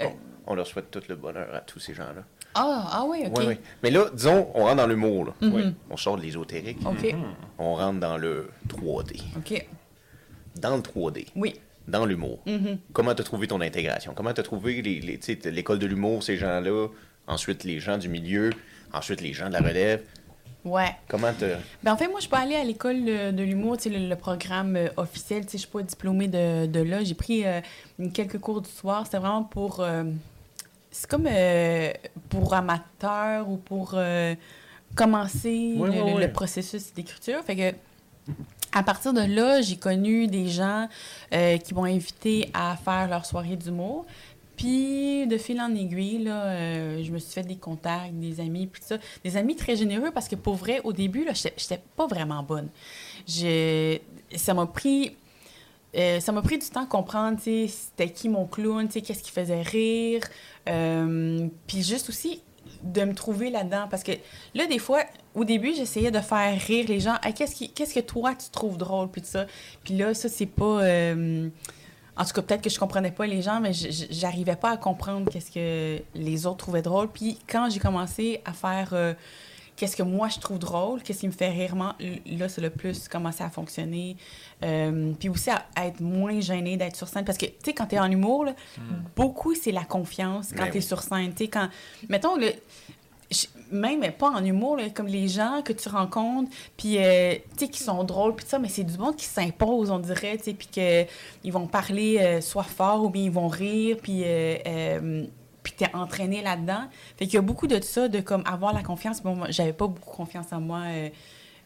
Euh, 0.00 0.04
On, 0.46 0.52
on 0.52 0.54
leur 0.54 0.66
souhaite 0.66 0.90
tout 0.90 1.02
le 1.08 1.16
bonheur 1.16 1.52
à 1.54 1.60
tous 1.60 1.80
ces 1.80 1.94
gens-là. 1.94 2.22
Ah, 2.54 2.88
ah 2.92 3.04
oui, 3.06 3.24
OK. 3.26 3.34
Oui, 3.38 3.44
oui. 3.48 3.58
Mais 3.82 3.90
là, 3.90 4.06
disons, 4.12 4.48
on 4.54 4.64
rentre 4.64 4.76
dans 4.76 4.86
l'humour. 4.86 5.26
là. 5.26 5.32
Mhm. 5.40 5.54
Oui. 5.54 5.74
On 5.90 5.96
sort 5.96 6.16
de 6.16 6.22
l'ésotérique. 6.22 6.78
On 7.58 7.74
rentre 7.74 8.00
dans 8.00 8.16
le 8.16 8.50
3D. 8.68 9.22
OK. 9.36 9.66
Dans 10.56 10.76
le 10.76 10.82
3D, 10.82 11.26
Oui. 11.36 11.54
Dans 11.88 12.06
l'humour, 12.06 12.38
Mhm. 12.46 12.78
comment 12.92 13.14
tu 13.14 13.22
as 13.22 13.24
trouvé 13.24 13.46
ton 13.48 13.60
intégration? 13.60 14.12
Comment 14.14 14.32
tu 14.32 14.40
as 14.40 14.44
trouvé 14.44 14.80
les, 14.82 15.00
les- 15.00 15.18
t'as 15.18 15.50
l'école 15.50 15.78
de 15.80 15.86
l'humour, 15.86 16.22
ces 16.22 16.36
gens-là, 16.36 16.88
ensuite 17.26 17.64
les 17.64 17.80
gens 17.80 17.98
du 17.98 18.08
milieu, 18.08 18.50
ensuite 18.92 19.20
les 19.20 19.32
gens 19.32 19.48
de 19.48 19.54
la 19.54 19.60
relève? 19.60 20.02
Ouais. 20.64 20.90
Comment 21.08 21.32
tu 21.32 21.46
Ben, 21.82 21.92
en 21.92 21.96
fait, 21.96 22.06
moi, 22.08 22.16
je 22.16 22.22
suis 22.22 22.30
pas 22.30 22.40
allée 22.40 22.56
à 22.56 22.64
l'école 22.64 23.04
de 23.04 23.42
l'humour, 23.42 23.76
le, 23.86 24.08
le 24.08 24.16
programme 24.16 24.76
euh, 24.76 24.88
officiel. 24.98 25.44
Je 25.50 25.56
suis 25.56 25.66
pas 25.68 25.82
diplômée 25.82 26.28
de, 26.28 26.66
de 26.66 26.80
là. 26.80 27.02
J'ai 27.04 27.14
pris 27.14 27.46
euh, 27.46 27.60
quelques 28.12 28.38
cours 28.38 28.60
du 28.60 28.68
soir. 28.68 29.04
C'était 29.06 29.18
vraiment 29.18 29.44
pour... 29.44 29.80
euh, 29.80 30.04
c'est 30.90 31.08
comme 31.08 31.28
pour 32.28 32.52
amateurs 32.54 33.48
ou 33.48 33.56
pour 33.56 33.94
commencer 34.94 35.74
le, 35.76 36.20
le 36.20 36.32
processus 36.32 36.92
d'écriture. 36.92 37.42
Fait 37.44 37.56
que... 37.56 38.32
À 38.72 38.82
partir 38.82 39.12
de 39.14 39.22
là, 39.22 39.62
j'ai 39.62 39.76
connu 39.76 40.26
des 40.26 40.48
gens 40.48 40.88
euh, 41.32 41.56
qui 41.56 41.74
m'ont 41.74 41.84
invité 41.84 42.50
à 42.52 42.76
faire 42.76 43.08
leur 43.08 43.24
soirée 43.24 43.56
d'humour. 43.56 44.04
Puis, 44.56 45.26
de 45.26 45.38
fil 45.38 45.60
en 45.60 45.74
aiguille, 45.74 46.24
là, 46.24 46.44
euh, 46.46 47.02
je 47.02 47.12
me 47.12 47.18
suis 47.18 47.32
fait 47.32 47.44
des 47.44 47.56
contacts, 47.56 48.12
des 48.14 48.40
amis, 48.40 48.66
puis 48.66 48.82
ça. 48.84 48.98
Des 49.24 49.36
amis 49.36 49.56
très 49.56 49.76
généreux 49.76 50.10
parce 50.12 50.28
que 50.28 50.34
pour 50.34 50.54
vrai, 50.54 50.80
au 50.84 50.92
début, 50.92 51.24
là, 51.24 51.32
j'étais 51.34 51.80
pas 51.96 52.06
vraiment 52.06 52.42
bonne. 52.42 52.68
Ça 53.26 54.54
m'a 54.54 54.66
pris... 54.66 55.16
euh, 55.96 56.20
ça 56.20 56.32
m'a 56.32 56.42
pris 56.42 56.58
du 56.58 56.66
temps 56.68 56.82
à 56.82 56.86
comprendre, 56.86 57.38
c'était 57.40 58.10
qui 58.10 58.28
mon 58.28 58.46
clown, 58.46 58.88
qu'est-ce 58.88 59.22
qui 59.22 59.30
faisait 59.30 59.62
rire. 59.62 60.22
Puis 61.66 61.82
juste 61.82 62.08
aussi 62.08 62.42
de 62.82 63.02
me 63.04 63.14
trouver 63.14 63.50
là-dedans. 63.50 63.86
Parce 63.90 64.02
que 64.02 64.12
là, 64.54 64.66
des 64.66 64.78
fois, 64.78 65.00
au 65.34 65.44
début, 65.44 65.74
j'essayais 65.74 66.10
de 66.10 66.20
faire 66.20 66.58
rire 66.60 66.86
les 66.88 67.00
gens. 67.00 67.16
Qu'est-ce, 67.36 67.54
qui- 67.54 67.70
qu'est-ce 67.72 67.94
que 67.94 68.00
toi, 68.00 68.34
tu 68.34 68.50
trouves 68.50 68.76
drôle, 68.78 69.08
puis 69.10 69.22
ça. 69.24 69.46
Puis 69.84 69.96
là, 69.96 70.14
ça, 70.14 70.28
c'est 70.28 70.46
pas... 70.46 70.82
euh, 70.82 71.48
En 72.16 72.24
tout 72.24 72.32
cas, 72.32 72.42
peut-être 72.42 72.62
que 72.62 72.70
je 72.70 72.78
comprenais 72.78 73.12
pas 73.12 73.26
les 73.26 73.42
gens, 73.42 73.60
mais 73.60 73.72
j'arrivais 73.72 74.56
pas 74.56 74.70
à 74.72 74.76
comprendre 74.76 75.30
qu'est-ce 75.30 75.50
que 75.52 76.02
les 76.14 76.46
autres 76.46 76.56
trouvaient 76.58 76.82
drôle. 76.82 77.08
Puis 77.08 77.38
quand 77.48 77.70
j'ai 77.70 77.78
commencé 77.80 78.40
à 78.44 78.52
faire 78.52 78.88
euh, 78.92 79.14
qu'est-ce 79.78 79.96
que 79.96 80.02
moi 80.02 80.28
je 80.28 80.38
trouve 80.38 80.58
drôle, 80.58 81.02
qu'est-ce 81.02 81.20
qui 81.20 81.28
me 81.28 81.32
fait 81.32 81.48
rire. 81.48 81.74
Là, 81.76 82.48
c'est 82.48 82.60
le 82.60 82.70
plus 82.70 83.08
commencer 83.08 83.42
à 83.42 83.48
fonctionner. 83.48 84.16
Euh, 84.62 85.12
puis 85.18 85.28
aussi 85.28 85.50
à, 85.50 85.64
être 85.86 86.00
moins 86.00 86.40
gêné 86.40 86.76
d'être 86.76 86.96
sur 86.96 87.08
scène. 87.08 87.24
Parce 87.24 87.38
que, 87.38 87.46
tu 87.46 87.52
sais, 87.64 87.72
quand 87.72 87.86
tu 87.86 87.94
es 87.94 87.98
en 87.98 88.10
humour, 88.10 88.44
là, 88.44 88.54
beaucoup, 89.16 89.54
c'est 89.54 89.72
la 89.72 89.84
confiance 89.84 90.48
quand 90.50 90.64
Ben 90.64 90.70
tu 90.70 90.78
es 90.78 90.80
oui. 90.80 90.86
sur 90.86 91.02
scène. 91.02 91.30
Tu 91.30 91.44
sais, 91.44 91.48
quand. 91.48 91.68
Mettons, 92.08 92.36
le, 92.36 92.52
même 93.70 94.00
pas 94.12 94.30
en 94.30 94.44
humour, 94.44 94.76
là, 94.76 94.90
comme 94.90 95.06
les 95.06 95.28
gens 95.28 95.62
que 95.62 95.72
tu 95.72 95.88
rencontres, 95.88 96.50
puis 96.76 96.98
euh, 96.98 97.34
tu 97.56 97.66
sais, 97.66 97.68
qui 97.68 97.82
sont 97.82 98.02
drôles, 98.04 98.34
puis 98.34 98.46
ça, 98.48 98.58
mais 98.58 98.68
c'est 98.68 98.84
du 98.84 98.96
monde 98.96 99.16
qui 99.16 99.26
s'impose, 99.26 99.90
on 99.90 99.98
dirait, 99.98 100.38
tu 100.38 100.44
sais, 100.44 100.54
puis 100.54 100.68
qu'ils 100.68 101.52
vont 101.52 101.66
parler 101.66 102.18
euh, 102.18 102.40
soit 102.40 102.62
fort 102.62 103.04
ou 103.04 103.10
bien 103.10 103.24
ils 103.24 103.30
vont 103.30 103.48
rire, 103.48 103.98
puis 104.02 104.22
euh, 104.24 104.56
euh, 104.66 105.26
puis 105.72 105.84
t'es 105.86 105.94
entraîné 105.94 106.42
là-dedans. 106.42 106.84
Fait 107.16 107.26
qu'il 107.26 107.34
y 107.34 107.38
a 107.38 107.42
beaucoup 107.42 107.66
de 107.66 107.80
ça, 107.82 108.08
de 108.08 108.20
comme 108.20 108.42
avoir 108.46 108.72
la 108.72 108.82
confiance. 108.82 109.22
Bon, 109.22 109.38
j'avais 109.50 109.72
pas 109.72 109.86
beaucoup 109.86 110.10
confiance 110.16 110.46
en 110.52 110.60
moi 110.60 110.82
euh, 110.86 111.08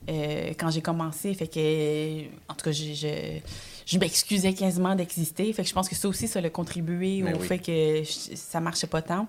euh, 0.09 0.53
quand 0.59 0.71
j'ai 0.71 0.83
commencé, 0.83 1.33
fait 1.35 1.47
que, 1.47 2.23
en 2.51 2.55
tout 2.55 2.65
cas, 2.65 2.73
je, 2.73 3.39
je 3.87 3.99
m'excusais 3.99 4.53
quasiment 4.53 4.95
d'exister. 4.97 5.53
Fait 5.53 5.63
que 5.63 5.69
je 5.69 5.75
pense 5.75 5.89
que 5.89 5.95
ça 5.95 6.09
aussi, 6.09 6.27
ça 6.27 6.41
a 6.41 6.51
contribué 6.51 7.23
au 7.23 7.27
oui. 7.27 7.47
fait 7.47 7.59
que 7.59 8.03
je- 8.03 8.35
ça 8.37 8.61
marchait 8.61 8.89
pas 8.89 9.03
tant. 9.03 9.29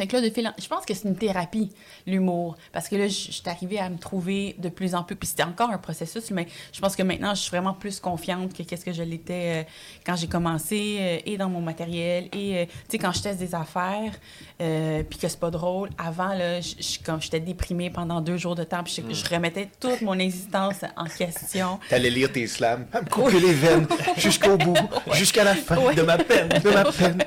Fait 0.00 0.06
que 0.06 0.16
là, 0.16 0.22
de 0.22 0.30
fil 0.30 0.48
en- 0.48 0.54
je 0.58 0.66
pense 0.66 0.86
que 0.86 0.94
c'est 0.94 1.06
une 1.06 1.14
thérapie, 1.14 1.70
l'humour. 2.06 2.56
Parce 2.72 2.88
que 2.88 2.96
là, 2.96 3.06
je 3.06 3.12
suis 3.12 3.42
arrivée 3.44 3.78
à 3.78 3.90
me 3.90 3.98
trouver 3.98 4.56
de 4.56 4.70
plus 4.70 4.94
en 4.94 5.02
plus. 5.02 5.14
Puis 5.14 5.28
c'était 5.28 5.42
encore 5.42 5.68
un 5.68 5.76
processus, 5.76 6.30
mais 6.30 6.46
je 6.72 6.80
pense 6.80 6.96
que 6.96 7.02
maintenant, 7.02 7.34
je 7.34 7.40
suis 7.42 7.50
vraiment 7.50 7.74
plus 7.74 8.00
confiante 8.00 8.54
que 8.56 8.62
qu'est-ce 8.62 8.86
que 8.86 8.94
je 8.94 9.02
l'étais 9.02 9.60
euh, 9.60 9.62
quand 10.06 10.16
j'ai 10.16 10.26
commencé, 10.26 10.96
euh, 11.00 11.18
et 11.26 11.36
dans 11.36 11.50
mon 11.50 11.60
matériel, 11.60 12.28
et, 12.32 12.56
euh, 12.60 12.64
tu 12.64 12.72
sais, 12.92 12.98
quand 12.98 13.12
je 13.12 13.20
teste 13.20 13.38
des 13.40 13.54
affaires, 13.54 14.12
puis 14.58 15.18
que 15.18 15.28
c'est 15.28 15.38
pas 15.38 15.50
drôle. 15.50 15.90
Avant, 15.98 16.32
là, 16.34 16.60
j'étais 16.62 17.40
déprimée 17.40 17.90
pendant 17.90 18.22
deux 18.22 18.38
jours 18.38 18.54
de 18.54 18.64
temps, 18.64 18.82
puis 18.82 19.02
je, 19.06 19.14
je 19.14 19.24
remettais 19.28 19.68
toute 19.80 20.00
mon 20.00 20.18
existence 20.18 20.76
en 20.96 21.04
question. 21.04 21.78
T'allais 21.90 22.08
lire 22.10 22.32
tes 22.32 22.46
slams, 22.46 22.86
à 22.92 23.02
me 23.02 23.06
couper 23.08 23.38
les 23.40 23.52
veines 23.52 23.86
jusqu'au 24.16 24.56
bout, 24.56 24.76
jusqu'à 25.12 25.44
la 25.44 25.54
fin 25.54 25.76
Ouais. 25.76 25.94
de 25.94 26.02
ma 26.02 26.16
peine, 26.16 26.48
de 26.48 26.70
ma 26.70 26.84
peine. 26.90 27.22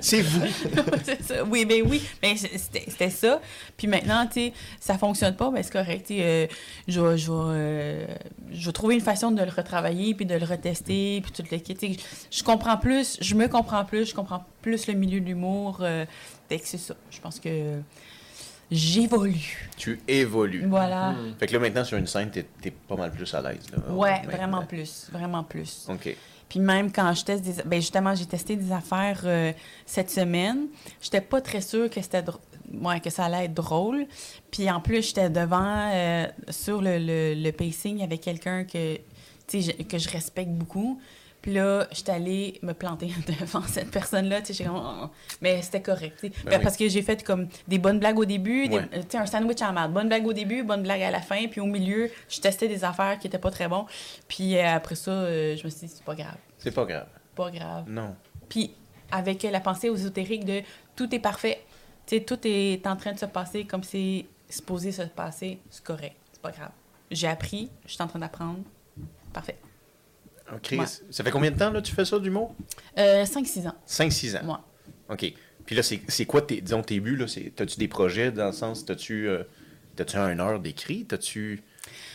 C'est 0.00 0.22
vous. 0.22 0.42
Oui, 1.50 1.64
ben 1.64 1.82
oui. 1.86 2.02
Ben, 2.22 2.36
c'était 2.36 2.84
c'était 2.88 3.10
ça. 3.10 3.40
Puis 3.76 3.86
maintenant, 3.86 4.26
tu 4.26 4.32
sais, 4.34 4.52
ça 4.80 4.98
fonctionne 4.98 5.36
pas, 5.36 5.50
ben 5.50 5.62
c'est 5.62 5.72
correct. 5.72 6.10
euh, 6.10 6.46
je 6.88 7.00
vais, 7.00 7.18
je, 7.18 7.30
euh, 7.32 8.06
je 8.52 8.70
trouver 8.70 8.94
une 8.94 9.00
façon 9.00 9.30
de 9.30 9.42
le 9.42 9.50
retravailler, 9.50 10.14
puis 10.14 10.26
de 10.26 10.34
le 10.34 10.44
retester, 10.44 11.20
puis 11.22 11.32
tout 11.32 11.44
le 11.50 11.58
kit. 11.58 11.98
Je, 12.30 12.42
comprends 12.42 12.76
plus, 12.76 13.18
je 13.20 13.34
me 13.34 13.48
comprends 13.48 13.84
plus, 13.84 14.06
je 14.06 14.14
comprends 14.14 14.44
plus 14.62 14.86
le 14.86 14.94
milieu 14.94 15.20
de 15.20 15.26
l'humour. 15.26 15.78
Euh, 15.80 16.04
c'est 16.48 16.78
ça. 16.78 16.94
Je 17.10 17.20
pense 17.20 17.40
que 17.40 17.80
j'évolue. 18.70 19.68
Tu 19.76 20.00
évolues. 20.08 20.66
Voilà. 20.66 21.14
Fait 21.38 21.46
que 21.46 21.52
là, 21.52 21.58
maintenant, 21.58 21.84
sur 21.84 21.98
une 21.98 22.06
scène, 22.06 22.30
t'es 22.30 22.46
es 22.64 22.70
pas 22.70 22.96
mal 22.96 23.10
plus 23.10 23.32
à 23.34 23.42
l'aise. 23.42 23.60
là. 23.72 23.92
Ouais, 23.92 24.10
Maintenant. 24.10 24.30
vraiment 24.30 24.62
plus. 24.64 25.08
Vraiment 25.12 25.44
plus. 25.44 25.86
OK. 25.88 26.16
Puis 26.54 26.60
même 26.60 26.92
quand 26.92 27.12
je 27.14 27.24
teste 27.24 27.42
des... 27.42 27.64
Ben 27.64 27.80
justement, 27.80 28.14
j'ai 28.14 28.26
testé 28.26 28.54
des 28.54 28.70
affaires 28.70 29.22
euh, 29.24 29.52
cette 29.86 30.08
semaine. 30.08 30.68
J'étais 31.00 31.20
pas 31.20 31.40
très 31.40 31.60
sûre 31.60 31.90
que 31.90 32.00
c'était... 32.00 32.22
Ouais, 32.80 33.00
que 33.00 33.10
ça 33.10 33.24
allait 33.24 33.46
être 33.46 33.54
drôle. 33.54 34.06
Puis 34.52 34.70
en 34.70 34.80
plus, 34.80 35.08
j'étais 35.08 35.30
devant, 35.30 35.90
euh, 35.92 36.28
sur 36.50 36.80
le, 36.80 36.98
le, 37.00 37.34
le 37.34 37.50
pacing, 37.50 38.04
avec 38.04 38.20
quelqu'un 38.20 38.62
que, 38.62 38.98
que 39.48 39.98
je 39.98 40.08
respecte 40.10 40.52
beaucoup. 40.52 41.00
Puis 41.44 41.52
là, 41.52 41.86
j'étais 41.92 42.12
allée 42.12 42.58
me 42.62 42.72
planter 42.72 43.08
devant 43.40 43.60
cette 43.64 43.90
personne-là. 43.90 44.40
Tu 44.40 44.46
sais, 44.46 44.52
j'étais 44.54 44.70
comme... 44.70 44.80
Oh. 45.04 45.10
Mais 45.42 45.60
c'était 45.60 45.82
correct, 45.82 46.16
tu 46.18 46.28
sais. 46.28 46.32
Ben 46.46 46.56
oui. 46.56 46.62
Parce 46.62 46.74
que 46.74 46.88
j'ai 46.88 47.02
fait 47.02 47.22
comme 47.22 47.48
des 47.68 47.76
bonnes 47.78 47.98
blagues 47.98 48.18
au 48.18 48.24
début, 48.24 48.66
des- 48.66 48.80
un 49.18 49.26
sandwich 49.26 49.60
en 49.60 49.74
merde. 49.74 49.92
Bonne 49.92 50.08
blague 50.08 50.26
au 50.26 50.32
début, 50.32 50.62
bonne 50.62 50.82
blague 50.82 51.02
à 51.02 51.10
la 51.10 51.20
fin. 51.20 51.46
Puis 51.48 51.60
au 51.60 51.66
milieu, 51.66 52.10
je 52.30 52.40
testais 52.40 52.66
des 52.66 52.82
affaires 52.82 53.18
qui 53.18 53.26
étaient 53.26 53.36
pas 53.38 53.50
très 53.50 53.68
bons. 53.68 53.84
Puis 54.26 54.56
euh, 54.56 54.74
après 54.74 54.94
ça, 54.94 55.10
euh, 55.10 55.54
je 55.54 55.64
me 55.64 55.68
suis 55.68 55.86
dit, 55.86 55.92
c'est 55.94 56.02
pas 56.04 56.14
grave 56.14 56.36
C'est 56.56 56.70
pas 56.70 56.86
grave. 56.86 57.08
pas 57.34 57.50
grave. 57.50 57.84
Non. 57.90 58.16
Puis 58.48 58.72
avec 59.10 59.42
la 59.42 59.60
pensée 59.60 59.88
ésotérique 59.88 60.46
de 60.46 60.62
tout 60.96 61.14
est 61.14 61.18
parfait, 61.18 61.60
tu 62.06 62.16
sais, 62.16 62.22
tout 62.24 62.38
est 62.44 62.86
en 62.86 62.96
train 62.96 63.12
de 63.12 63.18
se 63.18 63.26
passer 63.26 63.64
comme 63.66 63.82
c'est 63.84 64.24
supposé 64.48 64.92
se 64.92 65.02
passer, 65.02 65.58
c'est 65.68 65.84
correct, 65.84 66.16
c'est 66.32 66.40
pas 66.40 66.52
grave. 66.52 66.70
J'ai 67.10 67.28
appris, 67.28 67.68
je 67.84 67.92
suis 67.92 68.02
en 68.02 68.06
train 68.06 68.18
d'apprendre, 68.18 68.60
parfait. 69.34 69.58
Ouais. 70.72 70.86
Ça 71.10 71.24
fait 71.24 71.30
combien 71.30 71.50
de 71.50 71.58
temps, 71.58 71.70
là, 71.70 71.80
tu 71.82 71.92
fais 71.94 72.04
ça, 72.04 72.18
du 72.18 72.30
mot? 72.30 72.54
Euh, 72.98 73.24
5-6 73.24 73.66
ans, 73.68 73.74
5-6 73.86 74.36
ans. 74.36 74.44
moi. 74.44 74.60
OK. 75.08 75.32
Puis 75.66 75.74
là, 75.76 75.82
c'est 75.82 76.26
quoi, 76.26 76.42
tes, 76.42 76.60
disons, 76.60 76.82
tes 76.82 77.00
buts? 77.00 77.18
T'as-tu 77.56 77.78
des 77.78 77.88
projets 77.88 78.30
dans 78.30 78.46
le 78.46 78.52
sens, 78.52 78.84
t'as-tu 78.84 79.28
euh, 79.28 79.44
t'as-tu 79.96 80.16
un 80.16 80.38
heure 80.38 80.60
d'écrit? 80.60 81.04
T'as-tu... 81.06 81.62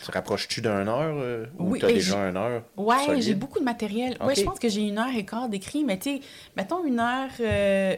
Tu 0.04 0.10
rapproches-tu 0.10 0.60
d'un 0.60 0.86
heure? 0.88 1.16
euh, 1.18 1.46
ou 1.58 1.72
Oui, 1.72 1.80
déjà 1.80 2.00
j'ai- 2.00 2.14
un 2.16 2.36
heure? 2.36 2.62
Ouais, 2.76 3.04
solide? 3.06 3.22
j'ai 3.22 3.34
beaucoup 3.34 3.58
de 3.58 3.64
matériel. 3.64 4.16
Ouais, 4.20 4.32
Ok. 4.32 4.38
je 4.38 4.42
pense 4.44 4.58
que 4.58 4.68
j'ai 4.68 4.82
une 4.82 4.98
heure 4.98 5.14
et 5.14 5.24
quart 5.24 5.48
d'écrit, 5.48 5.84
mais 5.84 5.98
tu 5.98 6.16
sais, 6.16 6.20
mettons 6.56 6.84
une 6.84 6.98
heure 7.00 7.28
euh, 7.40 7.94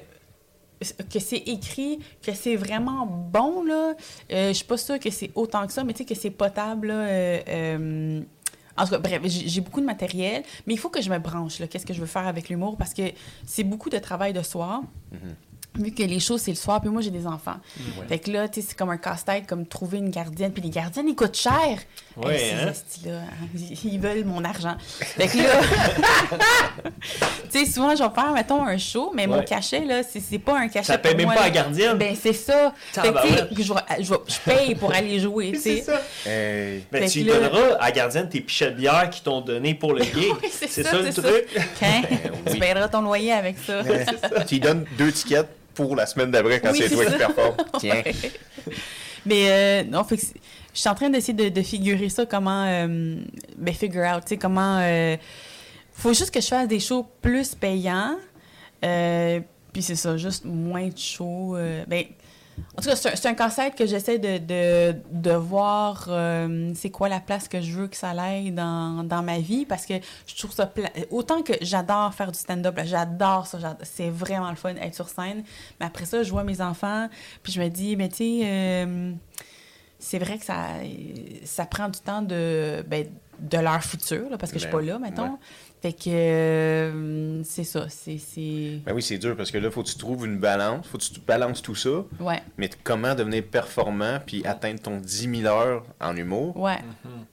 que 1.12 1.18
c'est 1.18 1.36
écrit, 1.47 1.99
que 2.22 2.32
c'est 2.34 2.57
vraiment 2.57 3.07
bon, 3.07 3.62
là. 3.64 3.95
Euh, 4.32 4.49
je 4.49 4.53
suis 4.53 4.64
pas 4.64 4.76
sûre 4.76 4.99
que 4.99 5.11
c'est 5.11 5.30
autant 5.34 5.66
que 5.66 5.72
ça, 5.72 5.84
mais 5.84 5.93
tu 5.93 5.99
sais, 5.99 6.05
que 6.05 6.14
c'est 6.20 6.30
potable, 6.30 6.88
là. 6.88 7.07
En 8.77 8.85
tout 8.85 8.91
cas, 8.91 8.99
bref, 8.99 9.23
j'ai 9.25 9.61
beaucoup 9.61 9.81
de 9.81 9.87
matériel, 9.87 10.43
mais 10.66 10.75
il 10.75 10.79
faut 10.79 10.89
que 10.89 11.03
je 11.03 11.11
me 11.11 11.18
branche. 11.18 11.59
Qu'est-ce 11.68 11.87
que 11.87 11.95
je 11.95 12.01
veux 12.01 12.07
faire 12.07 12.27
avec 12.27 12.49
l'humour? 12.49 12.77
Parce 12.77 12.95
que 12.95 13.03
c'est 13.47 13.64
beaucoup 13.64 13.91
de 13.91 13.99
travail 13.99 14.33
de 14.33 14.43
soir. 14.43 14.83
Vu 15.79 15.91
que 15.91 16.03
les 16.03 16.20
shows, 16.20 16.37
c'est 16.37 16.51
le 16.51 16.57
soir, 16.57 16.81
puis 16.83 16.91
moi, 16.91 17.01
j'ai 17.01 17.11
des 17.11 17.27
enfants. 17.27 17.57
Fait 18.07 18.18
que 18.18 18.31
là, 18.31 18.47
tu 18.47 18.61
sais, 18.61 18.66
c'est 18.68 18.77
comme 18.77 18.91
un 18.91 18.99
casse-tête, 18.99 19.47
comme 19.47 19.64
trouver 19.66 19.99
une 19.99 20.11
gardienne. 20.11 20.53
Puis 20.53 20.62
les 20.62 20.68
gardiennes, 20.68 21.09
ils 21.09 21.14
coûtent 21.14 21.37
cher. 21.37 21.79
Ouais, 22.16 22.53
hein? 22.62 22.73
hein, 23.09 23.12
ils 23.85 23.99
veulent 23.99 24.25
mon 24.27 24.45
argent. 24.45 24.77
Fait 25.01 25.29
que 25.29 25.39
là, 25.39 25.45
tu 27.51 27.64
sais, 27.64 27.64
souvent, 27.70 27.97
je 27.97 28.03
vais 28.03 28.11
faire, 28.14 28.33
mettons, 28.33 28.62
un 28.64 28.77
show, 28.77 29.12
mais 29.14 29.27
mon 29.27 29.43
cachet, 29.43 29.81
là, 29.85 30.03
c'est 30.03 30.20
c'est 30.20 30.39
pas 30.39 30.59
un 30.59 30.68
cachet 30.68 30.93
Ça 30.93 30.99
paye 30.99 31.12
pour 31.12 31.18
même 31.18 31.27
moi, 31.27 31.35
pas 31.37 31.41
là. 31.41 31.47
la 31.47 31.51
gardienne? 31.55 31.97
Ben, 31.99 32.14
c'est 32.20 32.33
ça. 32.35 32.75
Fait 32.93 33.11
que, 33.12 33.55
tu 33.55 33.62
je, 33.62 33.73
vais- 33.73 33.81
je 34.05 34.11
vais- 34.11 34.20
je 34.27 34.39
paye 34.45 34.75
pour 34.75 34.93
aller 34.93 35.18
jouer, 35.20 35.53
tu 35.53 35.59
sais. 35.61 35.85
Hey. 36.27 36.85
Ben, 36.93 37.09
tu 37.09 37.20
que 37.20 37.25
lui 37.25 37.31
là- 37.31 37.49
donneras 37.49 37.77
à 37.81 37.85
la 37.87 37.93
gardienne 37.93 38.29
tes 38.29 38.41
pichets 38.43 38.70
de 38.73 38.77
bière 38.77 39.09
qu'ils 39.11 39.23
t'ont 39.23 39.41
donné 39.41 39.75
pour 39.75 39.95
le 39.95 40.03
gig. 40.05 40.14
Oui, 40.43 40.49
c'est 40.51 40.68
ça, 40.68 40.91
ça, 40.91 40.99
le 40.99 41.12
truc? 41.12 41.47
Oui. 41.83 42.53
Tu 42.53 42.59
paieras 42.59 42.89
ton 42.89 43.01
loyer 43.03 43.33
avec 43.33 43.57
ça. 43.59 43.83
tu 44.47 44.55
lui 44.55 44.61
donnes 44.61 44.85
deux 44.99 45.12
tickets 45.12 45.49
pour 45.75 45.97
la 45.97 46.07
semaine 46.07 46.31
d'après 46.31 46.61
quand 46.61 46.73
Oui, 46.73 46.79
c'est 46.83 46.91
toi 46.95 47.05
qui 47.07 47.16
performe. 47.16 47.57
Tiens. 47.79 48.03
Ouais. 48.05 48.14
Mais 49.27 49.51
euh, 49.51 49.85
non, 49.85 50.05
fait 50.05 50.16
que 50.16 50.23
c'est- 50.23 50.35
je 50.75 50.81
suis 50.81 50.89
en 50.89 50.95
train 50.95 51.11
d'essayer 51.11 51.35
de, 51.35 51.49
de 51.49 51.62
figurer 51.62 52.09
ça, 52.09 52.25
comment. 52.27 52.64
euh, 52.66 53.16
ben, 53.57 53.75
figure 53.75 54.03
out, 54.05 54.23
tu 54.25 54.31
sais, 54.31 54.37
comment. 54.37 54.79
euh, 54.81 55.16
faut 55.93 56.12
juste 56.14 56.31
que 56.33 56.41
je 56.41 56.47
fasse 56.49 56.66
des 56.68 56.81
shows 56.81 57.07
plus 57.20 57.55
payants. 57.55 58.16
euh, 58.85 59.41
puis 59.73 59.83
c'est 59.83 59.95
ça, 59.97 60.16
juste 60.16 60.45
moins 60.45 60.89
de 60.89 60.99
shows. 60.99 61.57
euh, 61.57 61.85
ben, 61.87 62.05
en 62.76 62.82
tout 62.82 62.88
cas, 62.88 62.96
c'est 62.96 63.26
un, 63.26 63.30
un 63.30 63.34
casse-tête 63.34 63.74
que 63.74 63.86
j'essaie 63.86 64.18
de, 64.18 64.38
de, 64.38 64.96
de 65.11 65.30
voir 65.32 66.07
euh, 66.09 66.72
c'est 66.74 66.90
quoi 66.90 67.09
la 67.09 67.20
place 67.20 67.48
que 67.48 67.61
je 67.61 67.72
veux 67.72 67.88
que 67.88 67.96
ça 67.96 68.11
aille 68.11 68.50
dans, 68.50 69.05
dans 69.05 69.22
ma 69.22 69.38
vie 69.38 69.64
parce 69.64 69.86
que 69.86 69.94
je 70.26 70.36
trouve 70.36 70.53
ça 70.53 70.66
pla- 70.66 70.90
autant 71.11 71.42
que 71.42 71.53
j'adore 71.62 72.12
faire 72.14 72.30
du 72.30 72.38
stand-up 72.38 72.78
j'adore 72.84 73.46
ça 73.46 73.76
c'est 73.82 74.11
vraiment 74.11 74.50
le 74.50 74.57
fun 74.57 74.74
être 74.76 74.94
sur 74.94 75.09
scène 75.09 75.44
mais 75.80 75.86
après 75.86 76.05
ça 76.05 76.22
je 76.22 76.30
vois 76.30 76.44
mes 76.44 76.61
enfants 76.61 77.09
puis 77.42 77.53
je 77.53 77.61
me 77.61 77.68
dis 77.68 77.96
mais 77.96 78.09
tu 78.09 78.16
sais 78.16 78.40
euh, 78.44 79.12
c'est 79.98 80.18
vrai 80.18 80.38
que 80.38 80.44
ça 80.44 80.66
ça 81.44 81.64
prend 81.66 81.88
du 81.88 82.00
temps 82.00 82.22
de 82.22 82.84
ben, 82.86 83.07
de 83.40 83.59
leur 83.59 83.82
futur 83.82 84.28
là, 84.30 84.38
parce 84.38 84.53
que 84.53 84.59
je 84.59 84.64
suis 84.64 84.72
Ben, 84.72 84.78
pas 84.78 84.84
là 84.92 84.98
mettons 84.98 85.22
ouais. 85.24 85.38
Fait 85.83 85.93
que 85.93 86.09
euh, 86.11 87.43
c'est 87.45 87.64
ça 87.64 87.87
c'est 87.89 88.16
Ben 88.87 88.95
oui, 88.95 89.03
c'est 89.03 89.18
dur 89.18 89.37
parce 89.37 89.51
que 89.51 89.59
là, 89.59 89.70
faut 89.70 89.83
que 89.83 89.89
tu 89.89 89.97
trouves 89.97 90.26
une 90.26 90.39
balance. 90.39 90.87
faut 90.87 90.97
que 90.99 91.03
tu 91.03 91.20
balances 91.20 91.61
tout 91.61 91.74
ça. 91.74 92.05
ouais 92.20 92.41
Mais 92.57 92.70
comment 92.85 93.14
devenir 93.14 93.43
performant 93.45 94.20
puis 94.24 94.47
atteindre 94.47 94.80
ton 94.80 94.99
10 94.99 95.41
000 95.43 95.53
heures 95.53 95.85
en 96.01 96.16
humour? 96.16 96.57
Ouais 96.57 96.78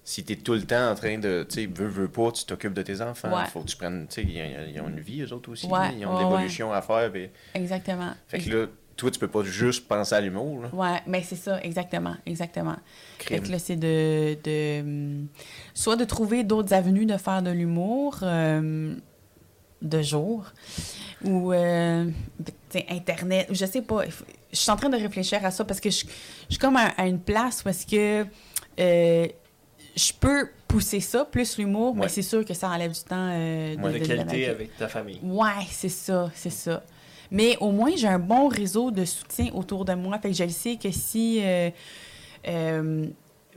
si 0.04 0.24
tu 0.24 0.34
es 0.34 0.36
tout 0.38 0.54
le 0.54 0.64
temps 0.64 0.90
en 0.90 0.96
train 0.96 1.20
de, 1.20 1.46
tu 1.48 1.62
sais, 1.62 1.70
veux, 1.72 1.88
veux 1.88 2.08
pas, 2.08 2.32
tu 2.32 2.44
t'occupes 2.46 2.74
de 2.74 2.82
tes 2.82 3.00
enfants. 3.02 3.30
Ouais. 3.30 3.46
Faut 3.54 3.62
que 3.62 3.68
tu 3.68 3.78
prennes, 3.78 4.08
tu 4.10 4.16
sais, 4.16 4.24
ils, 4.24 4.74
ils 4.76 4.82
ont 4.82 4.90
une 4.90 5.00
vie, 5.00 5.22
eux 5.22 5.32
autres 5.32 5.52
aussi. 5.52 5.68
Ouais, 5.68 5.94
Ils 6.00 6.06
ont 6.08 6.16
de 6.18 6.24
l'évolution 6.24 6.74
à 6.74 6.82
faire. 6.82 7.12
puis- 7.12 7.30
exactement 7.54 8.14
Fait 8.28 8.40
que 8.40 8.50
là, 8.50 8.66
toi, 9.00 9.10
tu 9.12 9.18
peux 9.20 9.28
pas 9.28 9.44
juste 9.44 9.88
penser 9.88 10.14
à 10.16 10.22
l'humour. 10.22 10.66
Ouais, 10.74 11.02
mais 11.08 11.24
c'est 11.24 11.36
ça, 11.38 11.62
exactement, 11.64 12.16
exactement. 12.26 12.76
Fait 13.18 13.36
Crime. 13.36 13.44
que 13.44 13.52
là, 13.52 13.60
c'est 13.60 13.76
de, 13.76 14.38
de... 14.44 14.82
hum, 14.82 15.28
Soit 15.74 15.96
de 15.96 16.04
trouver 16.06 16.44
d'autres 16.44 16.74
avenues 16.74 17.06
de 17.06 17.18
faire 17.18 17.42
de 17.42 17.50
l'humour 17.52 18.20
euh, 18.24 18.94
de 19.82 20.02
jour, 20.02 20.46
ou, 21.24 21.54
euh, 21.54 22.06
sais, 22.70 22.86
Internet, 22.90 23.48
je 23.52 23.66
sais 23.66 23.82
pas. 23.82 24.02
Je 24.52 24.58
suis 24.58 24.72
en 24.72 24.76
train 24.76 24.90
de 24.90 24.98
réfléchir 24.98 25.44
à 25.46 25.52
ça 25.52 25.64
parce 25.64 25.80
que 25.80 25.90
je, 25.90 26.00
je 26.00 26.06
suis 26.50 26.58
comme 26.60 26.76
à, 26.76 26.88
à 26.98 27.08
une 27.08 27.20
place 27.20 27.62
parce 27.64 27.86
que 27.86 28.26
euh, 28.80 29.28
je 29.96 30.12
peux 30.20 30.50
pousser 30.68 31.00
ça, 31.00 31.24
plus 31.26 31.58
l'humour, 31.58 31.96
mais 31.96 32.10
c'est 32.10 32.22
sûr 32.22 32.44
que 32.46 32.54
ça 32.54 32.70
enlève 32.70 32.92
du 32.94 33.00
temps 33.02 33.30
euh, 33.32 33.76
de, 33.76 33.82
Ouais, 33.82 33.94
De 33.94 34.00
de- 34.00 34.06
qualité 34.06 34.48
avec 34.48 34.76
ta 34.78 34.88
famille. 34.88 35.20
Ouais, 35.24 35.66
c'est 35.72 35.90
ça, 35.90 36.30
c'est 36.36 36.50
ça. 36.52 36.84
Mais 37.32 37.58
au 37.60 37.72
moins, 37.72 37.92
j'ai 37.96 38.08
un 38.08 38.20
bon 38.20 38.48
réseau 38.48 38.92
de 38.92 39.06
soutien 39.06 39.52
autour 39.54 39.86
de 39.86 39.94
moi. 39.94 40.18
Fait 40.20 40.30
que 40.30 40.36
je 40.36 40.44
le 40.44 40.50
sais 40.50 40.78
que 40.78 40.92
si. 40.92 41.40
euh, 41.44 41.70
euh, 42.48 43.06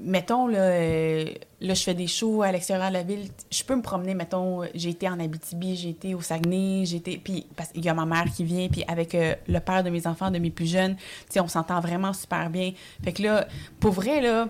mettons, 0.00 0.46
là, 0.46 0.58
euh, 0.58 1.24
là, 1.60 1.74
je 1.74 1.82
fais 1.82 1.94
des 1.94 2.06
shows 2.06 2.42
à 2.42 2.52
l'extérieur 2.52 2.88
de 2.88 2.94
la 2.94 3.02
ville. 3.02 3.28
Je 3.50 3.62
peux 3.62 3.76
me 3.76 3.82
promener, 3.82 4.14
mettons, 4.14 4.62
j'ai 4.74 4.90
été 4.90 5.08
en 5.08 5.18
Abitibi, 5.20 5.76
j'ai 5.76 5.90
été 5.90 6.14
au 6.14 6.20
Saguenay, 6.20 6.84
j'ai 6.86 6.96
été. 6.96 7.18
Puis, 7.18 7.46
parce 7.56 7.70
qu'il 7.70 7.84
y 7.84 7.88
a 7.88 7.94
ma 7.94 8.06
mère 8.06 8.24
qui 8.34 8.44
vient, 8.44 8.68
puis 8.68 8.84
avec 8.88 9.14
euh, 9.14 9.34
le 9.46 9.60
père 9.60 9.84
de 9.84 9.90
mes 9.90 10.06
enfants, 10.06 10.30
de 10.30 10.38
mes 10.38 10.50
plus 10.50 10.70
jeunes, 10.70 10.96
on 11.36 11.48
s'entend 11.48 11.80
vraiment 11.80 12.12
super 12.12 12.50
bien. 12.50 12.72
Fait 13.04 13.12
que 13.12 13.22
là, 13.22 13.46
pour 13.80 13.92
vrai, 13.92 14.20
là, 14.20 14.48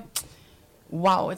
wow! 0.91 1.33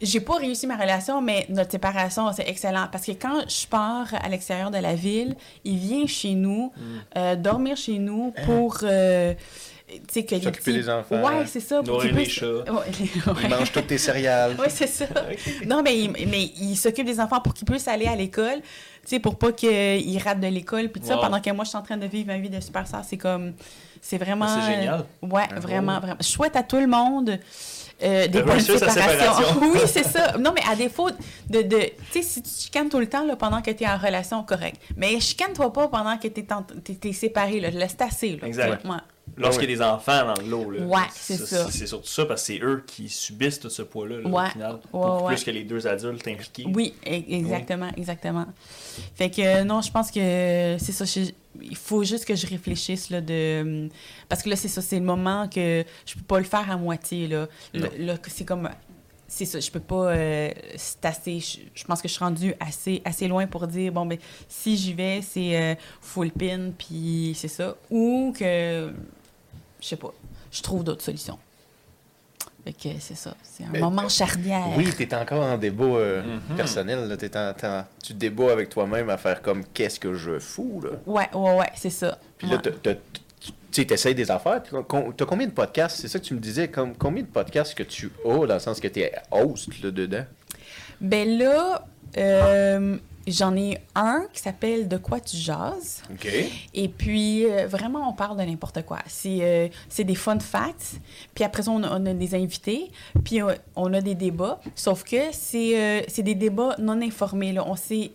J'ai 0.00 0.20
pas 0.20 0.34
réussi 0.36 0.66
ma 0.66 0.76
relation, 0.76 1.20
mais 1.22 1.46
notre 1.48 1.70
séparation, 1.72 2.30
c'est 2.32 2.48
excellent. 2.48 2.86
Parce 2.92 3.06
que 3.06 3.12
quand 3.12 3.44
je 3.48 3.66
pars 3.66 4.08
à 4.22 4.28
l'extérieur 4.28 4.70
de 4.70 4.78
la 4.78 4.94
ville, 4.94 5.34
il 5.64 5.78
vient 5.78 6.06
chez 6.06 6.34
nous, 6.34 6.72
euh, 7.16 7.34
dormir 7.36 7.76
chez 7.76 7.98
nous 7.98 8.32
pour. 8.44 8.78
euh, 8.82 9.34
tu 9.88 9.96
sais, 10.12 10.24
que 10.24 10.36
les 10.36 10.42
S'occuper 10.42 10.70
petits- 10.70 10.82
des 10.84 10.88
enfants. 10.88 11.20
Ouais, 11.20 11.46
c'est 11.46 11.58
ça. 11.58 11.82
Nourrir 11.82 12.14
les 12.14 12.28
chats. 12.28 12.46
Ouais, 12.46 12.62
Il 13.00 13.32
ouais. 13.32 13.48
mange 13.48 13.72
toutes 13.72 13.88
tes 13.88 13.98
céréales. 13.98 14.54
Oui, 14.58 14.66
c'est 14.68 14.86
ça. 14.86 15.06
Non, 15.66 15.82
mais 15.82 15.98
il, 15.98 16.12
mais 16.28 16.44
il 16.60 16.76
s'occupe 16.76 17.06
des 17.06 17.18
enfants 17.18 17.40
pour 17.40 17.54
qu'ils 17.54 17.66
puissent 17.66 17.88
aller 17.88 18.06
à 18.06 18.14
l'école, 18.14 18.60
tu 18.60 19.06
sais, 19.06 19.18
pour 19.18 19.36
pas 19.36 19.50
qu'ils 19.50 20.18
ratent 20.22 20.38
de 20.40 20.46
l'école, 20.46 20.90
puis 20.90 21.00
tout 21.00 21.08
ça, 21.08 21.16
Wow. 21.16 21.22
pendant 21.22 21.40
que 21.40 21.50
moi, 21.50 21.64
je 21.64 21.70
suis 21.70 21.78
en 21.78 21.82
train 21.82 21.96
de 21.96 22.06
vivre 22.06 22.28
ma 22.28 22.38
vie 22.38 22.50
de 22.50 22.60
superstar. 22.60 23.04
C'est 23.04 23.16
comme... 23.16 23.54
C'est 24.00 24.16
vraiment... 24.18 24.46
C'est 24.46 24.74
génial. 24.76 25.04
ouais, 25.22 25.42
Ah, 25.50 25.58
vraiment, 25.58 25.94
bon. 25.94 26.00
vraiment. 26.00 26.16
Je 26.20 26.26
souhaite 26.26 26.54
à 26.56 26.62
tout 26.62 26.78
le 26.78 26.86
monde 26.86 27.38
euh, 28.02 28.26
des 28.26 28.38
sa 28.38 28.60
séparations. 28.60 28.88
séparation. 28.88 29.60
oui, 29.72 29.80
c'est 29.86 30.04
ça. 30.04 30.36
Non, 30.38 30.52
mais 30.54 30.62
à 30.70 30.76
défaut 30.76 31.10
de... 31.48 31.62
de 31.62 31.78
tu 31.78 31.92
sais, 32.12 32.22
si 32.22 32.42
tu 32.42 32.50
chicanes 32.50 32.88
tout 32.88 32.98
le 32.98 33.06
temps 33.06 33.24
là, 33.24 33.36
pendant 33.36 33.60
que 33.62 33.70
tu 33.70 33.84
es 33.84 33.88
en 33.88 33.98
relation, 33.98 34.42
correct. 34.42 34.80
Mais 34.96 35.18
chicane-toi 35.20 35.72
pas 35.72 35.88
pendant 35.88 36.16
que 36.16 36.28
tu 36.28 37.08
es, 37.08 37.12
séparé. 37.12 37.60
Là. 37.60 37.70
Laisse 37.70 37.96
tasser. 37.96 38.38
Là. 38.40 38.48
Exact. 38.48 38.84
Ouais. 38.84 38.96
Lorsqu'il 39.36 39.70
y 39.70 39.72
a 39.72 39.76
des 39.76 39.82
enfants 39.82 40.26
dans 40.34 40.40
le 40.42 40.48
lot, 40.48 40.70
là, 40.70 40.84
Ouais, 40.84 41.02
c'est 41.12 41.36
ça. 41.36 41.70
C'est 41.70 41.86
surtout 41.86 42.08
ça, 42.08 42.26
parce 42.26 42.42
que 42.42 42.46
c'est 42.48 42.60
eux 42.62 42.82
qui 42.86 43.08
subissent 43.08 43.60
tout 43.60 43.70
ce 43.70 43.82
poids-là, 43.82 44.20
là, 44.20 44.28
Ouais, 44.28 44.46
au 44.46 44.50
final. 44.50 44.72
ouais, 44.72 44.78
Beaucoup 44.92 45.24
ouais. 45.26 45.34
plus 45.34 45.44
que 45.44 45.50
les 45.50 45.64
deux 45.64 45.86
adultes 45.86 46.26
impliqués. 46.28 46.64
Oui, 46.74 46.94
e- 47.06 47.24
exactement, 47.28 47.90
exactement. 47.96 48.46
Fait 49.14 49.30
que 49.30 49.40
euh, 49.42 49.64
non, 49.64 49.80
je 49.80 49.90
pense 49.90 50.10
que 50.10 50.76
c'est 50.78 50.92
ça. 50.92 51.04
je- 51.04 51.30
il 51.60 51.76
faut 51.76 52.04
juste 52.04 52.24
que 52.26 52.34
je 52.36 52.46
réfléchisse 52.46 53.10
là 53.10 53.20
de 53.20 53.88
parce 54.28 54.42
que 54.42 54.48
là 54.50 54.54
c'est 54.56 54.68
ça, 54.68 54.80
c'est 54.82 54.98
le 54.98 55.04
moment 55.04 55.48
que 55.48 55.84
je 56.06 56.14
peux 56.14 56.22
pas 56.22 56.38
le 56.38 56.44
faire 56.44 56.70
à 56.70 56.76
moitié 56.76 57.26
là. 57.26 57.48
Le- 57.74 57.90
là, 57.98 58.14
c'est 58.28 58.44
comme 58.44 58.68
c'est 59.26 59.44
ça, 59.44 59.58
je 59.60 59.70
peux 59.70 59.80
pas 59.80 60.10
euh, 60.12 60.50
c'est 60.76 61.04
assez 61.04 61.40
je, 61.40 61.58
je 61.74 61.84
pense 61.84 62.00
que 62.02 62.08
je 62.08 62.12
suis 62.14 62.22
rendue 62.24 62.54
assez 62.60 63.00
assez 63.04 63.26
loin 63.28 63.46
pour 63.46 63.66
dire 63.66 63.92
bon 63.92 64.06
ben 64.06 64.18
si 64.48 64.76
j'y 64.76 64.92
vais, 64.92 65.22
c'est 65.22 65.56
euh, 65.60 65.74
full 66.00 66.30
pin 66.30 66.70
puis 66.76 67.32
c'est 67.36 67.48
ça 67.48 67.76
ou 67.90 68.32
que 68.38 68.92
je 69.80 69.86
sais 69.86 69.96
pas, 69.96 70.12
je 70.50 70.62
trouve 70.62 70.84
d'autres 70.84 71.02
solutions. 71.02 71.38
Fait 72.64 72.72
que 72.74 72.88
c'est 73.00 73.14
ça, 73.16 73.34
c'est 73.42 73.64
un 73.64 73.68
Mais- 73.72 73.80
moment 73.80 74.08
charnière. 74.08 74.68
Oui, 74.76 74.92
t'es 74.94 75.14
encore 75.14 75.42
en 75.42 75.56
débat 75.56 75.84
euh, 75.84 76.22
Mhm. 76.50 76.56
personnel. 76.56 77.08
Là. 77.08 77.16
T'es 77.16 77.34
en- 77.36 77.54
t'en- 77.54 77.84
tu 78.02 78.12
te 78.12 78.18
débats 78.18 78.52
avec 78.52 78.68
toi-même 78.68 79.08
à 79.08 79.16
faire 79.16 79.40
comme 79.40 79.64
qu'est-ce 79.64 79.98
que 79.98 80.12
je 80.14 80.38
fous. 80.38 80.82
Là? 80.84 80.90
Ouais, 81.06 81.28
ouais, 81.34 81.58
ouais, 81.58 81.70
c'est 81.74 81.88
ça. 81.90 82.18
Puis 82.36 82.48
là, 82.48 82.56
Ouais. 82.56 82.72
tu 82.82 82.90
sais, 83.72 83.84
t'essayes 83.86 84.14
des 84.14 84.30
affaires. 84.30 84.62
Tu 84.62 84.76
as 84.76 84.82
combien 85.26 85.46
de 85.46 85.52
podcasts? 85.52 86.00
C'est 86.02 86.08
ça 86.08 86.18
que 86.18 86.24
tu 86.24 86.34
me 86.34 86.40
disais. 86.40 86.68
Comme, 86.68 86.94
combien 86.96 87.22
de 87.22 87.28
podcasts 87.28 87.74
que 87.74 87.82
tu 87.82 88.12
as 88.26 88.46
dans 88.46 88.54
le 88.54 88.58
sens 88.60 88.78
que 88.78 88.88
tu 88.88 89.00
es 89.00 89.12
host 89.30 89.82
là, 89.82 89.90
dedans? 89.90 90.24
Ben 91.00 91.38
là, 91.38 91.86
euh, 92.18 92.98
j'en 93.26 93.56
ai 93.56 93.78
un 93.94 94.26
qui 94.32 94.40
s'appelle 94.40 94.88
De 94.88 94.96
quoi 94.96 95.20
tu 95.20 95.36
jases. 95.36 96.02
OK. 96.10 96.28
Et 96.74 96.88
puis, 96.88 97.44
euh, 97.44 97.66
vraiment, 97.66 98.08
on 98.08 98.12
parle 98.12 98.38
de 98.38 98.42
n'importe 98.42 98.82
quoi. 98.84 98.98
C'est 99.06 99.38
euh, 99.42 99.68
c'est 99.88 100.04
des 100.04 100.14
fun 100.14 100.38
facts. 100.38 101.00
Puis 101.34 101.44
après 101.44 101.62
ça, 101.64 101.70
on 101.70 101.82
a, 101.82 101.98
on 101.98 102.06
a 102.06 102.14
des 102.14 102.34
invités. 102.34 102.90
Puis 103.24 103.42
euh, 103.42 103.54
on 103.76 103.92
a 103.94 104.00
des 104.00 104.14
débats. 104.14 104.60
Sauf 104.74 105.04
que 105.04 105.16
c'est 105.32 105.78
euh, 105.78 106.02
c'est 106.08 106.22
des 106.22 106.34
débats 106.34 106.76
non 106.78 107.00
informés. 107.02 107.52
Là. 107.52 107.64
On 107.66 107.76
sait... 107.76 108.12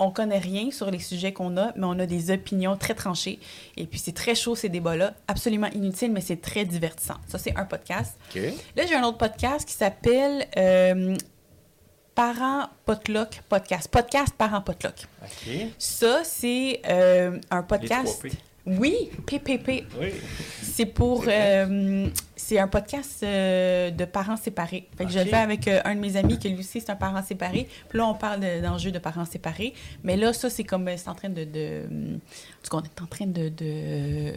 On 0.00 0.12
connaît 0.12 0.38
rien 0.38 0.70
sur 0.70 0.92
les 0.92 1.00
sujets 1.00 1.32
qu'on 1.32 1.56
a, 1.56 1.72
mais 1.74 1.84
on 1.84 1.98
a 1.98 2.06
des 2.06 2.30
opinions 2.30 2.76
très 2.76 2.94
tranchées. 2.94 3.40
Et 3.76 3.84
puis, 3.84 3.98
c'est 3.98 4.12
très 4.12 4.36
chaud, 4.36 4.54
ces 4.54 4.68
débats-là. 4.68 5.14
Absolument 5.26 5.66
inutiles, 5.74 6.12
mais 6.12 6.20
c'est 6.20 6.40
très 6.40 6.64
divertissant. 6.64 7.16
Ça, 7.26 7.36
c'est 7.36 7.56
un 7.56 7.64
podcast. 7.64 8.16
OK. 8.30 8.40
Là, 8.76 8.86
j'ai 8.86 8.94
un 8.94 9.02
autre 9.02 9.18
podcast 9.18 9.66
qui 9.66 9.74
s'appelle 9.74 10.46
Parents 12.22 12.66
Potluck 12.84 13.42
Podcast. 13.48 13.86
Podcast 13.88 14.34
Parents 14.36 14.60
Potluck. 14.62 15.06
OK. 15.22 15.52
Ça, 15.78 16.22
c'est 16.24 16.80
euh, 16.88 17.38
un 17.48 17.62
podcast. 17.62 18.24
Les 18.24 18.30
3P. 18.30 18.34
Oui, 18.66 19.10
PPP. 19.24 19.84
Oui. 20.00 20.12
C'est 20.60 20.86
pour. 20.86 21.26
euh, 21.28 22.08
c'est 22.34 22.58
un 22.58 22.66
podcast 22.66 23.22
euh, 23.22 23.92
de 23.92 24.04
parents 24.04 24.36
séparés. 24.36 24.88
Fait 24.98 25.04
que 25.04 25.12
je 25.12 25.20
le 25.20 25.26
fais 25.26 25.36
avec 25.36 25.68
euh, 25.68 25.80
un 25.84 25.94
de 25.94 26.00
mes 26.00 26.16
amis 26.16 26.40
qui 26.40 26.48
lui 26.48 26.58
aussi 26.58 26.80
c'est 26.80 26.90
un 26.90 26.96
parent 26.96 27.22
séparé. 27.22 27.68
Puis 27.88 27.98
là, 27.98 28.06
on 28.08 28.14
parle 28.14 28.40
de- 28.40 28.60
d'enjeux 28.62 28.90
de 28.90 28.98
parents 28.98 29.24
séparés. 29.24 29.72
Mais 30.02 30.16
là, 30.16 30.32
ça, 30.32 30.50
c'est 30.50 30.64
comme. 30.64 30.88
euh, 30.88 30.96
C'est 30.96 31.08
en 31.08 31.14
train 31.14 31.28
de. 31.28 31.44
de 31.44 31.82
en 31.86 32.64
tout 32.64 32.70
cas, 32.70 32.78
on 32.78 32.82
est 32.82 33.00
en 33.00 33.06
train 33.06 33.26
de. 33.26 33.48
de 33.48 34.32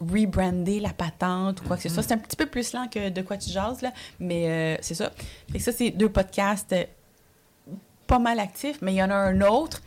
rebrander 0.00 0.78
la 0.78 0.90
patente 0.92 1.60
ou 1.60 1.64
quoi 1.64 1.76
que 1.76 1.82
ce 1.82 1.88
soit. 1.88 2.04
C'est 2.04 2.14
un 2.14 2.18
petit 2.18 2.36
peu 2.36 2.46
plus 2.46 2.72
lent 2.72 2.86
que 2.86 3.08
de 3.08 3.22
quoi 3.22 3.36
tu 3.36 3.50
jases, 3.50 3.82
là. 3.82 3.92
Mais 4.20 4.48
euh, 4.48 4.78
c'est 4.80 4.94
ça. 4.94 5.10
Fait 5.50 5.58
que 5.58 5.64
ça, 5.64 5.72
c'est 5.72 5.90
deux 5.90 6.08
podcasts 6.08 6.72
euh, 6.72 6.84
pas 8.06 8.18
mal 8.18 8.38
actifs. 8.40 8.78
Mais 8.82 8.92
il 8.92 8.96
y 8.96 9.02
en 9.02 9.10
a 9.10 9.14
un 9.14 9.40
autre. 9.42 9.82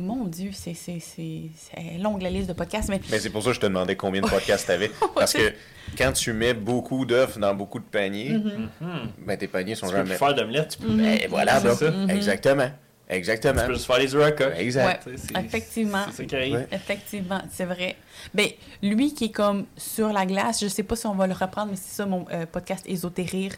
Mon 0.00 0.24
Dieu, 0.24 0.50
c'est 0.52 0.74
c'est- 0.74 0.98
c'est- 1.00 1.50
c'est 1.56 1.98
longue 1.98 2.22
la 2.22 2.30
liste 2.30 2.48
de 2.48 2.54
podcasts. 2.54 2.88
Mais 2.88 3.00
Mais 3.10 3.20
c'est 3.20 3.30
pour 3.30 3.42
ça 3.42 3.50
que 3.50 3.54
je 3.56 3.60
te 3.60 3.66
demandais 3.66 3.94
combien 3.94 4.20
de 4.20 4.28
podcasts 4.28 4.66
tu 4.66 4.72
avais. 4.72 4.90
Parce 5.14 5.32
que 5.32 5.52
quand 5.96 6.12
tu 6.12 6.32
mets 6.32 6.54
beaucoup 6.54 7.04
d'œufs 7.04 7.38
dans 7.38 7.54
beaucoup 7.54 7.78
de 7.78 7.84
paniers, 7.84 8.30
Mm-hmm. 8.30 8.68
Mhm. 8.80 9.08
ben 9.26 9.36
tes 9.38 9.46
paniers 9.46 9.74
sont 9.76 9.86
Tu 9.86 9.92
peux 9.92 9.98
jamais. 9.98 10.16
faire 10.16 10.34
d'omelette, 10.34 10.76
tu 10.80 10.86
peux, 10.86 10.92
Ben 10.94 11.20
voilà, 11.28 11.60
C'est 11.60 11.66
là. 11.68 11.74
ça. 11.76 12.12
Exactement. 12.14 12.70
Exactement. 13.08 13.60
tu 13.60 13.66
peux 13.66 13.74
juste 13.74 13.86
faire 13.86 13.98
les 13.98 14.08
coque. 14.34 14.54
Exact. 14.56 15.06
Ouais. 15.06 15.12
Effectivement. 15.44 16.04
C'est. 16.12 16.32
Ouais. 16.32 16.66
Effectivement, 16.72 17.42
c'est 17.52 17.66
vrai. 17.66 17.96
Ben, 18.32 18.48
lui 18.82 19.12
qui 19.12 19.24
est 19.26 19.30
comme 19.32 19.66
sur 19.76 20.08
la 20.12 20.24
glace, 20.24 20.62
je 20.62 20.68
sais 20.68 20.82
pas 20.82 20.96
si 20.96 21.06
on 21.06 21.14
va 21.14 21.26
le 21.26 21.34
reprendre, 21.34 21.70
mais 21.72 21.76
c'est 21.76 21.94
ça 21.94 22.06
mon 22.06 22.24
euh, 22.32 22.46
podcast 22.46 22.84
Ésotérir, 22.88 23.52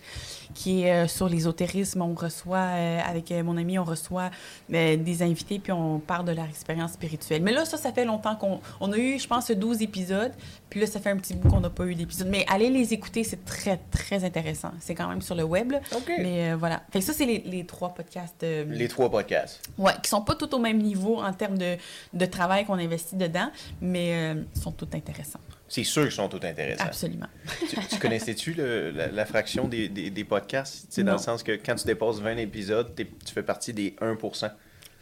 qui 0.53 0.83
est 0.83 0.93
euh, 1.05 1.09
sur 1.09 1.29
l'ésotérisme. 1.29 2.03
On 2.03 2.15
reçoit, 2.15 2.59
euh, 2.59 3.01
avec 3.09 3.31
euh, 3.33 3.43
mon 3.43 3.57
ami, 3.57 3.79
on 3.79 3.85
reçoit 3.85 4.31
des 4.69 5.23
invités, 5.23 5.59
puis 5.59 5.73
on 5.73 5.99
parle 5.99 6.25
de 6.25 6.33
leur 6.33 6.47
expérience 6.47 6.93
spirituelle. 6.93 7.43
Mais 7.43 7.53
là, 7.53 7.65
ça, 7.65 7.77
ça 7.77 7.93
fait 7.93 8.05
longtemps 8.05 8.37
qu'on 8.37 8.61
on 8.81 8.93
a 8.93 8.97
eu, 8.97 9.19
je 9.19 9.27
pense, 9.27 9.51
12 9.51 9.83
épisodes, 9.83 10.33
puis 10.71 10.81
là, 10.81 10.87
ça 10.87 11.01
fait 11.01 11.11
un 11.11 11.17
petit 11.17 11.35
bout 11.35 11.49
qu'on 11.49 11.61
n'a 11.61 11.71
pas 11.71 11.85
eu 11.87 11.95
d'épisodes. 11.95 12.29
Mais 12.29 12.45
allez 12.49 12.71
les 12.71 12.93
écouter, 12.93 13.25
c'est 13.25 13.45
très, 13.45 13.79
très 13.91 14.25
intéressant. 14.25 14.73
C'est 14.81 14.95
quand 14.95 15.09
même 15.09 15.23
sur 15.23 15.35
le 15.35 15.45
web, 15.45 15.73
là. 15.73 15.81
OK. 15.97 16.11
Mais 16.19 16.53
euh, 16.53 16.57
voilà. 16.57 16.83
Fait 16.91 16.99
que 17.01 17.05
ça, 17.05 17.13
c'est 17.13 17.27
les, 17.27 17.39
les 17.47 17.65
trois 17.65 17.95
podcasts. 17.95 18.43
euh, 18.43 18.65
Les 18.69 18.89
trois 18.89 19.11
podcasts. 19.11 19.61
Ouais, 19.79 19.93
qui 20.03 20.09
sont 20.11 20.23
pas 20.23 20.35
tout 20.35 20.53
au 20.55 20.59
même 20.59 20.79
niveau 20.79 21.21
en 21.23 21.33
termes 21.33 21.59
de, 21.59 21.77
de 22.13 22.27
travail 22.27 22.65
qu'on 22.65 22.79
investit 22.79 23.17
dedans, 23.17 23.51
mais 23.81 24.35
euh, 24.35 24.43
sont 24.61 24.73
tous 24.73 24.89
intéressants. 24.95 25.41
C'est 25.69 25.83
sûr 25.85 26.03
qu'ils 26.03 26.13
sont 26.13 26.29
tous 26.29 26.45
intéressants. 26.47 26.85
Absolument. 26.85 27.27
tu, 27.69 27.77
tu 27.89 27.97
connaissais-tu 27.99 28.53
le- 28.55 28.91
la, 28.91 29.09
la 29.09 29.25
fraction 29.25 29.67
des, 29.67 29.89
des, 29.89 30.11
des 30.11 30.25
podcasts? 30.25 30.87
Sais, 30.93 31.03
dans 31.03 31.13
Non. 31.13 31.17
le 31.19 31.23
sens 31.23 31.43
que 31.43 31.53
quand 31.53 31.75
tu 31.75 31.87
dépasses 31.87 32.21
20 32.21 32.37
épisodes, 32.37 32.95
tu 32.97 33.33
fais 33.33 33.43
partie 33.43 33.73
des 33.73 33.97
1%. 34.01 34.51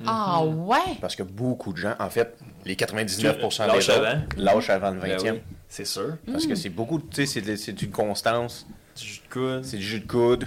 Ah 0.06 0.44
ouais? 0.44 0.78
Parce 1.00 1.14
que 1.14 1.22
beaucoup 1.22 1.72
de 1.72 1.78
gens, 1.78 1.94
en 1.98 2.10
fait, 2.10 2.36
les 2.64 2.74
99% 2.74 3.72
des 3.72 3.90
avant. 3.90 4.20
lâchent 4.36 4.70
avant 4.70 4.90
le 4.90 5.00
20e. 5.00 5.22
Ben 5.22 5.34
oui, 5.34 5.40
c'est 5.68 5.84
sûr. 5.84 6.16
Parce 6.30 6.46
que 6.46 6.54
c'est 6.54 6.70
beaucoup, 6.70 6.98
tu 7.00 7.06
sais, 7.16 7.26
c'est 7.26 7.40
de- 7.40 7.56
c'est 7.56 7.80
une 7.82 7.90
constance, 7.90 8.66
Du 8.96 9.04
jus 9.06 9.20
de 9.28 9.32
coude. 9.32 9.64
c'est 9.64 9.76
du 9.76 9.82
jus 9.82 10.00
de 10.00 10.06
coude, 10.06 10.40
du 10.40 10.46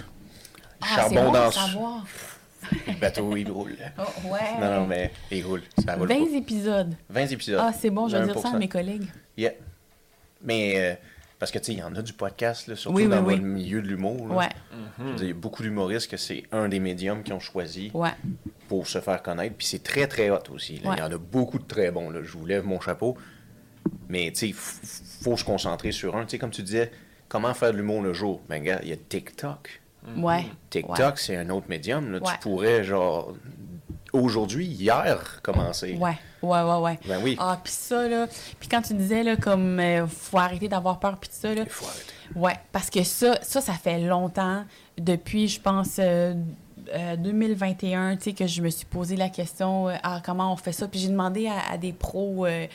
Ah, 0.82 0.86
c'est 0.88 0.94
charbon 1.14 1.24
bon 1.26 1.32
dans 1.32 1.50
le 2.86 3.00
bateau, 3.00 3.36
il 3.36 3.50
roule. 3.50 3.76
Oh, 3.98 4.28
ouais. 4.32 4.40
Non, 4.60 4.80
non, 4.80 4.86
mais 4.86 5.12
il 5.30 5.44
roule. 5.44 5.62
Ça 5.84 5.94
roule 5.94 6.08
20 6.08 6.14
pas. 6.26 6.36
épisodes. 6.36 6.94
20 7.08 7.26
épisodes. 7.32 7.60
Ah, 7.62 7.72
c'est 7.72 7.90
bon, 7.90 8.08
je 8.08 8.16
vais 8.16 8.24
dire 8.24 8.38
ça 8.38 8.48
à 8.48 8.52
1%. 8.52 8.58
mes 8.58 8.68
collègues. 8.68 9.06
Yeah. 9.38 9.52
Mais, 10.42 10.74
euh, 10.76 10.94
parce 11.38 11.50
que, 11.52 11.58
tu 11.58 11.66
sais, 11.66 11.72
il 11.74 11.78
y 11.78 11.82
en 11.82 11.94
a 11.94 12.02
du 12.02 12.12
podcast, 12.12 12.66
là, 12.68 12.76
surtout 12.76 12.96
Oui, 12.96 13.04
oui, 13.04 13.10
dans 13.10 13.22
oui. 13.24 13.36
le 13.36 13.42
milieu 13.42 13.82
de 13.82 13.88
l'humour. 13.88 14.28
là. 14.28 14.34
Ouais, 14.34 14.48
dire, 15.16 15.22
Il 15.22 15.28
y 15.28 15.30
a 15.30 15.34
beaucoup 15.34 15.62
d'humoristes 15.62 16.10
que 16.10 16.16
c'est 16.16 16.44
un 16.52 16.68
des 16.68 16.80
médiums 16.80 17.22
qu'ils 17.22 17.34
ont 17.34 17.40
choisi 17.40 17.90
ouais. 17.94 18.10
pour 18.68 18.86
se 18.86 19.00
faire 19.00 19.22
connaître. 19.22 19.54
Puis 19.56 19.66
c'est 19.66 19.82
très, 19.82 20.06
très 20.06 20.30
hot 20.30 20.38
aussi. 20.54 20.80
Ouais. 20.84 20.94
Il 20.96 20.98
y 20.98 21.02
en 21.02 21.12
a 21.12 21.18
beaucoup 21.18 21.58
de 21.58 21.64
très 21.66 21.90
bons. 21.90 22.10
Là. 22.10 22.20
Je 22.22 22.32
vous 22.32 22.46
lève 22.46 22.64
mon 22.64 22.80
chapeau. 22.80 23.16
Mais 24.08 24.30
tu 24.32 24.38
sais, 24.40 24.48
il 24.48 24.54
faut 24.54 25.36
se 25.36 25.44
concentrer 25.44 25.92
sur 25.92 26.16
un. 26.16 26.24
Tu 26.24 26.30
sais, 26.32 26.38
comme 26.38 26.50
tu 26.50 26.62
disais, 26.62 26.90
comment 27.28 27.52
faire 27.54 27.72
de 27.72 27.76
l'humour 27.76 28.02
le 28.02 28.12
jour? 28.12 28.40
Ben, 28.48 28.62
gars, 28.62 28.80
il 28.82 28.88
y 28.88 28.92
a 28.92 28.96
TikTok. 28.96 29.80
Ouais. 30.16 30.44
TikTok, 30.70 30.98
Ouais. 30.98 31.12
c'est 31.16 31.36
un 31.36 31.50
autre 31.50 31.66
médium. 31.68 32.12
là. 32.12 32.20
Tu 32.20 32.38
pourrais, 32.40 32.82
genre, 32.84 33.34
aujourd'hui, 34.12 34.66
hier, 34.66 35.40
commencer. 35.42 35.94
Ouais, 36.00 36.16
ouais, 36.46 36.62
ouais, 36.62 36.78
ouais. 36.80 36.98
Ben 37.06 37.20
oui. 37.22 37.36
Ah, 37.38 37.58
puis 37.62 37.72
ça, 37.72 38.08
là. 38.08 38.26
Puis 38.58 38.68
quand 38.68 38.82
tu 38.82 38.94
disais, 38.94 39.22
là, 39.22 39.36
comme, 39.36 39.78
euh, 39.80 40.06
faut 40.06 40.38
arrêter 40.38 40.68
d'avoir 40.68 40.98
peur, 40.98 41.16
puis 41.18 41.28
tout 41.28 41.36
ça, 41.38 41.54
là. 41.54 41.62
Il 41.62 41.68
faut 41.68 41.86
arrêter. 41.86 42.12
Ouais, 42.34 42.56
parce 42.72 42.90
que 42.90 43.02
ça, 43.04 43.38
ça, 43.42 43.60
ça 43.60 43.72
fait 43.74 44.00
longtemps, 44.00 44.64
depuis, 44.98 45.48
je 45.48 45.60
pense, 45.60 45.98
euh, 45.98 46.34
euh, 46.94 47.16
2021, 47.16 48.16
tu 48.16 48.22
sais, 48.24 48.32
que 48.32 48.46
je 48.46 48.62
me 48.62 48.68
suis 48.70 48.84
posé 48.86 49.16
la 49.16 49.28
question, 49.28 49.88
euh, 49.88 49.94
ah, 50.02 50.20
comment 50.24 50.52
on 50.52 50.56
fait 50.56 50.72
ça? 50.72 50.86
Puis 50.88 51.00
j'ai 51.00 51.08
demandé 51.08 51.46
à, 51.48 51.72
à 51.72 51.78
des 51.78 51.92
pros 51.92 52.46
euh, 52.46 52.66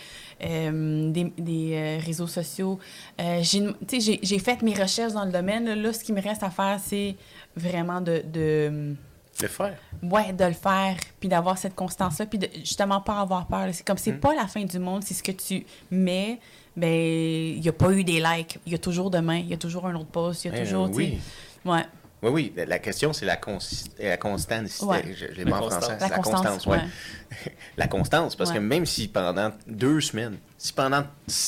euh, 0.43 1.11
des, 1.11 1.33
des, 1.37 1.71
euh, 1.73 1.99
réseaux 2.05 2.27
sociaux. 2.27 2.79
Euh, 3.19 3.39
j'ai, 3.41 3.61
tu 3.61 3.73
sais, 3.87 3.99
j'ai, 3.99 4.19
j'ai 4.23 4.39
fait 4.39 4.61
mes 4.61 4.73
recherches 4.73 5.13
dans 5.13 5.25
le 5.25 5.31
domaine. 5.31 5.65
Là, 5.65 5.75
Là, 5.75 5.93
ce 5.93 6.03
qui 6.03 6.13
me 6.13 6.21
reste 6.21 6.43
à 6.43 6.49
faire, 6.49 6.79
c'est 6.83 7.15
vraiment 7.55 8.01
de... 8.01 8.23
de 8.25 8.95
Le 9.41 9.47
faire. 9.47 9.75
Ouais, 10.03 10.33
de 10.33 10.45
le 10.45 10.53
faire, 10.53 10.95
puis 11.19 11.29
d'avoir 11.29 11.57
cette 11.57 11.75
constance-là, 11.75 12.25
puis 12.25 12.37
de 12.39 12.47
justement 12.55 13.01
pas 13.01 13.19
avoir 13.19 13.47
peur. 13.47 13.67
C'est 13.71 13.85
comme, 13.85 13.97
c'est 13.97 14.13
Mm. 14.13 14.19
pas 14.19 14.35
la 14.35 14.47
fin 14.47 14.63
du 14.63 14.79
monde, 14.79 15.03
c'est 15.03 15.13
ce 15.13 15.23
que 15.23 15.31
tu 15.31 15.65
mets, 15.89 16.39
ben, 16.75 16.87
il 16.89 17.59
n'y 17.61 17.67
a 17.69 17.73
pas 17.73 17.91
eu 17.91 18.03
des 18.03 18.19
likes, 18.21 18.59
il 18.65 18.71
y 18.71 18.75
a 18.75 18.77
toujours 18.77 19.09
demain, 19.09 19.37
il 19.37 19.47
y 19.49 19.53
a 19.53 19.57
toujours 19.57 19.85
un 19.87 19.95
autre 19.95 20.05
post, 20.11 20.45
il 20.45 20.51
y 20.51 20.55
a 20.55 20.57
Eh, 20.57 20.63
toujours, 20.63 20.87
sais. 20.87 20.93
oui. 20.93 21.19
Ouais, 21.65 21.83
Oui, 22.23 22.29
oui. 22.29 22.53
La 22.67 22.77
question, 22.79 23.13
c'est 23.13 23.25
la, 23.25 23.35
consi- 23.35 23.89
la 23.99 24.17
constance. 24.17 24.81
Ouais. 24.81 25.03
Je, 25.07 25.25
je 25.27 25.31
l'ai 25.33 25.43
La 25.43 25.51
pas 25.51 25.57
en 25.65 25.69
français. 25.71 25.97
la, 25.99 26.09
constance, 26.09 26.65
ouais. 26.67 26.77
ouais. 26.77 26.83
La 27.77 27.87
constance, 27.87 28.35
parce 28.35 28.49
Ouais. 28.51 28.57
que 28.57 28.61
même 28.61 28.85
si 28.85 29.07
pendant 29.07 29.51
deux 29.65 30.01
semaines, 30.01 30.37
si 30.57 30.71
pendant 30.73 31.03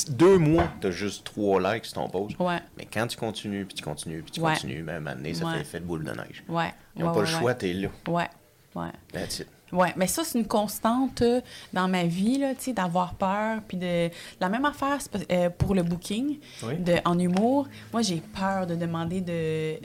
deux 0.10 0.38
mois, 0.38 0.68
tu 0.82 0.88
as 0.88 0.92
juste 0.92 1.26
trois 1.26 1.60
likes 1.74 1.86
sur 1.86 1.96
ton 1.96 2.10
post, 2.10 2.36
Ouais, 2.40 2.60
mais 2.78 2.88
quand 2.92 3.06
tu 3.06 3.18
continues, 3.18 3.66
puis 3.66 3.76
tu 3.76 3.84
continues, 3.84 4.24
puis 4.24 4.32
tu 4.32 4.40
Ouais. 4.42 4.54
continues, 4.54 4.82
ben, 4.82 4.94
à 4.94 4.98
un 4.98 5.00
moment 5.02 5.16
donné, 5.16 5.34
ça 5.36 5.46
Ouais. 5.46 5.54
fait 5.56 5.62
effet 5.62 5.80
de 5.80 5.86
boule 5.86 6.04
de 6.06 6.12
neige. 6.12 6.44
ouais. 6.48 6.74
Ils 6.96 7.02
n'ont 7.02 7.08
ouais, 7.10 7.14
pas 7.14 7.20
ouais, 7.20 7.26
le 7.26 7.32
choix, 7.32 7.52
ouais. 7.52 7.58
tu 7.58 7.70
es 7.70 7.74
là. 7.74 7.90
Ouais, 8.08 8.30
ouais. 8.76 8.90
That's 9.12 9.40
it. 9.40 9.48
Ouais, 9.74 9.92
mais 9.98 10.08
ça, 10.08 10.24
c'est 10.24 10.38
une 10.40 10.48
constante 10.48 11.22
euh, 11.24 11.42
dans 11.74 11.88
ma 11.88 12.04
vie, 12.06 12.38
là, 12.38 12.54
tu 12.56 12.66
sais, 12.66 12.74
d'avoir 12.74 13.16
peur. 13.16 13.60
Puis 13.68 13.78
de. 13.78 14.10
La 14.40 14.48
même 14.50 14.66
affaire 14.66 15.00
euh, 15.32 15.50
pour 15.50 15.74
le 15.76 15.84
booking 15.84 16.38
Oui. 16.64 16.78
de, 16.78 16.96
en 17.06 17.18
humour. 17.18 17.68
Moi, 17.92 18.02
j'ai 18.04 18.22
peur 18.40 18.68
de 18.68 18.76
demander 18.76 19.20
de, 19.22 19.32
euh, 19.34 19.76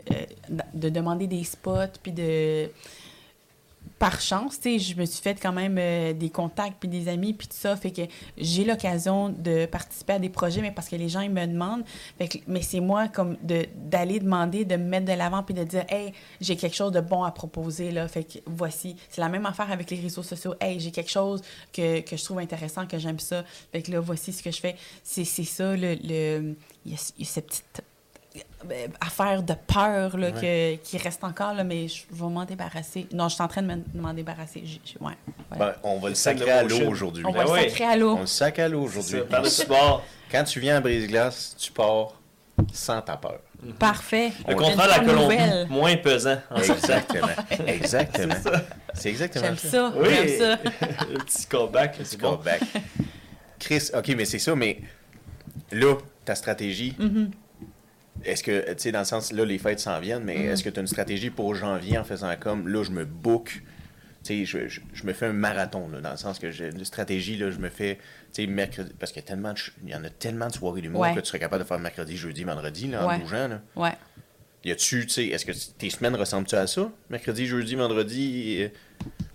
de 0.74 0.89
demander 0.91 1.26
des 1.26 1.43
spots, 1.45 1.99
puis 2.03 2.12
de. 2.12 2.68
Par 3.99 4.21
chance, 4.21 4.61
tu 4.61 4.79
sais, 4.79 4.79
je 4.79 4.97
me 4.97 5.05
suis 5.05 5.21
fait 5.21 5.41
quand 5.43 5.53
même 5.53 5.77
euh, 5.77 6.13
des 6.13 6.31
contacts, 6.31 6.77
puis 6.79 6.89
des 6.89 7.09
amis, 7.09 7.33
puis 7.35 7.49
tout 7.49 7.57
ça. 7.59 7.75
Fait 7.75 7.91
que 7.91 8.03
j'ai 8.37 8.65
l'occasion 8.65 9.29
de 9.29 9.67
participer 9.67 10.13
à 10.13 10.19
des 10.21 10.29
projets, 10.29 10.61
mais 10.61 10.71
parce 10.71 10.89
que 10.89 10.95
les 10.95 11.09
gens, 11.09 11.21
ils 11.21 11.31
me 11.33 11.45
demandent. 11.47 11.83
Fait 12.17 12.29
que- 12.29 12.39
mais 12.47 12.63
c'est 12.63 12.79
moi, 12.79 13.09
comme, 13.09 13.37
de- 13.43 13.67
d'aller 13.75 14.21
demander, 14.21 14.65
de 14.65 14.77
me 14.77 14.85
mettre 14.85 15.07
de 15.07 15.13
l'avant, 15.15 15.43
puis 15.43 15.53
de 15.55 15.65
dire, 15.65 15.85
hey, 15.89 16.13
j'ai 16.41 16.55
quelque 16.57 16.77
chose 16.77 16.93
de 16.93 17.01
bon 17.01 17.25
à 17.25 17.33
proposer, 17.33 17.91
là. 17.91 18.07
Fait 18.07 18.23
que 18.23 18.39
voici. 18.47 18.95
C'est 19.11 19.21
la 19.21 19.29
même 19.29 19.47
affaire 19.47 19.71
avec 19.73 19.91
les 19.91 20.01
réseaux 20.01 20.23
sociaux. 20.23 20.55
Hey, 20.61 20.79
j'ai 20.79 20.93
quelque 20.93 21.11
chose 21.11 21.43
que, 21.73 22.01
que 22.01 22.17
je 22.17 22.25
trouve 22.25 22.39
intéressant, 22.39 22.87
que 22.87 22.99
j'aime 22.99 23.19
ça. 23.19 23.43
Fait 23.73 23.83
que 23.83 23.91
là, 23.91 23.99
voici 23.99 24.33
ce 24.33 24.45
que 24.45 24.53
je 24.53 24.61
fais. 24.61 24.77
C'est 25.03 25.25
ça, 25.25 25.75
le. 25.77 25.97
le- 26.05 26.55
Il 26.87 26.93
y, 26.93 26.95
a, 26.95 27.25
cette 27.25 27.47
petite 27.49 27.83
affaire 29.01 29.43
de 29.43 29.55
peur 29.55 30.16
là, 30.16 30.30
que- 30.32 30.76
qui 30.76 30.99
reste 30.99 31.22
encore, 31.24 31.55
là, 31.55 31.64
mais 31.64 31.89
je 31.89 32.03
vais 32.11 32.26
m'en 32.28 32.45
débarrasser. 32.45 33.07
Non, 33.12 33.28
je 33.28 33.34
suis 33.34 33.43
en 33.43 33.49
train 33.49 33.62
de 33.62 33.74
m'en- 33.95 34.14
débarrasser. 34.14 34.62
J'ai- 34.64 34.80
j'ai- 34.84 34.99
ouais. 35.01 35.12
Ben, 35.59 35.74
on 35.82 35.99
va 35.99 36.09
le 36.11 36.14
sacrer 36.14 36.51
à 36.51 36.62
l'eau 36.62 36.89
aujourd'hui. 36.89 37.24
On 37.26 37.32
va 37.32 37.45
Ben 37.45 37.55
le 37.55 37.61
sacrer 37.68 37.84
à 37.84 37.97
l'eau. 37.97 38.16
On 38.16 38.20
le 38.20 38.26
sac 38.26 38.59
à 38.59 38.68
l'eau 38.68 38.82
aujourd'hui. 38.82 39.16
Le. 39.18 39.26
Quand 40.30 40.45
tu 40.45 40.61
viens 40.61 40.76
à 40.76 40.80
Brise-Glace, 40.80 41.57
tu 41.59 41.72
pars 41.72 42.12
sans 42.72 43.01
ta 43.01 43.16
peur. 43.16 43.39
Parfait. 43.78 44.32
Le 44.47 44.55
On- 44.55 44.57
contraire 44.59 44.84
de 44.86 44.91
la 44.91 45.12
Colombie, 45.12 45.36
moins 45.72 45.97
pesant. 45.97 46.39
en 46.51 46.62
sortant. 46.62 46.74
Exactement. 46.74 47.28
Exactement. 47.66 48.34
C'est 48.95 49.11
exactement 49.11 49.45
J'aime 49.47 49.57
ça. 49.57 49.68
ça. 49.70 49.93
Oui. 49.97 50.09
J'aime 50.11 50.39
ça. 50.39 50.59
le 51.11 51.18
petit 51.18 51.47
callback, 51.47 51.97
c'est 52.05 52.20
bon. 52.20 52.36
Callback. 52.36 52.61
Chris, 53.59 53.91
OK, 53.95 54.09
mais 54.16 54.24
c'est 54.24 54.39
ça, 54.39 54.55
mais 54.55 54.80
là, 55.72 55.95
ta 56.24 56.34
stratégie, 56.34 56.95
Mhm. 56.99 57.30
Est-ce 58.25 58.43
que, 58.43 58.69
tu 58.73 58.75
sais, 58.79 58.93
dans 58.93 59.01
le 59.01 59.05
sens, 59.05 59.33
là, 59.33 59.45
les 59.45 59.59
fêtes 59.59 59.81
s'en 59.81 60.01
viennent, 60.01 60.25
mais 60.25 60.37
Mhm. 60.37 60.51
est-ce 60.51 60.62
que 60.64 60.71
tu 60.71 60.79
as 60.79 60.83
une 60.83 60.87
stratégie 60.89 61.31
pour 61.31 61.55
janvier 61.55 61.99
en 61.99 62.05
faisant 62.05 62.35
comme, 62.39 62.69
là, 62.69 62.83
je 62.83 62.91
me 62.91 63.05
book, 63.05 63.62
tu 64.25 64.45
sais, 64.45 64.45
je, 64.45 64.69
je, 64.69 64.81
je 64.93 65.05
me 65.07 65.12
fais 65.12 65.27
un 65.27 65.33
marathon, 65.33 65.89
là, 65.89 66.01
dans 66.01 66.11
le 66.11 66.16
sens 66.16 66.39
que 66.39 66.51
j'ai 66.51 66.69
une 66.69 66.85
stratégie, 66.85 67.37
là, 67.37 67.51
je 67.51 67.59
me 67.59 67.69
fais, 67.69 67.97
tu 68.33 68.43
sais, 68.43 68.47
mercredi, 68.47 68.91
parce 68.99 69.12
qu'il 69.12 69.23
y, 69.23 69.25
a 69.25 69.29
tellement 69.29 69.53
de 69.53 69.59
il 69.85 69.91
y 69.91 69.95
en 69.95 70.05
a 70.05 70.11
tellement 70.11 70.49
de 70.49 70.53
soirées 70.55 70.81
d'humour 70.81 71.03
Ouais. 71.03 71.14
que 71.14 71.21
tu 71.21 71.27
serais 71.27 71.39
capable 71.39 71.62
de 71.62 71.69
faire 71.69 71.79
mercredi, 71.79 72.16
jeudi, 72.16 72.45
vendredi, 72.45 72.89
là, 72.89 73.05
en 73.05 73.09
Ouais. 73.09 73.19
bougeant, 73.19 73.49
là. 73.49 73.61
Ouais. 73.77 73.93
Y 74.64 74.73
a-tu, 74.73 75.07
tu 75.07 75.12
sais, 75.12 75.27
est-ce 75.29 75.47
que 75.47 75.53
tes 75.79 75.89
semaines 75.89 76.16
ressemblent-tu 76.16 76.57
à 76.57 76.66
ça? 76.66 76.91
Mercredi, 77.11 77.47
jeudi, 77.47 77.77
vendredi, 77.77 78.57
euh, 78.62 78.69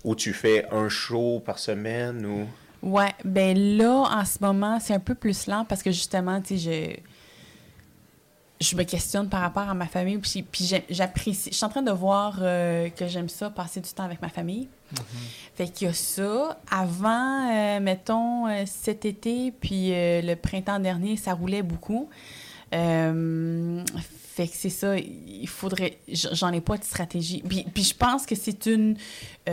où 0.04 0.16
tu 0.16 0.34
fais 0.34 0.66
un 0.70 0.90
show 0.90 1.40
par 1.40 1.60
semaine 1.60 2.26
ou? 2.26 2.46
Ouais, 2.86 3.14
ben 3.24 3.58
là, 3.78 3.90
en 4.12 4.26
ce 4.26 4.40
moment, 4.42 4.78
c'est 4.82 4.94
un 4.94 5.00
peu 5.00 5.16
plus 5.16 5.48
lent 5.48 5.64
parce 5.64 5.82
que 5.82 5.92
justement, 5.92 6.42
tu 6.42 6.58
sais, 6.60 6.98
je, 6.98 7.00
je 8.64 8.76
me 8.76 8.84
questionne 8.84 9.30
par 9.30 9.42
rapport 9.42 9.70
à 9.70 9.74
ma 9.74 9.88
famille, 9.88 10.18
puis, 10.18 10.84
j'apprécie. 10.90 11.50
Je 11.52 11.56
suis 11.56 11.66
en 11.66 11.70
train 11.70 11.82
de 11.82 11.92
voir 11.92 12.40
euh, 12.42 12.90
que 12.90 13.08
j'aime 13.08 13.30
ça, 13.30 13.50
passer 13.50 13.82
du 13.82 13.90
temps 13.90 14.04
avec 14.04 14.22
ma 14.22 14.30
famille. 14.30 14.68
Fait 15.56 15.68
qu'il 15.68 15.88
y 15.88 15.90
a 15.90 15.94
ça. 15.94 16.60
Avant, 16.70 17.52
euh, 17.52 17.80
mettons, 17.80 18.48
euh, 18.48 18.64
cet 18.66 19.06
été, 19.06 19.52
puis 19.52 19.94
euh, 19.94 20.22
le 20.22 20.36
printemps 20.36 20.80
dernier, 20.80 21.18
ça 21.18 21.34
roulait 21.34 21.64
beaucoup. 21.64 22.10
Fait 22.72 24.48
que 24.48 24.56
c'est 24.56 24.70
ça, 24.70 24.98
il 24.98 25.48
faudrait. 25.48 26.00
J'en 26.08 26.52
ai 26.52 26.62
pas 26.62 26.78
de 26.78 26.84
stratégie. 26.84 27.44
Puis, 27.48 27.66
puis 27.72 27.84
je 27.84 27.94
pense 27.94 28.26
que 28.26 28.34
c'est 28.34 28.66
une. 28.66 28.96
tu 29.46 29.52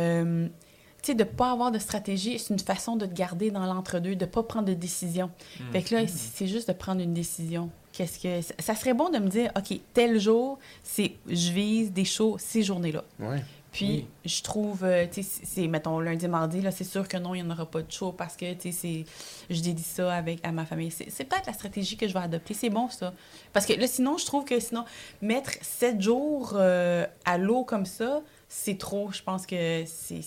sais, 1.02 1.14
de 1.14 1.24
pas 1.24 1.52
avoir 1.52 1.70
de 1.70 1.78
stratégie, 1.78 2.38
c'est 2.38 2.54
une 2.54 2.60
façon 2.60 2.96
de 2.96 3.04
te 3.04 3.12
garder 3.12 3.50
dans 3.50 3.66
l'entre-deux, 3.66 4.16
de 4.16 4.24
pas 4.24 4.42
prendre 4.42 4.68
de 4.68 4.74
décision. 4.74 5.30
Fait 5.72 5.82
que 5.82 5.94
là, 5.94 6.06
c'est 6.06 6.16
c'est 6.16 6.46
juste 6.46 6.68
de 6.68 6.72
prendre 6.72 7.02
une 7.02 7.12
décision. 7.12 7.70
Qu'est-ce 8.00 8.18
que 8.18 8.54
ça- 8.62 8.74
serait 8.74 8.94
bon 8.94 9.10
de 9.10 9.18
me 9.18 9.28
dire, 9.28 9.52
ok, 9.54 9.78
tel 9.92 10.18
jour, 10.18 10.58
c'est 10.82 11.12
je 11.28 11.52
vise 11.52 11.92
des 11.92 12.06
shows 12.06 12.36
ces 12.38 12.62
journées-là. 12.62 13.04
Ouais. 13.18 13.42
Puis 13.72 13.86
Oui. 13.86 14.06
je 14.24 14.42
trouve, 14.42 14.84
euh, 14.84 15.06
tu 15.12 15.22
sais, 15.22 15.40
c'est- 15.44 15.66
mettons 15.68 16.00
lundi, 16.00 16.26
mardi, 16.26 16.62
là, 16.62 16.70
c'est 16.70 16.82
sûr 16.84 17.06
que 17.06 17.18
non, 17.18 17.34
il 17.34 17.42
n'y 17.44 17.48
en 17.48 17.52
aura 17.52 17.66
pas 17.66 17.82
de 17.82 17.92
show 17.92 18.10
parce 18.10 18.36
que 18.38 18.54
tu 18.54 18.72
sais, 18.72 19.04
c'est, 19.48 19.54
je 19.54 19.60
dédie 19.60 19.82
ça 19.82 20.14
avec 20.14 20.40
à 20.46 20.50
ma 20.50 20.64
famille. 20.64 20.90
C'est, 20.90 21.10
c'est 21.10 21.24
peut-être 21.24 21.46
la 21.46 21.52
stratégie 21.52 21.98
que 21.98 22.08
je 22.08 22.14
vais 22.14 22.20
adopter. 22.20 22.54
C'est 22.54 22.70
bon 22.70 22.88
ça, 22.88 23.12
parce 23.52 23.66
que 23.66 23.74
là, 23.74 23.86
sinon, 23.86 24.16
je 24.16 24.24
trouve 24.24 24.46
que 24.46 24.58
sinon 24.58 24.86
mettre 25.20 25.50
sept 25.60 26.00
jours 26.00 26.54
euh, 26.54 27.04
à 27.26 27.36
l'eau 27.36 27.64
comme 27.64 27.84
ça, 27.84 28.22
c'est 28.48 28.78
trop. 28.78 29.12
Je 29.12 29.22
pense 29.22 29.44
que 29.46 29.84
c'est, 29.86 30.22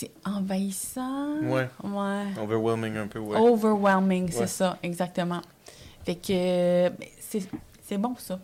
c'est, 0.00 0.10
envahissant. 0.24 1.40
Ouais. 1.42 1.68
Ouais. 1.84 2.24
Overwhelming 2.42 2.96
un 2.96 3.06
peu, 3.06 3.18
ouais. 3.18 3.38
Overwhelming, 3.38 4.24
Ouais. 4.26 4.30
c'est 4.32 4.46
ça, 4.46 4.78
exactement. 4.82 5.42
Fait 6.04 6.14
que 6.14 6.88
ben, 6.88 7.08
c'est, 7.20 7.42
c'est 7.82 7.98
bon 7.98 8.14
ça. 8.16 8.38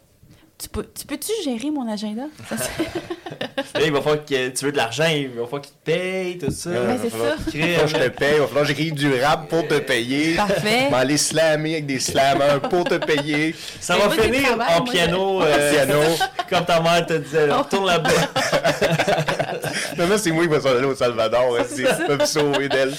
Tu 0.59 0.71
peux, 0.71 0.87
tu 0.99 1.07
peux-tu 1.07 1.33
gérer 1.45 1.71
mon 1.71 1.87
agenda? 1.87 2.23
Là, 3.75 3.81
il 3.85 3.93
va 3.93 4.01
falloir 4.01 4.25
que 4.25 4.49
tu 4.49 4.65
veux 4.65 4.73
de 4.73 4.77
l'argent, 4.79 5.05
il 5.07 5.29
va 5.29 5.45
falloir 5.45 5.61
qu'il 5.61 5.73
te 5.75 5.85
paye, 5.85 6.39
tout 6.39 6.51
ça. 6.51 6.71
Ouais, 6.71 6.77
Ben, 6.87 6.99
c'est 7.03 7.11
ça. 7.11 7.37
Je 7.87 7.93
te 7.97 8.09
paye, 8.09 8.35
il 8.37 8.41
va 8.41 8.47
falloir 8.47 8.63
que 8.63 8.69
j'écrive 8.69 8.95
du 8.95 9.21
rap 9.21 9.49
pour 9.49 9.69
te 9.69 9.79
payer. 9.81 10.35
Parfait. 10.37 10.89
M'aller 10.91 11.19
slammer 11.19 11.73
avec 11.75 11.85
des 11.87 11.99
slammers 12.01 12.61
pour 12.71 12.85
te 12.85 12.95
payer. 12.95 13.55
Ça 13.81 13.97
Mais 13.99 14.17
va 14.17 14.23
finir 14.23 14.53
en 14.53 14.57
moi, 14.57 14.85
piano, 14.91 15.41
je- 15.43 15.47
euh, 15.47 15.73
Piano. 15.73 16.01
comme 16.49 16.65
ta 16.65 16.81
mère 16.81 17.05
te 17.07 17.15
disait. 17.15 17.47
là, 17.49 17.59
Retourne 17.59 17.87
là-bas. 17.87 18.11
Maintenant, 19.99 20.19
c'est 20.19 20.31
moi 20.33 20.45
qui 20.45 20.49
vais 20.51 20.61
s'en 20.61 20.71
aller 20.71 20.85
au 20.87 20.95
Salvador. 20.95 21.59
C'est 21.69 22.07
peux 22.07 22.17
me 22.17 22.25
sauver 22.25 22.69
d'elle. 22.71 22.95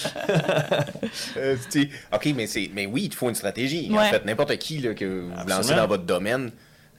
Euh, 1.38 1.56
tu 1.72 1.82
sais, 1.84 1.90
OK, 2.14 2.28
mais, 2.36 2.46
c'est, 2.46 2.70
mais 2.74 2.86
oui, 2.86 3.04
il 3.06 3.10
te 3.10 3.16
faut 3.16 3.30
une 3.30 3.36
stratégie. 3.36 3.90
En 3.92 3.98
Ouais. 3.98 4.10
fait, 4.10 4.26
n'importe 4.26 4.56
qui 4.58 4.78
là, 4.80 4.94
que 4.94 5.06
vous 5.06 5.32
Absolument. 5.34 5.56
lancez 5.58 5.74
dans 5.76 5.88
votre 5.88 6.04
domaine, 6.04 6.52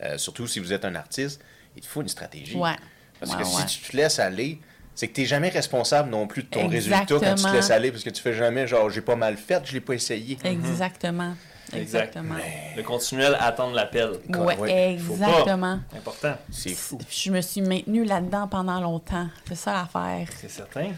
euh, 0.03 0.19
surtout 0.19 0.47
si 0.47 0.59
vous 0.61 0.73
êtes 0.73 0.85
un 0.85 0.95
artiste, 0.95 1.41
il 1.77 1.83
te 1.83 1.87
faut 1.87 2.03
une 2.03 2.09
stratégie. 2.09 2.57
Ouais. 2.57 2.77
Parce 3.21 3.33
Ouais, 3.33 3.39
que 3.43 3.45
ouais. 3.49 3.67
si 3.69 3.81
tu 3.83 3.91
te 3.93 3.97
laisses 3.97 4.19
aller, 4.19 4.61
c'est 4.95 5.09
que 5.09 5.15
tu 5.15 5.21
n'es 5.23 5.27
jamais 5.27 5.49
responsable 5.49 6.11
non 6.11 6.27
plus 6.27 6.43
de 6.45 6.49
ton 6.49 6.69
résultat 6.69 7.01
quand 7.01 7.05
tu 7.07 7.21
te 7.21 7.25
Exactement. 7.25 7.53
laisses 7.53 7.71
aller. 7.71 7.91
Parce 7.91 8.05
que 8.05 8.11
tu 8.11 8.23
fais 8.23 8.35
jamais 8.35 8.67
genre, 8.67 8.91
j'ai 8.91 9.01
pas 9.01 9.17
mal 9.17 9.37
fait, 9.37 9.63
je 9.65 9.73
l'ai 9.73 9.81
pas 9.81 9.95
essayé. 9.95 10.39
Exactement. 10.45 11.35
Exact. 11.75 12.07
Exactement. 12.17 12.35
Le 12.77 12.83
continuel 12.83 13.37
attendre 13.39 13.75
l'appel. 13.75 14.13
Ouais, 14.31 14.57
Ouais, 14.57 14.99
faut 14.99 15.15
pas. 15.17 15.27
exactement. 15.29 15.81
Important, 15.97 16.35
C'est 16.51 16.75
fou. 16.75 16.99
Je 17.11 17.31
me 17.31 17.41
suis 17.43 17.61
maintenue 17.61 18.05
là-dedans 18.05 18.49
pendant 18.49 18.81
longtemps. 18.81 19.29
C'est 19.47 19.55
ça 19.55 19.73
l'affaire. 19.75 20.29
c'est 20.41 20.51
certain. 20.51 20.93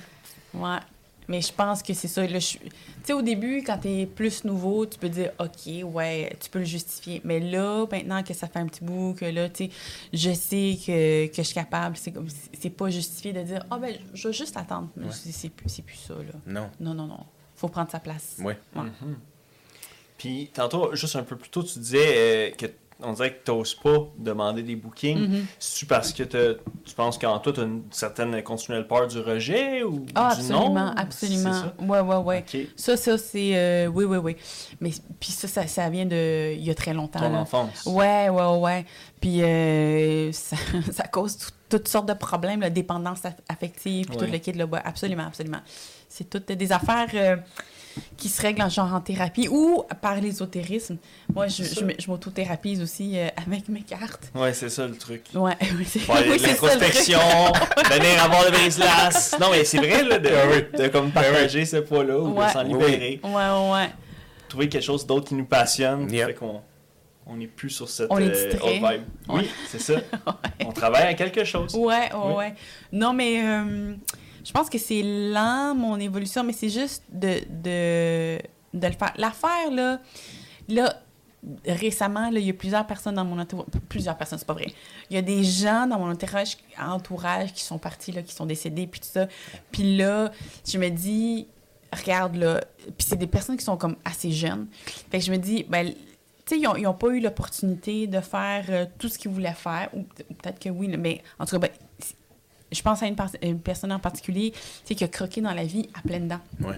Ouais. 0.55 0.79
Mais 1.29 1.41
je 1.43 1.53
pense 1.53 1.83
que 1.83 1.95
c'est 1.95 2.09
ça. 2.09 2.27
là, 2.27 2.39
je- 2.41 2.59
Tu 2.59 2.69
sais, 3.05 3.13
au 3.13 3.23
début, 3.23 3.63
quand 3.65 3.79
t'es 3.79 4.05
plus 4.07 4.45
nouveau, 4.45 4.85
tu 4.85 4.99
peux 4.99 5.09
dire, 5.09 5.31
OK, 5.39 5.73
ouais, 5.85 6.37
tu 6.41 6.51
peux 6.51 6.59
le 6.59 6.65
justifier. 6.65 7.21
Mais 7.25 7.39
là, 7.41 7.87
maintenant 7.91 8.23
que 8.23 8.35
ça 8.35 8.49
fait 8.49 8.59
un 8.59 8.67
petit 8.67 8.83
bout, 8.85 9.15
que 9.19 9.25
là, 9.25 9.49
tu 9.49 9.65
sais, 9.67 9.71
je 10.13 10.33
sais 10.33 10.77
que, 10.85 11.27
que 11.29 11.37
je 11.37 11.43
suis 11.43 11.55
capable, 11.55 11.97
c'est 11.97 12.11
comme, 12.13 12.27
c'est 12.61 12.71
pas 12.71 12.91
justifié 12.91 13.33
de 13.33 13.43
dire, 13.43 13.65
ah, 13.71 13.79
ben, 13.79 13.95
je 14.13 14.29
vais 14.29 14.35
juste 14.35 14.57
attendre. 14.57 14.89
Mais 14.97 15.07
Ouais. 15.07 15.13
c'est- 15.13 15.31
C'est 15.33 15.49
plus, 15.51 15.69
c'est 15.69 15.83
plus 15.83 15.97
ça, 15.97 16.15
là. 16.15 16.33
Non. 16.47 16.69
Non, 16.81 16.95
non, 16.95 17.07
non. 17.07 17.21
Faut 17.57 17.69
prendre 17.69 17.91
sa 17.91 18.01
place. 18.01 18.37
Ouais. 18.41 18.59
Ouais. 18.75 18.83
Puis, 20.19 20.51
tantôt, 20.53 20.95
juste 20.95 21.17
un 21.17 21.23
peu 21.23 21.37
plus 21.37 21.49
tôt, 21.51 21.63
tu 21.63 21.79
disais 21.79 21.99
euh, 22.05 22.51
que 22.51 22.67
on 23.03 23.13
dirait 23.13 23.33
que 23.35 23.45
tu 23.45 23.51
n'oses 23.53 23.75
pas 23.75 23.99
demander 24.19 24.63
des 24.63 24.77
bookings. 24.77 25.19
Mhm. 25.29 25.47
C'est-tu 25.59 25.87
parce 25.87 26.13
que 26.13 26.23
tu 26.25 26.95
penses 26.95 27.19
qu'en 27.19 27.39
toi, 27.39 27.53
tu 27.53 27.61
as 27.61 27.65
une 27.65 27.83
certaine 27.91 28.43
continuelle 28.43 28.87
peur 28.87 29.07
du 29.09 29.19
rejet 29.19 29.83
ou 29.83 30.07
Ah, 30.15 30.35
du 30.35 30.41
absolument, 30.41 30.87
non? 30.87 30.95
absolument. 30.97 31.53
C'est 31.53 31.61
ça? 31.61 31.75
Ouais, 31.81 32.01
ouais, 32.01 32.17
ouais. 32.17 32.45
Ça, 32.77 32.97
ça, 32.97 33.19
c'est. 33.19 33.57
euh, 33.57 33.87
oui, 33.87 34.05
oui, 34.05 34.17
oui. 34.19 34.37
Mais 34.81 34.91
puis 35.19 35.31
ça, 35.31 35.49
ça, 35.49 35.67
ça 35.67 35.89
vient 35.91 36.07
de. 36.07 36.53
Il 36.55 36.65
y 36.65 36.71
a 36.71 36.75
très 36.75 36.95
longtemps. 36.95 37.21
Ton 37.21 37.31
là. 37.33 37.39
enfance. 37.41 37.85
Ouais, 37.87 38.29
ouais, 38.29 38.57
ouais. 38.59 38.87
Puis 39.21 39.43
euh, 39.43 40.33
ça, 40.33 40.57
ça 40.93 41.05
cause 41.05 41.37
tout- 41.37 41.51
toutes 41.69 41.87
sortes 41.89 42.09
de 42.09 42.15
problèmes, 42.15 42.61
la 42.63 42.71
dépendance 42.71 43.21
aff- 43.23 43.35
affective, 43.49 44.07
puis 44.07 44.17
Ouais. 44.19 44.27
tout 44.27 44.33
le 44.33 44.39
kit, 44.39 44.53
là, 44.53 44.67
ouais, 44.67 44.81
absolument, 44.85 45.27
absolument. 45.29 45.61
C'est 46.09 46.29
toutes 46.29 46.51
des 46.51 46.73
affaires 46.73 47.07
euh, 47.15 47.37
qui 48.17 48.29
se 48.29 48.41
règlent 48.43 48.63
en 48.63 48.69
genre 48.69 48.93
en 48.95 49.01
thérapie 49.01 49.49
ou 49.49 49.85
par 50.01 50.17
l'ésotérisme. 50.21 50.97
Moi, 51.35 51.47
je, 51.49 51.63
je, 51.65 52.09
m'autothérapise 52.11 52.81
aussi 52.83 53.19
euh, 53.19 53.29
avec 53.47 53.69
mes 53.69 53.83
cartes. 53.83 54.31
Ouais, 54.35 54.53
c'est 54.53 54.69
ça 54.69 54.87
le 54.87 54.97
truc. 54.97 55.25
Ouais, 55.35 55.57
oui, 55.79 55.85
c'est 55.87 56.01
oui, 56.09 56.29
truc. 56.39 56.43
l'introspection, 56.43 57.19
venir 57.91 58.23
avoir 58.23 58.45
le 58.45 58.51
brise-glace. 58.51 59.37
Non, 59.41 59.49
mais 59.51 59.65
c'est 59.65 59.79
vrai, 59.79 60.03
là, 60.05 60.19
de, 60.19 60.77
de 60.83 60.89
comme 60.89 61.11
partager 61.11 61.65
ce 61.65 61.77
poids-là 61.79 62.19
ou 62.19 62.35
Ouais. 62.39 62.47
de 62.47 62.51
s'en 62.53 62.65
Oui, 62.67 62.75
oui. 62.75 62.91
libérer. 62.93 63.21
Ouais, 63.25 63.31
ouais, 63.33 63.73
ouais. 63.73 63.91
Trouver 64.49 64.69
quelque 64.69 64.83
chose 64.85 65.07
d'autre 65.07 65.29
qui 65.29 65.35
nous 65.35 65.45
passionne. 65.45 66.11
Yep. 66.13 66.27
Fait 66.27 66.35
qu'on 66.35 66.61
on 67.27 67.37
n'est 67.37 67.47
plus 67.47 67.71
sur 67.71 67.89
cette 67.89 68.09
On 68.11 68.19
est 68.19 68.25
euh, 68.29 68.49
distrait. 68.51 68.73
vibe. 68.79 69.03
Oui, 69.29 69.49
c'est 69.69 69.81
ça. 69.81 69.95
On 70.67 70.73
travaille 70.73 71.05
à 71.07 71.15
quelque 71.15 71.45
chose. 71.45 71.75
Ouais, 71.77 71.83
ouais, 71.95 72.09
Oui. 72.25 72.33
ouais. 72.35 72.55
Non, 72.93 73.13
mais 73.13 73.41
euh, 73.45 73.95
je 74.45 74.53
pense 74.53 74.69
que 74.71 74.79
c'est 74.79 75.03
lent, 75.03 75.75
mon 75.75 75.99
évolution, 75.99 76.43
mais 76.45 76.53
c'est 76.53 76.69
juste 76.71 77.05
de, 77.11 77.41
de, 77.49 78.39
de 78.75 78.87
le 78.87 78.93
faire. 78.93 79.13
L'affaire, 79.17 79.71
là, 79.71 80.01
là, 80.69 80.95
récemment, 81.67 82.31
là, 82.31 82.39
il 82.39 82.47
y 82.47 82.51
a 82.51 82.55
plusieurs 82.55 82.87
personnes 82.87 83.15
dans 83.15 83.25
mon 83.25 83.39
entourage. 83.39 83.67
Plusieurs 83.89 84.17
personnes, 84.17 84.39
c'est 84.39 84.47
pas 84.47 84.53
vrai. 84.55 84.67
Il 85.09 85.15
y 85.15 85.19
a 85.19 85.23
des 85.23 85.43
gens 85.43 85.87
dans 85.87 85.99
mon 85.99 86.11
entourage, 86.11 86.57
entourage 86.79 87.53
qui 87.53 87.63
sont 87.65 87.79
partis, 87.79 88.13
là, 88.13 88.23
qui 88.23 88.35
sont 88.35 88.47
décédés, 88.47 88.87
puis 88.87 89.01
tout 89.01 89.09
ça. 89.11 89.27
Puis 89.73 89.97
là, 89.97 90.31
je 90.67 90.79
me 90.79 90.89
dis, 90.91 91.47
regarde, 91.93 92.37
là, 92.37 92.61
puis 92.99 93.07
c'est 93.09 93.17
des 93.17 93.27
personnes 93.27 93.57
qui 93.57 93.65
sont 93.65 93.77
comme 93.77 93.97
assez 94.05 94.31
jeunes. 94.33 94.67
Fait 95.11 95.19
que 95.19 95.25
je 95.25 95.33
me 95.33 95.39
dis, 95.39 95.65
ben, 95.69 95.89
tu 96.47 96.57
sais, 96.57 96.59
ils 96.59 96.83
n'ont 96.83 96.95
pas 96.95 97.09
eu 97.09 97.21
l'opportunité 97.21 98.07
de 98.07 98.21
faire 98.21 98.65
euh, 98.69 98.87
tout 98.99 99.09
ce 99.09 99.19
qu'ils 99.19 99.31
voulaient 99.31 99.55
faire, 99.55 99.89
ou 99.95 100.03
peut- 100.03 100.25
ou 100.31 100.35
peut-être 100.35 100.59
que 100.59 100.69
oui, 100.69 100.89
mais 100.99 101.23
en 101.39 101.47
tout 101.47 101.59
cas, 101.59 101.69
ben, 101.69 101.71
je 102.73 102.83
pense 102.83 103.03
à 103.03 103.07
une, 103.07 103.59
personne 103.61 103.93
en 103.93 103.99
particulier, 103.99 104.53
tu 104.53 104.59
sais, 104.85 104.95
qui 104.95 105.05
a 105.05 105.09
croqué 105.09 105.41
dans 105.41 105.53
la 105.53 105.65
vie 105.65 105.89
à 105.95 106.03
pleines 106.03 106.29
dents. 106.29 106.41
Ouais. 106.61 106.77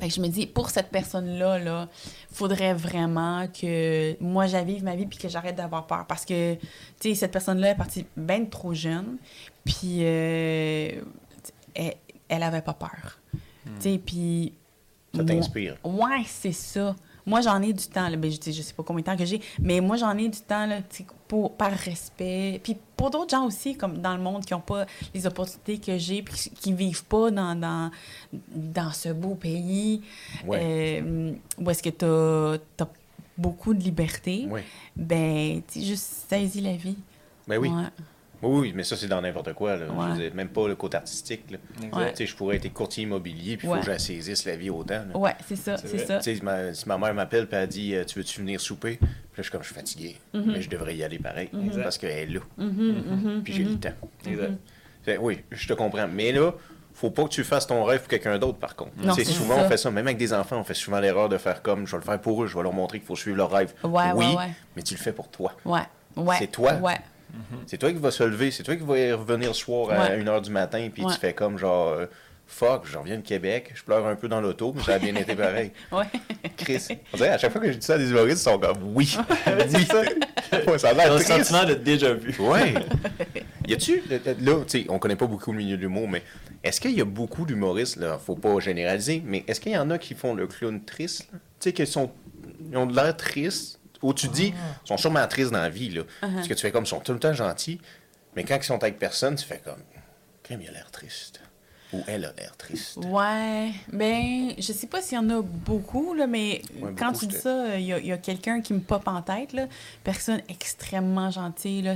Fait 0.00 0.08
que 0.08 0.14
je 0.14 0.20
me 0.20 0.28
dis, 0.28 0.46
pour 0.46 0.70
cette 0.70 0.90
personne-là, 0.90 1.58
là, 1.58 1.88
faudrait 2.32 2.74
vraiment 2.74 3.46
que 3.48 4.20
moi, 4.20 4.46
j'avive 4.46 4.82
ma 4.82 4.96
vie 4.96 5.06
puis 5.06 5.18
que 5.18 5.28
j'arrête 5.28 5.54
d'avoir 5.54 5.86
peur. 5.86 6.04
Parce 6.06 6.24
que, 6.24 6.54
tu 6.54 6.60
sais, 7.00 7.14
cette 7.14 7.32
personne-là 7.32 7.70
est 7.70 7.76
partie 7.76 8.04
bien 8.16 8.44
trop 8.44 8.74
jeune, 8.74 9.18
puis 9.64 9.98
euh, 10.00 11.00
elle, 11.74 11.94
elle 12.28 12.42
avait 12.42 12.62
pas 12.62 12.74
peur. 12.74 13.20
Tu 13.64 13.70
sais, 13.78 14.00
puis... 14.04 14.52
Ça 15.14 15.24
t'inspire. 15.24 15.76
Ouais, 15.84 16.24
c'est 16.26 16.52
ça. 16.52 16.96
Moi, 17.26 17.40
j'en 17.40 17.60
ai 17.62 17.72
du 17.72 17.86
temps. 17.86 18.08
Là. 18.08 18.16
Ben, 18.16 18.30
je, 18.30 18.38
sais- 18.40 18.52
je 18.52 18.60
sais 18.62 18.74
pas 18.74 18.82
combien 18.82 19.00
de 19.00 19.06
temps 19.06 19.16
que 19.16 19.24
j'ai, 19.24 19.40
mais 19.58 19.80
moi, 19.80 19.96
j'en 19.96 20.16
ai 20.18 20.28
du 20.28 20.40
temps 20.40 20.66
là, 20.66 20.80
pour, 21.26 21.52
par 21.56 21.72
respect. 21.72 22.60
Puis 22.62 22.76
pour 22.96 23.10
d'autres 23.10 23.30
gens 23.30 23.46
aussi, 23.46 23.76
comme 23.76 23.98
dans 23.98 24.14
le 24.16 24.22
monde, 24.22 24.44
qui 24.44 24.52
n'ont 24.52 24.60
pas 24.60 24.84
les 25.14 25.26
opportunités 25.26 25.78
que 25.78 25.96
j'ai, 25.98 26.22
puis 26.22 26.34
qui- 26.34 26.50
qui 26.50 26.72
vivent 26.72 27.04
pas 27.04 27.30
dans, 27.30 27.54
dans, 27.58 27.90
dans 28.54 28.92
ce 28.92 29.08
beau 29.08 29.34
pays, 29.34 30.02
Ouais. 30.46 31.00
euh, 31.02 31.32
où 31.58 31.70
est-ce 31.70 31.82
que 31.82 31.90
tu 31.90 32.04
as, 32.82 32.88
beaucoup 33.36 33.74
de 33.74 33.80
liberté, 33.82 34.46
Oui. 34.48 34.60
ben, 34.94 35.60
tu 35.66 35.80
juste 35.80 36.26
saisis 36.28 36.60
la 36.60 36.76
vie. 36.76 36.96
Ben 37.48 37.58
oui. 37.58 37.68
Ouais. 37.68 37.82
Oui, 38.44 38.60
oui, 38.60 38.72
mais 38.74 38.84
ça, 38.84 38.96
c'est 38.96 39.06
dans 39.08 39.20
n'importe 39.20 39.52
quoi. 39.54 39.76
Là. 39.76 39.86
Je 39.88 39.92
Ouais. 39.92 40.08
veux 40.12 40.14
dire, 40.22 40.34
même 40.34 40.48
pas 40.48 40.68
le 40.68 40.74
côté 40.76 40.96
artistique. 40.96 41.50
Là. 41.50 41.58
Ouais. 41.92 42.10
Tu 42.12 42.18
sais, 42.18 42.26
je 42.26 42.36
pourrais 42.36 42.56
être 42.56 42.72
courtier 42.72 43.04
immobilier, 43.04 43.56
puis 43.56 43.66
il 43.66 43.70
faut 43.74 43.80
que 43.80 43.86
j'assaisisse 43.86 44.44
la 44.44 44.56
vie 44.56 44.70
autant. 44.70 45.02
Ouais, 45.14 45.34
c'est 45.46 45.56
ça, 45.56 45.76
C'est 45.76 45.98
ça. 45.98 46.18
Tu 46.18 46.36
sais, 46.36 46.42
ma, 46.42 46.72
si 46.74 46.88
ma 46.88 46.98
mère 46.98 47.14
m'appelle 47.14 47.48
et 47.50 47.54
elle 47.56 47.68
dit 47.68 47.94
euh, 47.94 48.04
Tu 48.04 48.18
veux-tu 48.18 48.40
venir 48.40 48.60
souper? 48.60 48.96
Puis 48.98 49.06
là, 49.06 49.16
je 49.38 49.42
suis 49.42 49.50
comme 49.50 49.62
Je 49.62 49.66
suis 49.66 49.74
fatigué, 49.74 50.16
mais 50.32 50.60
je 50.62 50.68
devrais 50.70 50.94
y 50.96 51.02
aller 51.04 51.18
pareil 51.18 51.48
Exact. 51.64 51.82
parce 51.82 51.98
qu'elle 51.98 52.10
est 52.10 52.26
là. 52.34 52.40
Mhm, 52.58 53.42
Puis 53.44 53.52
j'ai 53.52 53.64
le 53.64 53.76
temps. 53.78 53.90
Exact. 54.26 54.52
Fait, 55.02 55.18
oui, 55.18 55.40
je 55.50 55.66
te 55.68 55.72
comprends. 55.74 56.08
Mais 56.08 56.32
là, 56.32 56.52
faut 56.94 57.10
pas 57.10 57.24
que 57.24 57.28
tu 57.28 57.42
fasses 57.44 57.66
ton 57.66 57.82
rêve 57.84 58.00
pour 58.00 58.08
quelqu'un 58.08 58.38
d'autre, 58.38 58.58
par 58.58 58.76
contre. 58.76 58.92
C'est 59.14 59.24
souvent, 59.24 59.56
ça. 59.56 59.62
on 59.64 59.68
fait 59.68 59.76
ça. 59.76 59.90
Même 59.90 60.06
avec 60.06 60.16
des 60.16 60.32
enfants, 60.32 60.58
on 60.60 60.64
fait 60.64 60.74
souvent 60.74 61.00
l'erreur 61.00 61.28
de 61.28 61.36
faire 61.38 61.60
comme 61.60 61.86
je 61.86 61.92
vais 61.92 61.98
le 61.98 62.04
faire 62.04 62.20
pour 62.20 62.42
eux, 62.44 62.46
je 62.46 62.56
vais 62.56 62.62
leur 62.62 62.72
montrer 62.72 62.98
qu'il 63.00 63.06
faut 63.06 63.16
suivre 63.16 63.36
leur 63.36 63.50
rêve. 63.50 63.74
Ouais, 63.82 64.12
oui, 64.14 64.26
ouais, 64.26 64.36
ouais. 64.36 64.48
mais 64.76 64.82
tu 64.82 64.94
le 64.94 65.00
fais 65.00 65.12
pour 65.12 65.28
toi. 65.28 65.52
Ouais, 65.64 65.80
ouais. 66.16 66.36
C'est 66.38 66.46
toi. 66.46 66.74
Ouais. 66.74 66.94
C'est 67.66 67.78
toi 67.78 67.90
qui 67.92 67.98
vas 67.98 68.10
se 68.10 68.22
lever, 68.24 68.50
c'est 68.50 68.62
toi 68.62 68.76
qui 68.76 68.82
vas 68.84 69.16
revenir 69.16 69.48
le 69.48 69.54
soir 69.54 69.90
à 69.90 70.02
Ouais. 70.10 70.18
1h 70.22 70.40
du 70.42 70.50
matin, 70.50 70.88
puis 70.92 71.04
Ouais. 71.04 71.12
tu 71.12 71.18
fais 71.18 71.32
comme 71.32 71.58
genre 71.58 71.88
euh, 71.88 72.06
fuck, 72.46 72.82
je 72.84 72.96
reviens 72.98 73.16
de 73.16 73.22
Québec, 73.22 73.72
je 73.74 73.82
pleure 73.82 74.06
un 74.06 74.14
peu 74.16 74.28
dans 74.28 74.40
l'auto, 74.40 74.72
mais 74.76 74.82
ça 74.82 74.94
a 74.94 74.98
bien 74.98 75.14
été 75.16 75.34
pareil. 75.34 75.70
Ouais. 75.92 76.04
Chris, 76.56 76.86
on 77.12 77.16
dirait 77.16 77.30
à 77.30 77.38
chaque 77.38 77.52
fois 77.52 77.60
que 77.60 77.72
je 77.72 77.78
dis 77.78 77.86
ça 77.86 77.94
à 77.94 77.98
des 77.98 78.10
humoristes, 78.10 78.40
ils 78.46 78.50
sont 78.50 78.58
comme 78.58 78.78
oui. 78.94 79.16
oui. 79.46 79.86
Ouais, 80.68 80.78
ça 80.78 80.90
a 80.90 80.92
Un 80.92 80.94
l'air 80.94 81.14
triste. 81.16 81.28
sentiment 81.32 81.64
de 81.64 81.74
déjà 81.74 82.12
vu. 82.14 82.32
Ouais. 82.38 82.74
Y 83.66 83.72
a-tu, 83.74 84.02
là, 84.08 84.18
tu 84.18 84.52
sais, 84.68 84.86
on 84.88 84.98
connaît 85.00 85.16
pas 85.16 85.26
beaucoup 85.26 85.50
le 85.50 85.58
milieu 85.58 85.76
de 85.76 85.82
l'humour, 85.82 86.08
mais 86.08 86.22
est-ce 86.62 86.80
qu'il 86.80 86.92
y 86.92 87.00
a 87.00 87.04
beaucoup 87.04 87.44
d'humoristes, 87.44 87.96
là, 87.96 88.18
faut 88.24 88.36
pas 88.36 88.60
généraliser, 88.60 89.20
mais 89.26 89.42
est-ce 89.48 89.60
qu'il 89.60 89.72
y 89.72 89.76
en 89.76 89.90
a 89.90 89.98
qui 89.98 90.14
font 90.14 90.34
le 90.34 90.46
clown 90.46 90.84
triste, 90.84 91.26
là? 91.32 91.38
Tu 91.58 91.70
sais, 91.70 91.72
qu'ils 91.72 91.86
sont, 91.88 92.10
ils 92.70 92.76
ont 92.76 92.86
de 92.86 92.94
l'air 92.94 93.16
tristes, 93.16 93.80
où 94.04 94.12
tu 94.12 94.28
dis, 94.28 94.54
ils 94.84 94.88
sont 94.88 94.98
sûrement 94.98 95.26
tristes 95.26 95.50
dans 95.50 95.60
la 95.60 95.70
vie, 95.70 95.90
là. 95.90 96.02
Parce 96.20 96.46
que 96.46 96.54
tu 96.54 96.60
fais 96.60 96.70
comme, 96.70 96.84
ils 96.84 96.88
sont 96.88 97.00
tout 97.00 97.12
le 97.12 97.18
temps 97.18 97.32
gentils, 97.32 97.80
mais 98.36 98.44
quand 98.44 98.56
ils 98.56 98.64
sont 98.64 98.82
avec 98.82 98.98
personne, 98.98 99.34
tu 99.36 99.44
fais 99.44 99.60
comme, 99.64 99.82
crème, 100.42 100.60
il 100.62 100.68
a 100.68 100.72
l'air 100.72 100.90
triste. 100.90 101.40
Ou 101.92 102.02
elle 102.06 102.24
a 102.24 102.32
l'air 102.32 102.56
triste. 102.56 102.96
Ouais, 102.96 103.70
ben, 103.92 104.52
je 104.58 104.72
sais 104.72 104.86
pas 104.88 105.00
s'il 105.00 105.16
y 105.16 105.20
en 105.20 105.30
a 105.30 105.40
beaucoup, 105.42 106.12
là, 106.14 106.26
mais 106.26 106.60
Ouais, 106.80 106.92
quand 106.98 107.12
beaucoup, 107.12 107.20
tu 107.20 107.26
dis 107.28 107.36
ça, 107.36 107.78
il 107.78 107.86
y 107.86 108.12
a, 108.12 108.18
quelqu'un 108.18 108.60
qui 108.60 108.74
me 108.74 108.80
pop 108.80 109.06
en 109.06 109.22
tête, 109.22 109.52
là, 109.52 109.66
personne 110.02 110.40
extrêmement 110.48 111.30
gentille, 111.30 111.82
là, 111.82 111.94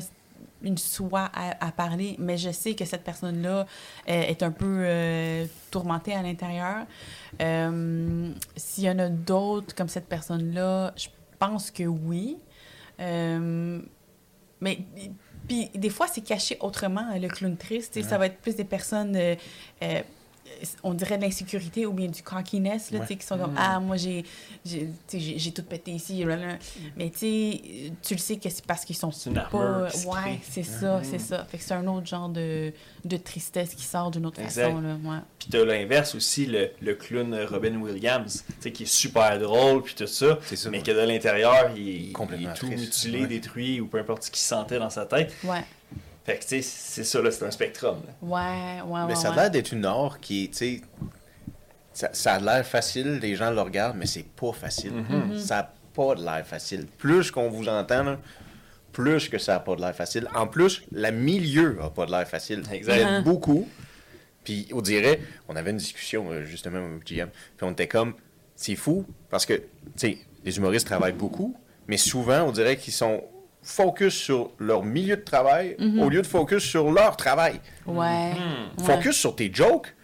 une 0.63 0.79
soie 0.79 1.31
à, 1.35 1.67
à 1.67 1.73
parler, 1.73 2.17
mais 2.19 2.37
je 2.37 2.51
sais 2.51 2.75
que 2.75 2.85
cette 2.85 3.05
personne-là 3.05 3.61
euh, 3.61 3.65
est 4.07 4.43
un 4.43 4.51
peu 4.51 4.81
euh, 4.83 5.47
tourmentée 5.71 6.15
à 6.15 6.23
l'intérieur. 6.23 6.87
Euh, 7.41 8.31
S'il 8.57 8.85
y 8.85 8.91
en 8.91 8.99
a 8.99 9.09
d'autres 9.09 9.75
comme 9.75 9.89
cette 9.89 10.09
personne-là, 10.09 10.93
je 10.97 11.09
pense 11.39 11.71
que 11.71 11.85
oui. 11.85 12.39
Euh, 13.01 13.81
mais 14.61 14.79
puis 15.49 15.71
des 15.75 15.91
fois, 15.91 16.07
c'est 16.07 16.21
caché 16.21 16.59
autrement, 16.61 17.07
le 17.17 17.29
clown 17.29 17.57
triste. 17.57 17.95
tu 17.95 18.03
sais, 18.03 18.09
Ça 18.09 18.19
va 18.19 18.27
être 18.27 18.39
plus 18.39 18.55
des 18.55 18.65
personnes, 18.65 19.17
euh, 19.17 19.35
euh, 19.83 20.03
on 20.83 20.95
dirait 20.95 21.17
de 21.19 21.23
l'insécurité 21.23 21.87
ou 21.87 21.93
bien 21.93 22.09
du 22.09 22.23
cockiness, 22.23 22.91
là, 22.91 23.01
tu 23.01 23.07
sais, 23.07 23.17
qui 23.17 23.27
sont 23.27 23.39
comme 23.39 23.55
Ah, 23.57 23.81
moi, 23.81 23.97
j'ai 23.97 24.25
j'ai 24.65 25.53
tout 25.53 25.63
pété 25.63 25.93
ici. 25.93 26.25
blablabla. 26.25 26.59
Mais 26.97 27.11
tu 27.11 27.19
sais, 27.19 27.61
tu 28.03 28.15
le 28.15 28.19
sais 28.19 28.37
que 28.37 28.49
c'est 28.49 28.65
parce 28.65 28.85
qu'ils 28.85 28.97
sont 28.97 29.11
pas. 29.51 29.89
Ouais, 30.07 30.41
c'est 30.49 30.63
ça, 30.63 31.01
c'est 31.03 31.19
ça. 31.19 31.45
Fait 31.45 31.59
que 31.59 31.65
c'est 31.65 31.75
un 31.75 31.87
autre 31.87 32.07
genre 32.07 32.29
de, 32.29 32.73
de 33.05 33.17
tristesse 33.17 33.75
qui 33.75 33.85
sort 33.85 34.11
d'une 34.11 34.27
autre 34.27 34.41
Exact. 34.41 34.65
façon. 34.65 34.81
Là, 34.81 34.95
ouais. 35.05 35.19
Puis 35.39 35.49
t'as 35.51 35.65
l'inverse 35.65 36.15
aussi, 36.15 36.47
le, 36.47 36.71
le 36.81 36.95
clown 36.95 37.35
Robin 37.49 37.77
Williams, 37.77 38.45
tu 38.47 38.55
sais, 38.61 38.73
qui 38.73 38.83
est 38.85 38.87
super 38.87 39.39
drôle, 39.39 39.83
puis 39.83 39.95
tout 39.95 40.07
ça, 40.07 40.39
ça, 40.43 40.71
mais 40.71 40.79
ouais. 40.79 40.83
que 40.83 40.91
de 40.91 41.07
l'intérieur, 41.07 41.71
il, 41.77 42.11
est 42.11 42.13
tout 42.13 42.67
triste, 42.67 42.79
mutilé, 42.85 43.21
ouais. 43.23 43.27
détruit, 43.27 43.81
ou 43.81 43.87
peu 43.87 43.99
importe 43.99 44.25
ce 44.25 44.31
qu'il 44.31 44.41
sentait 44.41 44.79
dans 44.79 44.91
sa 44.91 45.07
tête. 45.07 45.33
Fait 46.29 46.37
que, 46.37 46.43
tu 46.43 46.49
sais, 46.49 46.63
c'est 46.63 47.05
ça, 47.05 47.23
là, 47.23 47.31
c'est 47.31 47.43
un 47.47 47.51
spectrum. 47.51 48.03
là. 48.07 48.13
ouais, 48.21 48.83
ouais. 48.83 49.01
Mais 49.07 49.15
ouais, 49.15 49.15
ça 49.15 49.29
a 49.29 49.31
ouais. 49.31 49.37
l'air 49.37 49.51
d'être 49.51 49.73
une 49.73 49.87
art 49.87 50.21
qui 50.21 50.51
tu 50.51 50.57
sais, 50.59 50.81
ça, 51.95 52.11
ça 52.13 52.35
a 52.35 52.39
l'air 52.39 52.67
facile, 52.67 53.19
les 53.19 53.35
gens 53.35 53.51
le 53.51 53.63
regardent, 53.63 53.97
mais 53.97 54.05
c'est 54.05 54.27
pas 54.29 54.53
facile. 54.53 54.93
Mm-hmm. 54.93 55.39
Ça 55.39 55.59
a 55.61 55.73
pas 55.95 56.15
de 56.17 56.23
l'air 56.23 56.47
facile. 56.47 56.85
Plus 56.99 57.31
qu'on 57.31 57.49
vous 57.49 57.67
entend, 57.71 58.03
là, 58.05 58.19
plus 58.93 59.31
que 59.31 59.39
ça 59.39 59.55
a 59.57 59.61
pas 59.61 59.75
de 59.75 59.81
l'air 59.81 59.95
facile. 59.95 60.29
En 60.35 60.47
plus, 60.47 60.83
le 60.93 61.11
milieu 61.13 61.79
a 61.83 61.89
pas 61.89 62.05
de 62.05 62.11
l'air 62.11 62.29
facile. 62.29 62.63
Exact. 62.71 62.93
Vous 62.95 63.01
êtes 63.01 63.07
Uh-huh. 63.07 63.23
beaucoup. 63.25 63.67
Puis 64.45 64.69
on 64.75 64.83
dirait, 64.83 65.21
on 65.49 65.57
avait 65.57 65.71
une 65.71 65.79
discussion 65.79 66.31
euh, 66.31 66.45
justement 66.45 66.77
avec 66.85 67.07
GM, 67.07 67.29
puis 67.57 67.67
on 67.67 67.71
était 67.73 67.89
comme, 67.89 68.13
c'est 68.55 68.77
fou, 68.77 69.07
parce 69.31 69.47
que, 69.47 69.55
tu 69.55 69.63
sais, 69.97 70.19
les 70.45 70.59
humoristes 70.59 70.87
travaillent 70.87 71.13
beaucoup, 71.13 71.57
mais 71.87 71.97
souvent, 71.97 72.43
on 72.43 72.53
dirait 72.53 72.77
qu'ils 72.77 72.93
sont 72.93 73.25
focus 73.71 74.15
sur 74.15 74.51
leur 74.59 74.83
milieu 74.83 75.17
de 75.17 75.23
travail 75.23 75.77
Mm-hmm. 75.79 76.01
au 76.03 76.09
lieu 76.09 76.23
de 76.23 76.27
focus 76.27 76.63
sur 76.65 76.91
leur 76.91 77.17
travail. 77.17 77.61
Ouais. 77.87 77.97
ouais. 77.99 78.33
Focus 78.85 79.17
sur 79.17 79.37
tes 79.37 79.53
jokes, 79.53 79.95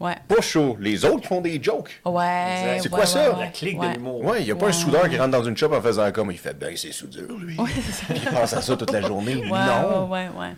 Ouais. 0.00 0.14
pas 0.28 0.40
sur 0.40 0.76
les 0.78 1.04
autres 1.04 1.22
qui 1.22 1.26
font 1.26 1.40
des 1.40 1.60
jokes. 1.60 2.00
Ouais. 2.04 2.76
C'est 2.80 2.84
ouais, 2.84 2.88
quoi 2.88 3.04
ça? 3.06 3.32
ouais, 3.32 3.40
La 3.40 3.46
clique 3.48 3.80
ouais. 3.80 3.88
de 3.88 3.94
l'humour. 3.94 4.24
Ouais, 4.24 4.40
il 4.42 4.44
n'y 4.44 4.52
a 4.52 4.54
pas 4.54 4.66
Ouais. 4.66 4.70
un 4.70 4.72
soudeur 4.72 5.08
qui 5.08 5.16
rentre 5.18 5.32
dans 5.32 5.42
une 5.42 5.56
shop 5.56 5.72
en 5.74 5.82
faisant 5.82 6.12
comme 6.12 6.30
il 6.30 6.38
fait 6.38 6.56
ben 6.56 6.76
c'est 6.76 6.92
soudure 6.92 7.36
lui. 7.36 7.56
Ouais, 7.58 7.68
c'est 7.74 7.92
ça. 7.92 8.14
Il 8.14 8.22
pense 8.30 8.52
à 8.52 8.62
ça 8.62 8.76
toute 8.76 8.92
la 8.92 9.00
journée. 9.00 9.34
Ouais, 9.36 9.48
non. 9.48 10.06
ouais, 10.08 10.28
ouais, 10.28 10.38
ouais. 10.38 10.52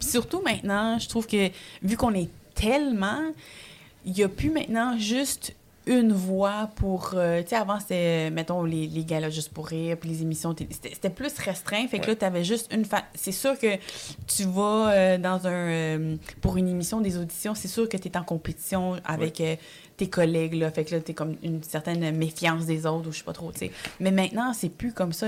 Puis 0.00 0.08
surtout 0.08 0.42
maintenant, 0.42 0.98
je 0.98 1.08
trouve 1.08 1.28
que 1.28 1.50
vu 1.82 1.96
qu'on 1.96 2.12
est 2.14 2.28
tellement, 2.54 3.20
il 4.04 4.12
n'y 4.12 4.24
a 4.24 4.28
plus 4.28 4.50
maintenant 4.50 4.98
juste 4.98 5.54
une 5.86 6.12
voix 6.12 6.70
pour. 6.76 7.12
euh, 7.14 7.42
tu 7.42 7.48
sais, 7.48 7.56
avant, 7.56 7.80
c'était, 7.80 8.30
mettons, 8.30 8.62
les, 8.64 8.86
les 8.86 9.04
galas 9.04 9.30
juste 9.30 9.48
pour 9.52 9.66
rire, 9.66 9.96
puis 9.98 10.10
les 10.10 10.22
émissions. 10.22 10.54
C'était, 10.70 11.10
plus 11.10 11.32
restreint. 11.38 11.86
Fait 11.88 11.98
que 11.98 12.02
Ouais. 12.04 12.08
là, 12.10 12.16
tu 12.16 12.24
avais 12.24 12.44
juste 12.44 12.72
une. 12.72 12.84
fa- 12.84 13.04
C'est 13.14 13.32
sûr 13.32 13.58
que 13.58 13.76
tu 14.26 14.44
vas 14.44 14.90
euh, 14.92 15.18
dans 15.18 15.46
un. 15.46 15.50
euh, 15.70 16.16
pour 16.40 16.56
une 16.56 16.68
émission 16.68 17.00
des 17.00 17.16
auditions, 17.16 17.54
c'est 17.54 17.68
sûr 17.68 17.88
que 17.88 17.96
tu 17.96 18.08
es 18.08 18.16
en 18.16 18.24
compétition 18.24 18.96
avec 19.04 19.40
tes 20.00 20.08
collègues, 20.08 20.54
là. 20.54 20.70
Fait 20.70 20.84
que 20.84 20.94
là, 20.94 21.00
tu 21.02 21.12
comme 21.12 21.36
une 21.42 21.62
certaine 21.62 22.16
méfiance 22.16 22.64
des 22.64 22.86
autres, 22.86 23.08
ou 23.08 23.12
je 23.12 23.18
sais 23.18 23.24
pas 23.24 23.34
trop, 23.34 23.52
tu 23.52 23.58
sais. 23.58 23.70
Mais 24.00 24.10
maintenant, 24.10 24.52
c'est 24.54 24.70
plus 24.70 24.92
comme 24.94 25.12
ça, 25.12 25.26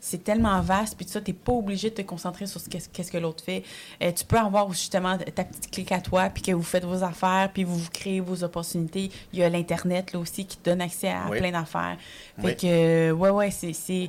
C'est 0.00 0.24
tellement 0.24 0.58
vaste, 0.62 0.96
puis 0.96 1.04
tout 1.04 1.12
ça, 1.12 1.20
t'es 1.20 1.34
pas 1.34 1.52
obligé 1.52 1.90
de 1.90 1.94
te 1.96 2.02
concentrer 2.02 2.46
sur 2.46 2.60
ce 2.60 2.68
qu'est-ce 2.70 3.12
que 3.12 3.18
l'autre 3.18 3.44
fait. 3.44 3.62
Euh, 4.02 4.10
tu 4.12 4.24
peux 4.24 4.38
avoir 4.38 4.72
justement 4.72 5.18
ta 5.18 5.44
petite 5.44 5.70
clique 5.70 5.92
à 5.92 6.00
toi, 6.00 6.30
puis 6.30 6.42
que 6.42 6.52
vous 6.52 6.62
faites 6.62 6.84
vos 6.84 7.04
affaires, 7.04 7.50
puis 7.52 7.64
vous, 7.64 7.76
vous 7.76 7.90
créez 7.90 8.20
vos 8.20 8.42
opportunités. 8.42 9.10
Il 9.34 9.38
y 9.38 9.42
a 9.42 9.48
l'Internet, 9.50 10.12
là 10.14 10.18
aussi, 10.20 10.46
qui 10.46 10.56
te 10.56 10.70
donne 10.70 10.80
accès 10.80 11.08
à 11.10 11.28
Oui. 11.30 11.38
plein 11.38 11.52
d'affaires. 11.52 11.98
Fait 12.40 12.46
Oui. 12.46 12.56
que, 12.56 12.66
euh, 12.66 13.12
ouais, 13.12 13.30
ouais, 13.30 13.50
c'est- 13.50 14.08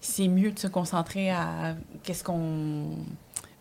c'est 0.00 0.28
mieux 0.28 0.52
de 0.52 0.58
se 0.58 0.66
concentrer 0.68 1.30
à 1.30 1.76
qu'est-ce 2.04 2.24
qu'on... 2.24 2.96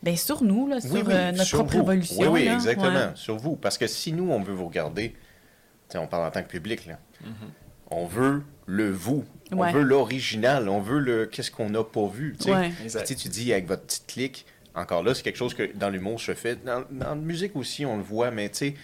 Ben, 0.04 0.16
sur 0.16 0.44
nous, 0.44 0.68
là, 0.68 0.80
sur 0.80 0.92
oui, 0.94 1.02
euh, 1.10 1.32
notre 1.32 1.44
sur 1.46 1.58
propre 1.60 1.74
vous. 1.74 1.80
évolution. 1.82 2.18
Oui, 2.20 2.28
oui, 2.28 2.46
là. 2.46 2.54
exactement. 2.54 2.88
Ouais. 2.90 3.12
Sur 3.16 3.38
vous. 3.38 3.56
Parce 3.56 3.78
que 3.78 3.88
si 3.88 4.14
nous, 4.14 4.30
on 4.32 4.40
veut 4.40 4.54
vous 4.54 4.68
regarder, 4.68 5.16
on 5.98 6.08
parle 6.08 6.26
en 6.28 6.32
tant 6.32 6.44
que 6.44 6.48
public, 6.50 6.86
là. 6.86 6.98
Mhm. 7.24 7.32
On 7.92 8.06
veut 8.06 8.42
le 8.66 8.92
vous. 8.92 9.24
Ouais. 9.52 9.70
On 9.70 9.72
veut 9.72 9.82
l'original. 9.84 10.70
On 10.70 10.80
veut 10.82 11.00
le 11.00 11.26
qu'est-ce 11.28 11.52
qu'on 11.52 11.70
n'a 11.70 11.84
pas 11.84 12.08
vu. 12.08 12.36
tu 12.40 12.52
sais. 12.90 13.16
Tu 13.16 13.30
dis 13.30 13.54
avec 13.54 13.68
votre 13.68 13.84
petite 13.84 14.08
clique, 14.08 14.46
encore 14.74 15.04
là, 15.04 15.14
c'est 15.14 15.22
quelque 15.24 15.38
chose 15.38 15.54
que 15.54 15.70
dans 15.76 15.90
l'humour 15.90 16.20
se 16.20 16.34
fait. 16.34 16.64
Dans, 16.66 16.84
dans 16.92 17.10
la 17.10 17.16
musique 17.16 17.56
aussi, 17.56 17.86
on 17.86 17.98
le 17.98 18.04
voit, 18.04 18.32
mais 18.32 18.50
tu 18.50 18.58
sais, 18.58 18.76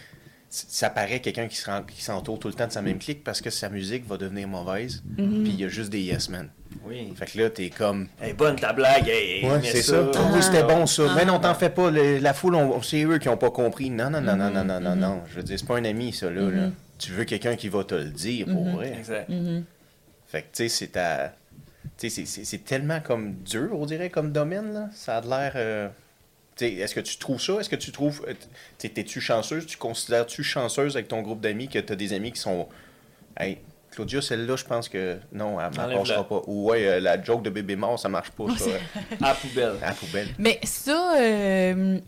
ça 0.49 0.89
paraît 0.89 1.19
quelqu'un 1.21 1.47
qui 1.47 1.55
se 1.55 1.65
rend- 1.69 1.81
qui 1.83 2.01
s'entoure 2.03 2.37
tout 2.37 2.47
le 2.49 2.53
temps 2.53 2.67
de 2.67 2.71
sa 2.71 2.81
même 2.81 2.99
clique 2.99 3.23
parce 3.23 3.41
que 3.41 3.49
sa 3.49 3.69
musique 3.69 4.05
va 4.07 4.17
devenir 4.17 4.47
mauvaise. 4.47 5.01
Mhm. 5.17 5.43
Puis 5.43 5.51
il 5.53 5.59
y 5.61 5.63
a 5.63 5.67
juste 5.69 5.89
des 5.89 6.01
yes 6.01 6.29
men. 6.29 6.49
Oui. 6.85 7.11
Fait 7.15 7.25
que 7.25 7.37
là, 7.39 7.49
t'es 7.49 7.69
comme. 7.69 8.07
Hey, 8.21 8.33
bonne 8.33 8.55
ta 8.55 8.71
blague, 8.71 9.07
hey, 9.07 9.43
Ouais, 9.45 9.61
c'est 9.63 9.81
ça. 9.81 10.09
Ah 10.13 10.29
oui, 10.33 10.41
c'était 10.43 10.63
bon 10.63 10.85
ça. 10.85 11.03
Ah. 11.09 11.13
Mais 11.15 11.25
non, 11.25 11.39
t'en 11.39 11.53
fais 11.55 11.69
pas. 11.69 11.89
Le- 11.89 12.19
la 12.19 12.33
foule, 12.33 12.55
on- 12.55 12.81
c'est 12.81 13.03
eux 13.03 13.17
qui 13.17 13.29
ont 13.29 13.37
pas 13.37 13.49
compris. 13.51 13.89
Non, 13.89 14.09
non, 14.09 14.21
non, 14.21 14.35
non, 14.35 14.49
non, 14.51 14.63
non, 14.63 14.79
non, 14.79 14.91
Mhm. 14.95 14.99
non. 14.99 15.21
Je 15.27 15.35
veux 15.37 15.43
dire, 15.43 15.57
c'est 15.59 15.67
pas 15.67 15.77
un 15.77 15.85
ami, 15.85 16.13
ça, 16.13 16.29
là. 16.29 16.49
là. 16.49 16.69
Tu 17.01 17.11
veux 17.13 17.23
quelqu'un 17.25 17.55
qui 17.55 17.67
va 17.69 17.83
te 17.83 17.95
le 17.95 18.05
dire, 18.11 18.45
pour 18.45 18.63
Mhm. 18.65 18.75
vrai. 18.75 18.93
Exact. 18.97 19.27
Mhm. 19.29 19.63
Fait 20.27 20.41
que, 20.43 20.47
tu 20.53 20.63
sais, 20.63 20.69
c'est 20.69 20.87
ta... 20.89 21.33
Tu 21.97 22.09
sais, 22.09 22.25
c'est- 22.25 22.63
tellement 22.63 22.99
comme 23.01 23.33
dur, 23.43 23.69
on 23.73 23.85
dirait, 23.85 24.09
comme 24.09 24.31
domaine, 24.31 24.71
là. 24.73 24.89
Ça 24.93 25.17
a 25.17 25.21
de 25.21 25.27
l'air... 25.29 25.53
euh, 25.55 25.89
Tu 26.55 26.65
sais, 26.67 26.73
est-ce 26.73 26.93
que 26.93 26.99
tu 26.99 27.17
trouves 27.17 27.41
ça? 27.41 27.53
Est-ce 27.59 27.69
que 27.69 27.75
tu 27.75 27.91
trouves... 27.91 28.23
euh, 28.27 28.33
tu 28.33 28.47
sais, 28.77 28.89
T'es-tu 28.89 29.19
chanceuse? 29.19 29.65
Tu 29.65 29.77
considères-tu 29.77 30.43
chanceuse 30.43 30.95
avec 30.95 31.07
ton 31.07 31.21
groupe 31.21 31.41
d'amis 31.41 31.67
que 31.69 31.79
t'as 31.79 31.95
des 31.95 32.13
amis 32.13 32.31
qui 32.31 32.39
sont... 32.39 32.67
Hey, 33.37 33.57
Claudia, 33.91 34.21
celle-là, 34.21 34.55
je 34.55 34.63
pense 34.65 34.87
que... 34.87 35.17
Non, 35.33 35.59
elle 35.59 35.69
ne 35.89 35.95
passera 35.97 36.27
pas. 36.27 36.41
Ou 36.47 36.69
ouais, 36.69 36.85
euh, 36.87 36.99
la 36.99 37.21
joke 37.21 37.41
de 37.43 37.49
bébé 37.49 37.75
mort, 37.75 37.97
ça 37.99 38.09
marche 38.09 38.31
pas, 38.31 38.45
ça. 38.57 38.69
À 39.21 39.33
poubelle. 39.33 39.73
à 39.81 39.93
poubelle. 39.93 40.27
Mais 40.37 40.59
ça, 40.63 41.15
euh, 41.19 41.99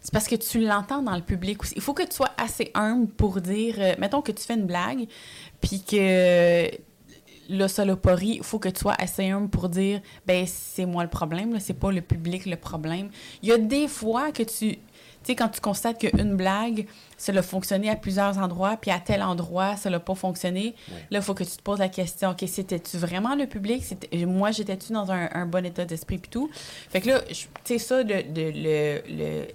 c'est 0.00 0.12
parce 0.12 0.28
que 0.28 0.36
tu 0.36 0.60
l'entends 0.60 1.02
dans 1.02 1.16
le 1.16 1.22
public 1.22 1.62
aussi. 1.62 1.74
Il 1.76 1.82
faut 1.82 1.94
que 1.94 2.02
tu 2.04 2.14
sois 2.14 2.30
assez 2.36 2.70
humble 2.74 3.08
pour 3.08 3.40
dire, 3.40 3.74
euh, 3.78 3.94
mettons 3.98 4.22
que 4.22 4.32
tu 4.32 4.42
fais 4.44 4.54
une 4.54 4.66
blague, 4.66 5.06
puis 5.60 5.82
que 5.82 6.70
là, 7.50 7.66
ça 7.68 7.84
l'a 7.84 7.96
pas 7.96 8.14
ri, 8.14 8.36
il 8.38 8.42
faut 8.42 8.58
que 8.58 8.68
tu 8.68 8.80
sois 8.80 8.94
assez 8.98 9.28
humble 9.30 9.48
pour 9.48 9.68
dire, 9.68 10.00
ben 10.26 10.44
c'est 10.46 10.84
moi 10.86 11.02
le 11.02 11.08
problème, 11.10 11.52
là, 11.54 11.60
c'est 11.60 11.72
pas 11.74 11.90
le 11.90 12.00
public 12.02 12.44
le 12.46 12.56
problème. 12.56 13.08
Il 13.42 13.48
y 13.48 13.52
a 13.52 13.58
des 13.58 13.88
fois 13.88 14.32
que 14.32 14.42
tu, 14.42 14.76
tu 14.76 14.78
sais, 15.22 15.34
quand 15.34 15.48
tu 15.48 15.60
constates 15.60 15.98
qu'une 15.98 16.36
blague, 16.36 16.86
ça 17.16 17.32
a 17.32 17.42
fonctionné 17.42 17.88
à 17.88 17.96
plusieurs 17.96 18.36
endroits, 18.38 18.76
puis 18.76 18.90
à 18.90 19.00
tel 19.00 19.22
endroit, 19.22 19.76
ça 19.76 19.88
n'a 19.88 19.98
pas 19.98 20.14
fonctionné, 20.14 20.74
Oui. 20.90 20.94
là, 21.10 21.18
il 21.20 21.22
faut 21.22 21.32
que 21.34 21.42
tu 21.44 21.56
te 21.56 21.62
poses 21.62 21.78
la 21.78 21.88
question, 21.88 22.30
OK, 22.30 22.44
c'était-tu 22.46 22.98
vraiment 22.98 23.34
le 23.34 23.46
public? 23.46 23.82
C'était- 23.82 24.26
Moi, 24.26 24.50
j'étais-tu 24.50 24.92
dans 24.92 25.10
un, 25.10 25.28
un 25.32 25.46
bon 25.46 25.64
état 25.64 25.86
d'esprit, 25.86 26.18
puis 26.18 26.30
tout? 26.30 26.50
Fait 26.90 27.00
que 27.00 27.08
là, 27.08 27.20
tu 27.22 27.46
sais, 27.64 27.78
ça, 27.78 28.02
le, 28.02 28.22
le- 28.34 29.46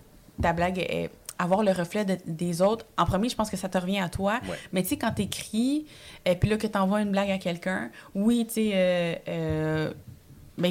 ta 0.41 0.53
blague 0.53 0.79
est 0.79 1.09
avoir 1.39 1.63
le 1.63 1.71
reflet 1.71 2.05
de- 2.05 2.17
des 2.27 2.61
autres. 2.61 2.85
En 2.97 3.05
premier, 3.05 3.27
je 3.27 3.35
pense 3.35 3.49
que 3.49 3.57
ça 3.57 3.67
te 3.67 3.77
revient 3.77 3.99
à 3.99 4.07
toi. 4.07 4.39
Ouais. 4.47 4.55
Mais 4.71 4.83
tu 4.83 4.89
sais, 4.89 4.97
quand 4.97 5.11
t'écris, 5.11 5.85
et 6.25 6.35
puis 6.35 6.47
là, 6.49 6.57
que 6.57 6.67
t'envoies 6.67 7.01
une 7.01 7.11
blague 7.11 7.31
à 7.31 7.37
quelqu'un, 7.39 7.89
oui, 8.13 8.45
tu 8.47 8.53
sais, 8.53 8.71
euh, 8.73 9.15
euh, 9.27 9.93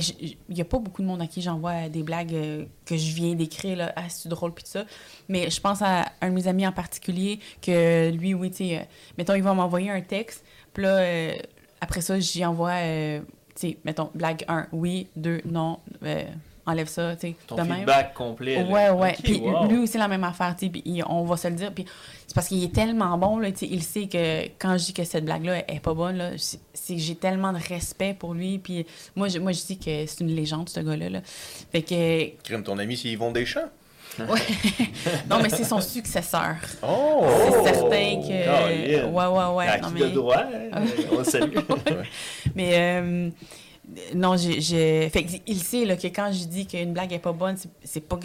j- 0.00 0.38
il 0.48 0.54
n'y 0.54 0.60
a 0.60 0.64
pas 0.64 0.78
beaucoup 0.78 1.02
de 1.02 1.06
monde 1.08 1.20
à 1.20 1.26
qui 1.26 1.42
j'envoie 1.42 1.88
des 1.88 2.02
blagues 2.04 2.32
euh, 2.32 2.64
que 2.86 2.96
je 2.96 3.12
viens 3.14 3.34
d'écrire, 3.34 3.76
là, 3.76 3.92
ah, 3.96 4.08
c'est 4.08 4.28
drôle, 4.28 4.54
puis 4.54 4.62
tout 4.64 4.70
ça. 4.70 4.84
Mais 5.28 5.50
je 5.50 5.60
pense 5.60 5.82
à 5.82 6.06
un 6.20 6.28
de 6.30 6.34
mes 6.34 6.46
amis 6.46 6.66
en 6.66 6.72
particulier, 6.72 7.40
que 7.60 8.10
lui, 8.10 8.32
oui, 8.32 8.50
tu 8.50 8.58
sais, 8.58 8.78
euh, 8.78 8.82
mettons, 9.18 9.34
il 9.34 9.42
va 9.42 9.52
m'envoyer 9.54 9.90
un 9.90 10.00
texte, 10.00 10.44
puis 10.72 10.84
là, 10.84 10.98
euh, 10.98 11.34
après 11.80 12.00
ça, 12.00 12.18
j'y 12.20 12.44
envoie, 12.46 12.70
euh, 12.70 13.20
tu 13.56 13.68
sais, 13.70 13.78
mettons, 13.84 14.10
blague 14.14 14.44
1, 14.46 14.68
oui, 14.72 15.08
2, 15.16 15.40
non, 15.44 15.80
euh, 16.04 16.22
enlève 16.66 16.88
ça, 16.88 17.16
tu 17.16 17.28
sais, 17.28 17.36
Ton 17.46 17.56
de 17.56 17.62
même. 17.62 17.78
feedback 17.78 18.14
complet. 18.14 18.62
là. 18.62 18.70
Ouais, 18.70 18.90
ouais. 18.90 19.16
Puis 19.22 19.40
wow. 19.40 19.66
lui 19.66 19.78
aussi, 19.78 19.98
la 19.98 20.08
même 20.08 20.24
affaire, 20.24 20.54
tu 20.56 20.66
sais, 20.66 21.02
on 21.08 21.24
va 21.24 21.36
se 21.36 21.48
le 21.48 21.54
dire. 21.54 21.72
Puis 21.72 21.84
c'est 22.26 22.34
parce 22.34 22.48
qu'il 22.48 22.62
est 22.62 22.74
tellement 22.74 23.18
bon, 23.18 23.38
là, 23.38 23.50
tu 23.50 23.58
sais, 23.58 23.68
il 23.70 23.82
sait 23.82 24.06
que 24.06 24.44
quand 24.58 24.78
je 24.78 24.86
dis 24.86 24.92
que 24.92 25.04
cette 25.04 25.24
blague-là 25.24 25.70
est 25.70 25.80
pas 25.80 25.94
bonne, 25.94 26.16
là, 26.16 26.30
c'est 26.72 26.98
j'ai 26.98 27.14
tellement 27.14 27.52
de 27.52 27.58
respect 27.58 28.14
pour 28.14 28.34
lui. 28.34 28.58
Puis 28.58 28.86
moi, 29.16 29.28
je, 29.28 29.38
moi, 29.38 29.52
je 29.52 29.62
dis 29.64 29.78
que 29.78 30.06
c'est 30.06 30.20
une 30.20 30.34
légende, 30.34 30.68
ce 30.68 30.80
gars-là. 30.80 31.10
Là. 31.10 31.20
Fait 31.72 31.82
que, 31.82 32.42
Crime 32.42 32.62
ton 32.62 32.78
ami, 32.78 32.96
c'est 32.96 33.08
Yvon 33.08 33.32
Deschamps. 33.32 33.70
ouais. 34.18 34.26
non, 35.30 35.40
mais 35.42 35.48
c'est 35.48 35.64
son 35.64 35.80
successeur. 35.80 36.56
Oh! 36.82 37.24
C'est 37.44 37.72
certain 37.72 38.20
que. 38.20 38.44
Colin. 38.44 39.08
Ouais, 39.10 39.26
ouais, 39.26 39.54
ouais. 39.56 39.66
À 39.66 39.78
non, 39.78 39.88
qui 39.88 39.94
mais... 39.94 40.00
de 40.00 40.08
droit, 40.10 40.44
hein? 40.72 40.82
on 41.10 41.18
le 41.18 41.24
salue. 41.24 41.56
Mais 42.54 42.72
euh, 42.74 43.30
non, 44.14 44.36
j'ai-. 44.36 45.08
Fait 45.10 45.26
il 45.46 45.58
sait 45.62 45.84
là, 45.84 45.96
que 45.96 46.06
quand 46.08 46.30
je 46.32 46.44
dis 46.44 46.66
qu'une 46.66 46.92
blague 46.92 47.12
est 47.12 47.18
pas 47.18 47.32
bonne, 47.32 47.56
c'est- 47.82 48.00
pas 48.00 48.18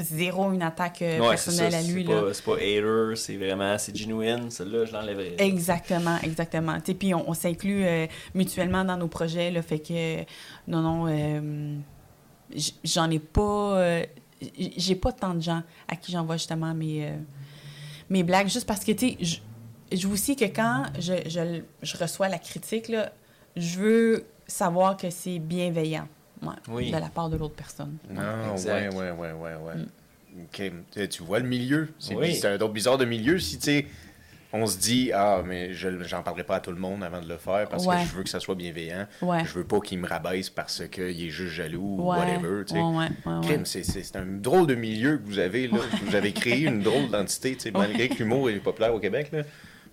zéro 0.00 0.52
une 0.52 0.62
attaque 0.62 1.02
euh, 1.02 1.18
Ouais, 1.18 1.36
c'est 1.36 1.50
ça. 1.50 1.62
personnelle 1.62 1.74
à 1.74 1.82
lui. 1.82 2.06
C'est 2.32 2.44
pas, 2.44 2.52
pas 2.56 2.62
hater, 2.62 3.16
c'est 3.16 3.36
vraiment, 3.36 3.76
c'est 3.78 3.96
genuine. 3.96 4.50
Celle-là, 4.50 4.84
je 4.84 4.92
l'enlèverais. 4.92 5.34
Exactement, 5.38 6.16
exactement. 6.22 6.78
Sais, 6.84 6.94
Puis 6.94 7.12
on, 7.14 7.28
on 7.28 7.34
s'inclut 7.34 7.84
euh, 7.84 8.06
mutuellement 8.34 8.84
dans 8.84 8.96
nos 8.96 9.08
projets. 9.08 9.50
Là, 9.50 9.60
fait 9.62 9.80
que, 9.80 10.20
non, 10.68 10.80
non, 10.82 11.06
euh, 11.08 11.76
j'en 12.84 13.10
ai 13.10 13.18
pas. 13.18 13.78
euh, 13.78 14.04
j'ai 14.76 14.94
pas 14.94 15.10
tant 15.12 15.34
de 15.34 15.40
gens 15.42 15.62
à 15.88 15.96
qui 15.96 16.12
j'envoie 16.12 16.36
justement 16.36 16.72
mes, 16.74 17.12
mes 18.08 18.22
blagues, 18.22 18.48
juste 18.48 18.66
parce 18.66 18.84
que, 18.84 18.92
tu 18.92 19.16
sais, 19.20 19.40
je- 19.90 20.06
vous 20.06 20.12
aussi 20.14 20.36
que 20.36 20.44
quand 20.44 20.84
je, 21.00 21.14
je, 21.26 21.60
je 21.82 21.96
reçois 21.96 22.28
la 22.28 22.38
critique, 22.38 22.86
là, 22.88 23.10
je 23.56 23.78
veux 23.78 24.24
savoir 24.48 24.96
que 24.96 25.10
c'est 25.10 25.38
bienveillant 25.38 26.08
ouais, 26.42 26.48
Oui. 26.68 26.90
de 26.90 26.96
la 26.96 27.08
part 27.08 27.28
de 27.30 27.36
l'autre 27.36 27.54
personne. 27.54 27.96
Non, 28.10 28.22
ouais, 28.56 28.88
ouais, 28.88 29.10
ouais, 29.12 29.32
ouais, 29.32 29.54
ouais. 29.54 29.74
Mm. 29.76 30.42
OK. 30.42 30.72
Tu- 30.92 31.08
Tu 31.08 31.22
vois 31.22 31.38
le 31.38 31.46
milieu? 31.48 31.88
C'est 31.98 32.14
Oui. 32.16 32.40
un 32.44 32.54
autre 32.54 32.68
bizarre 32.72 32.98
de 32.98 33.04
milieu. 33.04 33.38
Si, 33.38 33.58
tu 33.58 33.64
sais, 33.64 33.86
on 34.52 34.66
se 34.66 34.78
dit, 34.78 35.10
ah, 35.12 35.42
mais 35.44 35.74
je 35.74 36.02
j'en 36.04 36.22
parlerai 36.22 36.44
pas 36.44 36.56
à 36.56 36.60
tout 36.60 36.70
le 36.70 36.78
monde 36.78 37.02
avant 37.04 37.20
de 37.20 37.28
le 37.28 37.36
faire 37.36 37.68
parce 37.68 37.84
Ouais. 37.86 37.96
que 38.02 38.08
je 38.08 38.14
veux 38.16 38.22
que 38.22 38.30
ça 38.30 38.40
soit 38.40 38.54
bienveillant. 38.54 39.06
Ouais. 39.20 39.44
Je 39.44 39.52
veux 39.54 39.64
pas 39.64 39.80
qu'il 39.80 39.98
me 39.98 40.06
rabaisse 40.08 40.48
parce 40.48 40.82
qu'il 40.88 41.22
est 41.22 41.28
juste 41.30 41.52
jaloux 41.54 41.96
ou 41.98 42.10
Ouais, 42.10 42.18
whatever, 42.18 42.64
tu 42.64 42.74
sais. 42.74 42.80
ouais, 42.80 42.84
ouais, 42.96 43.08
ouais, 43.26 43.32
ouais. 43.34 43.46
Crime, 43.46 43.66
c'est- 43.66 44.16
un 44.16 44.24
drôle 44.26 44.66
de 44.66 44.74
milieu 44.74 45.18
que 45.18 45.26
vous 45.26 45.38
avez, 45.38 45.68
là. 45.68 45.78
Vous 46.04 46.14
avez 46.14 46.32
créé 46.32 46.66
une 46.66 46.80
drôle 46.82 47.08
d'entité, 47.10 47.54
tu 47.56 47.60
sais, 47.64 47.70
malgré 47.72 48.08
que 48.08 48.14
l'humour 48.22 48.48
est 48.48 48.60
populaire 48.60 48.94
au 48.94 49.00
Québec, 49.00 49.30
là. 49.32 49.42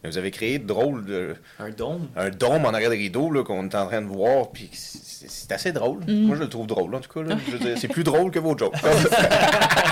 Mais 0.06 0.12
vous 0.12 0.20
avez 0.20 0.30
créé 0.30 0.60
de 0.60 0.68
drôle 0.68 1.04
de 1.06 1.36
Un 1.60 1.72
dôme. 1.72 2.08
un 2.16 2.30
dôme 2.30 2.64
en 2.66 2.70
arrière 2.76 2.92
des 2.92 2.98
rideaux 2.98 3.32
là, 3.32 3.44
qu'on 3.44 3.68
est 3.68 3.74
en 3.74 3.88
train 3.88 4.04
de 4.04 4.08
voir, 4.08 4.52
puis 4.52 4.70
c'est 4.72 5.52
assez 5.52 5.72
drôle. 5.72 6.02
Mm. 6.08 6.28
Moi, 6.28 6.36
je 6.36 6.42
le 6.44 6.50
trouve 6.50 6.68
drôle, 6.68 6.94
en 6.94 7.00
tout 7.00 7.12
cas. 7.12 7.28
là. 7.28 7.36
Je 7.48 7.54
veux 7.54 7.58
dire, 7.60 7.76
C'est 7.80 7.88
plus 7.98 8.04
drôle 8.04 8.30
que 8.30 8.38
vos 8.38 8.56
jokes. 8.56 8.76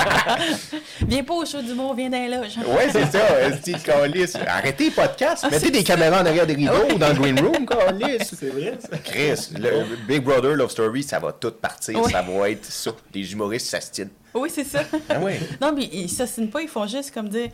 Viens 1.08 1.24
pas 1.24 1.34
au 1.34 1.46
show 1.46 1.62
d'humour, 1.62 1.96
viens 1.96 2.10
dans 2.10 2.18
les 2.22 2.30
loges. 2.30 2.58
ouais, 2.58 2.90
c'est 2.92 3.06
ça, 3.12 3.52
style 3.58 3.82
Carlis. 3.82 4.34
Arrêtez 4.48 4.86
les 4.86 4.92
podcasts, 4.92 5.50
mettez 5.50 5.72
des 5.72 5.84
caméras 5.84 6.22
en 6.22 6.26
arrière 6.26 6.46
des 6.46 6.54
rideaux 6.54 6.94
ou 6.94 6.98
dans 6.98 7.10
le 7.10 7.16
green 7.16 7.40
room, 7.40 7.66
Carlis. 7.70 8.20
C'est 8.24 8.50
vrai, 8.50 8.78
ça. 8.80 8.98
Chris, 9.00 9.50
le 9.60 9.96
Big 10.08 10.24
Brother 10.24 10.56
Love 10.56 10.72
Story, 10.72 11.04
ça 11.04 11.20
va 11.20 11.34
tout 11.34 11.52
partir, 11.52 12.00
Ouais. 12.02 12.12
ça 12.12 12.22
va 12.22 12.50
être 12.50 12.66
ça. 12.66 12.92
Les 13.14 13.32
humoristes 13.34 13.68
s'astinent. 13.68 14.10
Oui, 14.34 14.50
c'est 14.54 14.64
ça. 14.64 14.82
Ah 15.10 15.20
ouais? 15.20 15.40
Non, 15.62 15.74
mais 15.76 15.84
ils 15.92 16.10
s'assinent 16.10 16.50
pas, 16.50 16.62
ils 16.62 16.68
font 16.68 16.88
juste 16.88 17.14
comme 17.14 17.30
dire 17.30 17.50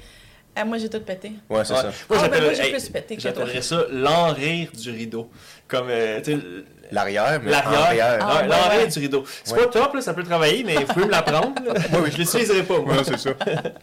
Ah, 0.56 0.66
Moi, 0.66 0.78
j'ai 0.78 0.90
tout 0.90 1.00
pété. 1.00 1.32
Ouais, 1.50 1.64
c'est 1.64 1.74
Ouais. 1.74 1.80
ça. 1.80 1.84
Moi, 1.84 1.92
Ah, 1.92 1.94
ben, 2.10 2.20
j'appellerais- 2.22 2.46
moi, 2.46 2.54
j'ai 2.54 2.64
hey, 2.66 2.72
plus 2.72 2.90
pété 2.90 3.16
que 3.16 3.22
toi. 3.22 3.32
J'appellerais 3.34 3.62
ça 3.62 3.84
l'enrire 3.92 4.70
du 4.74 4.92
rideau. 4.92 5.30
Comme, 5.68 5.88
euh, 5.90 6.20
tu 6.22 6.34
sais, 6.34 6.40
L'arrière, 6.92 7.40
mais 7.44 7.52
l'arrière. 7.52 7.82
arrière. 7.84 8.18
Ah, 8.20 8.42
Ouais, 8.74 8.78
ouais, 8.80 8.88
du 8.88 8.98
rideau. 9.00 9.24
C'est 9.44 9.54
Ouais. 9.54 9.60
pas 9.60 9.68
top, 9.68 9.94
là, 9.94 10.02
ça 10.02 10.16
peut 10.16 10.24
travailler, 10.24 10.64
mais 10.64 10.74
vous 10.78 10.86
pouvez 10.92 11.06
me 11.06 11.12
l'apprendre. 11.12 11.54
Ouais, 11.66 12.00
oui. 12.04 12.10
Je 12.12 12.18
l'utiliserai 12.18 12.64
pas, 12.64 12.80
moi. 12.80 12.96
Ouais, 12.96 13.04
c'est 13.06 13.20
ça. 13.20 13.30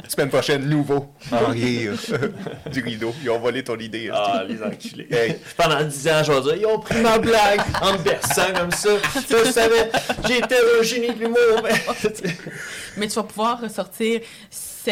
Semaine 0.08 0.28
prochaine, 0.28 0.68
nouveau. 0.68 1.06
En 1.30 1.46
rire. 1.52 1.92
du 2.72 2.82
rideau. 2.82 3.14
Ils 3.22 3.30
ont 3.30 3.38
volé 3.38 3.62
ton 3.62 3.78
idée. 3.78 4.10
Ah, 4.12 4.42
les 4.46 4.60
enculés. 4.60 5.06
Hey. 5.10 5.36
Pendant 5.56 5.84
10 5.84 6.08
ans, 6.08 6.22
je 6.24 6.32
vais 6.32 6.40
dire, 6.42 6.56
ils 6.56 6.66
ont 6.66 6.80
pris 6.80 7.00
ma 7.00 7.16
blague 7.18 7.60
en 7.80 7.92
me 7.92 7.98
berçant 7.98 8.52
comme 8.52 8.72
ça. 8.72 8.90
Je 9.30 9.50
savais, 9.52 9.88
j'étais 10.26 10.56
un 10.80 10.82
génie 10.82 11.14
de 11.14 11.20
l'humour. 11.20 11.62
mais- 11.62 12.10
Mais 12.96 13.06
tu 13.06 13.14
vas 13.14 13.22
pouvoir 13.22 13.60
ressortir 13.60 14.20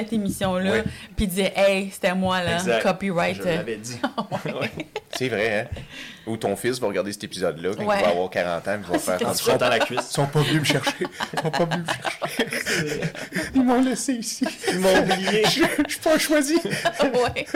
cette 0.01 0.13
émission-là, 0.13 0.71
Ouais. 0.73 0.85
puis 1.17 1.27
disait 1.27 1.53
Hey, 1.57 1.91
c'était 1.93 2.15
moi, 2.15 2.43
là, 2.43 2.55
Exact. 2.57 2.83
copyright. 2.83 3.37
Je 3.37 3.43
l'avais 3.43 3.77
dit. 3.77 3.99
Ouais. 4.45 4.71
C'est 5.17 5.29
vrai, 5.29 5.61
hein? 5.73 5.81
Ou 6.27 6.37
ton 6.37 6.57
fils 6.57 6.79
va 6.81 6.89
regarder 6.89 7.13
cet 7.13 7.25
épisode-là, 7.25 7.71
quand 7.77 7.85
Ouais. 7.85 7.97
il 8.01 8.05
va 8.05 8.11
avoir 8.11 8.31
40 8.31 8.67
ans, 8.69 8.79
il 8.85 8.93
va 8.93 8.99
faire 8.99 9.37
frottes 9.37 9.63
à 9.63 9.69
la 9.69 9.79
cuisse. 9.79 10.01
Ils 10.11 10.15
sont 10.15 10.27
pas 10.27 10.41
venus 10.41 10.61
me 10.61 10.65
chercher. 10.65 10.93
Ils 11.01 11.41
sont 11.41 11.51
pas 11.51 11.65
venus 11.67 11.87
me 11.87 11.93
chercher. 11.93 13.01
Ils 13.55 13.63
m'ont 13.63 13.83
laissé 13.83 14.15
ici. 14.15 14.45
Ils 14.73 14.79
m'ont 14.81 14.99
oublié. 15.03 15.45
Je 15.45 15.63
je 15.87 15.91
suis 15.93 16.01
pas 16.01 16.19
choisi. 16.19 16.57
ouais. 16.65 17.47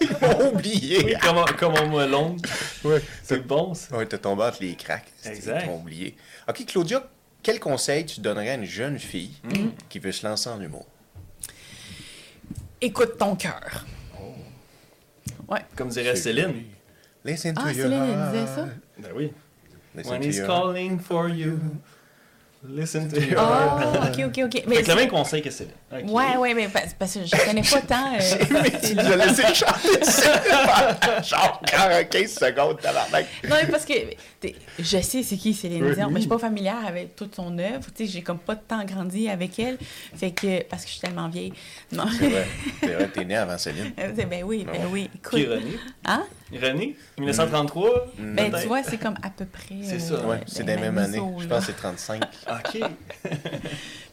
Ils 0.00 0.10
m'ont 0.20 0.52
oublié. 0.52 1.04
Oui, 1.04 1.14
comme, 1.20 1.38
on- 1.38 1.44
comme 1.58 1.74
on 1.82 1.88
me 1.88 2.06
l'ongle. 2.06 2.48
Ouais. 2.84 3.02
C'est 3.22 3.44
bon, 3.46 3.74
ça. 3.74 3.96
Ouais, 3.96 4.06
t'as 4.06 4.18
tombé 4.18 4.44
entre 4.44 4.58
les 4.62 4.74
cracks. 4.74 5.06
Exact. 5.24 5.60
Ils 5.62 5.66
t'ont 5.66 5.76
oublié. 5.76 6.16
OK, 6.48 6.64
Claudia, 6.66 7.02
quel 7.42 7.58
conseil 7.60 8.06
tu 8.06 8.20
donnerais 8.20 8.50
à 8.50 8.54
une 8.54 8.64
jeune 8.64 8.98
fille 8.98 9.32
Mm. 9.44 9.68
qui 9.88 9.98
veut 9.98 10.12
se 10.12 10.26
lancer 10.26 10.48
en 10.50 10.60
humour? 10.60 10.86
Écoute 12.82 13.16
ton 13.16 13.36
cœur. 13.36 13.86
Comme 15.76 15.88
dirait 15.88 16.16
Céline. 16.16 16.64
Listen 17.24 17.54
to 17.54 17.60
Ah, 17.64 17.72
your 17.72 17.84
Céline, 17.84 18.02
elle 18.02 18.32
disait 18.32 18.54
ça? 18.54 18.68
Ben 18.98 19.10
oui. 19.14 19.32
Listen 19.94 20.12
When 20.12 20.20
to 20.22 20.26
he's 20.28 20.36
your 20.38 20.46
calling 20.46 20.98
for 20.98 21.28
you, 21.28 21.58
listen 22.66 23.08
to 23.10 23.20
your 23.20 23.38
Oh, 23.38 24.08
ok, 24.08 24.24
ok, 24.26 24.38
ok. 24.46 24.52
Fait 24.54 24.64
Mais 24.66 24.82
que 24.82 24.88
le 24.88 24.94
même 24.96 25.08
conseil 25.08 25.42
que 25.42 25.50
Céline. 25.50 25.74
Ok. 25.92 26.00
Ouais, 26.10 26.36
ouais, 26.38 26.54
mais 26.54 26.68
parce, 26.68 26.94
parce 26.98 27.12
que 27.14 27.20
je 27.24 27.44
connais 27.44 27.62
pas 27.62 27.80
tant. 27.82 28.14
euh, 28.14 28.78
Tu 28.82 28.94
nous 28.94 29.00
as 29.02 29.16
laissé 29.16 29.42
chanter 29.54 31.22
Genre 31.28 31.62
15 32.10 32.30
secondes, 32.32 32.80
tabarnak. 32.80 33.26
Non, 33.48 33.56
mais 33.62 33.66
parce 33.70 33.84
que 33.84 33.92
t'es- 34.40 34.56
je 34.78 35.00
sais 35.00 35.22
c'est 35.22 35.36
qui 35.36 35.54
Céline. 35.54 35.92
Dion, 35.94 36.08
mais 36.08 36.16
je 36.16 36.20
suis 36.20 36.28
pas 36.28 36.38
familière 36.38 36.84
avec 36.86 37.16
toute 37.16 37.34
son 37.34 37.58
œuvre. 37.58 37.86
Tu 37.94 38.06
sais, 38.06 38.12
j'ai 38.12 38.22
comme 38.22 38.38
pas 38.38 38.54
de 38.54 38.60
temps 38.60 38.84
grandi 38.84 39.28
avec 39.28 39.58
elle. 39.58 39.78
Fait 40.14 40.30
que, 40.30 40.62
parce 40.64 40.82
que 40.82 40.88
je 40.88 40.94
suis 40.94 41.00
tellement 41.00 41.28
vieille. 41.28 41.52
Non. 41.92 42.04
C'est 42.18 42.28
vrai. 42.28 42.46
C'est 42.80 42.94
vrai, 42.94 43.08
t'es 43.08 43.24
né 43.24 43.36
avant 43.36 43.58
Céline. 43.58 43.92
ben 43.96 44.44
oui, 44.44 44.64
ben 44.64 44.86
oui. 44.90 45.10
Écoute. 45.14 45.38
Qui 45.38 45.46
René? 45.46 45.78
Hein? 46.04 46.24
René? 46.52 46.96
1933? 47.18 48.12
Ben, 48.18 48.36
peut-être? 48.36 48.62
tu 48.62 48.68
vois, 48.68 48.82
c'est 48.82 48.98
comme 48.98 49.16
à 49.22 49.30
peu 49.30 49.44
près. 49.44 49.76
C'est 49.82 49.96
euh, 49.96 49.98
ça. 49.98 50.26
Ouais, 50.26 50.38
ben, 50.38 50.44
c'est 50.46 50.64
des 50.64 50.76
mêmes 50.76 50.98
années. 50.98 51.22
Je 51.38 51.46
pense 51.46 51.60
que 51.60 51.66
c'est 51.66 51.76
35. 51.76 52.22
Ok. 52.48 52.80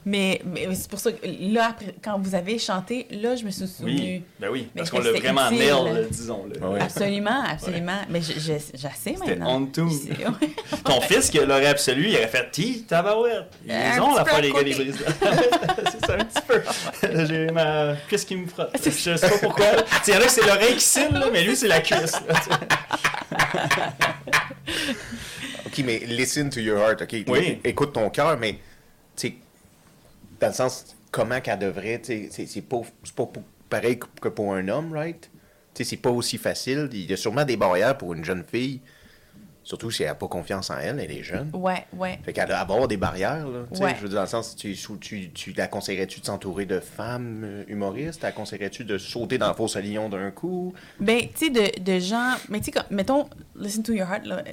Mais, 0.06 0.42
mais 0.46 0.68
c'est 0.76 0.90
pour 0.90 1.00
ça 1.00 1.12
que 1.12 1.18
là, 1.54 1.68
après, 1.72 1.94
quand 2.02 2.18
vous 2.20 2.34
avez 2.34 2.58
chanté, 2.58 3.06
là, 3.12 3.36
je 3.36 3.44
me 3.44 3.52
suis 3.52 3.68
souvenue. 3.68 3.94
Oui. 4.00 4.24
Ben 4.40 4.48
oui. 4.50 4.68
Parce 4.76 4.90
qu'on 4.90 5.00
l'a 5.00 5.12
vraiment 5.12 5.50
utile. 5.52 5.60
nail, 5.60 6.08
disons-le. 6.10 6.54
Ah. 6.62 6.84
Absolument, 6.86 7.44
absolument. 7.44 8.00
Mais 8.10 8.22
je, 8.22 8.34
je, 8.34 8.54
je 8.74 8.78
sais 8.78 8.90
C'était 9.04 9.36
maintenant. 9.36 9.62
on. 9.62 9.66
Ton 10.84 11.02
fils 11.02 11.30
qui 11.30 11.38
l'aurait 11.40 11.68
absolu, 11.68 12.08
il 12.10 12.16
aurait 12.16 12.28
fait 12.30 12.50
Ti, 12.50 12.84
tabarouette. 12.88 13.52
Ils 13.68 14.02
ont 14.02 14.16
l'affaire 14.16 14.36
à 14.36 14.42
des 14.42 14.52
gars 14.52 14.64
des 14.64 14.74
c'est 14.74 16.06
ça, 16.06 16.14
un 16.16 16.24
petit 16.24 16.42
peu. 16.48 16.62
J'ai 17.28 17.52
ma 17.52 17.96
cuisse 18.08 18.24
qui 18.26 18.38
me 18.38 18.48
frotte. 18.48 18.72
Je 18.84 18.90
sais 18.90 19.16
pas 19.30 19.38
pourquoi. 19.40 19.66
Il 20.08 20.14
y 20.14 20.18
en 20.18 20.22
a 20.22 20.24
que 20.24 20.32
c'est 20.32 20.46
l'oreille 20.48 20.76
qui 20.76 20.82
cille, 20.82 21.12
là, 21.12 21.28
mais 21.32 21.44
lui, 21.44 21.56
c'est 21.56 21.68
la 21.68 21.82
cuisse. 21.82 22.14
OK, 25.66 25.84
mais 25.86 26.00
listen 26.08 26.50
to 26.50 26.60
your 26.60 26.80
heart. 26.80 27.02
OK, 27.02 27.16
Oui. 27.28 27.60
écoute 27.64 27.94
ton 27.94 28.10
cœur, 28.10 28.38
mais, 28.38 28.56
dans 30.40 30.48
le 30.48 30.54
sens, 30.54 30.96
comment 31.12 31.42
qu'elle 31.42 31.60
devrait, 31.60 32.02
c'est- 32.04 32.62
pas, 32.62 32.82
pas 33.16 33.26
pour- 33.26 33.44
pareil 33.70 34.00
que 34.00 34.30
pour 34.30 34.54
un 34.54 34.68
homme, 34.68 34.94
right? 34.94 35.30
Tu 35.74 35.84
sais, 35.84 35.90
c'est 35.92 35.98
pas 35.98 36.10
aussi 36.12 36.38
facile. 36.38 36.90
Il 36.92 37.10
y 37.10 37.14
a 37.14 37.18
sûrement 37.18 37.46
des 37.46 37.58
barrières 37.58 37.98
pour 37.98 38.14
une 38.14 38.24
jeune 38.26 38.44
fille, 38.44 38.82
surtout 39.64 39.92
si 39.92 40.02
elle 40.04 40.10
n'a 40.10 40.16
pas 40.16 40.28
confiance 40.28 40.70
en 40.72 40.78
elle, 40.80 41.00
elle 41.00 41.12
est 41.12 41.22
jeune. 41.24 41.52
Ouais, 41.54 41.86
ouais. 41.94 42.20
Fait 42.24 42.34
qu'elle 42.34 42.48
doit 42.48 42.58
avoir 42.58 42.88
des 42.88 42.98
barrières, 42.98 43.48
là. 43.48 43.66
Ouais. 43.80 43.96
Je 43.96 44.02
veux 44.02 44.10
dire, 44.10 44.16
dans 44.16 44.22
le 44.24 44.28
sens, 44.28 44.56
tu, 44.56 44.76
tu, 45.00 45.32
tu 45.32 45.52
la 45.54 45.68
conseillerais-tu 45.68 46.22
de 46.22 46.26
s'entourer 46.26 46.66
de 46.66 46.80
femmes 46.80 47.44
euh, 47.46 47.64
humoristes? 47.68 48.24
La 48.24 48.32
conseillerais-tu 48.32 48.84
de 48.84 48.98
sauter 48.98 49.38
dans 49.38 49.48
la 49.48 49.54
fosse 49.54 49.76
à 49.76 49.82
lion 49.82 50.10
d'un 50.10 50.32
coup? 50.32 50.74
Ben, 51.00 51.22
tu 51.22 51.46
sais, 51.46 51.50
de, 51.52 51.80
de 51.82 52.00
gens. 52.00 52.34
Mais 52.50 52.60
tu 52.62 52.72
sais, 52.72 52.80
mettons, 52.90 53.30
listen 53.56 53.84
to 53.84 53.94
your 53.94 54.08
heart, 54.10 54.26
là. 54.26 54.44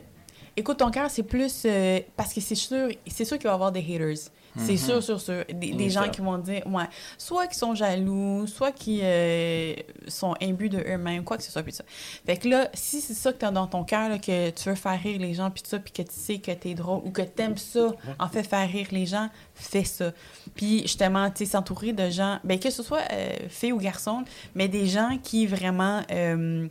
Écoute 0.58 0.78
ton 0.78 0.90
cœur, 0.90 1.10
c'est 1.10 1.22
plus. 1.22 1.62
euh, 1.66 2.00
parce 2.16 2.32
que 2.32 2.40
c'est 2.40 2.54
sûr, 2.54 2.88
c'est 3.06 3.24
sûr 3.24 3.38
qu'il 3.38 3.46
va 3.46 3.52
y 3.52 3.54
avoir 3.54 3.72
des 3.72 3.80
haters. 3.80 4.30
C'est 4.58 4.76
sûr, 4.76 5.02
sûr, 5.02 5.20
sûr. 5.20 5.44
Des, 5.52 5.72
des 5.72 5.90
gens 5.90 6.08
qui 6.08 6.20
vont 6.20 6.38
dire, 6.38 6.66
ouais, 6.66 6.84
soit 7.18 7.46
qui 7.46 7.58
sont 7.58 7.74
jaloux, 7.74 8.46
soit 8.46 8.72
qui 8.72 9.00
euh, 9.02 9.74
sont 10.08 10.34
imbus 10.42 10.68
de 10.68 10.78
eux-mêmes, 10.78 11.24
quoi 11.24 11.36
que 11.36 11.42
ce 11.42 11.50
soit, 11.52 11.62
puis 11.62 11.72
ça. 11.72 11.84
Fait 12.24 12.36
que 12.36 12.48
là, 12.48 12.68
si 12.74 13.00
c'est 13.00 13.14
ça 13.14 13.32
que 13.32 13.38
t'as 13.38 13.50
dans 13.50 13.66
ton 13.66 13.84
cœur, 13.84 14.20
que 14.20 14.50
tu 14.50 14.68
veux 14.68 14.74
faire 14.74 15.00
rire 15.00 15.20
les 15.20 15.34
gens, 15.34 15.50
puis 15.50 15.62
ça, 15.66 15.78
puis 15.78 15.92
que 15.92 16.02
tu 16.02 16.14
sais 16.14 16.38
que 16.38 16.52
t'es 16.52 16.74
drôle, 16.74 17.02
ou 17.04 17.10
que 17.10 17.22
t'aimes 17.22 17.56
ça, 17.56 17.92
en 18.18 18.28
fait, 18.28 18.42
faire 18.44 18.68
rire 18.68 18.88
les 18.92 19.06
gens, 19.06 19.28
fais 19.54 19.84
ça. 19.84 20.12
Puis 20.54 20.82
justement, 20.82 21.30
tu 21.30 21.44
sais, 21.44 21.52
s'entourer 21.52 21.92
de 21.92 22.10
gens, 22.10 22.38
ben 22.44 22.58
que 22.58 22.70
ce 22.70 22.82
soit 22.82 23.02
euh, 23.12 23.30
filles 23.48 23.72
ou 23.72 23.78
garçons, 23.78 24.24
mais 24.54 24.68
des 24.68 24.86
gens 24.86 25.18
qui 25.22 25.46
vraiment. 25.46 26.02
euh, 26.10 26.68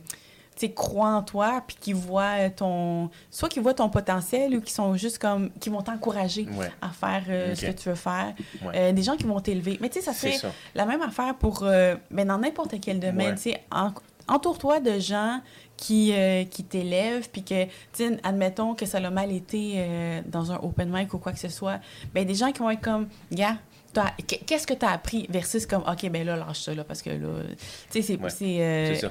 sais, 0.60 0.70
croient 0.72 1.14
en 1.14 1.22
toi, 1.22 1.62
puis 1.66 1.76
qui 1.80 1.92
voient 1.92 2.48
ton... 2.50 3.10
Soit 3.30 3.48
qui 3.48 3.60
voient 3.60 3.74
ton 3.74 3.88
potentiel 3.88 4.56
ou 4.56 4.60
qui 4.60 4.72
sont 4.72 4.96
juste 4.96 5.18
comme... 5.18 5.50
qui 5.60 5.68
vont 5.70 5.82
t'encourager 5.82 6.46
Ouais. 6.56 6.70
à 6.80 6.88
faire 6.90 7.22
euh, 7.28 7.54
ce 7.54 7.66
que 7.66 7.72
tu 7.72 7.88
veux 7.88 7.94
faire. 7.94 8.32
Ouais. 8.64 8.72
Euh, 8.74 8.92
des 8.92 9.02
gens 9.02 9.16
qui 9.16 9.24
vont 9.24 9.40
t'élever. 9.40 9.78
Mais 9.80 9.88
tu 9.88 10.00
sais, 10.00 10.04
ça 10.06 10.12
serait 10.12 10.32
ça. 10.32 10.50
la 10.74 10.86
même 10.86 11.02
affaire 11.02 11.34
pour... 11.34 11.62
euh, 11.62 11.96
ben, 12.10 12.26
dans 12.26 12.38
n'importe 12.38 12.74
quel 12.80 13.00
domaine, 13.00 13.28
Ouais. 13.30 13.34
tu 13.34 13.42
sais. 13.52 13.60
en- 13.70 13.92
Entoure-toi 14.28 14.80
de 14.80 14.98
gens 14.98 15.40
qui, 15.76 16.12
euh, 16.12 16.42
qui 16.44 16.64
t'élèvent, 16.64 17.28
puis 17.30 17.44
que, 17.44 17.66
admettons 18.24 18.74
que 18.74 18.84
ça 18.84 18.98
a 18.98 19.08
mal 19.10 19.30
été 19.30 19.74
euh, 19.76 20.20
dans 20.26 20.50
un 20.50 20.56
open 20.56 20.90
mic 20.92 21.14
ou 21.14 21.18
quoi 21.18 21.30
que 21.32 21.38
ce 21.38 21.48
soit, 21.48 21.78
ben 22.12 22.26
des 22.26 22.34
gens 22.34 22.50
qui 22.50 22.58
vont 22.58 22.70
être 22.70 22.80
comme, 22.80 23.06
gars, 23.30 23.58
qu- 24.26 24.44
qu'est-ce 24.44 24.66
que 24.66 24.74
tu 24.74 24.84
as 24.84 24.90
appris 24.90 25.26
versus 25.30 25.64
comme, 25.64 25.82
OK, 25.86 26.10
ben 26.10 26.26
là, 26.26 26.34
lâche 26.36 26.62
ça, 26.62 26.74
là, 26.74 26.82
parce 26.82 27.02
que 27.02 27.10
là, 27.10 27.28
tu 27.48 27.56
sais, 27.90 28.02
c'est... 28.02 28.16
Ouais. 28.20 28.30
c'est, 28.30 28.60
euh, 28.60 28.94
C'est 28.96 29.10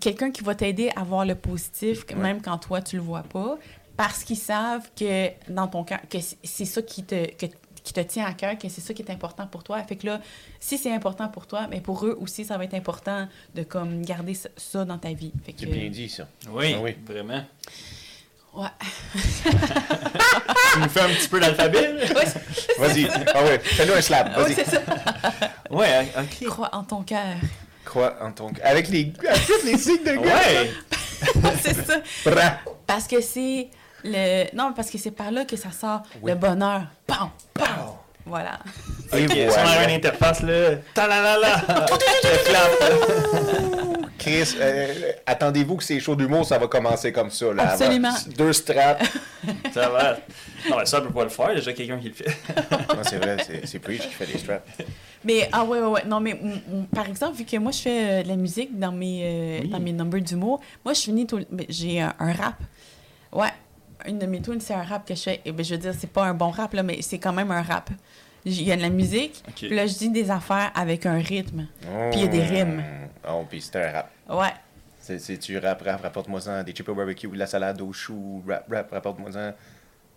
quelqu'un 0.00 0.30
qui 0.30 0.42
va 0.42 0.54
t'aider 0.54 0.90
à 0.96 1.02
voir 1.04 1.24
le 1.24 1.34
positif, 1.34 2.04
même 2.16 2.40
quand 2.42 2.58
toi, 2.58 2.80
tu 2.82 2.96
le 2.96 3.02
vois 3.02 3.22
pas, 3.22 3.58
parce 3.96 4.24
qu'ils 4.24 4.36
savent 4.38 4.88
que 4.98 5.28
dans 5.48 5.68
ton 5.68 5.84
cœur, 5.84 6.00
que 6.10 6.18
c'est- 6.20 6.64
ça 6.64 6.82
qui 6.82 7.04
te, 7.04 7.26
que- 7.34 7.46
qui 7.84 7.92
te 7.92 8.00
tient 8.00 8.24
à 8.26 8.32
cœur, 8.32 8.56
que 8.58 8.68
c'est 8.68 8.80
ça 8.80 8.94
qui 8.94 9.02
est 9.02 9.10
important 9.10 9.46
pour 9.46 9.64
toi. 9.64 9.82
Fait 9.82 9.96
que 9.96 10.06
là, 10.06 10.20
si 10.60 10.78
c'est 10.78 10.92
important 10.92 11.28
pour 11.28 11.46
toi, 11.46 11.66
mais 11.68 11.80
pour 11.80 12.06
eux 12.06 12.16
aussi, 12.20 12.44
ça 12.44 12.56
va 12.56 12.64
être 12.64 12.74
important 12.74 13.26
de 13.56 13.62
comme 13.64 14.02
garder 14.02 14.34
ça, 14.56 14.84
dans 14.84 14.98
ta 14.98 15.12
vie. 15.12 15.32
Fait 15.44 15.52
que, 15.52 15.60
C'est 15.60 15.66
bien 15.66 15.90
dit, 15.90 16.08
ça. 16.08 16.28
Oui, 16.48 16.74
Ah 16.76 16.80
oui. 16.80 16.96
vraiment. 17.04 17.42
Ouais. 18.54 18.68
Tu 20.72 20.78
nous 20.78 20.88
fais 20.88 21.00
un 21.00 21.08
petit 21.08 21.28
peu 21.28 21.40
d'alphabet, 21.40 21.92
là? 21.92 22.04
Ouais, 22.14 22.24
Vas-y. 22.78 23.08
Ah 23.34 23.42
ouais, 23.44 23.58
fais-nous 23.58 23.94
un 23.94 24.00
slap. 24.00 24.34
Vas-y. 24.36 24.54
c'est 24.54 24.64
ça. 24.68 24.80
Ouais, 25.70 26.06
ok. 26.18 26.46
Crois 26.48 26.74
en 26.74 26.84
ton 26.84 27.02
cœur. 27.02 27.36
Crois 27.84 28.16
en 28.22 28.32
ton... 28.32 28.50
Avec 28.62 28.88
les, 28.88 29.12
avec 29.28 29.64
les 29.64 29.78
signes 29.78 30.04
de 30.04 30.16
gars. 30.16 30.38
Ouais! 31.42 31.52
c'est 31.62 31.74
ça. 31.86 31.98
Bra. 32.28 32.58
Parce 32.86 33.06
que 33.06 33.20
c'est 33.20 33.68
le. 34.02 34.54
Non, 34.56 34.72
parce 34.74 34.90
que 34.90 34.98
c'est 34.98 35.12
par 35.12 35.30
là 35.30 35.44
que 35.44 35.56
ça 35.56 35.70
sort 35.70 36.02
Oui. 36.20 36.32
le 36.32 36.36
bonheur. 36.36 36.82
Pam! 37.06 37.30
Pam! 37.54 37.66
Voilà. 38.24 38.58
Et 39.12 39.24
Ok, 39.26 39.32
si 39.32 39.40
on 39.42 39.48
voilà. 39.48 39.70
a 39.80 39.84
une 39.88 39.96
interface, 39.96 40.42
là, 40.42 40.76
ta-la-la-la! 40.94 41.64
Le 42.22 42.44
clap. 42.48 44.08
Chris, 44.18 44.54
euh, 44.60 45.12
attendez-vous 45.26 45.76
que 45.76 45.82
ces 45.84 45.98
shows 45.98 46.14
d'humour, 46.14 46.44
ça 46.46 46.56
va 46.58 46.68
commencer 46.68 47.10
comme 47.12 47.30
ça. 47.30 47.46
Là, 47.52 47.62
avant. 47.64 47.72
Absolument. 47.72 48.12
Deux 48.38 48.52
straps. 48.52 49.04
Ça 49.74 49.88
va. 49.88 50.18
Non, 50.70 50.76
mais 50.78 50.86
ça, 50.86 51.00
on 51.00 51.06
peut 51.06 51.12
pas 51.12 51.24
le 51.24 51.28
faire, 51.30 51.46
il 51.46 51.54
y 51.54 51.56
a 51.56 51.56
déjà 51.56 51.72
quelqu'un 51.72 51.98
qui 51.98 52.08
le 52.10 52.14
fait. 52.14 52.26
Non, 52.70 53.02
c'est 53.02 53.16
vrai, 53.16 53.36
c'est- 53.44 53.66
c'est 53.66 53.80
Preach 53.80 54.02
qui 54.02 54.10
fait 54.14 54.26
des 54.26 54.38
straps. 54.38 54.62
Mais, 55.24 55.48
ah 55.50 55.64
ouais, 55.64 55.80
ouais, 55.80 55.86
ouais. 55.86 56.04
Non, 56.06 56.20
mais 56.20 56.30
m- 56.30 56.60
m- 56.72 56.86
par 56.94 57.08
exemple, 57.08 57.36
vu 57.36 57.44
que 57.44 57.56
moi, 57.56 57.72
je 57.72 57.78
fais 57.80 58.20
euh, 58.20 58.22
de 58.22 58.28
la 58.28 58.36
musique 58.36 58.78
dans 58.78 58.92
mes, 58.92 59.22
euh, 59.24 59.58
Oui. 59.62 59.68
dans 59.68 59.80
mes 59.80 59.90
numbers 59.92 60.20
d'humour, 60.22 60.60
moi, 60.84 60.94
je 60.94 61.00
finis 61.00 61.26
tout. 61.26 61.38
le- 61.38 61.46
J'ai 61.68 62.00
un, 62.00 62.14
un 62.20 62.32
rap. 62.32 62.54
Ouais. 63.32 63.48
Une 64.06 64.18
de 64.18 64.26
mes 64.26 64.40
tunes, 64.42 64.60
c'est 64.60 64.74
un 64.74 64.82
rap 64.82 65.06
que 65.06 65.14
je 65.14 65.22
fais. 65.22 65.40
Et 65.44 65.52
ben, 65.52 65.64
je 65.64 65.74
veux 65.74 65.80
dire, 65.80 65.94
c'est 65.98 66.10
pas 66.10 66.24
un 66.24 66.34
bon 66.34 66.50
rap, 66.50 66.72
là, 66.74 66.82
mais 66.82 67.00
c'est 67.02 67.18
quand 67.18 67.32
même 67.32 67.50
un 67.50 67.62
rap. 67.62 67.90
Il 68.44 68.60
y 68.62 68.72
a 68.72 68.76
de 68.76 68.82
la 68.82 68.88
musique, 68.90 69.40
puis 69.54 69.68
là, 69.76 69.86
je 69.86 69.94
dis 69.94 70.10
des 70.10 70.30
affaires 70.30 70.72
avec 70.74 71.06
un 71.06 71.18
rythme. 71.18 71.68
Puis 72.10 72.20
il 72.20 72.20
y 72.20 72.24
a 72.24 72.26
des 72.26 72.42
rimes. 72.42 72.82
Oh, 73.28 73.44
puis 73.48 73.60
c'est 73.60 73.76
un 73.76 73.92
rap. 73.92 74.10
Ouais. 74.28 74.52
C'est, 75.00 75.38
tu 75.38 75.56
rap, 75.58 75.80
rap, 75.82 76.00
rapporte-moi 76.02 76.40
ça, 76.40 76.62
des 76.62 76.72
chips 76.72 76.88
au 76.88 76.94
barbecue, 76.94 77.28
de 77.28 77.36
la 77.38 77.46
salade 77.46 77.80
aux 77.80 77.92
choux, 77.92 78.42
rap, 78.48 78.66
rap, 78.70 78.90
rapporte-moi 78.90 79.30
ça. 79.32 79.52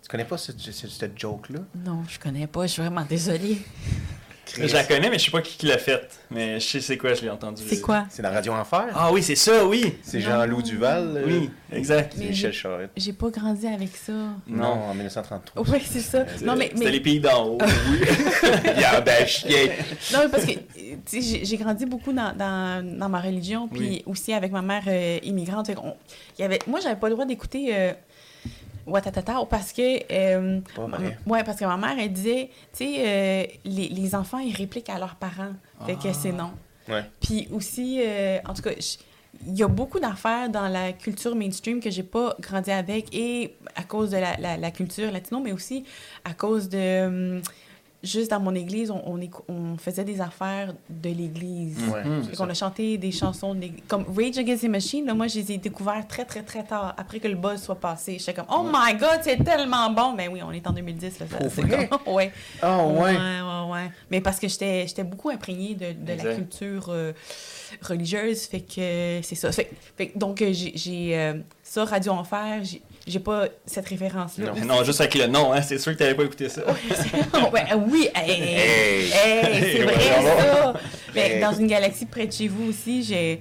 Tu 0.02 0.08
connais 0.08 0.24
pas 0.24 0.38
ce, 0.38 0.52
ce- 0.56 0.70
ce- 0.72 0.88
cette 0.88 1.18
joke-là? 1.18 1.60
Non, 1.84 2.02
je 2.08 2.18
connais 2.18 2.46
pas. 2.46 2.62
Je 2.66 2.72
suis 2.72 2.82
vraiment 2.82 3.04
désolée. 3.04 3.58
Je 4.54 4.72
la 4.72 4.84
connais, 4.84 5.10
mais 5.10 5.18
je 5.18 5.24
sais 5.24 5.30
pas 5.30 5.42
qui, 5.42 5.56
qui 5.56 5.66
l'a 5.66 5.78
faite. 5.78 6.20
Mais 6.30 6.60
je 6.60 6.66
sais 6.66 6.80
c'est 6.80 6.96
quoi, 6.96 7.14
je 7.14 7.22
l'ai 7.22 7.30
entendu. 7.30 7.62
C'est 7.66 7.80
quoi? 7.80 8.04
C'est 8.08 8.22
dans 8.22 8.30
Radio 8.32 8.52
Enfer? 8.52 8.86
Ah 8.94 9.12
oui, 9.12 9.22
c'est 9.22 9.34
ça, 9.34 9.66
oui! 9.66 9.94
C'est. 10.02 10.20
Jean-Loup 10.20 10.62
Duval? 10.62 11.16
euh, 11.16 11.22
Oui, 11.26 11.50
exact. 11.72 12.14
Mais 12.18 12.26
Michel 12.26 12.52
j'ai- 12.52 12.58
Charette. 12.58 12.90
J'ai 12.96 13.12
pas 13.12 13.28
grandi 13.30 13.66
avec 13.66 13.96
ça. 13.96 14.12
Non, 14.46 14.66
en 14.90 14.94
1933. 14.94 15.62
Oui, 15.68 15.82
c'est 15.84 16.00
ça. 16.00 16.24
Non, 16.44 16.54
mais, 16.56 16.70
C'était 16.72 16.84
mais, 16.84 16.90
les 16.92 17.00
pays 17.00 17.20
d'en 17.20 17.46
haut. 17.46 17.58
Y'a 18.64 19.26
chien! 19.26 19.68
Non, 20.12 20.18
mais 20.24 20.28
parce 20.30 20.44
que 20.44 20.52
euh, 20.52 20.96
j'ai 21.12 21.44
j'ai 21.44 21.56
grandi 21.56 21.86
beaucoup 21.86 22.12
dans, 22.12 22.34
dans, 22.36 22.98
dans 22.98 23.08
ma 23.08 23.20
religion, 23.20 23.68
puis 23.68 23.80
Oui. 23.80 24.02
aussi 24.06 24.32
avec 24.32 24.52
ma 24.52 24.62
mère 24.62 24.82
euh, 24.86 25.18
immigrante. 25.22 25.66
Fait 25.66 25.76
il 26.38 26.42
y 26.42 26.44
avait, 26.44 26.58
moi, 26.66 26.80
j'avais 26.80 26.96
pas 26.96 27.08
le 27.08 27.14
droit 27.14 27.24
d'écouter 27.26 27.68
euh, 27.74 27.92
Watatata, 28.86 29.44
parce 29.50 29.72
que... 29.72 30.00
euh, 30.12 30.60
Pas 30.74 30.86
vrai. 30.86 31.18
ouais, 31.26 31.44
parce 31.44 31.58
que 31.58 31.64
ma 31.64 31.76
mère, 31.76 31.96
elle 31.98 32.12
disait, 32.12 32.50
tu 32.72 32.84
sais, 32.84 32.94
euh, 32.98 33.44
les, 33.64 33.88
les 33.88 34.14
enfants, 34.14 34.38
ils 34.38 34.54
répliquent 34.54 34.90
à 34.90 34.98
leurs 34.98 35.16
parents. 35.16 35.52
Fait 35.84 35.96
que 35.96 36.12
c'est 36.12 36.32
non. 36.32 36.52
Ouais. 36.88 37.02
Puis 37.20 37.48
aussi, 37.52 38.00
euh, 38.00 38.38
en 38.46 38.54
tout 38.54 38.62
cas, 38.62 38.70
il 39.46 39.54
y 39.54 39.62
a 39.62 39.68
beaucoup 39.68 39.98
d'affaires 40.00 40.48
dans 40.48 40.68
la 40.68 40.92
culture 40.92 41.34
mainstream 41.34 41.80
que 41.80 41.90
j'ai 41.90 42.04
pas 42.04 42.34
grandi 42.40 42.70
avec, 42.70 43.14
et 43.14 43.56
à 43.74 43.82
cause 43.82 44.10
de 44.10 44.16
la, 44.18 44.36
la- 44.38 44.56
la 44.56 44.70
culture 44.70 45.10
latino, 45.10 45.40
mais 45.40 45.52
aussi 45.52 45.84
à 46.24 46.32
cause 46.32 46.68
de... 46.68 47.40
juste 48.06 48.30
dans 48.30 48.40
mon 48.40 48.54
église, 48.54 48.90
on, 48.90 49.02
on, 49.06 49.20
on 49.52 49.76
faisait 49.76 50.04
des 50.04 50.20
affaires 50.20 50.72
de 50.88 51.08
l'église. 51.10 51.76
Ouais, 51.92 52.02
ça. 52.30 52.36
qu'on 52.36 52.48
a 52.50 52.54
chanté 52.54 52.96
des 52.98 53.12
chansons 53.12 53.54
de 53.54 53.60
l'église. 53.60 53.82
Comme 53.88 54.04
Rage 54.16 54.38
Against 54.38 54.62
the 54.62 54.68
Machine, 54.68 55.04
là, 55.06 55.14
moi, 55.14 55.26
je 55.26 55.38
les 55.40 55.52
ai 55.52 55.58
découverts 55.58 56.06
très, 56.08 56.24
très, 56.24 56.42
très 56.42 56.64
tard, 56.64 56.94
après 56.96 57.20
que 57.20 57.28
le 57.28 57.34
buzz 57.34 57.60
soit 57.62 57.74
passé. 57.80 58.16
J'étais 58.18 58.34
comme, 58.34 58.46
oh 58.50 58.64
my 58.72 58.94
God, 58.94 59.20
c'est 59.22 59.42
tellement 59.44 59.90
bon! 59.90 60.14
Ben 60.14 60.30
oui, 60.32 60.40
on 60.42 60.52
est 60.52 60.66
en 60.66 60.72
2010, 60.72 61.18
là. 61.20 61.26
ça- 61.30 61.60
vrai? 61.62 61.88
comme- 61.88 62.14
ouais. 62.14 62.32
Oh, 62.62 62.66
ouais. 62.96 63.16
Ouais, 63.16 63.16
ouais, 63.16 63.72
ouais. 63.72 63.90
Mais 64.10 64.20
parce 64.20 64.38
que 64.38 64.48
j'étais 64.48 64.86
j'étais 64.86 65.04
beaucoup 65.04 65.30
imprégnée 65.30 65.74
de, 65.74 65.92
de 65.92 66.22
la 66.22 66.34
culture 66.34 66.86
euh, 66.88 67.12
religieuse, 67.82 68.42
fait 68.46 68.60
que 68.60 69.20
c'est 69.22 69.34
ça. 69.34 69.50
Fait, 69.52 69.70
donc, 70.14 70.40
euh, 70.42 70.52
j'ai- 70.52 70.72
j'ai 70.76 71.18
euh, 71.18 71.34
ça, 71.62 71.84
Radio 71.84 72.12
Enfer, 72.12 72.62
j'ai- 73.06 73.20
pas 73.20 73.44
cette 73.66 73.88
référence-là. 73.88 74.52
Non. 74.64 74.76
Non, 74.76 74.84
juste 74.84 75.00
avec 75.00 75.14
le 75.14 75.26
nom, 75.26 75.52
hein, 75.52 75.62
c'est 75.62 75.78
sûr 75.78 75.92
que 75.92 75.98
t'avais 75.98 76.14
pas 76.14 76.24
écouté 76.24 76.48
ça. 76.48 76.62
Euh, 76.62 77.76
oui, 77.88 78.08
hey, 78.14 78.30
Hey. 78.30 79.10
hey, 79.12 79.72
c'est 79.76 79.82
vrai 79.84 79.94
ça. 80.00 80.74
Mais 81.14 81.30
Hey. 81.34 81.40
dans 81.40 81.52
une 81.52 81.66
galaxie 81.66 82.06
près 82.06 82.26
de 82.26 82.32
chez 82.32 82.48
vous 82.48 82.68
aussi, 82.68 83.02
j'ai 83.02 83.40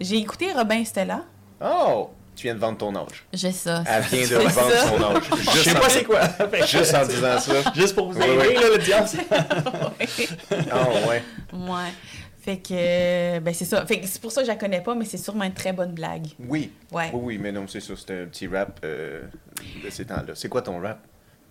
j'ai 0.00 0.16
écouté 0.16 0.52
Robin 0.52 0.84
Stella. 0.84 1.22
Oh! 1.64 2.10
Tu 2.36 2.44
viens 2.44 2.54
de 2.54 2.60
vendre 2.60 2.78
ton 2.78 2.94
âge. 2.94 3.24
J'ai 3.32 3.50
ça. 3.50 3.82
Elle 3.84 4.02
vient 4.04 4.28
de 4.38 4.44
vendre 4.44 4.70
ça. 4.70 4.86
son 4.86 5.02
âge. 5.02 5.22
Je 5.28 5.50
Juste 5.50 5.64
sais 5.64 5.76
en- 5.76 5.80
pas 5.80 5.88
c'est 5.88 6.04
quoi. 6.04 6.20
Juste 6.66 6.94
en 6.94 7.04
disant 7.04 7.40
ça. 7.40 7.72
Juste 7.74 7.94
pour 7.96 8.12
vous 8.12 8.20
Oui, 8.20 8.26
aider, 8.28 8.46
oui. 8.48 8.54
là, 8.54 8.68
l'audience. 8.68 9.16
Oh, 10.72 11.08
ouais. 11.08 11.22
Ouais. 11.52 11.92
Fait 12.48 12.56
que, 12.56 12.68
euh, 12.72 13.40
ben 13.40 13.52
c'est 13.52 13.66
ça. 13.66 13.84
Fait 13.84 14.00
que 14.00 14.06
c'est 14.06 14.22
pour 14.22 14.32
ça 14.32 14.40
que 14.40 14.46
je 14.46 14.50
la 14.50 14.56
connais 14.56 14.80
pas, 14.80 14.94
mais 14.94 15.04
c'est 15.04 15.18
sûrement 15.18 15.44
une 15.44 15.52
très 15.52 15.74
bonne 15.74 15.92
blague. 15.92 16.28
Oui. 16.48 16.72
Ouais. 16.90 17.10
Oui, 17.12 17.20
oui, 17.22 17.38
mais 17.38 17.52
non, 17.52 17.66
c'est 17.66 17.80
ça. 17.80 17.94
C'était 17.94 18.22
un 18.22 18.24
petit 18.24 18.46
rap 18.46 18.80
euh, 18.84 19.20
de 19.84 19.90
ces 19.90 20.06
temps-là. 20.06 20.34
C'est 20.34 20.48
quoi 20.48 20.62
ton 20.62 20.80
rap? 20.80 20.98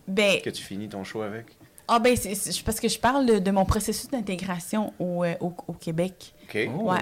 Ben, 0.07 0.41
que 0.41 0.49
tu 0.49 0.63
finis 0.63 0.89
ton 0.89 1.03
show 1.03 1.21
avec? 1.21 1.45
ah 1.87 1.99
ben, 1.99 2.15
c'est 2.15 2.33
c'est 2.33 2.63
parce 2.63 2.79
que 2.79 2.87
je 2.87 2.97
parle 2.97 3.27
de, 3.27 3.37
de 3.37 3.51
mon 3.51 3.63
processus 3.63 4.09
d'intégration 4.09 4.91
au, 4.97 5.23
euh, 5.23 5.35
au, 5.39 5.53
au 5.67 5.73
Québec. 5.73 6.33
OK. 6.45 6.67
Oh. 6.75 6.91
Ouais. 6.91 7.01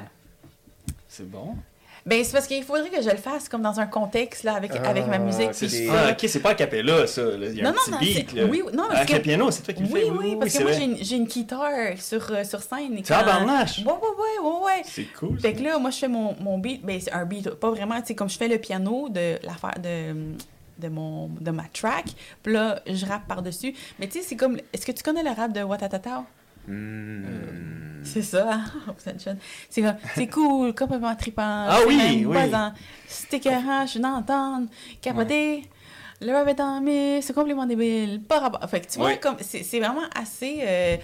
C'est 1.07 1.29
bon. 1.31 1.55
Ben, 2.07 2.23
c'est 2.23 2.33
parce 2.33 2.45
qu'il 2.45 2.63
faudrait 2.63 2.91
que 2.91 3.01
je 3.01 3.09
le 3.09 3.17
fasse 3.17 3.49
comme 3.49 3.63
dans 3.63 3.79
un 3.79 3.87
contexte, 3.87 4.43
là, 4.43 4.53
avec, 4.53 4.71
Ah, 4.75 4.89
avec 4.89 5.07
ma 5.07 5.17
musique. 5.17 5.49
c'est 5.53 5.65
des- 5.67 5.89
Ah, 5.89 6.11
ok, 6.11 6.25
c'est 6.29 6.39
pas 6.39 6.51
a 6.51 6.53
cappella, 6.53 7.07
ça. 7.07 7.23
là. 7.23 7.47
Il 7.47 7.55
y 7.55 7.61
a 7.61 7.63
Non, 7.63 7.69
un 7.71 7.73
non, 7.73 7.79
petit 7.79 7.91
non, 7.91 7.97
beat. 7.99 8.29
c'est- 8.29 8.35
Là. 8.35 8.45
oui, 8.45 8.61
non, 8.73 8.83
parce 8.83 8.95
Avec 8.97 9.09
que- 9.09 9.15
le 9.15 9.21
piano, 9.23 9.49
c'est 9.49 9.63
toi 9.63 9.73
qui 9.73 9.81
le 9.83 9.89
Oui, 9.91 10.01
fais. 10.01 10.09
oui, 10.11 10.35
parce 10.39 10.51
que 10.51 10.57
c'est 10.59 10.63
moi, 10.63 10.71
j'ai 10.73 10.83
une, 10.83 10.97
j'ai 11.03 11.15
une 11.15 11.25
guitare 11.25 11.97
sur, 11.97 12.31
euh, 12.31 12.43
sur 12.43 12.61
scène. 12.61 12.95
et 12.95 13.01
Tu 13.01 13.11
as 13.11 13.21
quand- 13.21 13.25
barnache? 13.25 13.79
Ouais, 13.79 13.85
ouais, 13.85 13.93
ouais, 13.93 14.47
ouais, 14.47 14.65
ouais. 14.65 14.81
C'est 14.85 15.07
cool. 15.19 15.39
Fait 15.39 15.53
que 15.53 15.63
là, 15.63 15.79
moi, 15.79 15.89
je 15.89 15.97
fais 15.97 16.07
mon, 16.07 16.35
mon 16.41 16.59
beat. 16.59 16.85
Ben, 16.85 16.99
c'est 17.01 17.11
un 17.11 17.25
beat, 17.25 17.49
pas 17.49 17.71
vraiment. 17.71 17.99
Tu 18.01 18.07
sais, 18.09 18.15
comme 18.15 18.29
je 18.29 18.37
fais 18.37 18.49
le 18.49 18.59
piano 18.59 19.09
de 19.09 19.39
l'affaire 19.43 19.79
de, 19.81 20.13
de, 20.77 20.89
mon, 20.89 21.29
de 21.41 21.49
ma 21.49 21.63
track. 21.73 22.05
Puis 22.43 22.53
là, 22.53 22.81
je 22.85 23.03
rappe 23.07 23.27
par-dessus. 23.27 23.73
Mais 23.99 24.05
tu 24.07 24.19
sais, 24.19 24.25
c'est 24.27 24.35
comme. 24.35 24.57
Est-ce 24.73 24.85
que 24.85 24.91
tu 24.91 25.01
connais 25.01 25.23
le 25.23 25.31
rap 25.31 25.51
de 25.51 25.61
Watatata? 25.63 26.23
Hmm. 26.67 27.23
C'est 28.05 28.21
ça. 28.21 28.59
C'est 29.69 29.81
comme, 29.81 29.95
c'est 30.15 30.27
cool, 30.27 30.73
complètement 30.73 31.15
trippant. 31.15 31.65
Ah 31.67 31.79
oui, 31.87 32.25
oui. 32.25 32.37
C'est 33.07 33.33
écœurant, 33.35 33.85
je 33.85 33.91
suis 33.91 33.99
d'entendre, 33.99 34.67
capoter. 35.01 35.63
Le 36.21 36.31
rap 36.31 36.47
est 36.47 36.59
en 36.61 36.79
mais 36.81 37.21
c'est 37.21 37.33
complètement 37.33 37.65
débile. 37.65 38.21
Pas 38.23 38.39
rapport. 38.39 38.69
Fait 38.69 38.79
que 38.79 38.87
tu 38.89 38.99
vois, 38.99 39.15
comme, 39.17 39.35
c'est, 39.41 39.63
c'est 39.63 39.79
vraiment 39.79 40.05
assez 40.15 40.59
euh, 40.61 40.97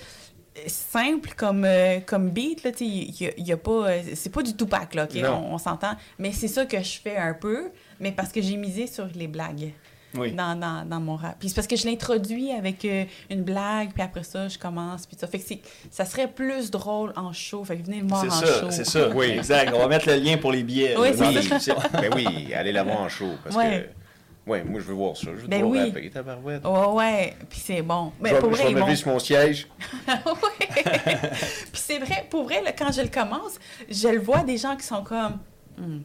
simple 0.67 1.33
comme, 1.35 1.65
euh, 1.65 1.99
comme 1.99 2.29
beat, 2.29 2.63
là, 2.63 2.71
y 2.79 3.25
a, 3.27 3.31
il 3.37 3.45
y 3.45 3.51
a 3.51 3.57
pas. 3.57 3.89
euh, 3.89 4.01
C'est 4.15 4.29
pas 4.31 4.41
du 4.41 4.55
Tupac, 4.55 4.95
là, 4.95 5.03
OK? 5.03 5.15
Non. 5.15 5.47
On, 5.49 5.55
on 5.55 5.57
s'entend. 5.57 5.95
Mais 6.17 6.31
c'est 6.31 6.47
ça 6.47 6.65
que 6.65 6.81
je 6.81 6.99
fais 7.01 7.17
un 7.17 7.33
peu, 7.33 7.71
mais 7.99 8.13
parce 8.13 8.31
que 8.31 8.41
j'ai 8.41 8.55
misé 8.55 8.87
sur 8.87 9.07
les 9.13 9.27
blagues 9.27 9.73
Oui. 10.15 10.31
dans, 10.33 10.59
dans, 10.59 10.85
dans 10.87 10.99
mon 10.99 11.15
rap. 11.15 11.37
Puis 11.39 11.49
c'est 11.49 11.55
parce 11.55 11.67
que 11.67 11.75
je 11.75 11.85
l'introduis 11.87 12.51
avec 12.51 12.83
euh, 12.85 13.05
une 13.29 13.43
blague, 13.43 13.93
puis 13.93 14.03
après 14.03 14.23
ça, 14.23 14.47
je 14.49 14.57
commence, 14.57 15.05
puis 15.05 15.15
ça. 15.19 15.25
Fait 15.27 15.39
que 15.39 15.45
c'est- 15.47 15.61
ça 15.89 16.03
serait 16.05 16.27
plus 16.27 16.69
drôle 16.71 17.13
en 17.15 17.31
show. 17.31 17.63
Fait 17.63 17.77
que 17.77 17.83
venez 17.85 18.01
le 18.01 18.07
voir 18.07 18.21
C'est 18.21 18.27
en 18.27 18.31
ça, 18.31 18.59
show. 18.61 18.71
c'est 18.71 18.85
ça. 18.85 19.09
Oui. 19.09 19.27
Exact. 19.27 19.71
On 19.73 19.79
va 19.79 19.87
mettre 19.87 20.07
le 20.09 20.15
lien 20.15 20.37
pour 20.37 20.51
les 20.51 20.63
billets. 20.63 20.95
Oui, 20.97 21.11
dans 21.15 21.59
c'est. 21.59 21.73
Ben 21.93 22.09
oui, 22.15 22.53
allez 22.53 22.71
la 22.71 22.83
voir 22.83 22.99
en 23.01 23.09
show. 23.09 23.29
Parce 23.43 23.55
Ouais. 23.55 23.89
que. 23.93 24.01
Ouais, 24.49 24.63
moi, 24.63 24.79
je 24.79 24.85
veux 24.87 24.95
voir 24.95 25.15
ça. 25.15 25.27
Je 25.35 25.41
veux 25.43 25.47
Ben 25.47 25.59
te 25.61 25.65
voir 25.65 25.71
oui. 25.83 25.89
rapper, 25.91 26.09
tabarouette. 26.09 26.65
Ouais, 26.65 26.87
ouais. 26.87 27.33
Puis 27.47 27.61
c'est 27.63 27.81
bon. 27.83 28.11
je 28.17 28.23
Mais 28.23 28.33
vais, 28.33 28.39
pour 28.39 28.49
je 28.51 28.55
vrai, 28.55 28.63
vais 28.65 28.71
ils 28.71 28.75
me 28.75 28.81
lever 28.81 28.95
sur 28.95 29.09
mon 29.09 29.19
siège. 29.19 29.67
Ouais. 30.07 30.67
Puis 31.71 31.81
c'est 31.85 31.99
vrai, 31.99 32.25
pour 32.29 32.43
vrai, 32.43 32.61
là, 32.63 32.71
quand 32.71 32.91
je 32.91 33.01
le 33.01 33.07
commence, 33.07 33.59
je 33.89 34.07
le 34.07 34.19
vois 34.19 34.39
des 34.43 34.57
gens 34.57 34.75
qui 34.75 34.83
sont 34.85 35.03
comme. 35.03 35.37
Hmm. 35.77 35.99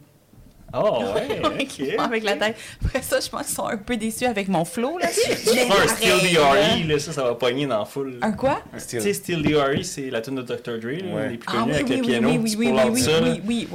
Oh, 0.73 1.01
ouais, 1.49 1.65
Qui 1.65 1.83
ok. 1.83 1.95
font 1.95 2.01
avec 2.03 2.23
la 2.23 2.35
tête. 2.35 2.57
Après 2.83 3.01
ça, 3.01 3.19
je 3.21 3.29
pense 3.29 3.45
qu'ils 3.45 3.55
sont 3.55 3.67
un 3.67 3.77
peu 3.77 3.95
déçus 3.95 4.25
avec 4.25 4.47
mon 4.49 4.65
flow. 4.65 4.97
Là. 4.97 5.07
Tu 5.07 5.21
fais 5.31 5.61
un 5.71 5.87
Still 5.87 6.33
DRE, 6.33 6.87
là, 6.87 6.99
ça, 6.99 7.11
ça 7.13 7.23
va 7.23 7.35
pogner 7.35 7.65
dans 7.67 7.79
la 7.79 7.85
foule. 7.85 8.17
Un 8.21 8.33
quoi? 8.33 8.61
Tu 8.73 8.99
sais, 8.99 9.13
Still 9.13 9.43
DRE, 9.43 9.83
c'est 9.83 10.09
la 10.09 10.21
tune 10.21 10.35
de 10.35 10.41
Dr. 10.41 10.77
Dre, 10.79 10.87
Ouais. 11.15 11.29
les 11.29 11.37
plus 11.37 11.47
Ah 11.47 11.51
connus 11.61 11.71
oui, 11.71 11.75
avec 11.75 11.87
oui, 11.87 11.95
le 11.95 12.01
oui, 12.01 12.07
piano. 12.07 12.29
oui, 12.29 12.37
oui, 12.37 12.55
oui, 12.57 12.67
oui, 12.91 13.01
ça, 13.01 13.21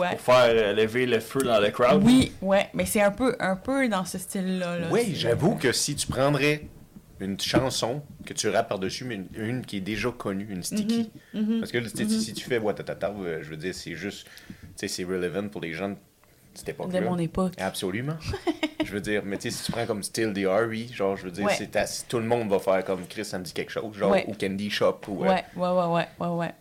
ouais. 0.00 0.08
pour 0.10 0.20
faire 0.20 0.44
euh, 0.48 0.72
lever 0.74 1.06
le 1.06 1.20
feu 1.20 1.40
dans 1.42 1.60
le 1.60 1.70
crowd. 1.70 2.02
Oui, 2.04 2.32
ouais, 2.42 2.68
mais 2.74 2.84
c'est 2.84 3.00
un 3.00 3.10
peu, 3.10 3.34
un 3.40 3.56
peu 3.56 3.88
dans 3.88 4.04
ce 4.04 4.18
style-là. 4.18 4.78
là. 4.80 4.86
Oui, 4.90 5.12
j'avoue 5.14 5.54
que 5.54 5.72
si 5.72 5.94
tu 5.96 6.06
prendrais 6.06 6.62
une 7.20 7.38
chanson 7.40 8.02
que 8.26 8.34
tu 8.34 8.48
rappes 8.48 8.68
par-dessus, 8.68 9.04
mais 9.04 9.14
une, 9.14 9.28
une 9.36 9.64
qui 9.64 9.78
est 9.78 9.80
déjà 9.80 10.10
connue, 10.10 10.46
une 10.50 10.62
sticky. 10.62 11.10
Mhm, 11.32 11.60
Parce 11.60 11.72
que 11.72 11.82
sais, 11.88 12.06
si 12.08 12.34
tu 12.34 12.44
fais 12.44 12.58
Watatata, 12.58 13.14
euh, 13.18 13.38
je 13.42 13.48
veux 13.50 13.56
dire, 13.56 13.74
c'est 13.74 13.94
juste. 13.94 14.26
Tu 14.48 14.54
sais, 14.76 14.88
c'est 14.88 15.04
relevant 15.04 15.48
pour 15.48 15.60
les 15.60 15.72
gens 15.72 15.90
de 15.90 15.96
cette 16.54 16.68
époque-là. 16.70 17.00
De 17.00 17.04
mon 17.06 17.18
époque. 17.18 17.54
Absolument. 17.58 18.16
je 18.84 18.92
veux 18.92 19.00
dire, 19.00 19.22
mais 19.24 19.38
tu 19.38 19.50
sais, 19.50 19.56
si 19.56 19.64
tu 19.64 19.72
prends 19.72 19.86
comme 19.86 20.02
Still 20.02 20.32
the 20.32 20.46
RE, 20.46 20.92
genre, 20.94 21.16
je 21.16 21.24
veux 21.24 21.30
dire, 21.30 21.44
Ouais. 21.46 21.54
c'est 21.56 21.74
à- 21.76 21.86
tout 22.08 22.18
le 22.18 22.24
monde 22.26 22.48
va 22.50 22.58
faire 22.58 22.84
comme 22.84 23.06
Chris, 23.06 23.24
ça 23.24 23.38
me 23.38 23.44
dit 23.44 23.52
quelque 23.52 23.70
chose, 23.72 23.94
genre, 23.96 24.10
Ouais. 24.12 24.24
ou 24.28 24.34
Candy 24.34 24.70
Shop, 24.70 25.00
ou. 25.08 25.24
euh, 25.24 25.28
Ouais, 25.28 25.44
ouais, 25.56 25.68
ouais, 25.68 25.86
ouais, 25.86 26.06
ouais, 26.20 26.28
ouais. 26.36 26.54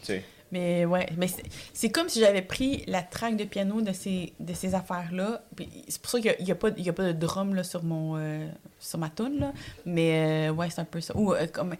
tu 0.00 0.06
sais. 0.06 0.24
Mais 0.54 0.84
ouais, 0.84 1.08
mais 1.16 1.26
c'est- 1.72 1.88
comme 1.90 2.08
si 2.08 2.20
j'avais 2.20 2.40
pris 2.42 2.84
la 2.86 3.02
track 3.02 3.36
de 3.36 3.42
piano 3.42 3.80
de 3.82 3.92
ces, 3.92 4.32
de 4.38 4.54
ces 4.54 4.76
affaires-là. 4.76 5.42
C'est 5.88 6.00
pour 6.00 6.12
ça 6.12 6.20
qu'il 6.20 6.44
n'y 6.44 6.52
a, 6.52 6.54
a 6.54 6.56
pas 6.56 6.70
de 6.70 7.12
drum 7.12 7.56
là, 7.56 7.64
sur, 7.64 7.82
mon, 7.82 8.16
euh, 8.16 8.46
sur 8.78 9.00
ma 9.00 9.10
tune, 9.10 9.40
là. 9.40 9.52
Mais 9.84 10.48
euh, 10.48 10.52
ouais, 10.52 10.70
c'est 10.70 10.80
un 10.80 10.84
peu 10.84 11.00
ça. 11.00 11.16
Ou 11.16 11.34
euh, 11.34 11.48
comme 11.48 11.74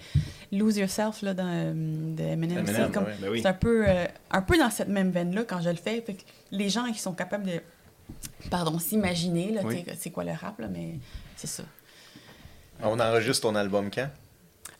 Lose 0.51 0.76
Yourself 0.76 1.22
là, 1.22 1.34
dans, 1.34 1.44
de 1.46 2.20
Eminem. 2.22 2.59
Eminem, 2.59 2.66
c'est 2.66 2.92
comme- 2.92 3.05
ouais, 3.05 3.14
ben 3.20 3.28
oui. 3.30 3.40
c'est 3.42 3.48
un, 3.48 3.52
peu, 3.52 3.86
un 4.32 4.42
peu 4.42 4.59
dans 4.59 4.70
cette 4.70 4.88
même 4.88 5.12
veine-là 5.12 5.44
quand 5.44 5.60
je 5.60 5.70
le 5.70 5.76
fais. 5.76 6.01
Fait 6.01 6.14
que 6.14 6.22
les 6.51 6.68
gens 6.68 6.90
qui 6.90 6.98
sont 6.98 7.12
capables 7.12 7.46
de, 7.46 7.60
pardon, 8.51 8.76
s'imaginer, 8.80 9.52
là, 9.52 9.60
Oui. 9.64 9.84
c'est 9.98 10.10
quoi 10.10 10.24
le 10.24 10.32
rap, 10.32 10.59
là, 10.59 10.66
mais 10.66 10.94
c'est 11.36 11.46
ça. 11.46 11.62
On 12.82 12.98
enregistre 12.98 13.42
ton 13.48 13.55
album 13.55 13.88
quand? 13.88 14.09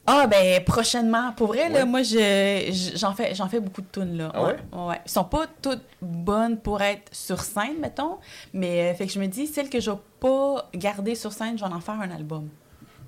Ah, 0.07 0.27
ben, 0.27 0.63
prochainement. 0.65 1.33
Pour 1.33 1.49
vrai, 1.49 1.69
là, 1.71 1.81
Ouais. 1.81 1.85
moi, 1.87 2.03
je- 2.03 2.71
je- 2.71 2.97
j'en 2.99 3.15
fais, 3.15 3.35
j'en 3.35 3.49
fais 3.49 3.59
beaucoup 3.61 3.81
de 3.81 3.87
tunes, 3.91 4.19
là. 4.19 4.31
Ah 4.35 4.43
ouais? 4.45 4.57
ouais? 4.73 5.01
Ils 5.07 5.11
sont 5.11 5.25
pas 5.25 5.47
toutes 5.63 5.83
bonnes 6.03 6.59
pour 6.59 6.83
être 6.83 7.09
sur 7.15 7.41
scène, 7.41 7.79
mettons. 7.81 8.19
Mais, 8.53 8.91
euh, 8.93 8.95
fait 8.95 9.07
que 9.07 9.13
je 9.13 9.19
me 9.19 9.27
dis, 9.27 9.47
celles 9.47 9.71
que 9.71 9.81
je 9.81 9.91
vais 9.91 9.97
pas 10.21 10.69
garder 10.75 11.15
sur 11.15 11.33
scène, 11.33 11.57
je 11.59 11.65
vais 11.65 11.73
en 11.73 11.81
faire 11.81 11.99
un 12.01 12.11
album. 12.11 12.49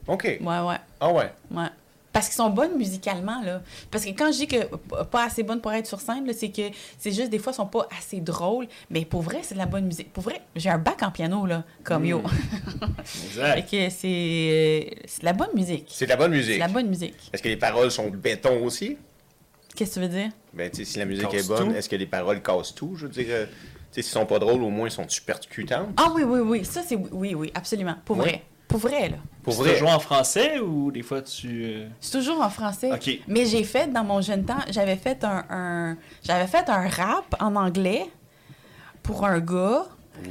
Ok. 0.09 0.24
Ouais, 0.24 0.39
ouais, 0.60 0.77
Ah 1.01 1.12
ouais. 1.12 1.31
ouais. 1.51 1.66
Parce 2.16 2.28
qu'ils 2.28 2.36
sont 2.36 2.48
bonnes 2.48 2.78
musicalement, 2.78 3.43
là. 3.43 3.60
Parce 3.90 4.06
que 4.06 4.09
quand 4.10 4.32
je 4.32 4.38
dis 4.38 4.47
que 4.47 4.64
pas 5.05 5.24
assez 5.26 5.43
bonnes 5.43 5.60
pour 5.60 5.70
être 5.74 5.86
sur 5.86 6.01
scène, 6.01 6.26
c'est 6.32 6.48
que 6.48 6.62
c'est 6.98 7.12
juste 7.12 7.28
des 7.28 7.38
fois, 7.38 7.52
elles 7.52 7.56
sont 7.56 7.66
pas 7.66 7.86
assez 7.98 8.20
drôles. 8.20 8.68
Mais 8.88 9.05
pour 9.05 9.20
vrai, 9.20 9.40
c'est 9.43 9.52
de 9.55 9.59
la 9.59 9.66
bonne 9.66 9.84
musique. 9.84 10.10
Pour 10.14 10.22
vrai, 10.24 10.40
j'ai 10.56 10.70
un 10.70 10.78
bac 10.78 11.02
en 11.02 11.10
piano, 11.10 11.44
là, 11.44 11.62
comme 11.84 12.06
yo. 12.06 12.22
fait 13.05 13.26
Exact. 13.59 13.70
que 13.70 13.90
c'est 13.90 14.97
c'est 15.06 15.20
de 15.20 15.24
la 15.26 15.34
bonne 15.34 15.51
musique. 15.55 15.84
C'est 15.90 16.06
de 16.06 16.10
la 16.10 16.16
bonne 16.16 16.30
C'est 16.32 16.36
musique. 16.38 16.55
de 16.55 16.60
la 16.60 16.68
bonne 16.68 16.88
musique. 16.88 17.30
Est-ce 17.34 17.43
que 17.43 17.48
les 17.48 17.59
paroles 17.59 17.90
sont 17.90 18.09
béton 18.09 18.64
aussi? 18.64 18.97
Qu'est-ce 19.74 19.97
que 19.97 20.06
tu 20.06 20.06
veux 20.06 20.09
dire? 20.20 20.30
Ben, 20.55 20.70
tu 20.70 20.78
sais, 20.78 20.84
si 20.93 20.98
la 20.98 21.05
musique 21.05 21.28
Casse 21.28 21.44
est 21.44 21.48
bonne, 21.48 21.74
est-ce 21.76 21.88
que 21.90 21.97
les 21.97 22.06
paroles 22.06 22.40
cassent 22.43 22.74
tout? 22.74 22.97
Je 22.97 23.05
veux 23.05 23.12
dire, 23.12 23.26
euh, 23.28 23.44
tu 23.44 23.52
sais, 23.90 24.01
s'ils 24.02 24.05
sont 24.05 24.24
pas 24.24 24.38
drôles, 24.38 24.62
au 24.62 24.70
moins, 24.70 24.88
ils 24.88 24.90
sont 24.90 25.06
super 25.06 25.38
percutantes. 25.38 25.88
Ah 25.98 26.10
oui, 26.14 26.22
oui, 26.22 26.40
oui. 26.40 26.64
Ça, 26.64 26.80
c'est 26.82 26.97
oui, 26.97 27.34
oui, 27.34 27.52
absolument. 27.55 27.97
Pour 28.06 28.16
Ouais. 28.16 28.22
vrai. 28.22 28.43
Pour 28.68 28.80
vrai, 28.80 29.09
là. 29.10 29.16
Pour 29.43 29.55
Tu 29.55 29.60
vrai. 29.60 29.76
joues 29.76 29.86
en 29.86 30.01
français 30.01 30.59
ou 30.59 30.90
des 30.90 31.02
fois 31.02 31.22
tu. 31.22 31.62
euh, 31.64 31.88
C'est 32.01 32.18
toujours 32.18 32.40
en 32.43 32.51
français. 32.51 32.90
Ok. 32.93 33.20
Mais 33.28 33.44
j'ai 33.47 33.62
fait, 33.62 33.93
dans 33.93 34.02
mon 34.02 34.20
jeune 34.20 34.44
temps, 34.44 34.59
j'avais 34.70 34.97
fait 34.97 35.22
un, 35.24 35.44
un- 35.51 35.97
j'avais 36.24 36.48
fait 36.48 36.68
un 36.68 36.88
rap 36.88 37.36
en 37.38 37.55
anglais 37.55 38.06
pour 39.05 39.24
un 39.24 39.38
gars. 39.38 39.86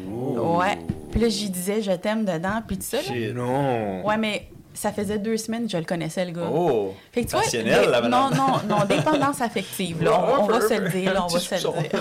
Ouais. 0.08 0.78
Puis 1.12 1.22
là, 1.22 1.30
j'y 1.30 1.50
disais 1.50 1.82
je 1.82 1.92
t'aime 1.92 2.26
dedans, 2.26 2.62
puis 2.68 2.76
tout 2.78 2.84
ça. 2.84 2.98
là. 2.98 3.04
Shit. 3.04 3.34
Non. 3.34 4.06
Ouais, 4.06 4.18
mais 4.18 4.50
ça 4.76 4.92
faisait 4.92 5.18
deux 5.18 5.38
semaines 5.38 5.66
que 5.66 5.72
je 5.72 5.78
le 5.78 5.84
connaissais, 5.86 6.24
le 6.26 6.32
gars. 6.32 6.48
Oh! 6.54 6.94
Fait 7.12 7.24
que 7.26 7.30
tu 7.32 7.36
vois, 7.36 7.44
la 7.64 8.02
non, 8.02 8.30
madame. 8.30 8.34
non, 8.70 8.78
non, 8.78 8.86
dépendance 8.86 9.42
affective, 9.42 10.04
là. 10.04 10.12
On, 10.40 10.44
on 10.44 10.46
va 10.48 10.62
se 10.62 10.80
le 10.80 10.90
dire, 10.90 11.14
là, 11.14 11.24
on 11.26 11.28
va 11.28 11.40
se 11.40 11.56
le 11.56 11.62
dire. 11.62 11.92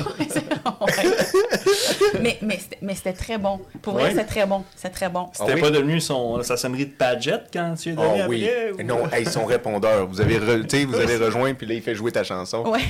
Mais 2.21 2.39
mais 2.43 2.59
c'était- 2.59 2.79
mais 2.83 2.95
c'était 2.95 3.13
très 3.13 3.39
bon. 3.39 3.61
Pour 3.83 3.95
vrai, 3.95 4.05
Ouais. 4.05 4.11
c'était 4.11 4.25
très 4.25 4.47
bon. 4.47 4.65
C'était 4.77 4.91
très 4.91 5.09
bon. 5.09 5.29
C'était 5.33 5.53
Ah 5.53 5.55
oui? 5.57 5.61
pas 5.61 5.71
devenu 5.71 6.01
son, 6.01 6.43
sa 6.43 6.57
sonnerie 6.57 6.87
de 6.87 6.91
Padgett 6.93 7.43
quand 7.53 7.75
tu 7.75 7.91
es 7.91 7.95
Oh 7.97 8.03
donné 8.03 8.25
oui. 8.29 8.49
après? 8.49 8.83
ou- 8.83 8.87
Non, 8.87 9.11
hey, 9.13 9.27
son 9.27 9.45
répondeur. 9.45 10.07
Vous 10.07 10.21
avez, 10.21 10.39
re- 10.39 10.67
tu 10.67 10.79
sais, 10.79 10.85
vous 10.85 10.95
avez 10.97 11.17
rejoint, 11.17 11.55
puis 11.55 11.67
là, 11.67 11.75
il 11.75 11.83
fait 11.83 11.95
jouer 11.95 12.13
ta 12.13 12.25
chanson. 12.25 12.65
Ouais. 12.67 12.81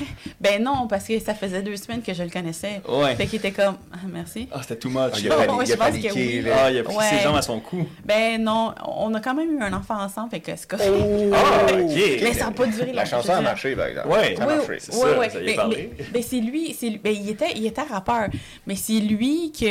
Ben 0.41 0.63
non, 0.63 0.87
parce 0.89 1.05
que 1.07 1.19
ça 1.21 1.35
faisait 1.35 1.63
deux 1.63 1.77
semaines 1.77 2.03
que 2.03 2.13
je 2.15 2.23
le 2.23 2.31
connaissais. 2.31 2.81
Ouais. 2.89 3.15
Fait 3.17 3.27
qu'il 3.27 3.39
était 3.39 3.53
comme, 3.53 3.77
ah, 3.93 3.97
merci. 4.13 4.49
Ah, 4.53 4.59
c'était 4.63 4.77
too 4.77 4.89
much. 4.91 5.13
Ah, 5.15 5.19
il 5.19 5.31
a, 5.33 5.35
Oh, 5.35 5.39
pali- 5.47 5.51
ouais, 5.59 5.65
il 5.67 5.73
a 5.73 5.75
je 5.75 5.79
pense 5.79 5.87
que 5.89 5.93
paniqué, 5.93 6.11
oui. 6.15 6.43
là. 6.43 6.53
Ah, 6.65 6.71
il 6.71 6.79
a 6.79 6.83
pris 6.83 6.97
Ouais. 6.97 7.05
ses 7.11 7.19
jambes 7.21 7.37
à 7.37 7.43
son 7.43 7.61
cou. 7.61 7.87
Ben 8.05 8.43
non, 8.43 8.73
on 8.87 9.13
a 9.15 9.21
quand 9.21 9.35
même 9.35 9.51
eu 9.59 9.63
un 9.63 9.73
enfant 9.77 10.01
ensemble, 10.01 10.31
fait 10.31 10.41
que 10.41 10.53
c'est 10.57 10.69
correct. 10.69 10.91
Ah, 11.35 11.73
ok. 11.73 11.95
Mais 12.23 12.33
ça 12.35 12.47
n'a 12.47 12.51
pas 12.53 12.67
duré 12.67 12.93
La 12.93 13.05
chanson 13.05 13.33
a 13.33 13.41
marché, 13.41 13.75
par 13.77 13.87
exemple. 13.87 14.09
Ouais. 14.09 14.35
Ça 14.37 14.45
a 14.45 14.47
Oui, 14.47 14.55
marché. 14.57 14.71
oui, 14.71 14.77
c'est 14.81 14.93
ça, 14.93 15.19
oui, 15.19 15.55
ça 15.55 15.69
mais, 16.13 16.23
c'est 16.23 16.41
lui, 16.41 16.75
c'est 16.79 16.89
lui- 16.91 16.99
ben, 16.99 17.15
il 17.15 17.29
était, 17.31 17.53
il 17.57 17.67
était 17.67 17.83
rappeur, 17.83 18.29
mais 18.67 18.77
c'est 18.77 19.01
lui 19.01 19.53
que, 19.53 19.65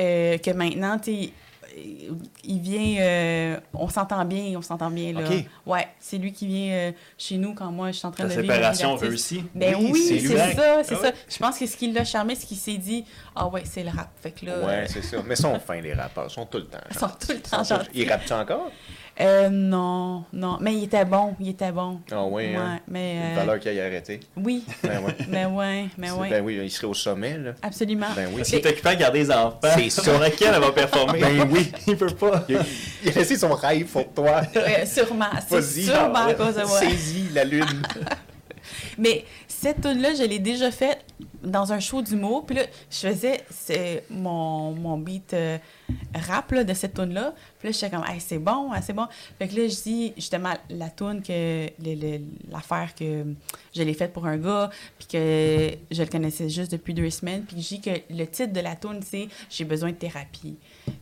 euh, 0.00 0.38
que 0.38 0.50
maintenant, 0.52 0.98
tu 0.98 1.12
sais, 1.12 1.30
euh, 1.76 2.12
il 2.44 2.60
vient, 2.60 3.00
euh, 3.00 3.56
on 3.74 3.88
s'entend 3.88 4.24
bien, 4.24 4.54
on 4.56 4.62
s'entend 4.62 4.90
bien 4.90 5.12
là. 5.12 5.20
Ok. 5.20 5.44
Ouais, 5.66 5.86
c'est 6.00 6.16
lui 6.18 6.32
qui 6.32 6.46
vient 6.46 6.72
euh, 6.72 6.92
chez 7.16 7.36
nous 7.36 7.54
quand 7.54 7.70
moi 7.70 7.92
je 7.92 7.98
suis 7.98 8.06
en 8.06 8.10
train 8.10 8.24
La 8.24 8.34
de 8.34 8.40
vivre. 8.40 8.52
séparation 8.54 8.96
réussie. 8.96 9.44
Ben 9.54 9.74
Oui, 9.78 9.90
oui, 9.92 10.04
c'est 10.08 10.18
c'est 10.20 10.36
ça, 10.36 10.82
c'est 10.82 10.94
Ah 10.94 10.96
ça. 10.96 11.02
ouais. 11.08 11.14
Je 11.28 11.38
pense 11.38 11.58
que 11.58 11.66
ce 11.66 11.76
qui 11.76 11.92
l'a 11.92 12.04
charmé, 12.04 12.34
c'est 12.34 12.46
qu'il 12.46 12.56
s'est 12.56 12.78
dit, 12.78 13.04
ah 13.36 13.46
ouais, 13.48 13.62
c'est 13.64 13.84
le 13.84 13.90
rap. 13.90 14.08
Fait 14.20 14.32
que 14.32 14.46
là, 14.46 14.58
Ouais, 14.66 14.86
c'est 14.88 15.02
ça. 15.04 15.18
Mais 15.26 15.34
ils 15.34 15.36
sont 15.36 15.58
fins, 15.66 15.80
les 15.80 15.92
rappeurs. 15.94 16.26
Ils 16.28 16.32
sont 16.34 16.46
tout 16.46 16.58
le 16.58 16.66
temps. 16.66 16.78
ils 16.90 16.98
sont 16.98 17.06
tout 17.08 17.32
le 17.32 17.40
temps 17.40 17.58
Ils 17.60 17.64
sont- 17.66 17.74
gentils. 17.76 17.90
Ils 17.94 18.10
rappent-tu 18.10 18.32
encore? 18.32 18.70
Euh, 19.20 19.48
non, 19.48 20.24
non, 20.32 20.58
mais 20.60 20.74
il 20.74 20.84
était 20.84 21.04
bon, 21.04 21.34
il 21.40 21.48
était 21.48 21.72
bon. 21.72 21.98
Ah 22.12 22.22
oui, 22.24 22.44
Ouais, 22.44 22.54
hein? 22.56 22.78
mais 22.86 23.16
Une 23.16 23.22
euh, 23.32 23.34
valeur 23.34 23.58
qui 23.58 23.68
a 23.68 23.84
arrêté. 23.84 24.20
oui, 24.36 24.62
Ben 24.84 25.00
oui. 25.04 25.12
mais 25.28 25.44
ouais, 25.46 25.86
mais 25.98 26.06
C'est- 26.06 26.12
ouais, 26.12 26.30
Ben 26.30 26.44
oui, 26.44 26.60
il 26.62 26.70
serait 26.70 26.86
au 26.86 26.94
sommet, 26.94 27.36
là. 27.36 27.50
absolument. 27.60 28.06
Ben 28.14 28.28
oui. 28.28 28.36
Parce 28.36 28.48
qu'il 28.50 28.58
est 28.60 28.66
occupé 28.66 28.88
à 28.90 28.94
garder 28.94 29.18
les 29.18 29.30
enfants. 29.32 29.58
C'est. 29.74 29.90
Sur 29.90 30.20
laquelle 30.20 30.52
elle 30.54 30.60
va 30.60 30.70
performer. 30.70 31.18
Ben 31.20 31.48
oui. 31.50 31.72
Il 31.88 31.96
peut 31.96 32.06
pas. 32.10 32.44
Il 32.48 32.56
a, 32.58 32.60
il 33.02 33.08
a 33.10 33.12
laissé 33.12 33.36
son 33.36 33.52
rêve 33.52 33.86
pour 33.86 34.12
toi. 34.12 34.42
Euh, 34.54 34.86
sûrement, 34.86 35.26
c'est 35.48 35.62
sûrement 35.62 36.14
à 36.26 36.34
cause 36.34 36.54
de 36.54 36.60
moi. 36.62 36.78
Saisis 36.78 37.28
la 37.34 37.42
lune. 37.44 37.64
Mais 38.98 39.24
cette 39.60 39.80
tune 39.80 40.00
là 40.00 40.14
je 40.14 40.22
l'ai 40.22 40.38
déjà 40.38 40.70
faite 40.70 41.04
dans 41.42 41.72
un 41.72 41.80
show 41.80 42.02
d'humour. 42.02 42.46
Puis 42.46 42.56
là, 42.56 42.62
je 42.90 43.08
faisais 43.08 43.44
c'est 43.50 44.04
mon, 44.10 44.72
mon 44.72 44.98
beat 44.98 45.34
euh, 45.34 45.58
rap 46.14 46.50
là, 46.52 46.64
de 46.64 46.74
cette 46.74 46.94
tune 46.94 47.12
là 47.12 47.34
Puis 47.58 47.68
là, 47.68 47.72
j'étais 47.72 47.90
comme, 47.90 48.04
hey, 48.08 48.20
c'est 48.20 48.38
bon, 48.38 48.72
hein, 48.72 48.80
c'est 48.82 48.92
bon. 48.92 49.06
Fait 49.38 49.48
que 49.48 49.56
là, 49.56 49.68
je 49.68 49.82
dis 49.82 50.12
justement 50.16 50.54
la 50.70 50.90
tune 50.90 51.22
que 51.22 51.68
l'affaire 52.50 52.94
que 52.94 53.24
je 53.74 53.82
l'ai 53.82 53.94
faite 53.94 54.12
pour 54.12 54.26
un 54.26 54.36
gars, 54.36 54.70
puis 54.98 55.08
que 55.08 55.76
je 55.90 56.02
le 56.02 56.08
connaissais 56.08 56.48
juste 56.48 56.72
depuis 56.72 56.94
deux 56.94 57.10
semaines. 57.10 57.42
Puis 57.42 57.60
je 57.60 57.68
dis 57.68 57.80
que 57.80 57.90
le 58.10 58.24
titre 58.26 58.52
de 58.52 58.60
la 58.60 58.76
tune 58.76 59.00
c'est 59.02 59.28
J'ai 59.50 59.64
besoin 59.64 59.90
de 59.90 59.96
thérapie. 59.96 60.56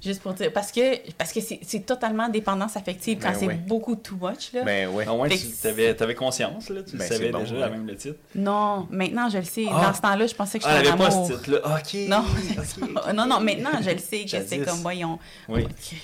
Juste 0.05 0.23
pour 0.23 0.33
dire, 0.35 0.53
parce 0.53 0.73
que 0.73 1.11
parce 1.19 1.33
que 1.33 1.41
c'est 1.41 1.61
c'est 1.63 1.81
totalement 1.87 2.29
dépendance 2.29 2.77
affective 2.77 3.19
quand 3.21 3.31
Ben 3.31 3.37
c'est 3.39 3.47
ouais. 3.47 3.55
beaucoup 3.55 3.97
too 3.97 4.17
much. 4.21 4.53
Là. 4.53 4.63
Ben 4.65 4.89
ouais. 4.89 5.07
Au 5.09 5.17
moins, 5.17 5.29
Fait 5.29 5.37
tu 5.39 5.67
avais, 5.69 6.03
avais 6.03 6.15
conscience, 6.15 6.69
là. 6.69 6.83
Tu 6.83 6.97
Ben, 6.97 7.07
savais 7.07 7.31
bon, 7.31 7.41
déjà, 7.41 7.55
ouais. 7.57 7.71
même 7.71 7.87
le 7.87 7.97
titre. 7.97 8.19
Non, 8.35 8.87
maintenant 8.91 9.29
je 9.29 9.39
le 9.39 9.45
sais. 9.45 9.67
Ah. 9.71 9.87
Dans 9.87 9.95
ce 9.95 10.01
temps-là, 10.01 10.27
je 10.27 10.35
pensais 10.35 10.59
que 10.59 10.65
Ah, 10.67 10.75
en 10.75 10.79
avait 10.79 10.97
pas 10.97 11.11
ce 11.11 11.33
titre-là. 11.33 11.59
OK. 11.65 11.95
Non, 12.09 12.25
OK. 12.59 13.15
non, 13.15 13.27
non, 13.27 13.41
maintenant 13.41 13.71
je 13.83 13.91
le 13.91 13.99
sais 13.99 14.25
que 14.25 14.47
c'est 14.47 14.59
comme, 14.59 14.79
voyons. 14.81 15.19
Oui. 15.49 15.65
Ok. 15.65 15.97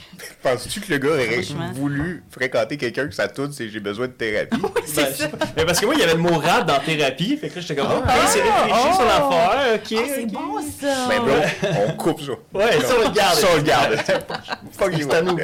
Penses-tu 0.43 0.81
que 0.81 0.93
le 0.93 0.99
gars 0.99 1.11
aurait 1.11 1.41
voulu 1.75 2.23
fréquenter 2.31 2.77
quelqu'un 2.77 3.07
que 3.09 3.15
sa 3.15 3.29
toute 3.29 3.53
c'est 3.53 3.69
j'ai 3.69 3.81
besoin 3.81 4.07
de 4.07 4.13
thérapie? 4.13 4.57
Oui, 4.63 4.83
c'est 4.87 5.03
Ben, 5.03 5.13
je 5.13 5.23
ça. 5.23 5.29
Mais 5.57 5.65
parce 5.67 5.81
que 5.81 5.87
moi, 5.87 5.95
il 5.95 6.01
y 6.01 6.05
avait 6.05 6.15
le 6.15 6.21
mot 6.21 6.39
rap 6.39 6.67
dans 6.67 6.79
thérapie. 6.81 7.37
Fait 7.37 7.49
que 7.49 7.57
là, 7.57 7.61
j'étais 7.61 7.77
comme, 7.77 7.91
oh, 7.91 8.03
Ah, 8.07 8.15
c'est 8.27 8.41
réfléchi 8.41 8.89
oh. 8.91 8.95
sur 8.95 9.05
l'affaire. 9.05 9.75
OK. 9.75 9.95
Ah, 9.99 10.13
c'est 10.15 10.23
ok. 10.25 10.33
bon 10.33 10.63
ça! 10.81 11.09
Ben 11.09 11.21
bro, 11.21 11.79
on 11.89 11.93
coupe 11.97 12.21
ça. 12.23 12.33
Ouais, 12.55 12.81
ça, 12.81 12.95
on 13.01 13.09
le 13.09 13.15
garde. 13.15 13.39
Ça, 13.73 13.87
on 13.87 13.91
le 13.91 13.97
garde. 13.97 14.25
Fuck 14.73 14.99
you. 14.99 15.09
C'est 15.11 15.17
à 15.17 15.23
nous. 15.23 15.39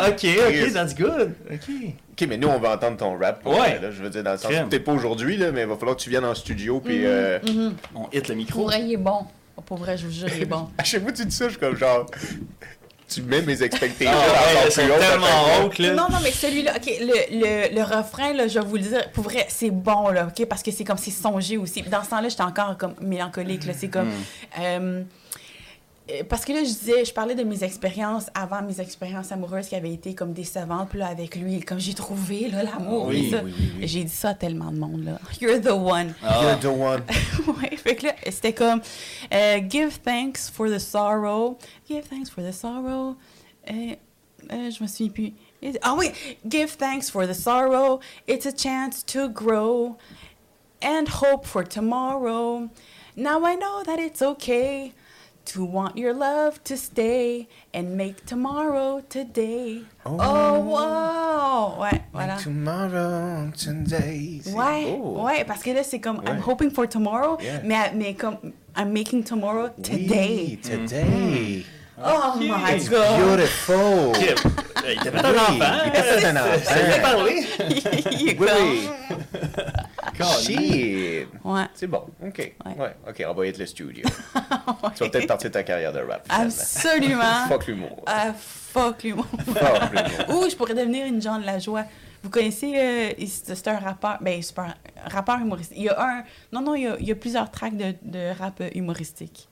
OK, 0.00 0.26
OK, 0.48 0.72
that's 0.72 0.94
good. 0.94 1.34
OK. 1.50 1.70
Ok, 2.12 2.28
mais 2.28 2.36
nous, 2.36 2.48
on 2.48 2.58
va 2.58 2.74
entendre 2.74 2.96
ton 2.96 3.18
rap. 3.18 3.42
pour 3.42 3.52
Ouais. 3.58 3.78
Là, 3.80 3.90
je 3.90 4.02
veux 4.02 4.10
dire, 4.10 4.22
dans 4.22 4.32
le 4.32 4.38
sens 4.38 4.50
Crème. 4.50 4.68
peut-être 4.68 4.84
pas 4.84 4.92
aujourd'hui, 4.92 5.36
là, 5.36 5.50
mais 5.52 5.62
il 5.62 5.66
va 5.66 5.76
falloir 5.76 5.96
que 5.96 6.02
tu 6.02 6.10
viennes 6.10 6.24
en 6.24 6.34
studio. 6.34 6.80
Puis 6.80 6.98
Mhm, 6.98 7.04
euh, 7.06 7.38
On 7.94 8.08
hit 8.12 8.28
le 8.28 8.34
micro. 8.34 8.60
Pour 8.60 8.66
vrai, 8.68 8.80
il 8.82 8.92
est 8.92 8.96
bon. 8.96 9.26
Pour 9.66 9.78
vrai, 9.78 9.96
je 9.96 10.06
vous 10.06 10.12
jure, 10.12 10.28
il 10.34 10.42
est 10.42 10.46
bon. 10.46 10.68
à 10.78 10.84
chaque 10.84 11.02
fois 11.02 11.12
que 11.12 11.16
tu 11.16 11.26
dis 11.26 11.34
ça, 11.34 11.44
je 11.46 11.50
suis 11.50 11.58
comme 11.60 11.76
genre. 11.76 12.06
Tu 13.08 13.22
mets 13.22 13.42
mes 13.42 13.62
expectations 13.62 14.12
Ah, 14.16 14.64
ouais, 14.64 14.66
hautes 14.66 14.74
tellement 15.00 15.26
fois. 15.26 15.64
haute, 15.64 15.78
là. 15.78 15.90
Non, 15.94 16.06
non, 16.10 16.18
mais 16.22 16.30
celui-là, 16.32 16.72
OK, 16.76 16.86
le, 17.00 17.14
le, 17.70 17.74
le 17.74 17.82
refrain, 17.82 18.32
là, 18.32 18.48
je 18.48 18.58
vais 18.58 18.64
vous 18.64 18.76
le 18.76 18.82
dire, 18.82 19.10
pour 19.12 19.24
vrai, 19.24 19.46
c'est 19.48 19.70
bon, 19.70 20.08
là, 20.08 20.26
OK, 20.28 20.46
parce 20.46 20.62
que 20.62 20.70
c'est 20.70 20.84
comme, 20.84 20.96
c'est 20.98 21.10
songé 21.10 21.56
aussi. 21.58 21.82
Dans 21.82 22.02
ce 22.02 22.10
temps-là, 22.10 22.28
j'étais 22.28 22.42
encore 22.42 22.76
comme 22.78 22.94
mélancolique, 23.00 23.66
là, 23.66 23.72
c'est 23.76 23.88
comme... 23.88 24.08
euh, 24.58 24.60
euh, 24.78 25.02
parce 26.28 26.44
que 26.44 26.52
là, 26.52 26.58
je 26.60 26.68
disais, 26.68 27.04
je 27.04 27.14
parlais 27.14 27.34
de 27.34 27.44
mes 27.44 27.64
expériences 27.64 28.26
avant 28.34 28.60
mes 28.60 28.78
expériences 28.78 29.32
amoureuses 29.32 29.68
qui 29.68 29.74
avaient 29.74 29.92
été 29.92 30.14
comme 30.14 30.34
décevantes. 30.34 30.90
Puis 30.90 30.98
là, 30.98 31.06
avec 31.06 31.34
lui, 31.34 31.60
comme 31.60 31.78
j'ai 31.78 31.94
trouvé 31.94 32.50
là, 32.50 32.62
l'amour. 32.62 33.06
Oui, 33.06 33.32
oui, 33.32 33.54
oui. 33.78 33.86
J'ai 33.86 34.04
dit 34.04 34.12
ça 34.12 34.30
à 34.30 34.34
tellement 34.34 34.70
de 34.70 34.78
monde, 34.78 35.04
là. 35.04 35.18
You're 35.40 35.60
the 35.60 35.72
one. 35.72 36.14
Ah. 36.22 36.42
You're 36.42 36.60
the 36.60 36.78
one. 36.78 37.02
ouais, 37.62 37.76
fait 37.76 37.96
que 37.96 38.06
là, 38.06 38.14
c'était 38.26 38.52
comme 38.52 38.82
euh, 39.32 39.60
Give 39.66 39.98
thanks 39.98 40.50
for 40.52 40.68
the 40.68 40.78
sorrow. 40.78 41.56
Give 41.88 42.02
thanks 42.06 42.28
for 42.28 42.44
the 42.44 42.52
sorrow. 42.52 43.16
Euh, 43.70 43.94
euh, 44.52 44.70
je 44.70 44.82
me 44.82 44.88
souviens 44.88 45.08
plus. 45.08 45.32
Ah 45.80 45.94
oui! 45.96 46.10
Give 46.46 46.76
thanks 46.76 47.08
for 47.10 47.26
the 47.26 47.32
sorrow. 47.32 48.00
It's 48.28 48.44
a 48.44 48.52
chance 48.52 49.02
to 49.06 49.30
grow 49.30 49.96
and 50.82 51.08
hope 51.08 51.46
for 51.46 51.64
tomorrow. 51.64 52.68
Now 53.16 53.42
I 53.46 53.54
know 53.54 53.82
that 53.84 53.98
it's 53.98 54.20
okay 54.20 54.92
to 55.46 55.64
want 55.64 55.96
your 55.96 56.14
love 56.14 56.62
to 56.64 56.76
stay 56.76 57.46
and 57.74 57.96
make 57.96 58.24
tomorrow 58.26 59.02
today. 59.08 59.82
Oh. 60.06 60.16
Oh, 60.18 60.58
wow! 60.60 61.76
Ouais, 61.82 62.00
voilà. 62.12 62.36
Tomorrow, 62.42 63.50
today. 63.56 64.40
c'est 64.42 64.52
Ouais, 64.54 64.96
beau. 64.96 65.22
ouais, 65.22 65.44
parce 65.44 65.62
que 65.62 65.70
là, 65.70 65.82
c'est 65.82 66.00
comme 66.00 66.22
I'm 66.26 66.40
hoping 66.46 66.70
for 66.70 66.86
tomorrow, 66.88 67.36
Yeah. 67.40 67.60
mais, 67.64 67.92
mais 67.94 68.14
comme 68.14 68.38
I'm 68.76 68.92
making 68.92 69.22
tomorrow 69.24 69.68
Oui, 69.76 69.82
today. 69.82 70.58
today. 70.62 71.04
Mm-hmm. 71.64 71.64
Oh 72.06 72.34
my 72.40 72.74
It's 72.74 72.88
god! 72.88 73.20
beautiful. 73.20 74.08
OK. 74.10 74.34
Il 74.84 74.90
était 74.98 75.10
pas 75.12 75.20
un 75.28 75.32
Oui, 75.32 75.38
enfant. 75.38 75.74
il 75.84 75.88
était 75.88 76.02
pas 76.02 76.28
un 76.28 76.36
enfant. 76.36 76.64
Ça 76.64 76.74
fait 76.74 77.00
parler. 77.00 77.46
Il 78.10 78.28
est 78.30 78.38
Oui, 78.40 78.46
comme- 78.46 78.68
oui. 78.70 78.88
Shit. 80.40 81.28
Ouais, 81.44 81.64
C'est 81.74 81.86
bon. 81.86 82.04
OK. 82.24 82.38
Ouais. 82.38 82.54
Ouais. 82.78 82.96
OK, 83.08 83.24
on 83.28 83.34
va 83.34 83.46
être 83.46 83.58
le 83.58 83.66
studio. 83.66 84.04
Tu 84.94 85.02
vas 85.04 85.10
peut-être 85.10 85.26
partir 85.26 85.50
de 85.50 85.54
ta 85.54 85.62
carrière 85.62 85.92
de 85.92 86.00
rap. 86.00 86.24
Finalement. 86.24 86.46
absolument. 86.46 87.22
Fuck 87.48 87.66
l'humour. 87.66 88.02
Ah, 88.06 88.32
fuck 88.34 89.02
l'humour. 89.02 89.26
Fuck 89.46 89.92
l'humour. 89.92 90.42
Ou 90.44 90.50
je 90.50 90.56
pourrais 90.56 90.74
devenir 90.74 91.06
une 91.06 91.20
John 91.20 91.42
Lajoie. 91.42 91.84
Vous 92.22 92.30
connaissez, 92.30 92.72
euh, 92.76 93.26
c'est 93.26 93.68
un 93.68 93.78
rappeur, 93.78 94.18
ben 94.20 94.40
c'est 94.42 94.58
un 94.58 94.74
rappeur 95.06 95.38
humoristique. 95.40 95.76
Il 95.76 95.84
y 95.84 95.88
a 95.88 96.00
un, 96.02 96.24
non, 96.52 96.62
non, 96.62 96.74
il 96.74 96.84
y 96.84 96.86
a, 96.86 96.96
il 96.98 97.06
y 97.06 97.12
a 97.12 97.14
plusieurs 97.14 97.50
tracks 97.50 97.76
de, 97.76 97.94
de 98.02 98.32
rap 98.38 98.62
humoristique. 98.74 99.48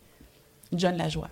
John 0.72 0.96
Lajoie. 0.96 1.28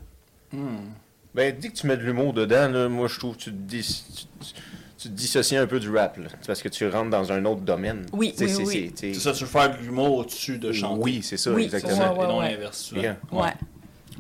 Hmm. 0.52 0.90
Ben, 1.34 1.56
dis 1.56 1.70
que 1.70 1.76
tu 1.76 1.86
mets 1.86 1.97
de 1.97 2.02
l'humour 2.02 2.32
dedans, 2.32 2.68
là, 2.68 2.88
moi, 2.88 3.06
je 3.09 3.18
trouve 3.18 3.36
que 3.36 3.42
tu 3.44 3.51
te, 3.52 3.56
dis, 3.56 4.05
tu, 4.14 4.24
tu- 4.47 4.60
tu 5.01 5.09
te 5.09 5.14
dissocies 5.14 5.56
un 5.56 5.66
peu 5.66 5.81
du 5.81 5.89
rap, 5.97 6.16
là. 6.18 6.28
C'est 6.40 6.47
parce 6.47 6.62
que 6.62 6.68
tu 6.68 6.86
rentres 6.89 7.10
dans 7.10 7.32
un 7.32 7.44
autre 7.47 7.62
domaine. 7.62 8.05
Oui, 8.12 8.35
oui, 8.39 8.48
c'est- 8.48 8.62
oui. 8.64 8.93
c'est- 8.94 9.14
C'est 9.14 9.20
ça, 9.20 9.32
tu 9.32 9.44
veux 9.44 9.51
faire 9.51 9.77
de 9.77 9.82
l'humour 9.82 10.16
au-dessus 10.18 10.59
de 10.59 10.72
chanter. 10.72 11.01
Oui, 11.02 11.20
c'est 11.22 11.36
ça, 11.36 11.51
Oui, 11.52 11.64
exactement. 11.64 12.12
Ouais, 12.12 12.18
ouais, 12.18 12.24
Et 12.24 12.28
non 12.28 12.39
ouais. 12.40 12.51
l'inverse. 12.52 12.93
Ouais. 13.32 13.52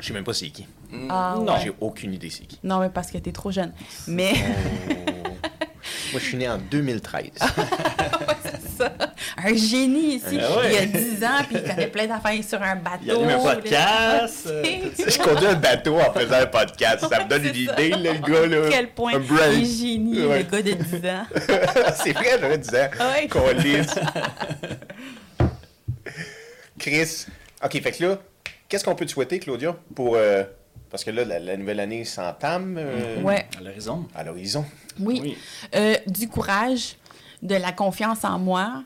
Je 0.00 0.06
sais 0.06 0.14
même 0.14 0.24
pas 0.24 0.32
c'est 0.32 0.48
qui. 0.48 0.66
Ah, 1.10 1.34
non. 1.36 1.52
ouais. 1.52 1.60
J'ai 1.62 1.72
aucune 1.80 2.14
idée 2.14 2.30
c'est 2.30 2.44
qui. 2.46 2.58
Non, 2.64 2.78
mais 2.80 2.88
parce 2.88 3.10
que 3.10 3.18
t'es 3.18 3.32
trop 3.32 3.50
jeune. 3.50 3.72
Mais, 4.08 4.32
Moi, 6.12 6.18
je 6.20 6.24
suis 6.24 6.36
né 6.36 6.48
en 6.48 6.58
2013. 6.58 7.30
ça, 8.80 8.92
un 9.36 9.54
génie 9.54 10.14
ici, 10.16 10.36
ouais. 10.36 10.66
il 10.66 10.72
y 10.72 10.78
a 10.78 10.86
10 10.86 11.24
ans, 11.24 11.44
puis 11.46 11.56
il 11.56 11.62
connaît 11.62 11.86
plein 11.88 12.06
d'affaires 12.06 12.42
sur 12.44 12.62
un 12.62 12.76
bateau. 12.76 13.02
Il 13.04 13.10
anime 13.12 13.30
un 13.30 13.54
podcast. 13.54 14.46
euh, 14.48 14.62
je 14.98 15.18
conduis 15.18 15.46
un 15.46 15.54
bateau 15.54 15.98
en 16.00 16.12
faisant 16.12 16.36
un 16.36 16.46
podcast. 16.46 17.06
Ça 17.08 17.24
me 17.24 17.28
donne 17.28 17.44
une 17.46 17.54
ça. 17.66 17.72
idée, 17.80 17.88
là, 17.90 18.12
le 18.14 18.18
gars, 18.32 18.46
là. 18.46 18.66
À 18.66 18.70
quel 18.70 18.88
point 18.90 19.14
Un 19.14 19.18
brain. 19.20 19.50
il 19.52 19.62
est 19.62 19.78
génie, 19.86 20.22
Ouais. 20.26 20.38
le 20.50 20.50
gars 20.50 20.62
de 20.62 20.72
10 20.72 20.94
ans. 21.08 21.26
c'est 22.02 22.12
vrai, 22.12 22.38
j'aurais 22.40 22.58
10 22.58 22.68
ans. 22.74 22.88
Ouais. 23.00 23.28
Qu'on 23.28 23.50
lisse. 23.52 23.94
Chris. 26.78 27.26
OK, 27.62 27.80
fait 27.82 27.92
que 27.92 28.04
là, 28.04 28.18
qu'est-ce 28.68 28.84
qu'on 28.84 28.94
peut 28.94 29.06
te 29.06 29.10
souhaiter, 29.10 29.38
Claudia, 29.38 29.76
pour... 29.94 30.16
euh, 30.16 30.44
parce 30.90 31.04
que 31.04 31.10
là, 31.10 31.24
la, 31.24 31.38
la 31.38 31.56
nouvelle 31.56 31.78
année 31.80 32.04
s'entame 32.04 32.76
euh, 32.78 33.20
Ouais, 33.22 33.46
À 33.58 33.62
l'horizon. 33.62 34.08
à 34.14 34.24
l'horizon. 34.24 34.64
oui. 34.98 35.20
Oui. 35.22 35.38
Euh, 35.76 35.96
du 36.06 36.28
courage, 36.28 36.96
de 37.42 37.54
la 37.54 37.72
confiance 37.72 38.24
en 38.24 38.38
moi, 38.38 38.82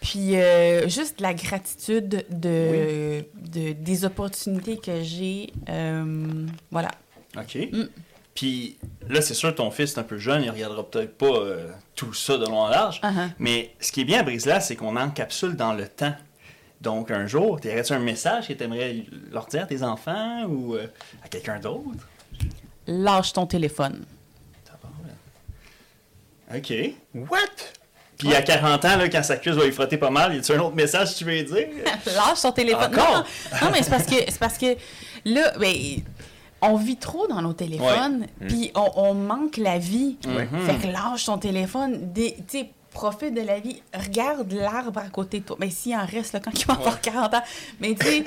puis 0.00 0.36
euh, 0.36 0.88
juste 0.88 1.20
la 1.20 1.34
gratitude 1.34 2.24
de, 2.30 3.24
de- 3.34 3.72
des 3.72 4.04
opportunités 4.04 4.76
que 4.78 5.02
j'ai. 5.02 5.52
euh, 5.68 6.46
voilà. 6.70 6.90
OK. 7.36 7.56
Mm. 7.72 7.84
Puis 8.34 8.78
là, 9.08 9.20
c'est 9.20 9.34
sûr, 9.34 9.52
ton 9.54 9.70
fils 9.72 9.94
est 9.94 9.98
un 9.98 10.04
peu 10.04 10.16
jeune, 10.16 10.44
il 10.44 10.50
regardera 10.50 10.88
peut-être 10.88 11.18
pas 11.18 11.26
euh, 11.26 11.68
tout 11.96 12.14
ça 12.14 12.38
de 12.38 12.44
long 12.46 12.60
en 12.60 12.68
large. 12.68 13.00
Uh-huh. 13.02 13.30
Mais 13.40 13.74
ce 13.80 13.90
qui 13.90 14.02
est 14.02 14.04
bien 14.04 14.20
à 14.20 14.22
Brise-là, 14.22 14.60
c'est 14.60 14.76
qu'on 14.76 14.94
encapsule 14.96 15.56
dans 15.56 15.72
le 15.74 15.88
temps. 15.88 16.14
Donc, 16.80 17.10
un 17.10 17.26
jour, 17.26 17.60
tu 17.60 17.68
tu 17.84 17.92
un 17.92 17.98
message 17.98 18.46
que 18.46 18.52
tu 18.52 18.62
aimerais 18.62 19.04
leur 19.32 19.46
dire 19.46 19.64
à 19.64 19.66
tes 19.66 19.82
enfants 19.82 20.44
ou 20.44 20.76
à 20.76 21.28
quelqu'un 21.28 21.58
d'autre? 21.58 22.06
Lâche 22.86 23.32
ton 23.32 23.46
téléphone. 23.46 24.04
OK. 26.54 26.72
What? 27.14 27.77
Puis 28.18 28.34
à 28.34 28.42
40 28.42 28.84
ans, 28.84 28.96
là, 28.96 29.08
quand 29.08 29.22
sa 29.22 29.36
cuisse 29.36 29.54
va 29.54 29.64
lui 29.64 29.72
frotter 29.72 29.96
pas 29.96 30.10
mal, 30.10 30.34
y 30.34 30.38
a-tu 30.38 30.52
un 30.52 30.58
autre 30.58 30.74
message 30.74 31.12
que 31.12 31.18
tu 31.18 31.24
veux 31.24 31.42
dire? 31.42 31.68
Lâche 32.06 32.42
ton 32.42 32.52
téléphone. 32.52 32.90
Non, 32.92 33.00
Encore? 33.02 33.24
non, 33.52 33.58
non, 33.66 33.70
mais 33.72 33.82
c'est 33.82 33.90
parce 33.90 34.06
que 34.06 34.16
c'est 34.26 34.38
parce 34.38 34.58
que 34.58 34.76
là, 35.24 35.52
ben, 35.58 35.72
on 36.60 36.76
vit 36.76 36.96
trop 36.96 37.28
dans 37.28 37.40
nos 37.40 37.52
téléphones, 37.52 38.26
puis 38.48 38.72
on, 38.74 38.90
on 38.96 39.14
manque 39.14 39.56
la 39.56 39.78
vie. 39.78 40.16
Fait 40.66 40.74
que 40.88 40.92
lâche 40.92 41.26
ton 41.26 41.38
téléphone. 41.38 42.12
Des- 42.12 42.34
Tu 42.48 42.58
sais, 42.58 42.70
profite 42.92 43.34
de 43.34 43.42
la 43.42 43.60
vie. 43.60 43.80
Regarde 43.94 44.50
l'arbre 44.52 44.98
à 44.98 45.08
côté 45.08 45.38
de 45.38 45.44
toi. 45.44 45.56
Mais 45.60 45.70
s'il 45.70 45.94
en 45.94 46.04
reste 46.04 46.32
là, 46.32 46.40
quand 46.40 46.50
il 46.52 46.66
va 46.66 46.74
avoir 46.74 47.00
40 47.00 47.32
ans. 47.34 47.42
Mais 47.80 47.94
tu 47.94 48.24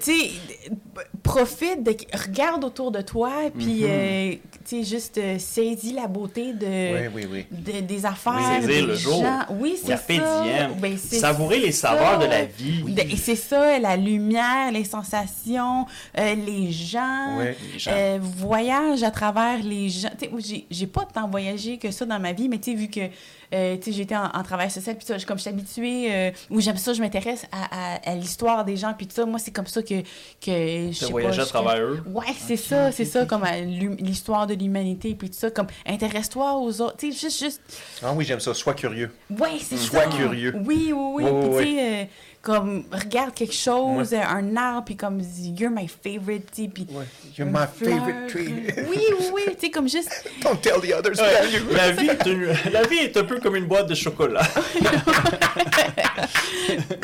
sais, 0.00 0.30
profite, 1.30 1.82
de, 1.82 1.96
regarde 2.26 2.64
autour 2.64 2.90
de 2.90 3.00
toi, 3.00 3.30
puis 3.56 3.80
euh, 3.84 4.32
tu 4.64 4.82
sais, 4.82 4.84
juste 4.84 5.18
euh, 5.18 5.38
saisis 5.38 5.92
la 5.92 6.06
beauté 6.06 6.52
de, 6.52 6.66
Oui, 6.66 7.08
oui, 7.14 7.26
oui. 7.30 7.46
de- 7.50 7.80
des 7.80 8.04
affaires, 8.06 8.60
des 8.66 8.82
le 8.82 8.94
jour. 8.94 9.22
gens. 9.22 9.40
Oui, 9.50 9.76
c'est 9.82 9.96
ça. 9.96 10.44
Ben, 10.80 10.96
Savourer 10.98 11.58
les 11.60 11.72
saveurs 11.72 12.18
de 12.18 12.26
la 12.26 12.44
vie. 12.44 12.84
Et 13.10 13.16
c'est 13.16 13.36
ça, 13.36 13.78
la 13.78 13.96
lumière, 13.96 14.70
les 14.72 14.84
sensations, 14.84 15.86
euh, 16.18 16.34
les 16.34 16.70
gens, 16.72 17.38
les 17.72 17.78
gens. 17.78 18.18
voyage 18.20 19.02
à 19.02 19.10
travers 19.10 19.62
les 19.62 19.88
gens. 19.88 20.10
Tu 20.18 20.28
sais, 20.42 20.64
j'ai 20.70 20.86
pas 20.86 21.06
tant 21.12 21.28
voyagé 21.28 21.78
que 21.78 21.90
ça 21.90 22.04
dans 22.06 22.20
ma 22.20 22.32
vie, 22.32 22.48
mais 22.48 22.58
tu 22.58 22.72
sais, 22.72 22.76
vu 22.76 22.88
que 22.88 23.00
euh, 23.54 23.76
tu 23.76 23.84
sais, 23.84 23.92
j'étais 23.92 24.16
en, 24.16 24.26
en 24.26 24.42
travail 24.42 24.70
social, 24.70 24.96
puis 24.96 25.06
ça, 25.06 25.18
je- 25.18 25.26
comme 25.26 25.36
je 25.38 25.42
suis 25.42 25.50
habituée, 25.50 26.14
euh, 26.14 26.30
ou 26.50 26.60
j'aime 26.60 26.76
ça, 26.76 26.92
je 26.92 27.00
m'intéresse 27.00 27.46
à, 27.52 27.94
à- 27.96 28.10
à 28.10 28.14
l'histoire 28.14 28.64
des 28.64 28.76
gens, 28.76 28.94
puis 28.94 29.06
tout 29.06 29.14
ça, 29.14 29.24
moi, 29.26 29.38
c'est 29.38 29.50
comme 29.50 29.66
ça 29.66 29.82
que, 29.82 30.00
que 30.00 30.90
je 30.92 31.06
voyager 31.10 31.40
à 31.40 31.44
je- 31.44 31.48
travers 31.48 31.76
eux? 31.84 32.00
Ouais, 32.06 32.24
c'est 32.38 32.56
ça, 32.56 32.92
c'est 32.92 33.04
ça, 33.04 33.26
comme 33.26 33.44
euh, 33.44 33.60
l'histoire 33.98 34.46
de 34.46 34.54
l'humanité, 34.54 35.14
puis 35.14 35.30
tout 35.30 35.36
ça, 35.38 35.50
comme 35.50 35.66
intéresse-toi 35.86 36.56
aux 36.58 36.80
autres, 36.80 36.96
tu 36.96 37.12
sais, 37.12 37.18
juste, 37.18 37.38
juste 37.42 37.60
Ah 38.02 38.12
oui, 38.14 38.24
j'aime 38.24 38.40
ça. 38.40 38.54
Sois 38.54 38.74
curieux. 38.74 39.10
Ouais, 39.30 39.58
c'est 39.60 39.76
ça. 39.76 39.82
Sois 39.84 40.06
curieux. 40.06 40.54
Oui, 40.64 40.92
oui, 40.94 41.24
oui. 41.24 42.06
Comme, 42.42 42.84
regarde 42.90 43.34
quelque 43.34 43.52
chose, 43.54 44.14
un 44.14 44.56
arbre, 44.56 44.84
puis 44.86 44.96
comme, 44.96 45.20
you're 45.58 45.70
my 45.70 45.86
favorite, 45.86 46.50
tu 46.54 46.62
sais, 46.64 46.68
puis... 46.68 46.86
Ouais. 46.90 47.04
You're 47.36 47.46
my 47.48 47.66
fleur, 47.74 47.98
favorite 47.98 48.26
tree. 48.28 48.84
Oui, 48.90 48.98
oui, 49.34 49.42
tu 49.54 49.66
sais, 49.66 49.70
comme 49.70 49.88
juste... 49.88 50.24
Don't 50.42 50.58
tell 50.60 50.80
the 50.80 50.92
others 50.94 51.18
Ouais, 51.20 51.50
you. 51.52 51.60
la, 51.74 51.90
vie 51.92 52.08
est 52.08 52.26
une- 52.26 52.46
la 52.72 52.82
vie 52.84 52.98
est 52.98 53.16
un 53.16 53.24
peu 53.24 53.38
comme 53.40 53.56
une 53.56 53.66
boîte 53.66 53.88
de 53.88 53.94
chocolat. 53.94 54.46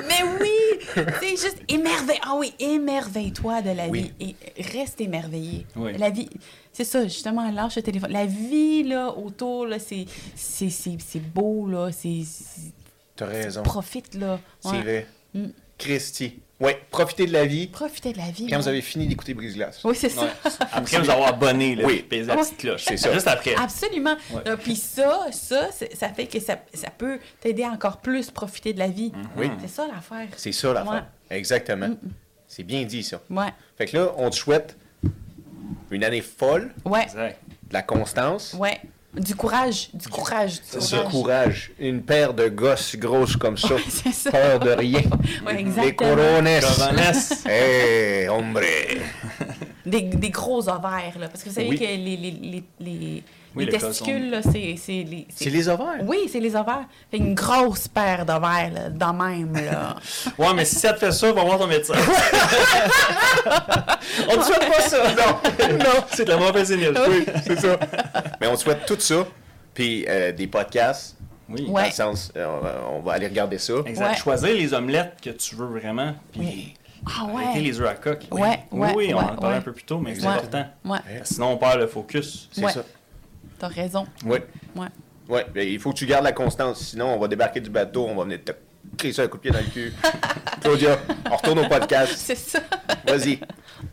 Mais 0.08 0.22
oui! 0.40 0.78
tu 0.94 1.02
sais, 1.20 1.30
juste 1.30 1.58
émerveille... 1.68 2.18
Ah 2.22 2.34
oui, 2.36 2.54
émerveille-toi 2.58 3.62
de 3.62 3.70
la 3.70 3.88
Oui. 3.88 4.12
vie 4.18 4.34
et 4.56 4.62
reste 4.78 5.00
émerveillé. 5.00 5.66
Oui. 5.76 5.96
La 5.98 6.10
vie... 6.10 6.28
C'est 6.72 6.84
ça, 6.84 7.04
justement, 7.04 7.50
lâche 7.50 7.76
le 7.76 7.82
téléphone. 7.82 8.10
La 8.12 8.26
vie, 8.26 8.82
là, 8.84 9.10
autour, 9.16 9.66
là, 9.66 9.78
c'est... 9.78 10.06
C'est 10.34 10.70
c'est- 10.70 10.98
c'est 11.06 11.20
beau, 11.20 11.66
là, 11.68 11.90
c'est... 11.92 12.22
c'est- 12.24 12.72
T'as 13.16 13.26
raison. 13.26 13.62
Profite, 13.62 14.14
là. 14.14 14.38
C'est 14.60 14.80
vrai. 14.82 15.06
Mm. 15.36 15.48
Christy. 15.78 16.40
Ouais, 16.58 16.80
profitez 16.90 17.26
de 17.26 17.32
la 17.34 17.44
vie. 17.44 17.66
Profitez 17.66 18.12
de 18.14 18.18
la 18.18 18.30
vie. 18.30 18.46
Quand 18.48 18.58
vous 18.58 18.68
avez 18.68 18.80
fini 18.80 19.06
d'écouter 19.06 19.34
Brise-Glace. 19.34 19.82
Oui, 19.84 19.94
c'est 19.94 20.08
ça. 20.08 20.22
Ouais. 20.22 20.30
Après 20.72 20.98
vous 20.98 21.10
avoir 21.10 21.28
abonné, 21.28 21.74
là, 21.74 21.84
Oui. 21.86 22.02
puis 22.08 22.22
la 22.24 22.34
petite 22.36 22.56
cloche. 22.56 22.84
C'est 22.86 22.96
ça. 22.96 23.12
Juste 23.12 23.28
après. 23.28 23.54
Absolument. 23.56 24.16
Ouais. 24.32 24.40
Euh, 24.48 24.56
Puis 24.56 24.74
ça, 24.76 25.26
ça, 25.32 25.68
ça 25.70 26.08
fait 26.08 26.26
que 26.26 26.40
ça, 26.40 26.58
ça 26.72 26.88
peut 26.88 27.18
t'aider 27.40 27.66
encore 27.66 27.98
plus 27.98 28.30
profiter 28.30 28.72
de 28.72 28.78
la 28.78 28.88
vie. 28.88 29.12
Oui. 29.36 29.50
C'est 29.60 29.68
ça 29.68 29.86
l'affaire. 29.86 30.28
C'est 30.38 30.52
ça 30.52 30.72
l'affaire. 30.72 31.06
Exactement. 31.30 31.90
C'est 32.48 32.62
bien 32.64 32.84
dit, 32.84 33.02
ça. 33.02 33.20
Ouais. 33.28 33.52
Fait 33.76 33.84
que 33.84 33.98
là, 33.98 34.14
on 34.16 34.30
te 34.30 34.36
souhaite 34.36 34.78
une 35.90 36.04
année 36.04 36.22
folle, 36.22 36.72
Ouais. 36.86 37.06
De 37.14 37.72
la 37.74 37.82
constance, 37.82 38.54
Ouais. 38.58 38.80
Du 39.16 39.34
courage. 39.34 39.88
Du 39.94 40.08
courage. 40.08 40.60
Du 40.72 40.78
du 40.78 40.86
courage. 40.86 41.10
courage, 41.10 41.70
une 41.78 42.02
paire 42.02 42.34
de 42.34 42.48
gosses 42.48 42.96
grosses 42.96 43.36
comme 43.36 43.56
ça, 43.56 43.74
Ouais, 43.74 44.12
ça. 44.12 44.30
peur 44.30 44.58
de 44.60 44.70
rien, 44.70 45.00
Ouais, 45.46 45.54
des 45.54 45.60
exactement. 45.60 46.14
corones. 46.16 46.48
Corones. 46.60 47.46
Hey, 47.46 48.28
hombre. 48.30 48.60
Des, 49.86 50.02
des 50.02 50.30
gros 50.30 50.68
ovaires, 50.68 51.14
là. 51.18 51.28
Parce 51.28 51.42
que 51.42 51.48
vous 51.48 51.54
savez 51.54 51.68
Oui. 51.68 51.78
que 51.78 51.84
les, 51.84 51.96
les, 51.96 52.16
les, 52.16 52.64
les, 52.80 53.22
Oui, 53.56 53.64
les 53.66 53.72
le 53.72 53.78
testicules, 53.78 54.30
là, 54.30 54.42
c'est... 54.42 54.76
C'est 54.76 54.92
les, 55.02 55.26
C'est 55.34 55.50
les 55.50 55.68
ovaires? 55.68 56.00
Oui, 56.04 56.28
c'est 56.30 56.40
les 56.40 56.54
ovaires. 56.54 56.84
Fait 57.10 57.16
une 57.16 57.34
grosse 57.34 57.88
paire 57.88 58.24
d'ovaires, 58.26 58.70
là, 58.72 58.90
dans 58.90 59.12
même, 59.14 59.54
là. 59.54 59.96
Ouais, 60.38 60.52
mais 60.54 60.64
si 60.64 60.74
ça 60.76 60.92
te 60.92 60.98
fait 60.98 61.12
ça, 61.12 61.32
va 61.32 61.42
voir 61.42 61.58
ton 61.58 61.66
médecin. 61.66 61.94
On 64.30 64.36
ne 64.36 64.42
souhaite 64.42 64.68
pas 64.72 64.80
ça. 64.80 64.98
Non, 65.14 65.38
non, 65.78 66.04
c'est 66.12 66.24
de 66.24 66.30
la 66.30 66.36
mauvaise 66.36 66.70
énergie. 66.72 67.00
Oui, 67.08 67.26
c'est 67.44 67.58
ça. 67.60 67.78
Mais 68.40 68.46
on 68.46 68.54
te 68.54 68.60
souhaite 68.60 68.86
tout 68.86 68.98
ça, 68.98 69.26
puis 69.74 70.04
euh, 70.08 70.32
des 70.32 70.46
podcasts, 70.46 71.16
Oui. 71.48 71.66
Ouais. 71.68 71.82
dans 71.82 71.86
le 71.88 71.92
sens, 71.92 72.32
euh, 72.36 72.46
on 72.90 73.00
va- 73.00 73.12
aller 73.14 73.26
regarder 73.28 73.58
ça. 73.58 73.74
Exact. 73.86 74.10
Ouais. 74.10 74.16
Choisir 74.16 74.48
les 74.54 74.74
omelettes 74.74 75.14
que 75.22 75.30
tu 75.30 75.54
veux 75.56 75.66
vraiment, 75.66 76.14
puis 76.32 76.74
Ah 77.06 77.22
arrêter 77.34 77.58
ouais. 77.58 77.60
les 77.60 77.80
œufs 77.80 77.88
à 77.88 77.94
coque. 77.94 78.26
Ouais, 78.30 78.60
oui, 78.70 78.80
ouais, 78.80 78.92
oui, 78.96 79.14
on 79.14 79.18
en 79.18 79.22
ouais, 79.22 79.24
a 79.30 79.34
parlé 79.34 79.48
ouais. 79.48 79.54
un 79.58 79.62
peu 79.62 79.72
plus 79.72 79.84
tôt, 79.84 79.98
mais 79.98 80.14
c'est 80.14 80.26
important. 80.26 80.64
Ouais, 80.84 80.98
Sinon, 81.24 81.52
on 81.52 81.56
perd 81.56 81.78
le 81.80 81.86
focus. 81.86 82.48
C'est 82.52 82.64
Ouais. 82.64 82.72
ça. 82.72 82.82
T'as 83.58 83.68
raison. 83.68 84.06
Oui. 84.24 84.38
Ouais. 84.74 84.88
Oui, 85.28 85.40
ben, 85.52 85.66
il 85.66 85.78
faut 85.80 85.90
que 85.90 85.96
tu 85.96 86.06
gardes 86.06 86.24
la 86.24 86.32
constance, 86.32 86.80
sinon 86.80 87.14
on 87.14 87.18
va 87.18 87.26
débarquer 87.28 87.60
du 87.60 87.70
bateau, 87.70 88.06
on 88.06 88.14
va 88.14 88.24
venir 88.24 88.44
te 88.44 88.52
crisser 88.96 89.22
un 89.22 89.28
coup 89.28 89.38
de 89.38 89.42
pied 89.42 89.50
dans 89.50 89.58
le 89.58 89.64
cul. 89.64 89.92
Claudia, 90.60 90.98
on 91.30 91.36
retourne 91.36 91.58
au 91.58 91.68
podcast. 91.68 92.14
C'est 92.16 92.36
ça. 92.36 92.60
Vas-y. 93.06 93.40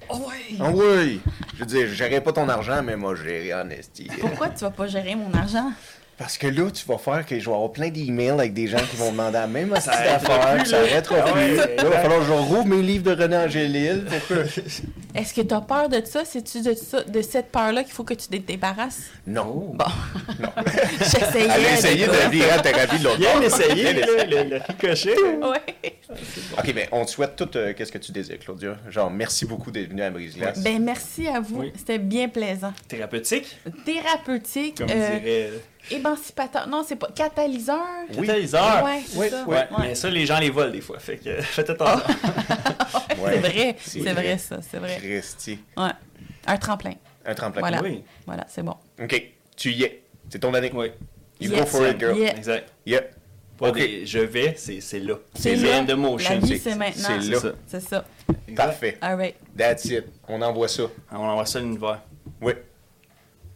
Ouais. 0.09 0.57
Ah 0.59 0.69
oui! 0.71 1.21
Je 1.55 1.59
veux 1.59 1.65
dire, 1.65 1.87
je 1.87 1.93
gérerai 1.93 2.21
pas 2.21 2.33
ton 2.33 2.47
argent, 2.49 2.81
mais 2.83 2.95
moi, 2.95 3.15
je 3.15 3.23
gérerai 3.23 3.53
en 3.61 3.69
esti. 3.69 4.07
Pourquoi 4.19 4.49
tu 4.49 4.59
vas 4.63 4.71
pas 4.71 4.87
gérer 4.87 5.15
mon 5.15 5.33
argent? 5.33 5.71
Parce 6.17 6.37
que 6.37 6.47
là, 6.47 6.69
tu 6.71 6.85
vas 6.85 6.97
faire 6.97 7.25
que 7.25 7.39
je 7.39 7.45
vais 7.49 7.55
avoir 7.55 7.71
plein 7.71 7.89
d'emails 7.89 8.29
avec 8.29 8.53
des 8.53 8.67
gens 8.67 8.77
qui 8.89 8.95
vont 8.97 9.11
demander 9.11 9.33
la 9.33 9.47
même 9.47 9.69
petite 9.69 9.87
affaire, 9.89 10.53
plus, 10.53 10.59
puis 10.61 10.69
ça 10.69 10.77
arrêtera 10.79 11.15
Ah 11.25 11.31
plus. 11.31 11.41
ouais, 11.41 11.55
Là, 11.55 11.65
il 11.79 11.85
va 11.85 11.99
falloir 11.99 12.19
que 12.19 12.25
je 12.27 12.31
rouvre 12.31 12.65
mes 12.65 12.81
livres 12.81 13.15
de 13.15 13.21
René 13.23 13.35
Angélil 13.37 14.05
que... 14.29 14.33
Est-ce 15.15 15.33
que 15.33 15.41
tu 15.41 15.53
as 15.53 15.61
peur 15.61 15.89
de 15.89 16.01
ça? 16.05 16.23
C'est-tu 16.23 16.61
de, 16.61 16.73
ça, 16.75 17.03
de 17.03 17.21
cette 17.21 17.51
peur-là 17.51 17.83
qu'il 17.83 17.93
faut 17.93 18.03
que 18.03 18.13
tu 18.13 18.27
te 18.27 18.35
débarrasses? 18.35 19.01
Non. 19.27 19.71
Bon. 19.73 19.85
J'essayais. 20.99 21.47
Elle 21.55 21.65
a 21.65 21.73
essayé 21.77 22.05
de... 22.07 22.29
virer 22.31 22.53
en 22.57 22.61
thérapie 22.61 22.99
de 22.99 23.03
l'autre 23.03 23.17
Bien 23.19 23.41
essayé, 23.41 23.93
le, 23.93 24.49
le 24.49 24.57
ricochet. 24.67 25.15
Ouais. 25.17 25.95
OK, 26.57 26.71
mais 26.75 26.87
on 26.91 27.05
te 27.05 27.09
souhaite 27.11 27.35
tout 27.35 27.49
euh, 27.55 27.73
qu'est-ce 27.73 27.91
que 27.91 27.97
tu 27.97 28.11
désires, 28.11 28.39
Claudia? 28.39 28.77
Genre, 28.89 29.09
merci 29.09 29.45
beaucoup 29.45 29.71
d'être 29.71 29.89
venu 29.89 30.01
à 30.03 30.09
Brise-Glace. 30.11 30.61
Ben, 30.63 30.81
merci 30.83 31.27
à 31.27 31.39
vous. 31.39 31.61
Oui. 31.61 31.73
C'était 31.75 31.99
bien 31.99 32.29
plaisant. 32.29 32.73
Thérapeutique, 32.87 33.57
Thérapeutique, 33.85 34.77
comme 34.77 34.89
euh, 34.91 35.19
dirait. 35.19 35.49
Émancipateur. 35.91 36.67
Non, 36.67 36.83
c'est 36.87 36.95
pas. 36.95 37.09
Catalyseur. 37.13 37.79
Oui. 38.17 38.27
Catalyseur. 38.27 38.83
Ouais, 38.83 39.01
Oui, 39.15 39.29
ça. 39.29 39.43
Ouais, 39.45 39.67
mais 39.79 39.95
ça, 39.95 40.09
les 40.09 40.25
gens 40.25 40.39
les 40.39 40.49
volent 40.49 40.71
des 40.71 40.81
fois. 40.81 40.99
Fait 40.99 41.17
que 41.17 41.41
faites 41.41 41.69
attention. 41.69 42.03
Ouais. 43.23 43.33
C'est 43.33 43.39
vrai. 43.39 43.75
C'est 43.79 43.99
vrai. 44.01 44.13
vrai, 44.13 44.37
ça. 44.37 44.59
C'est 44.61 44.77
vrai. 44.79 44.97
Christy. 44.97 45.59
Ouais. 45.77 45.89
Un 46.45 46.57
tremplin. 46.57 46.93
Un 47.25 47.33
tremplin. 47.35 47.61
Voilà. 47.61 47.81
Oui. 47.81 48.03
Voilà, 48.25 48.45
c'est 48.49 48.63
bon. 48.63 48.75
OK, 49.01 49.31
tu 49.55 49.71
y 49.71 49.83
es. 49.83 50.03
C'est 50.29 50.39
ton 50.39 50.53
année. 50.53 50.71
Oui. 50.73 50.87
You 51.39 51.51
Yes. 51.51 51.59
go 51.61 51.65
for 51.65 51.87
it, 51.87 51.99
girl. 51.99 52.17
Yeah. 52.17 52.35
Exact. 52.35 52.69
Yeah. 52.85 53.01
Pas 53.57 53.69
Ok. 53.69 53.77
des 53.77 54.05
je 54.05 54.19
vais, 54.19 54.55
c'est 54.57 54.81
c'est 54.81 54.99
là. 54.99 55.15
C'est 55.35 55.55
là. 55.55 55.83
the 55.85 55.91
motion. 55.91 56.31
La 56.33 56.37
vie, 56.39 56.59
c'est- 56.59 56.75
maintenant. 56.75 57.19
c'est 57.21 57.29
là. 57.29 57.39
ça. 57.39 57.51
C'est 57.67 57.79
ça. 57.81 58.05
Parfait. 58.55 58.97
All 59.01 59.15
right. 59.15 59.35
That's 59.57 59.85
it. 59.85 60.05
On 60.27 60.41
envoie 60.41 60.67
ça. 60.67 60.83
On 61.11 61.17
envoie 61.17 61.45
ça 61.45 61.59
à 61.59 61.61
l'univers. 61.61 62.01
Oui. 62.41 62.53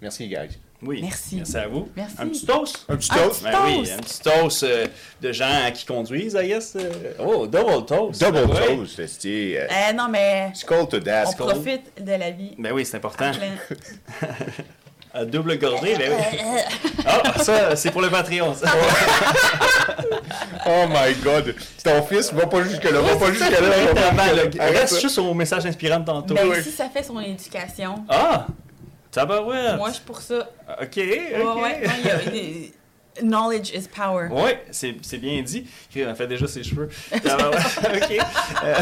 Merci, 0.01 0.27
guys. 0.29 0.59
Oui. 0.83 0.99
Merci. 1.01 1.37
Merci 1.37 1.57
à 1.57 1.67
vous. 1.67 1.89
Merci. 1.95 2.15
Un 2.19 2.27
petit 2.27 2.45
toast. 2.45 2.85
Un 2.87 2.95
petit 2.97 3.11
Un 3.11 3.15
toast. 3.17 3.41
petit 3.43 3.51
Ben 3.51 3.59
oui, 3.65 3.77
Toast. 3.79 3.91
un 3.93 3.97
petit 3.97 4.19
toast 4.21 4.63
euh, 4.63 4.87
de 5.21 5.31
gens 5.31 5.71
qui 5.73 5.85
conduisent, 5.85 6.37
I 6.39 6.47
guess. 6.47 6.75
euh. 6.75 7.13
Oh, 7.19 7.47
double 7.47 7.85
toast. 7.85 8.21
Double 8.21 8.51
Ouais. 8.51 8.75
toast, 8.75 8.99
esti. 8.99 9.57
euh, 9.57 9.65
Eh 9.89 9.93
non, 9.93 10.07
mais 10.07 10.51
Skull 10.53 10.87
to 10.87 10.99
that. 10.99 11.23
on 11.27 11.31
skull. 11.31 11.45
profite 11.47 12.03
de 12.05 12.11
la 12.11 12.29
vie. 12.29 12.53
Ben 12.59 12.71
oui, 12.73 12.85
c'est 12.85 12.97
important. 12.97 13.31
À 15.13 15.25
double 15.25 15.57
gorgée, 15.57 15.95
ben 15.97 16.11
oui. 16.11 16.37
Ah, 17.07 17.39
ça, 17.41 17.75
c'est 17.75 17.89
pour 17.89 18.01
le 18.01 18.09
Patreon. 18.09 18.53
ça. 18.53 18.67
Oh 20.69 20.85
my 20.89 21.13
god. 21.23 21.55
Ton 21.83 22.03
fils, 22.03 22.31
va 22.33 22.45
pas 22.45 22.61
jusque-là. 22.61 22.99
Va 22.99 23.15
pas 23.15 23.31
jusque-là. 23.31 24.65
Reste 24.65 24.99
juste 25.01 25.17
au 25.17 25.33
message 25.33 25.65
inspirant 25.65 25.99
de 26.01 26.05
tantôt. 26.05 26.35
Ben, 26.35 26.61
si 26.61 26.71
ça 26.71 26.89
fait 26.89 27.03
son 27.03 27.19
éducation, 27.21 28.03
Ah! 28.09 28.47
Tabarouette! 29.17 29.77
moi, 29.77 29.89
je 29.89 29.95
suis 29.95 30.03
pour 30.03 30.21
ça. 30.21 30.49
Ok, 30.81 30.81
ok. 30.81 30.97
Ouais, 30.97 31.33
ouais, 31.43 31.61
ouais, 31.61 31.81
il 31.99 32.05
y 32.05 32.09
a- 32.09 32.23
il- 32.33 32.71
Knowledge 33.23 33.71
is 33.73 33.87
power. 33.87 34.27
Ouais, 34.29 34.63
c'est 34.69 34.95
c'est 35.01 35.17
bien 35.17 35.41
dit. 35.41 35.65
Il 35.95 36.03
a 36.03 36.13
fait 36.13 36.27
déjà 36.27 36.47
ses 36.47 36.63
cheveux. 36.63 36.87
Ok. 37.11 37.21
Euh, 38.63 38.75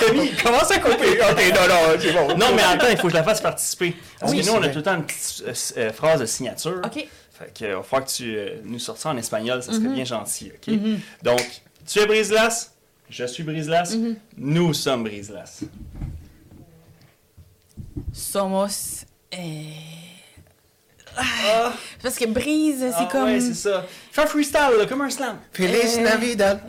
Tommy, 0.00 0.30
commence 0.42 0.70
à 0.70 0.78
couper? 0.78 1.20
Ok, 1.20 1.54
non, 1.54 1.68
non, 1.68 1.98
c'est 2.00 2.12
bon. 2.14 2.28
Non, 2.38 2.46
mais 2.56 2.62
attends, 2.62 2.88
il 2.90 2.96
faut 2.96 3.08
que 3.08 3.10
je 3.10 3.16
la 3.18 3.22
fasse 3.22 3.42
participer. 3.42 3.94
Parce 4.18 4.32
Oui, 4.32 4.40
que 4.40 4.46
nous, 4.46 4.52
on 4.54 4.62
a 4.62 4.68
tout 4.70 4.78
le 4.78 4.82
temps 4.82 4.94
une 4.96 5.04
petite 5.04 5.44
euh, 5.46 5.52
euh, 5.76 5.92
phrase 5.92 6.20
de 6.20 6.26
signature. 6.26 6.80
OK. 6.82 7.06
Fait 7.32 7.52
que, 7.58 7.64
euh, 7.66 7.76
va 7.76 7.82
falloir 7.82 8.06
que 8.08 8.12
tu 8.14 8.34
euh, 8.36 8.56
nous 8.64 8.78
sortes 8.78 9.00
ça 9.00 9.10
en 9.10 9.16
espagnol, 9.18 9.62
ça 9.62 9.72
serait 9.72 9.84
Mhm. 9.88 9.94
bien 9.96 10.04
gentil, 10.06 10.50
ok? 10.54 10.74
Donc, 11.22 11.62
Tu 11.86 11.98
es 11.98 12.06
brise-glace? 12.06 12.72
Je 13.10 13.24
suis 13.26 13.42
brise-glace. 13.42 13.94
Mm-hmm. 13.96 14.14
Nous 14.38 14.72
sommes 14.72 15.02
brise-glace. 15.04 15.64
Somos. 18.12 19.04
Eh, 19.32 19.74
Parce 22.02 22.16
que 22.18 22.24
brise, 22.26 22.78
c'est 22.80 22.94
Ah 22.96 23.08
comme. 23.10 23.24
Ouais, 23.24 23.40
c'est 23.40 23.54
ça. 23.54 23.84
Fais 24.10 24.22
un 24.22 24.26
freestyle, 24.26 24.76
là, 24.78 24.86
comme 24.86 25.02
un 25.02 25.10
slam. 25.10 25.38
Feliz 25.52 25.98
Euh. 25.98 26.02
Navidad. 26.02 26.60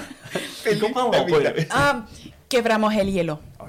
Ils 0.70 0.78
comprendront 0.78 1.26
pas, 1.26 1.40
là. 1.40 1.50
Ah, 1.70 2.04
quebramos 2.48 2.90
el 2.92 3.08
hielo. 3.10 3.38
OK. 3.60 3.68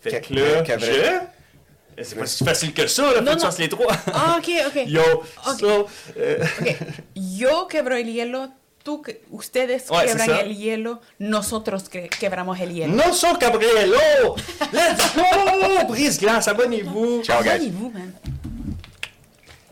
Fait 0.00 0.20
Que- 0.22 0.34
là, 0.34 0.62
que- 0.62 0.78
je... 0.78 2.02
C'est 2.04 2.14
pas 2.16 2.26
si 2.26 2.44
facile 2.44 2.72
que 2.72 2.86
ça, 2.86 3.02
là. 3.12 3.14
Faut 3.18 3.20
Non, 3.24 3.32
que 3.32 3.38
tu 3.40 3.44
fasses 3.44 3.58
les 3.58 3.68
trois. 3.68 3.92
Ah, 4.14 4.36
ok, 4.38 4.48
ok. 4.68 4.82
Yo, 4.86 5.02
Ok. 5.48 5.58
so... 5.60 5.88
euh, 6.16 6.38
Ok. 6.60 6.76
Yo 7.16 7.66
quebro 7.66 7.94
el 7.96 8.06
hielo, 8.08 8.46
tú, 8.82 9.02
que- 9.02 9.20
ustedes 9.30 9.90
Ouais, 9.90 10.06
quebran 10.06 10.30
el 10.46 10.56
hielo, 10.56 11.00
nosotros 11.18 11.88
que- 11.88 12.08
quebramos 12.08 12.58
el 12.60 12.72
hielo. 12.72 12.94
Non, 12.94 13.12
so 13.14 13.36
Gabriello! 13.38 14.34
Let's 14.72 15.14
go! 15.14 15.88
Brise-glace, 15.88 16.48
abonnez-vous! 16.48 17.22
Ciao, 17.22 17.42
guys. 17.42 17.50
Abonnez-vous, 17.54 17.90
man. 17.90 18.14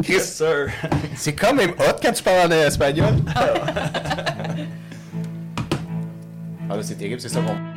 Yes, 0.07 0.37
sir! 0.37 0.71
C'est 1.17 1.35
quand 1.35 1.55
même 1.55 1.71
hot 1.79 1.99
quand 2.03 2.13
tu 2.13 2.23
parles 2.23 2.53
en 2.53 2.57
espagnol. 2.67 3.15
ah 3.35 3.45
là, 6.77 6.83
c'est 6.83 6.95
terrible, 6.97 7.21
c'est 7.21 7.29
ça 7.29 7.41
qu'on... 7.41 7.76